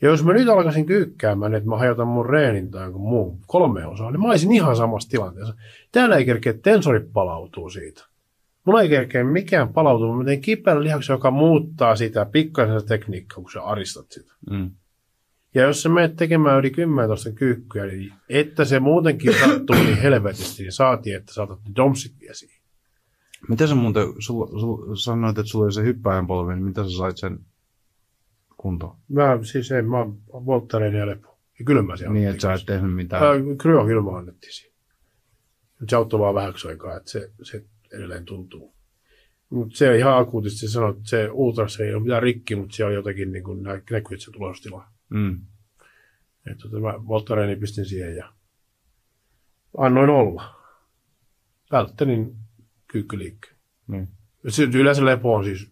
Ja 0.02 0.08
jos 0.08 0.24
mä 0.24 0.32
nyt 0.32 0.48
alkaisin 0.48 0.86
kyykkäämään, 0.86 1.54
että 1.54 1.68
mä 1.68 1.78
hajotan 1.78 2.08
mun 2.08 2.26
reenin 2.26 2.70
tai 2.70 2.82
jonkun 2.82 3.08
muun 3.08 3.38
kolme 3.46 3.86
osaa, 3.86 4.10
niin 4.10 4.20
mä 4.20 4.28
olisin 4.28 4.52
ihan 4.52 4.76
samassa 4.76 5.10
tilanteessa. 5.10 5.54
Täällä 5.92 6.16
ei 6.16 6.24
kerkeä 6.24 6.52
tensorit 6.52 7.12
palautuu 7.12 7.70
siitä. 7.70 8.04
Mulla 8.66 8.82
ei 8.82 8.88
kerkeä 8.88 9.24
mikään 9.24 9.68
palautuu. 9.68 10.14
Mä 10.14 10.24
teen 10.24 10.40
kipeän 10.40 10.84
lihaksen, 10.84 11.14
joka 11.14 11.30
muuttaa 11.30 11.96
sitä 11.96 12.24
pikkasen 12.24 12.80
sitä 12.80 12.88
tekniikkaa, 12.88 13.42
kun 13.42 13.52
sä 13.52 13.62
aristat 13.62 14.10
sitä. 14.10 14.34
Mm. 14.50 14.70
Ja 15.54 15.62
jos 15.62 15.82
sä 15.82 15.88
menet 15.88 16.16
tekemään 16.16 16.58
yli 16.58 16.70
10 16.70 17.08
kyykkyä, 17.34 17.86
niin 17.86 18.12
että 18.28 18.64
se 18.64 18.80
muutenkin 18.80 19.34
sattuu 19.40 19.76
niin 19.76 19.98
helvetisti, 20.02 20.62
niin 20.62 20.72
saatiin, 20.72 21.16
että 21.16 21.34
saatat 21.34 21.58
domsit 21.76 22.12
siihen. 22.32 22.61
Miten 23.48 23.68
sä 23.68 23.74
muuten, 23.74 24.06
sul, 24.18 24.46
sul, 24.46 24.94
sanoit, 24.94 25.38
että 25.38 25.50
sulla 25.50 25.64
oli 25.64 25.72
se 25.72 25.82
hyppäjän 25.82 26.26
polvi, 26.26 26.54
niin 26.54 26.64
miten 26.64 26.90
sä 26.90 26.96
sait 26.96 27.16
sen 27.16 27.38
kuntoon? 28.56 28.96
Mä 29.08 29.38
siis 29.42 29.72
ei, 29.72 29.82
mä 29.82 29.98
oon 29.98 30.18
volttareiden 30.32 31.00
ja 31.00 31.06
lepo. 31.06 31.38
Ja 31.58 31.64
kylmä 31.64 31.96
siellä. 31.96 32.14
Niin, 32.14 32.28
että 32.28 32.42
sä 32.42 32.52
et 32.52 32.66
tehnyt 32.66 32.94
mitään. 32.94 33.22
Ää, 33.22 33.34
Kryokylmä 33.58 34.18
annettiin 34.18 34.52
siihen. 34.52 34.76
Nyt 35.80 35.90
se 35.90 35.96
auttoi 35.96 36.20
vaan 36.20 36.34
vähäksi 36.34 36.68
aikaa, 36.68 36.96
että 36.96 37.10
se, 37.10 37.30
se 37.42 37.64
edelleen 37.92 38.24
tuntuu. 38.24 38.74
Mutta 39.50 39.76
se 39.76 39.98
ihan 39.98 40.18
akuutisti 40.18 40.68
sanoi, 40.68 40.90
että 40.90 41.02
se 41.04 41.28
ultrassa 41.32 41.82
ei 41.82 41.94
ole 41.94 42.02
mitään 42.02 42.22
rikki, 42.22 42.56
mutta 42.56 42.76
siellä 42.76 42.88
on 42.88 42.94
jotakin 42.94 43.32
niin 43.32 43.44
kuin 43.44 43.62
näkyy, 43.62 43.96
että 43.96 44.16
se 44.18 44.30
tulostila. 44.30 44.84
Mm. 45.08 45.40
Että 46.50 46.62
tota, 46.62 46.80
mä 46.80 47.06
Voltareeni 47.08 47.56
pistin 47.56 47.84
siihen 47.84 48.16
ja 48.16 48.32
annoin 49.78 50.10
olla. 50.10 50.54
Välttelin 51.72 52.36
kyykkyliikkeen. 52.92 53.56
Niin. 53.86 54.08
Se, 54.48 54.62
yleensä 54.74 55.04
lepo 55.04 55.34
on 55.34 55.44
siis 55.44 55.70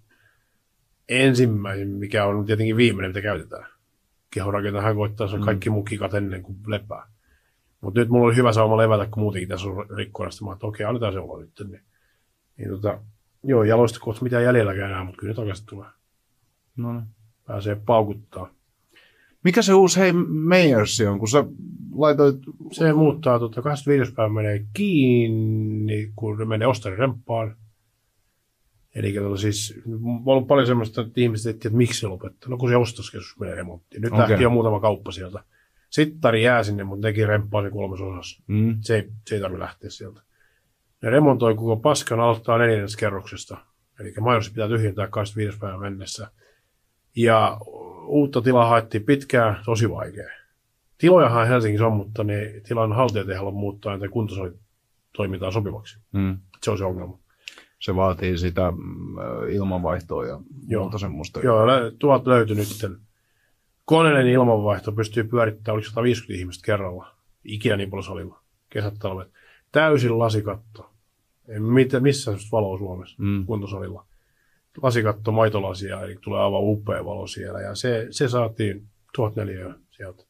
ensimmäinen, 1.08 1.88
mikä 1.88 2.24
on 2.26 2.46
tietenkin 2.46 2.76
viimeinen, 2.76 3.10
mitä 3.10 3.22
käytetään. 3.22 3.66
Kehorakentajahan 4.30 4.96
koittaa 4.96 5.26
saada 5.26 5.40
Mm. 5.40 5.44
kaikki 5.44 5.70
mun 5.70 5.84
kikat 5.84 6.14
ennen 6.14 6.42
kuin 6.42 6.56
lepää. 6.66 7.06
Mutta 7.80 8.00
nyt 8.00 8.08
mulla 8.08 8.26
oli 8.26 8.36
hyvä 8.36 8.52
sauma 8.52 8.76
levätä, 8.76 9.06
kun 9.10 9.22
muutenkin 9.22 9.48
tässä 9.48 9.68
on 9.68 9.90
rikkona. 9.96 10.30
Sitten 10.30 10.48
mä 10.48 10.52
että 10.52 10.66
okei, 10.66 10.86
annetaan 10.86 11.12
se 11.12 11.18
olla 11.18 11.40
nyt. 11.40 11.60
Niin, 11.70 11.82
niin 12.56 12.70
tota, 12.70 13.00
joo, 13.44 13.62
jaloista 13.64 14.00
kohta 14.00 14.22
mitään 14.22 14.44
jäljelläkään 14.44 14.90
enää, 14.90 15.04
mutta 15.04 15.18
kyllä 15.20 15.30
ne 15.30 15.36
takaisin 15.36 15.66
tulee. 15.66 15.88
No 16.76 16.92
niin. 16.92 17.04
Pääsee 17.46 17.80
paukuttaa. 17.86 18.50
Mikä 19.44 19.62
se 19.62 19.74
uusi 19.74 20.00
Hei 20.00 20.12
Meyersi 20.28 21.06
on, 21.06 21.18
kun 21.18 21.28
sä 21.28 21.44
laitoit... 21.94 22.36
Se 22.72 22.92
muuttaa, 22.92 23.38
tota, 23.38 23.62
25. 23.62 24.12
päivä 24.12 24.32
menee 24.34 24.66
kiinni, 24.72 26.12
kun 26.16 26.38
ne 26.38 26.44
menee 26.44 26.68
ostariremppaan. 26.68 27.56
Eli 28.94 29.12
tota 29.12 29.36
siis, 29.36 29.80
on 30.02 30.22
ollut 30.26 30.46
paljon 30.46 30.66
semmoista, 30.66 31.00
että 31.00 31.20
ihmiset 31.20 31.46
etsivät, 31.46 31.66
että 31.66 31.76
miksi 31.76 32.00
se 32.00 32.06
lopettaa. 32.06 32.50
No 32.50 32.56
kun 32.56 32.68
se 32.68 32.76
ostoskeskus 32.76 33.38
menee 33.38 33.54
remonttiin. 33.54 34.02
Nyt 34.02 34.12
okay. 34.12 34.28
lähti 34.28 34.42
jo 34.42 34.50
muutama 34.50 34.80
kauppa 34.80 35.12
sieltä. 35.12 35.44
Sittari 35.90 36.42
jää 36.42 36.62
sinne, 36.62 36.84
mutta 36.84 37.06
nekin 37.06 37.28
remppaa 37.28 37.62
se 37.62 37.70
kolmasosassa. 37.70 38.42
Mm. 38.46 38.78
Se 38.80 38.96
ei, 38.96 39.10
se 39.26 39.34
ei 39.34 39.40
tarvitse 39.40 39.62
lähteä 39.62 39.90
sieltä. 39.90 40.20
Ne 41.02 41.10
remontoi 41.10 41.54
koko 41.54 41.76
paskan 41.76 42.20
aloittaa 42.20 42.58
neljänneskerroksesta. 42.58 43.56
Eli 44.00 44.14
majorsi 44.20 44.50
pitää 44.50 44.68
tyhjentää 44.68 45.08
25. 45.08 45.58
päivän 45.58 45.80
mennessä. 45.80 46.30
Ja 47.16 47.58
uutta 48.02 48.42
tilaa 48.42 48.68
haettiin 48.68 49.04
pitkään, 49.04 49.56
tosi 49.64 49.90
vaikea. 49.90 50.28
Tilojahan 50.98 51.48
Helsingissä 51.48 51.86
on, 51.86 51.92
mutta 51.92 52.24
ne 52.24 52.52
tilan 52.68 52.92
haltijat 52.92 53.28
ei 53.28 53.36
halua 53.36 53.50
muuttaa 53.50 53.96
niitä 53.96 54.08
kuntosalitoimintaa 54.08 55.50
sopivaksi. 55.50 55.98
Mm. 56.12 56.38
Se 56.62 56.70
on 56.70 56.78
se 56.78 56.84
ongelma. 56.84 57.18
Se 57.78 57.96
vaatii 57.96 58.38
sitä 58.38 58.70
mm, 58.70 59.16
ilmanvaihtoa 59.50 60.26
ja 60.26 60.40
Joo. 60.68 60.82
muuta 60.82 60.98
semmoista. 60.98 61.40
Joo, 61.40 61.66
tuolta 61.98 62.30
löytyi 62.30 62.56
nyt 62.56 62.68
koneellinen 63.84 64.32
ilmanvaihto, 64.32 64.92
pystyy 64.92 65.24
pyörittämään, 65.24 65.74
oliko 65.74 65.88
150 65.88 66.40
ihmistä 66.40 66.66
kerralla. 66.66 67.14
Ikinä 67.44 67.76
niin 67.76 67.90
paljon 67.90 68.04
salilla. 68.04 68.40
Kesät, 68.70 68.94
talvet. 68.98 69.28
Täysin 69.72 70.18
lasikatto. 70.18 70.90
Mitä, 71.58 72.00
semmoista 72.24 72.48
valoa 72.52 72.78
Suomessa 72.78 73.16
Mm. 73.18 73.46
kuntosalilla. 73.46 74.06
Lasikatto, 74.82 75.32
maitolasia, 75.32 76.00
eli 76.00 76.16
tulee 76.20 76.40
aivan 76.40 76.60
upea 76.62 77.04
valo 77.04 77.26
siellä. 77.26 77.60
Ja 77.60 77.74
se, 77.74 78.06
se 78.10 78.28
saatiin 78.28 78.86
1004 79.14 79.74
sieltä. 79.90 80.24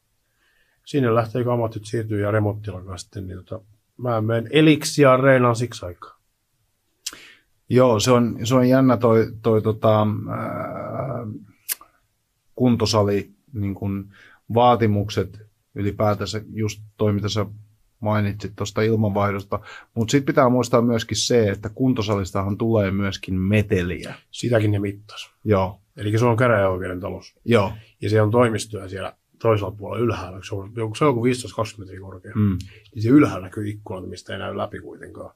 Sinne 0.85 1.15
lähtee 1.15 1.45
kamat 1.45 1.75
nyt 1.75 1.85
siirtyy 1.85 2.21
ja 2.23 2.31
remonttilakaan 2.31 2.99
sitten. 2.99 3.27
Niin 3.27 3.45
tota, 3.45 3.65
mä 3.97 4.21
menen 4.21 4.49
Elixia 4.53 5.17
Reenaan 5.17 5.57
siksi 5.57 5.87
aikaa. 5.87 6.21
Joo, 7.69 8.01
se 8.01 8.11
on, 8.11 8.39
se 8.45 8.55
on 8.55 8.69
jännä 8.69 8.97
toi, 8.97 9.33
toi 9.43 9.62
tota, 9.62 10.07
ää, 10.31 11.27
kuntosali 12.55 13.31
niin 13.53 13.75
kun 13.75 14.12
vaatimukset 14.55 15.43
ylipäätänsä 15.75 16.43
just 16.53 16.83
toi, 16.97 17.12
mitä 17.12 17.29
sä 17.29 17.47
mainitsit 18.01 18.52
tuosta 18.56 18.82
ilmanvaihdosta. 18.82 19.60
Mutta 19.94 20.10
sitten 20.12 20.27
pitää 20.27 20.48
muistaa 20.48 20.82
myöskin 20.82 21.16
se, 21.16 21.48
että 21.48 21.68
kuntosalistahan 21.68 22.59
tulee 22.59 22.90
myöskin 22.90 23.35
meteliä. 23.35 24.14
Sitäkin 24.31 24.70
ne 24.70 24.78
mittas. 24.78 25.31
Joo, 25.44 25.81
Eli 25.97 26.18
se 26.18 26.24
on 26.24 26.36
käräjäoikeuden 26.36 27.01
talous. 27.01 27.36
joo. 27.44 27.72
Ja 28.01 28.10
siellä 28.10 28.24
on 28.24 28.31
toimistoja 28.31 28.89
siellä 28.89 29.12
toisella 29.39 29.70
puolella 29.70 30.05
ylhäällä. 30.05 30.40
Se 30.48 30.55
on, 30.55 30.72
se 30.98 31.05
on 31.05 31.09
joku 31.09 31.24
15-20 31.24 31.28
metriä 31.78 32.01
korkea. 32.01 32.32
Mm. 32.35 32.59
Niin 32.94 33.02
se 33.02 33.09
ylhäällä 33.09 33.47
näkyy 33.47 33.68
ikkunat, 33.68 34.10
mistä 34.10 34.32
ei 34.32 34.39
näy 34.39 34.56
läpi 34.56 34.81
kuitenkaan. 34.81 35.35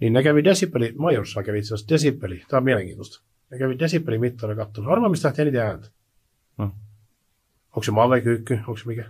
Niin 0.00 0.12
ne 0.12 0.22
kävi 0.22 0.44
desibeli, 0.44 0.94
Majorssa 0.98 1.42
kävi 1.42 1.58
itse 1.58 1.74
asiassa 1.74 1.94
desibeli, 1.94 2.42
tämä 2.48 2.58
on 2.58 2.64
mielenkiintoista. 2.64 3.22
Ne 3.50 3.58
kävi 3.58 3.78
desibelimittaria 3.78 4.56
katsomassa. 4.56 4.92
Arvaa, 4.92 5.08
mistä 5.08 5.28
lähtee 5.28 5.42
eniten 5.42 5.60
ääntä. 5.62 5.88
No. 6.58 6.64
Onko 7.68 7.82
se 7.82 7.90
mavekyykky, 7.90 8.54
onko 8.54 8.76
se 8.76 8.86
mikä? 8.86 9.04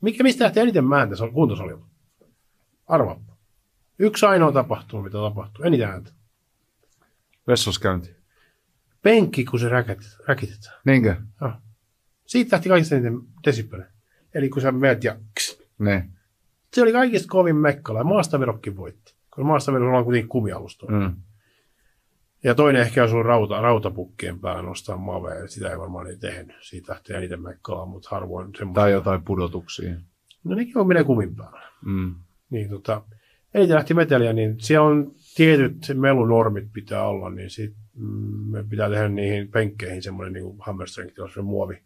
mikä 0.00 0.22
mistä 0.22 0.44
lähtee 0.44 0.62
eniten 0.62 0.92
ääntä 0.92 1.16
se 1.16 1.24
on 1.24 1.32
kuntosalilla? 1.32 1.86
Arvaa. 2.88 3.20
Yksi 3.98 4.26
ainoa 4.26 4.52
tapahtuma, 4.52 5.02
mitä 5.02 5.18
tapahtuu. 5.18 5.64
Eniten 5.64 5.88
ääntä. 5.88 6.10
Vessoskäynti. 7.46 8.16
Penkki, 9.02 9.44
kun 9.44 9.60
se 9.60 9.68
räkitetään. 10.26 10.74
Niinkö? 10.84 11.16
Joo. 11.40 11.52
Siitä 12.26 12.56
lähti 12.56 12.68
kaikista 12.68 12.94
eniten 12.94 13.20
desibeli. 13.46 13.82
Eli 14.34 14.48
kun 14.48 14.62
sä 14.62 14.72
menet 14.72 15.04
ja 15.04 15.16
kss, 15.38 15.62
Ne. 15.78 16.08
se 16.74 16.82
oli 16.82 16.92
kaikista 16.92 17.28
kovin 17.30 17.56
mekkala 17.56 18.00
ja 18.00 18.04
maastavirokkin 18.04 18.76
voitti. 18.76 19.14
Kun 19.34 19.46
maastavirossa 19.46 19.98
on 19.98 20.04
kuitenkin 20.04 20.28
kumialusta. 20.28 20.86
Mm. 20.86 21.16
Ja 22.44 22.54
toinen 22.54 22.82
ehkä 22.82 23.00
olisi 23.02 23.14
ollut 23.14 23.26
rauta, 23.26 23.60
rautapukkien 23.60 24.38
päällä 24.40 24.62
nostaa 24.62 24.96
mavea. 24.96 25.48
Sitä 25.48 25.70
ei 25.70 25.78
varmaan 25.78 26.06
ei 26.06 26.16
tehnyt. 26.16 26.56
Siitä 26.60 26.92
lähtee 26.92 27.16
eniten 27.16 27.42
mekkalaa, 27.42 27.86
mutta 27.86 28.08
harvoin 28.10 28.54
semmoista. 28.56 28.80
Tai 28.80 28.92
jotain 28.92 29.22
pudotuksia. 29.24 29.94
No 30.44 30.54
nekin 30.54 30.78
on 30.78 30.88
menee 30.88 31.04
kumin 31.04 31.36
päällä. 31.36 31.68
Mm. 31.84 32.14
Niin 32.52 32.68
tota, 32.70 33.02
eniten 33.54 33.76
lähti 33.76 33.94
meteliä, 33.94 34.32
niin 34.32 34.60
siellä 34.60 34.86
on 34.86 35.12
tietyt 35.36 35.76
melunormit 35.94 36.72
pitää 36.72 37.06
olla, 37.06 37.30
niin 37.30 37.50
sit, 37.50 37.74
mm, 37.94 38.50
me 38.50 38.64
pitää 38.64 38.90
tehdä 38.90 39.08
niihin 39.08 39.48
penkkeihin 39.48 40.02
semmoinen 40.02 40.32
niin 40.32 40.56
hammerstrength, 40.58 41.18
jos 41.18 41.34
se 41.34 41.42
muovi, 41.42 41.82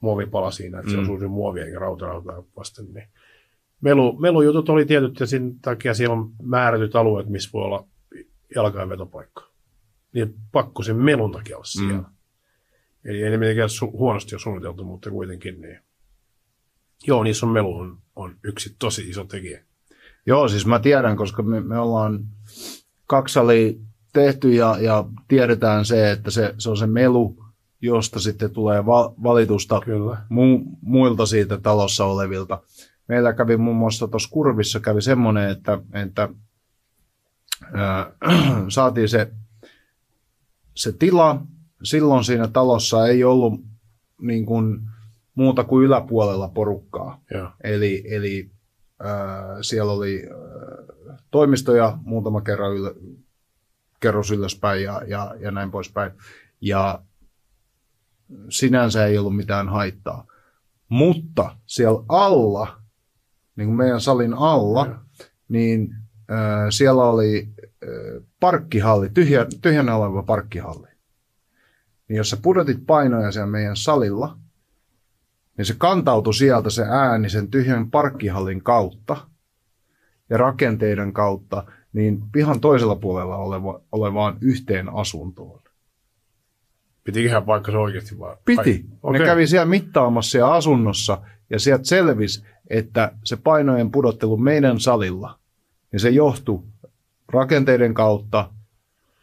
muovipala 0.00 0.50
siinä, 0.50 0.78
että 0.78 0.90
se 0.90 0.96
Mm. 0.96 1.18
se 1.20 1.26
muovi 1.26 1.60
eikä 1.60 1.78
rautarautaa 1.78 2.42
vasten. 2.56 2.86
Niin. 2.94 3.08
Melu, 3.80 4.18
melujutut 4.20 4.68
oli 4.68 4.86
tietyt 4.86 5.20
ja 5.20 5.26
sen 5.26 5.54
takia 5.62 5.94
siellä 5.94 6.12
on 6.16 6.30
määrätyt 6.42 6.96
alueet, 6.96 7.28
missä 7.28 7.50
voi 7.52 7.64
olla 7.64 7.86
jalka- 8.54 8.80
ja 8.80 8.88
vetopaikka. 8.88 9.50
Niin 10.12 10.34
pakko 10.52 10.82
sen 10.82 10.96
melun 10.96 11.32
takia 11.32 11.56
olla 11.56 11.64
siellä. 11.64 11.92
Mm. 11.98 12.04
Eli 13.04 13.22
ei 13.22 13.30
ne 13.30 13.36
mitenkään 13.36 13.68
su- 13.68 13.92
huonosti 13.92 14.34
ole 14.34 14.40
suunniteltu, 14.40 14.84
mutta 14.84 15.10
kuitenkin 15.10 15.60
niin. 15.60 15.78
Joo, 17.06 17.24
niissä 17.24 17.46
on 17.46 17.52
melu 17.52 17.76
on, 17.76 17.98
on 18.16 18.36
yksi 18.44 18.76
tosi 18.78 19.08
iso 19.08 19.24
tekijä. 19.24 19.64
Joo, 20.26 20.48
siis 20.48 20.66
mä 20.66 20.78
tiedän, 20.78 21.16
koska 21.16 21.42
me, 21.42 21.60
me 21.60 21.78
ollaan 21.78 22.24
kaksali 23.06 23.80
tehty 24.12 24.52
ja, 24.52 24.76
ja 24.80 25.04
tiedetään 25.28 25.84
se, 25.84 26.10
että 26.10 26.30
se, 26.30 26.54
se 26.58 26.70
on 26.70 26.76
se 26.76 26.86
melu, 26.86 27.36
josta 27.80 28.20
sitten 28.20 28.50
tulee 28.50 28.86
va- 28.86 29.14
valitusta 29.22 29.80
Kyllä. 29.84 30.14
mu- 30.14 30.76
muilta 30.80 31.26
siitä 31.26 31.58
talossa 31.58 32.04
olevilta. 32.04 32.62
Meillä 33.08 33.32
kävi 33.32 33.56
muun 33.56 33.76
muassa 33.76 34.08
tuossa 34.08 34.30
kurvissa 34.30 34.80
kävi 34.80 35.02
semmoinen, 35.02 35.50
että, 35.50 35.78
että 35.92 36.28
ää, 37.72 38.12
saatiin 38.68 39.08
se, 39.08 39.32
se 40.74 40.92
tila. 40.92 41.42
Silloin 41.82 42.24
siinä 42.24 42.48
talossa 42.48 43.06
ei 43.06 43.24
ollut 43.24 43.60
niin 44.20 44.46
kuin, 44.46 44.80
muuta 45.34 45.64
kuin 45.64 45.84
yläpuolella 45.84 46.48
porukkaa. 46.48 47.20
Eli, 47.64 48.04
eli 48.10 48.50
äh, 48.50 48.56
siellä 49.62 49.92
oli 49.92 50.22
toimistoja 51.30 51.98
muutama 52.02 52.40
kerran 52.40 52.76
yl, 52.76 52.90
kerros 54.00 54.30
ylöspäin 54.30 54.82
ja, 54.82 55.02
ja, 55.06 55.34
ja 55.40 55.50
näin 55.50 55.70
poispäin. 55.70 56.12
Ja 56.60 57.02
sinänsä 58.48 59.06
ei 59.06 59.18
ollut 59.18 59.36
mitään 59.36 59.68
haittaa. 59.68 60.26
Mutta 60.88 61.56
siellä 61.66 62.04
alla, 62.08 62.82
niin 63.56 63.68
kuin 63.68 63.76
meidän 63.76 64.00
salin 64.00 64.34
alla, 64.34 65.00
niin 65.48 65.94
äh, 66.30 66.66
siellä 66.70 67.04
oli 67.04 67.48
äh, 67.58 68.24
parkkihalli, 68.40 69.10
tyhjä, 69.10 69.46
tyhjänä 69.62 69.96
oleva 69.96 70.22
parkkihalli. 70.22 70.88
Niin 72.08 72.16
jos 72.16 72.30
sä 72.30 72.36
pudotit 72.42 72.86
painoja 72.86 73.32
siellä 73.32 73.50
meidän 73.50 73.76
salilla, 73.76 74.38
niin 75.56 75.66
se 75.66 75.74
kantautui 75.78 76.34
sieltä 76.34 76.70
se 76.70 76.82
ääni 76.82 77.30
sen 77.30 77.48
tyhjän 77.48 77.90
parkkihallin 77.90 78.62
kautta 78.62 79.16
ja 80.30 80.36
rakenteiden 80.36 81.12
kautta, 81.12 81.64
niin 81.92 82.22
pihan 82.32 82.60
toisella 82.60 82.96
puolella 82.96 83.36
oleva, 83.36 83.80
olevaan 83.92 84.36
yhteen 84.40 84.88
asuntoon. 84.88 85.62
Pitiköhän 87.04 87.44
paikka 87.44 87.72
se 87.72 87.78
oikeasti 87.78 88.18
vaan? 88.18 88.36
Piti. 88.44 88.70
Ai, 88.70 88.94
Okay. 89.02 89.20
Ne 89.20 89.26
kävi 89.26 89.46
siellä 89.46 89.66
mittaamassa 89.66 90.30
siellä 90.30 90.52
asunnossa 90.52 91.22
ja 91.50 91.58
sieltä 91.58 91.84
selvisi, 91.84 92.44
että 92.70 93.12
se 93.24 93.36
painojen 93.36 93.90
pudottelu 93.90 94.36
meidän 94.36 94.80
salilla, 94.80 95.38
niin 95.92 96.00
se 96.00 96.10
johtui 96.10 96.62
rakenteiden 97.32 97.94
kautta 97.94 98.50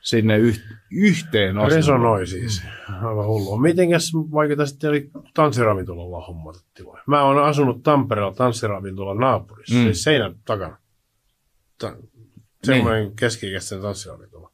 sinne 0.02 0.38
yh- 0.38 0.62
yhteen 0.92 1.58
asuntoon. 1.58 1.76
Resonoi 1.78 2.28
siis. 2.28 2.64
Aivan 2.90 3.26
hullua. 3.28 3.62
Mitenkäs 3.62 4.12
vaikeaa 4.32 4.66
sitten 4.66 4.90
oli 4.90 5.10
tanssiravintolalla 5.34 6.26
hommata 6.26 6.60
tiloja? 6.74 7.04
Mä 7.08 7.24
oon 7.24 7.44
asunut 7.44 7.84
Tampereella 7.84 8.34
tanssiravintolan 8.34 9.18
naapurissa, 9.18 9.76
Mm. 9.76 9.84
siis 9.84 10.04
seinän 10.04 10.36
takana. 10.46 10.78
Ta- 11.78 11.96
semmoinen 12.64 13.04
niin. 13.04 13.16
keski-ikäisten 13.16 13.82
tanssiravintola. 13.82 14.52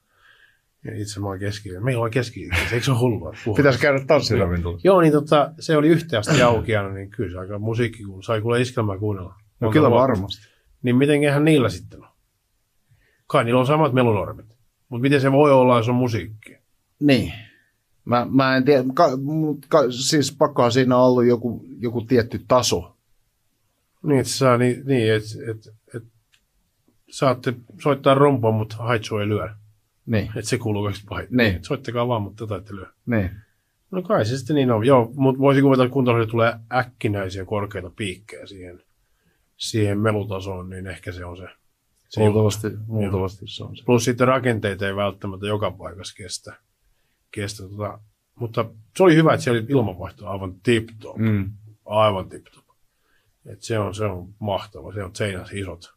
Ja 0.85 1.01
itse 1.01 1.19
mä 1.19 1.27
oon 1.27 1.39
keski 1.39 1.69
Meillä 1.79 2.03
on 2.03 2.11
keski 2.11 2.49
Eikö 2.73 2.85
se 2.85 2.91
ole 2.91 2.99
hullua? 2.99 3.33
Pitäisi 3.55 3.79
käydä 3.79 4.05
tanssiravintolassa. 4.07 4.87
Joo, 4.87 5.01
niin 5.01 5.13
tota, 5.13 5.51
se 5.59 5.77
oli 5.77 5.87
yhteen 5.87 6.23
auki 6.45 6.75
aina, 6.75 6.89
niin 6.93 7.09
kyllä 7.09 7.31
se 7.31 7.39
aika 7.39 7.59
musiikki, 7.59 8.03
kun 8.03 8.23
sai 8.23 8.41
kuule 8.41 8.61
iskelmää 8.61 8.97
kuunnella. 8.97 9.35
No 9.59 9.71
kyllä 9.71 9.91
varmasti. 9.91 10.47
Niin 10.81 10.95
mitenköhän 10.95 11.45
niillä 11.45 11.69
sitten 11.69 12.03
on? 12.03 12.09
Kai 13.27 13.43
niillä 13.43 13.59
on 13.59 13.67
samat 13.67 13.93
melunormit. 13.93 14.56
Mutta 14.89 15.01
miten 15.01 15.21
se 15.21 15.31
voi 15.31 15.51
olla, 15.51 15.77
jos 15.77 15.89
on 15.89 15.95
musiikki? 15.95 16.57
Niin. 16.99 17.33
Mä, 18.05 18.27
mä 18.29 18.57
en 18.57 18.65
tiedä, 18.65 18.83
ka, 18.93 19.09
ka, 19.69 19.91
siis 19.91 20.35
pakkohan 20.37 20.71
siinä 20.71 20.97
on 20.97 21.03
ollut 21.03 21.25
joku, 21.25 21.65
joku 21.79 22.01
tietty 22.01 22.45
taso. 22.47 22.95
Niin, 24.03 24.19
että 24.19 24.33
saa, 24.33 24.57
niin, 24.57 24.83
niin 24.85 25.13
että 25.13 25.51
et, 25.51 25.75
et, 25.95 26.03
saatte 27.09 27.53
soittaa 27.81 28.13
rompua, 28.13 28.51
mutta 28.51 28.75
haitsu 28.77 29.17
ei 29.17 29.27
lyö. 29.27 29.49
Niin, 30.05 30.25
Että 30.35 30.49
se 30.49 30.57
kuuluu 30.57 30.83
kaikista 30.83 31.05
pahit. 31.09 31.31
Niin. 31.31 31.63
Soittakaa 31.63 32.07
vaan, 32.07 32.21
mutta 32.21 32.47
tätä 32.47 32.55
ette 32.55 32.75
lyö. 32.75 32.85
niin. 33.05 33.29
No 33.91 34.01
kai 34.01 34.25
se 34.25 34.37
sitten 34.37 34.55
niin 34.55 34.71
on. 34.71 34.85
Joo, 34.85 35.11
mutta 35.15 35.39
voisi 35.39 35.61
kuvata, 35.61 35.83
että 35.83 35.93
kuntosalilla 35.93 36.31
tulee 36.31 36.53
äkkinäisiä 36.73 37.45
korkeita 37.45 37.91
piikkejä 37.95 38.45
siihen, 38.45 38.83
siihen 39.57 39.99
melutasoon, 39.99 40.69
niin 40.69 40.87
ehkä 40.87 41.11
se 41.11 41.25
on 41.25 41.37
se. 41.37 41.47
Se 42.09 42.19
Luultavasti, 42.19 42.67
luultavasti 42.87 43.47
se 43.47 43.63
on. 43.63 43.75
Plus 43.85 44.03
sitten 44.03 44.27
rakenteita 44.27 44.87
ei 44.87 44.95
välttämättä 44.95 45.47
joka 45.47 45.71
paikassa 45.71 46.15
kestä. 46.17 46.57
kestä 47.31 47.63
tota. 47.69 47.99
Mutta 48.35 48.65
se 48.95 49.03
oli 49.03 49.15
hyvä, 49.15 49.33
että 49.33 49.43
siellä 49.43 49.59
oli 49.59 49.67
ilmanvaihto 49.69 50.27
aivan 50.27 50.53
tip-top. 50.53 51.17
Mm. 51.17 51.51
Aivan 51.85 52.29
tip-top. 52.29 52.65
Et 53.45 53.61
se, 53.61 53.79
on, 53.79 53.95
se 53.95 54.05
on 54.05 54.33
mahtava. 54.39 54.93
Se 54.93 55.03
on 55.03 55.15
seinässä 55.15 55.55
isot 55.57 55.93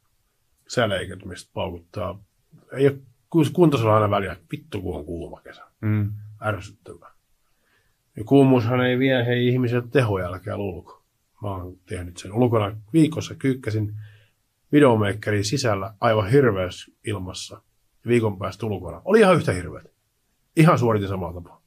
säleiköt, 0.68 1.24
mistä 1.24 1.50
paukuttaa. 1.54 2.18
Ei 2.72 2.86
ole 2.86 2.98
kuntosalilla 3.52 3.94
aina 3.94 4.10
väliä, 4.10 4.36
vittu 4.52 4.82
kun 4.82 4.96
on 4.96 5.04
kuuma 5.04 5.40
kesä. 5.40 5.62
Mm. 5.80 6.12
Ärsyttävää. 6.42 7.10
Ja 8.16 8.24
kuumuushan 8.24 8.80
ei 8.80 8.98
vie 8.98 9.26
hei 9.26 9.48
ihmisiltä 9.48 9.88
tehojälkeä 9.88 10.56
ulko. 10.56 11.02
Mä 11.42 11.48
oon 11.48 11.76
tehnyt 11.86 12.16
sen 12.16 12.32
ulkona 12.32 12.76
viikossa, 12.92 13.34
kyykkäsin 13.34 13.94
videomakerin 14.72 15.44
sisällä 15.44 15.94
aivan 16.00 16.30
hirveässä 16.30 16.92
ilmassa. 17.06 17.62
Viikon 18.06 18.38
päästä 18.38 18.66
ulkona. 18.66 19.02
Oli 19.04 19.20
ihan 19.20 19.36
yhtä 19.36 19.52
hirveät. 19.52 19.86
Ihan 20.56 20.78
suoritin 20.78 21.08
samalla 21.08 21.34
tapaa. 21.34 21.62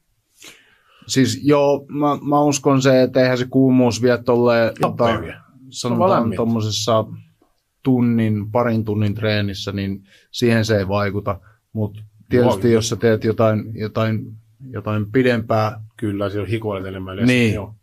Siis 1.06 1.40
joo, 1.44 1.86
mä, 1.88 2.18
mä 2.28 2.40
uskon 2.40 2.82
se, 2.82 3.02
että 3.02 3.22
eihän 3.22 3.38
se 3.38 3.46
kuumuus 3.50 4.02
vie 4.02 4.18
tolleen, 4.18 4.72
vaan 4.98 5.34
sanotaan 5.68 6.32
tuommoisessa 6.36 7.04
tunnin, 7.82 8.50
parin 8.50 8.84
tunnin 8.84 9.14
treenissä, 9.14 9.72
niin 9.72 10.04
siihen 10.30 10.64
se 10.64 10.78
ei 10.78 10.88
vaikuta. 10.88 11.40
Mutta 11.72 12.02
tietysti 12.28 12.68
Joo. 12.68 12.74
jos 12.74 12.88
sä 12.88 12.96
teet 12.96 13.24
jotain, 13.24 13.78
jotain, 13.78 14.32
jotain 14.70 15.12
pidempää, 15.12 15.80
Kyllä, 15.96 16.30
siellä 16.30 16.48
hikoilet 16.48 16.86
enemmän. 16.86 17.16
Niin. 17.16 17.54
Joo. 17.54 17.74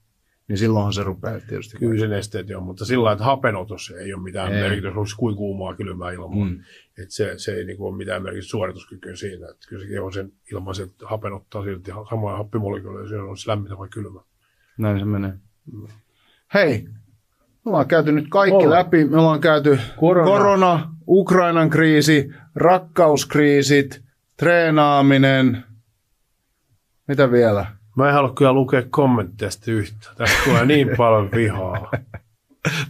Niin 0.48 0.58
silloinhan 0.58 0.94
se 0.94 1.04
rupeaa 1.04 1.40
tietysti. 1.40 1.78
Kyllä 1.78 2.00
sen 2.00 2.14
esteet 2.14 2.50
on, 2.52 2.64
mutta 2.64 2.86
sillä 2.86 3.04
lailla, 3.04 3.14
että 3.14 3.24
hapenotus 3.26 3.94
ei 4.00 4.14
ole 4.14 4.24
mitään 4.24 4.54
Ei. 4.54 4.62
merkitystä, 4.62 5.00
onko 5.00 5.10
kuin 5.18 5.36
kuumaa 5.36 5.76
kylmää 5.76 6.12
ilmaa. 6.12 6.46
Mm. 6.46 6.52
Mm. 6.52 6.60
Et 7.04 7.12
se, 7.12 7.34
se 7.38 7.54
ei 7.54 7.66
niinku 7.66 7.88
ole 7.88 7.98
mitään 7.98 8.24
merkitystä 8.24 8.52
suorituskykyyn 8.52 9.18
siinä. 9.18 9.48
Että 9.50 9.68
kyllä 9.70 9.84
se 9.84 9.90
keho 9.90 10.12
sen 10.12 10.32
ilmaiset 10.52 10.92
hapenottaa 11.06 11.64
silti 11.64 11.92
samoja 12.10 12.38
happimolekyyleja, 12.38 13.04
jos 13.04 13.30
on 13.30 13.38
se 13.38 13.50
lämmintä 13.50 13.78
vai 13.78 13.90
kylmä. 13.90 14.22
Näin 14.78 15.00
se 15.00 15.06
menee. 15.06 15.34
Hei, 16.54 16.88
me 17.66 17.70
ollaan 17.70 17.88
käyty 17.88 18.12
nyt 18.12 18.26
kaikki 18.30 18.56
Ollaan. 18.56 18.80
läpi. 18.80 19.06
Me 19.06 19.18
ollaan 19.18 19.42
käyty 19.42 19.80
Korona. 20.00 20.26
korona, 20.32 20.96
Ukrainan 21.08 21.70
kriisi, 21.70 22.30
rakkauskriisit, 22.56 24.02
treenaaminen. 24.38 25.64
Mitä 27.08 27.32
vielä? 27.32 27.66
Mä 27.98 28.08
en 28.08 28.14
halua 28.14 28.34
kyllä 28.34 28.54
lukea 28.54 28.84
kommentteja 28.90 29.52
sitten 29.52 29.74
yhtä. 29.74 30.10
Tästä 30.18 30.38
tulee 30.46 30.66
niin 30.66 30.90
paljon 30.98 31.30
vihaa. 31.36 31.92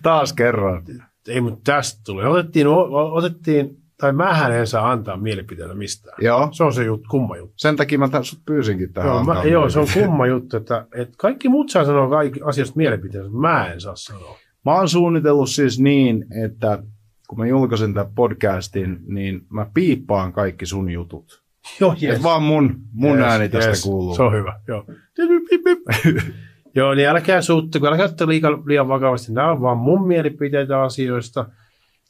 Taas 0.01 0.33
kerran. 0.33 0.83
Ei, 1.27 1.41
mutta 1.41 1.71
tästä 1.73 2.01
tuli. 2.05 2.25
Otettiin, 2.25 2.67
otettiin 3.11 3.77
tai 3.97 4.13
mähän 4.13 4.51
en 4.51 4.67
saa 4.67 4.91
antaa 4.91 5.17
mielipiteitä 5.17 5.73
mistään. 5.73 6.17
Joo, 6.21 6.49
Se 6.51 6.63
on 6.63 6.73
se 6.73 6.83
jut, 6.83 7.01
kumma 7.09 7.37
juttu. 7.37 7.53
sen 7.57 7.75
takia 7.75 7.99
mä 7.99 8.07
tä- 8.09 8.23
sut 8.23 8.39
pyysinkin 8.45 8.93
tähän. 8.93 9.09
Joo, 9.11 9.23
mä, 9.23 9.43
joo, 9.43 9.69
se 9.69 9.79
on 9.79 9.87
kumma 9.93 10.27
juttu, 10.27 10.57
että, 10.57 10.87
että 10.95 11.13
kaikki 11.17 11.49
muut 11.49 11.69
saa 11.69 11.85
sanoa 11.85 12.09
kaikki 12.09 12.39
asioista 12.43 12.77
mielipiteitä, 12.77 13.27
mutta 13.27 13.41
mä 13.41 13.67
en 13.73 13.81
saa 13.81 13.95
sanoa. 13.95 14.37
Mä 14.65 14.73
oon 14.75 14.89
suunnitellut 14.89 15.49
siis 15.49 15.79
niin, 15.79 16.25
että 16.45 16.83
kun 17.27 17.39
mä 17.39 17.45
julkaisen 17.47 17.93
tämän 17.93 18.13
podcastin, 18.15 18.99
niin 19.07 19.41
mä 19.49 19.65
piippaan 19.73 20.33
kaikki 20.33 20.65
sun 20.65 20.89
jutut. 20.89 21.40
Joo, 21.79 21.95
Yes. 22.03 22.15
Et 22.15 22.23
vaan 22.23 22.43
mun, 22.43 22.79
mun 22.93 23.17
Yes, 23.17 23.25
ääni 23.27 23.49
tästä 23.49 23.69
yes. 23.69 23.83
kuuluu. 23.83 24.15
Se 24.15 24.23
on 24.23 24.33
hyvä, 24.33 24.59
joo. 24.67 24.85
Joo, 26.75 26.93
niin 26.93 27.07
älkää 27.07 27.41
suuttuko, 27.41 27.87
älkää 27.87 28.05
ottaa 28.05 28.27
liian, 28.27 28.63
liian 28.65 28.87
vakavasti. 28.87 29.31
Nämä 29.33 29.51
on 29.51 29.61
vaan 29.61 29.77
mun 29.77 30.07
mielipiteitä 30.07 30.81
asioista. 30.81 31.45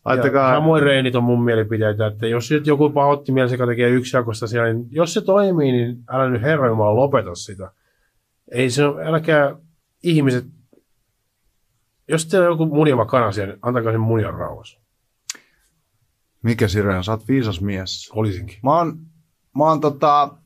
Laittakaa, 0.06 0.49
Ja 0.49 0.56
samoin 0.56 0.84
reenit 0.84 1.15
on 1.15 1.23
mun 1.23 1.44
mielipiteitä, 1.44 2.07
että 2.07 2.28
jos 2.28 2.52
nyt 2.52 2.68
joku 2.68 2.90
pahoitti 2.90 3.32
mielensä, 3.32 3.53
joka 3.53 3.68
tekee 3.68 3.90
yksi 3.90 4.18
jakosta 4.18 4.48
siellä, 4.48 4.73
niin 4.73 4.88
jos 4.91 5.14
se 5.14 5.22
toimii, 5.22 5.72
niin 5.72 5.98
älä 6.10 6.30
nyt 6.30 6.41
herra 6.41 6.68
Jumala 6.68 6.95
lopeta 6.95 7.36
sitä. 7.36 7.72
Ei 8.52 8.69
se 8.69 8.84
älkää 9.06 9.56
ihmiset, 10.03 10.45
jos 12.07 12.26
teillä 12.26 12.48
on 12.48 12.53
joku 12.53 12.65
munjava 12.65 13.06
kana 13.06 13.32
siellä, 13.32 13.53
niin 13.53 13.60
antakaa 13.61 13.91
sen 13.91 14.02
munjan 14.02 14.34
rauhassa. 14.34 14.80
mikä 16.44 16.68
Siren, 16.68 17.03
sä 17.03 17.11
oot 17.11 17.28
viisas 17.28 17.61
mies. 17.61 18.11
Olisinkin. 18.15 18.57
Mä 18.64 18.78
oon, 18.78 18.99
mä 19.57 19.64
oon 19.64 19.82
tota, 19.82 20.38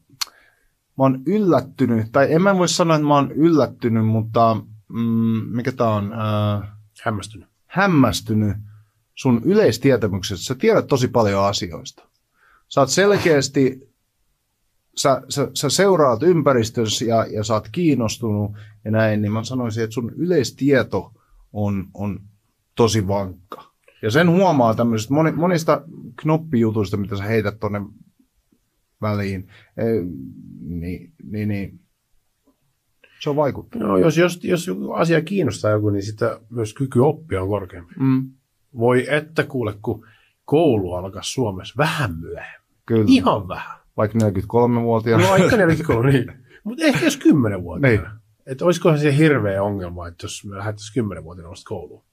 mä 0.98 1.04
oon 1.04 1.24
yllättynyt, 1.26 2.12
tai 2.12 2.34
en 2.34 2.42
mä 2.42 2.58
voi 2.58 2.70
sanoa, 2.70 2.96
että 2.96 3.08
mä 3.08 3.16
oon 3.16 3.32
yllättynyt, 3.32 4.06
mutta 4.06 4.58
mm, 4.90 5.42
mikä 5.50 5.72
tää 5.72 5.90
on, 5.90 6.14
äh, 6.14 6.70
Hämmästynyt. 7.04 7.50
hämmästynyt 7.66 8.58
sun 9.16 9.42
yleistietämyksestä. 9.46 10.46
Sä 10.46 10.56
tiedät 10.56 10.88
tosi 10.88 11.08
paljon 11.08 11.44
asioista. 11.44 12.04
Sä 12.68 12.82
oot 12.82 12.90
selkeästi, 12.90 13.90
sä, 14.96 15.22
sä, 15.30 15.52
sä 15.54 15.70
seuraat 15.70 16.24
ympäristössä 16.24 17.06
ja, 17.06 17.26
ja 17.26 17.44
sä 17.44 17.54
oot 17.54 17.70
kiinnostunut 17.72 18.52
ja 18.86 18.92
näin, 18.92 19.22
niin 19.22 19.32
mä 19.32 19.44
sanoisin, 19.44 19.84
että 19.84 19.94
sun 19.94 20.14
yleistieto 20.16 21.14
on, 21.54 21.88
on 21.94 22.20
tosi 22.76 23.08
vankka. 23.08 23.72
Ja 24.02 24.12
sen 24.12 24.30
huomaa 24.30 24.74
tämmöisistä 24.74 25.14
moni, 25.14 25.32
monista 25.32 25.82
knoppijutuista, 26.16 26.98
mitä 26.98 27.18
sä 27.18 27.24
heität 27.24 27.60
tonne 27.60 27.82
väliin, 29.12 29.48
niin, 30.62 31.14
niin, 31.24 31.48
niin 31.48 31.80
se 33.20 33.30
on 33.30 33.36
vaikuttanut. 33.36 33.88
No, 33.88 33.98
jos, 33.98 34.18
jos, 34.18 34.44
jos 34.44 34.68
joku 34.68 34.92
asia 34.92 35.22
kiinnostaa 35.22 35.72
joku, 35.72 35.90
niin 35.90 36.04
sitä 36.04 36.40
myös 36.50 36.74
kyky 36.74 37.00
oppia 37.00 37.42
on 37.42 37.50
korkeampi. 37.50 37.94
Mm, 38.00 38.32
Voi 38.78 39.06
että 39.10 39.44
kuule, 39.44 39.74
kun 39.82 40.06
koulu 40.46 40.94
alkaa 40.94 41.22
Suomessa 41.24 41.74
vähän 41.78 42.20
myöhemmin. 42.20 42.70
kyllä. 42.86 43.06
Ihan 43.08 43.48
vähän. 43.48 43.78
Vaikka 43.98 44.20
43-vuotiaana. 44.20 45.24
No 45.24 45.32
aika 45.32 45.58
40 45.58 46.12
niin. 46.12 46.32
Mutta 46.64 46.84
ehkä 46.84 47.06
jos 47.06 47.18
10 47.18 47.64
vuotta. 47.64 47.88
Niin. 47.88 48.02
Että 48.46 48.66
olisikohan 48.66 49.00
se 49.00 49.18
hirveä 49.18 49.64
ongelma, 49.64 50.08
että 50.08 50.26
jos 50.26 50.46
me 50.46 50.58
lähdettäisiin 50.58 50.94
10 50.94 51.24
vuotiaana 51.24 51.50
vasta 51.50 51.68
kouluun. 51.68 52.04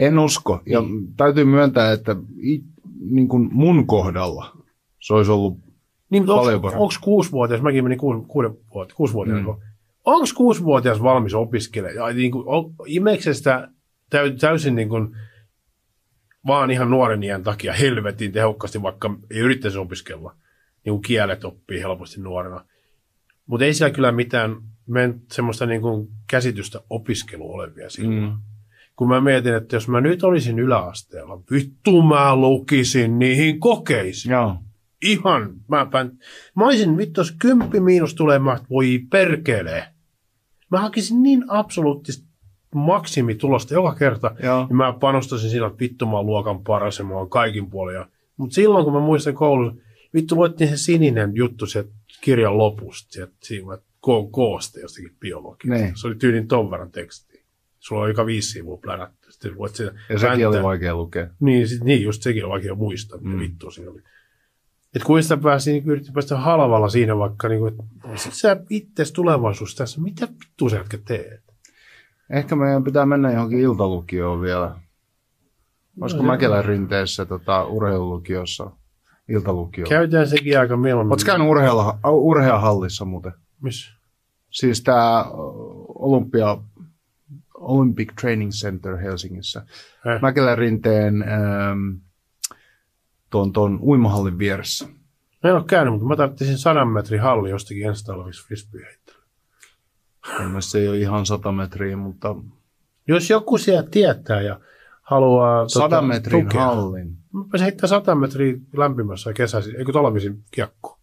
En 0.00 0.18
usko. 0.18 0.62
Ja 0.66 0.82
täytyy 1.16 1.44
myöntää, 1.44 1.92
että 1.92 2.16
i, 2.42 2.62
niin 3.00 3.28
kuin 3.28 3.48
mun 3.52 3.86
kohdalla 3.86 4.56
se 5.00 5.14
olisi 5.14 5.30
ollut, 5.30 5.58
Niin, 6.10 6.22
mutta 6.26 6.40
onko, 6.64 6.90
kuusivuotias, 7.00 7.62
mäkin 7.62 7.84
menin 7.84 7.98
kuuden, 7.98 8.52
vuotta, 8.74 8.94
kuusivuotiaana, 8.94 9.42
mm. 9.42 9.60
onko 10.04 10.26
kuusivuotias 10.36 11.02
valmis 11.02 11.34
opiskelemaan? 11.34 12.16
Niin 12.16 12.30
kuin, 12.30 12.44
on, 12.46 12.74
imeksestä 12.86 13.68
täy, 14.10 14.30
täysin 14.30 14.74
niin 14.74 14.88
kuin, 14.88 15.16
vaan 16.46 16.70
ihan 16.70 16.90
nuoren 16.90 17.22
iän 17.22 17.42
takia 17.42 17.72
helvetin 17.72 18.32
tehokkaasti, 18.32 18.82
vaikka 18.82 19.16
ei 19.30 19.38
yrittäisi 19.38 19.78
opiskella. 19.78 20.34
Niin 20.84 20.92
kuin 20.92 21.02
kielet 21.02 21.44
oppii 21.44 21.80
helposti 21.80 22.20
nuorena. 22.20 22.64
Mutta 23.46 23.64
ei 23.64 23.74
siellä 23.74 23.94
kyllä 23.94 24.12
mitään 24.12 24.56
men, 24.86 25.20
semmoista 25.32 25.66
niin 25.66 25.80
kuin 25.80 26.08
käsitystä 26.30 26.80
opiskelu 26.90 27.52
ole 27.52 27.74
vielä 27.74 27.90
silloin. 27.90 28.20
mm, 28.20 28.38
Kun 28.96 29.08
mä 29.08 29.20
mietin, 29.20 29.54
että 29.54 29.76
jos 29.76 29.88
mä 29.88 30.00
nyt 30.00 30.22
olisin 30.22 30.58
yläasteella, 30.58 31.42
vittu 31.50 32.02
mä 32.02 32.36
lukisin 32.36 33.18
niihin 33.18 33.60
kokeisiin 33.60 34.32
joo, 34.32 34.56
ihan, 35.02 35.52
mä, 35.68 35.86
pän, 35.86 36.18
mä 36.56 36.64
olisin 36.64 36.96
vittu, 36.96 37.20
jos 37.20 37.32
kymppi 37.38 37.80
miinus 37.80 38.14
tulee, 38.14 38.38
mä 38.38 38.52
että 38.54 38.66
voi 38.70 39.00
perkelee. 39.10 39.84
Mä 40.70 40.80
hakisin 40.80 41.22
niin 41.22 41.44
absoluuttista 41.48 42.26
maksimitulosta 42.74 43.74
joka 43.74 43.94
kerta, 43.94 44.34
joo. 44.42 44.66
ja 44.68 44.74
mä 44.74 44.92
panostasin 45.00 45.50
sillä, 45.50 45.66
että 45.66 45.80
vittu 45.80 46.06
mä 46.06 46.22
luokan 46.22 46.64
paras 46.64 46.98
ja 46.98 47.04
mä 47.04 47.14
oon 47.14 47.30
kaikin 47.30 47.70
puolin. 47.70 48.04
Mutta 48.36 48.54
silloin, 48.54 48.84
kun 48.84 48.94
mä 48.94 49.00
muistan 49.00 49.34
koulussa, 49.34 49.80
vittu 50.14 50.36
luettiin 50.36 50.70
se 50.70 50.76
sininen 50.76 51.30
juttu 51.34 51.66
sieltä 51.66 51.90
kirjan 52.20 52.58
lopusta, 52.58 53.12
sieltä 53.12 53.32
siinä 53.42 53.74
ko- 53.76 54.28
koosta 54.30 54.80
jostakin 54.80 55.16
biologiasta. 55.20 55.84
Niin. 55.84 55.96
Se 55.96 56.06
oli 56.06 56.14
tyylin 56.14 56.48
ton 56.48 56.70
verran 56.70 56.90
tekstiä. 56.90 57.40
Sulla 57.78 58.02
oli 58.02 58.10
joka 58.10 58.26
viisi 58.26 58.50
sivua 58.50 58.76
plänätty. 58.76 59.32
Sitten 59.32 59.52
sitä 59.72 59.82
Ja 60.08 60.18
sekin 60.18 60.28
vääntää. 60.28 60.48
oli 60.48 60.62
vaikea 60.62 60.94
lukea. 60.94 61.26
Niin, 61.40 61.68
sit, 61.68 61.84
niin 61.84 62.02
just 62.02 62.22
sekin 62.22 62.44
on 62.44 62.50
vaikea 62.50 62.74
muistaa, 62.74 63.18
mitä 63.18 63.30
Mm. 63.36 63.40
vittua 63.40 63.70
siinä 63.70 63.90
oli. 63.90 64.02
Et 64.94 65.04
kun 65.04 65.22
sitä 65.22 65.36
pääsi, 65.36 65.72
niin 65.72 65.84
yritti 65.86 66.12
päästä 66.12 66.36
halvalla 66.36 66.88
siinä 66.88 67.16
vaikka, 67.16 67.48
niin 67.48 67.60
kuin, 67.60 67.72
että 67.72 67.82
sä 68.30 68.56
itses 68.70 69.12
tulevaisuus 69.12 69.74
tässä, 69.74 70.00
mitä 70.00 70.28
vittua 70.44 70.70
sä 70.70 70.76
jätkä 70.76 70.98
teet? 71.04 71.42
Ehkä 72.30 72.56
meidän 72.56 72.84
pitää 72.84 73.06
mennä 73.06 73.32
johonkin 73.32 73.58
iltalukioon 73.60 74.40
vielä. 74.40 74.76
Olisiko 76.00 76.22
No, 76.22 76.26
Mäkelän 76.26 76.64
rinteessä 76.64 77.26
tota, 77.26 77.64
urheilulukiossa 77.64 78.70
iltalukio? 79.28 79.86
Käytetään 79.88 80.28
sekin 80.28 80.58
aika 80.58 80.76
mieluummin. 80.76 81.12
Oletko 81.12 81.26
käynyt 81.26 81.48
urheilla, 81.48 81.98
urheahallissa 82.04 83.04
muuten? 83.04 83.32
Missä? 83.62 83.92
Siis 84.50 84.82
tämä 84.82 85.24
Olympia, 85.88 86.58
Olympic 87.54 88.12
Training 88.20 88.50
Center 88.50 88.96
Helsingissä. 88.96 89.66
Eh. 90.06 90.20
Mäkelän 90.20 90.58
rinteen 90.58 91.22
ähm, 91.22 91.88
tuon, 93.30 93.52
tuon 93.52 93.78
uimahallin 93.82 94.38
vieressä. 94.38 94.86
Mä 95.42 95.50
en 95.50 95.56
ole 95.56 95.64
käynyt, 95.66 95.92
mutta 95.92 96.06
mä 96.08 96.16
tarvitsin 96.16 96.58
sadan 96.58 96.88
metrin 96.88 97.20
halli 97.20 97.50
jostakin 97.50 97.88
ensi 97.88 98.04
talviksi 98.04 98.46
frisbee 98.46 98.84
heittelyä. 98.84 99.20
Ilmeisesti 100.40 100.72
se 100.72 100.78
ei 100.78 100.88
ole 100.88 100.98
ihan 100.98 101.26
100 101.26 101.52
metriä, 101.52 101.96
mutta 101.96 102.36
Jos 103.08 103.30
joku 103.30 103.58
siellä 103.58 103.88
tietää 103.90 104.40
ja 104.40 104.60
haluaa 105.02 105.68
100 105.68 105.84
tota, 105.88 106.02
metrin 106.02 106.44
tukea, 106.44 106.64
hallin. 106.64 107.16
Mä 107.32 107.58
heittää 107.60 107.88
100 107.88 108.14
metriä 108.14 108.56
lämpimässä 108.76 109.32
kesäisin, 109.32 109.76
eikö 109.76 109.92
talvisin 109.92 110.44
kiekko. 110.50 111.00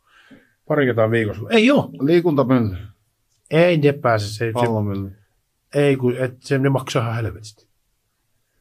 Pari 0.68 0.86
kertaa 0.86 1.12
viikossa. 1.12 1.42
Ei 1.50 1.72
oo. 1.72 1.90
Liikuntamylly, 2.02 2.78
Ei 3.52 3.78
ne 3.78 3.94
pääse. 3.94 4.28
Se, 4.28 4.34
se, 4.36 4.68
ei, 5.76 5.96
kun, 5.96 6.18
et, 6.18 6.38
se, 6.40 6.58
ne 6.58 6.70
maksaa 6.70 7.04
ihan 7.04 7.16
helvetisti. 7.16 7.67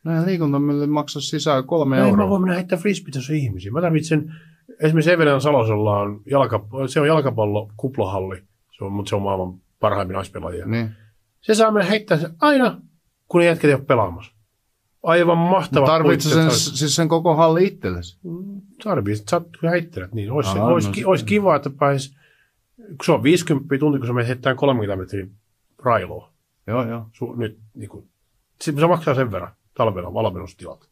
Näin 0.06 0.26
liikuntamylly 0.26 0.86
maksaa 0.86 1.22
sisään 1.22 1.64
kolme 1.64 1.96
mä 1.96 2.06
euroa. 2.08 2.28
voin 2.28 2.42
mennä 2.42 2.54
heittää 2.54 2.78
frisbeetä 2.78 3.18
ihmisiä. 3.32 3.72
Mä 3.72 3.80
tarvitsen, 3.80 4.34
esimerkiksi 4.80 5.12
Evelän 5.12 5.40
Salosella 5.40 5.98
on, 6.00 6.20
jalka, 6.30 6.66
se 6.86 7.00
on 7.00 7.06
jalkapallo 7.06 7.70
kuplahalli, 7.76 8.42
se 8.78 8.84
on, 8.84 8.92
mutta 8.92 9.08
se 9.08 9.16
on 9.16 9.22
maailman 9.22 9.54
parhaimpia 9.80 10.14
naispelaajia. 10.14 10.66
Niin. 10.66 10.90
Se 11.40 11.54
saa 11.54 11.70
mennä 11.70 11.90
heittää 11.90 12.18
sen 12.18 12.30
aina, 12.40 12.80
kun 13.28 13.40
ne 13.40 13.46
jätket 13.46 13.68
ei 13.68 13.74
ole 13.74 13.82
pelaamassa. 13.84 14.32
Aivan 15.02 15.38
mahtava. 15.38 15.86
Tarvitset 15.86 16.32
sen, 16.32 16.50
siis 16.50 16.96
sen 16.96 17.08
koko 17.08 17.36
halli 17.36 17.66
itsellesi? 17.66 18.18
Tarvitset, 18.84 19.28
sä 19.28 19.40
heittelet 19.70 20.14
niin. 20.14 20.32
Olisi, 20.32 20.58
Aa, 20.58 20.66
olisi, 20.66 20.88
no 20.88 20.92
ki, 20.94 21.00
se- 21.00 21.06
olisi 21.06 21.24
kiva, 21.24 21.56
että 21.56 21.70
pääsis, 21.70 22.16
kun 22.76 23.04
se 23.04 23.12
on 23.12 23.22
50 23.22 23.78
tunti, 23.78 23.98
kun 23.98 24.06
sä 24.06 24.12
menet 24.12 24.28
heittämään 24.28 24.56
30 24.56 24.96
metriä 24.96 25.26
railoa. 25.84 26.32
Joo, 26.66 26.88
joo. 26.88 27.06
Su, 27.12 27.32
nyt, 27.32 27.58
niin 27.74 27.90
kuin, 27.90 28.08
se, 28.60 28.72
se, 28.80 28.86
maksaa 28.86 29.14
sen 29.14 29.30
verran 29.30 29.52
talvella 29.77 30.15
valmennustilat. 30.15 30.89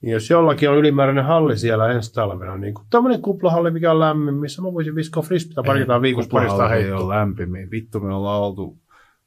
Niin 0.00 0.12
jos 0.12 0.30
jollakin 0.30 0.70
on 0.70 0.76
ylimääräinen 0.76 1.24
halli 1.24 1.58
siellä 1.58 1.92
ensi 1.92 2.14
talvena, 2.14 2.56
niin 2.56 2.74
kuin 2.74 2.86
tämmöinen 2.90 3.22
kuplahalli, 3.22 3.70
mikä 3.70 3.90
on 3.90 4.00
lämmin, 4.00 4.34
missä 4.34 4.62
mä 4.62 4.72
voisin 4.72 4.94
viskoa 4.94 5.22
frisbeitä 5.22 5.62
pari 5.66 5.78
kertaa 5.78 6.02
viikossa 6.02 6.28
paristaan 6.30 6.56
Kuplahalli 6.58 6.82
ei 6.82 6.88
heittoa. 6.90 7.06
ole 7.06 7.14
lämpimiä. 7.14 7.70
Vittu, 7.70 8.00
me 8.00 8.14
ollaan 8.14 8.40
oltu 8.42 8.78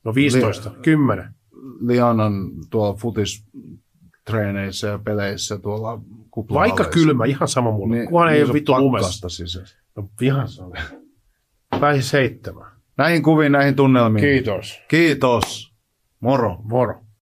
No 0.04 0.16
15, 0.16 0.72
10. 0.82 1.34
Lianan 1.88 2.34
tuolla 2.70 2.94
futistreeneissä 2.94 4.88
ja 4.88 5.00
peleissä 5.00 5.58
tuolla 5.58 6.02
kuplahalleissa. 6.32 6.84
Vaikka 6.84 6.94
kylmä, 6.94 7.26
ihan 7.26 7.48
sama 7.48 7.72
mulle. 7.72 7.96
Niin, 7.96 8.10
Kunhan 8.10 8.34
ei 8.34 8.40
se 8.40 8.46
ole 8.46 8.54
vittu 8.54 8.78
lumessa. 8.80 9.30
sisässä. 9.30 9.78
No 9.96 10.10
ihan 10.22 10.48
sama. 10.48 10.76
Pääsis 11.80 12.14
heittämään. 12.14 12.72
Näihin 12.98 13.24
kuviin, 13.24 13.52
näihin 13.52 13.76
tunnelmiin. 13.76 14.22
Kiitos. 14.22 14.82
Kiitos. 14.88 15.74
Moro. 16.20 16.58
Moro. 16.64 17.05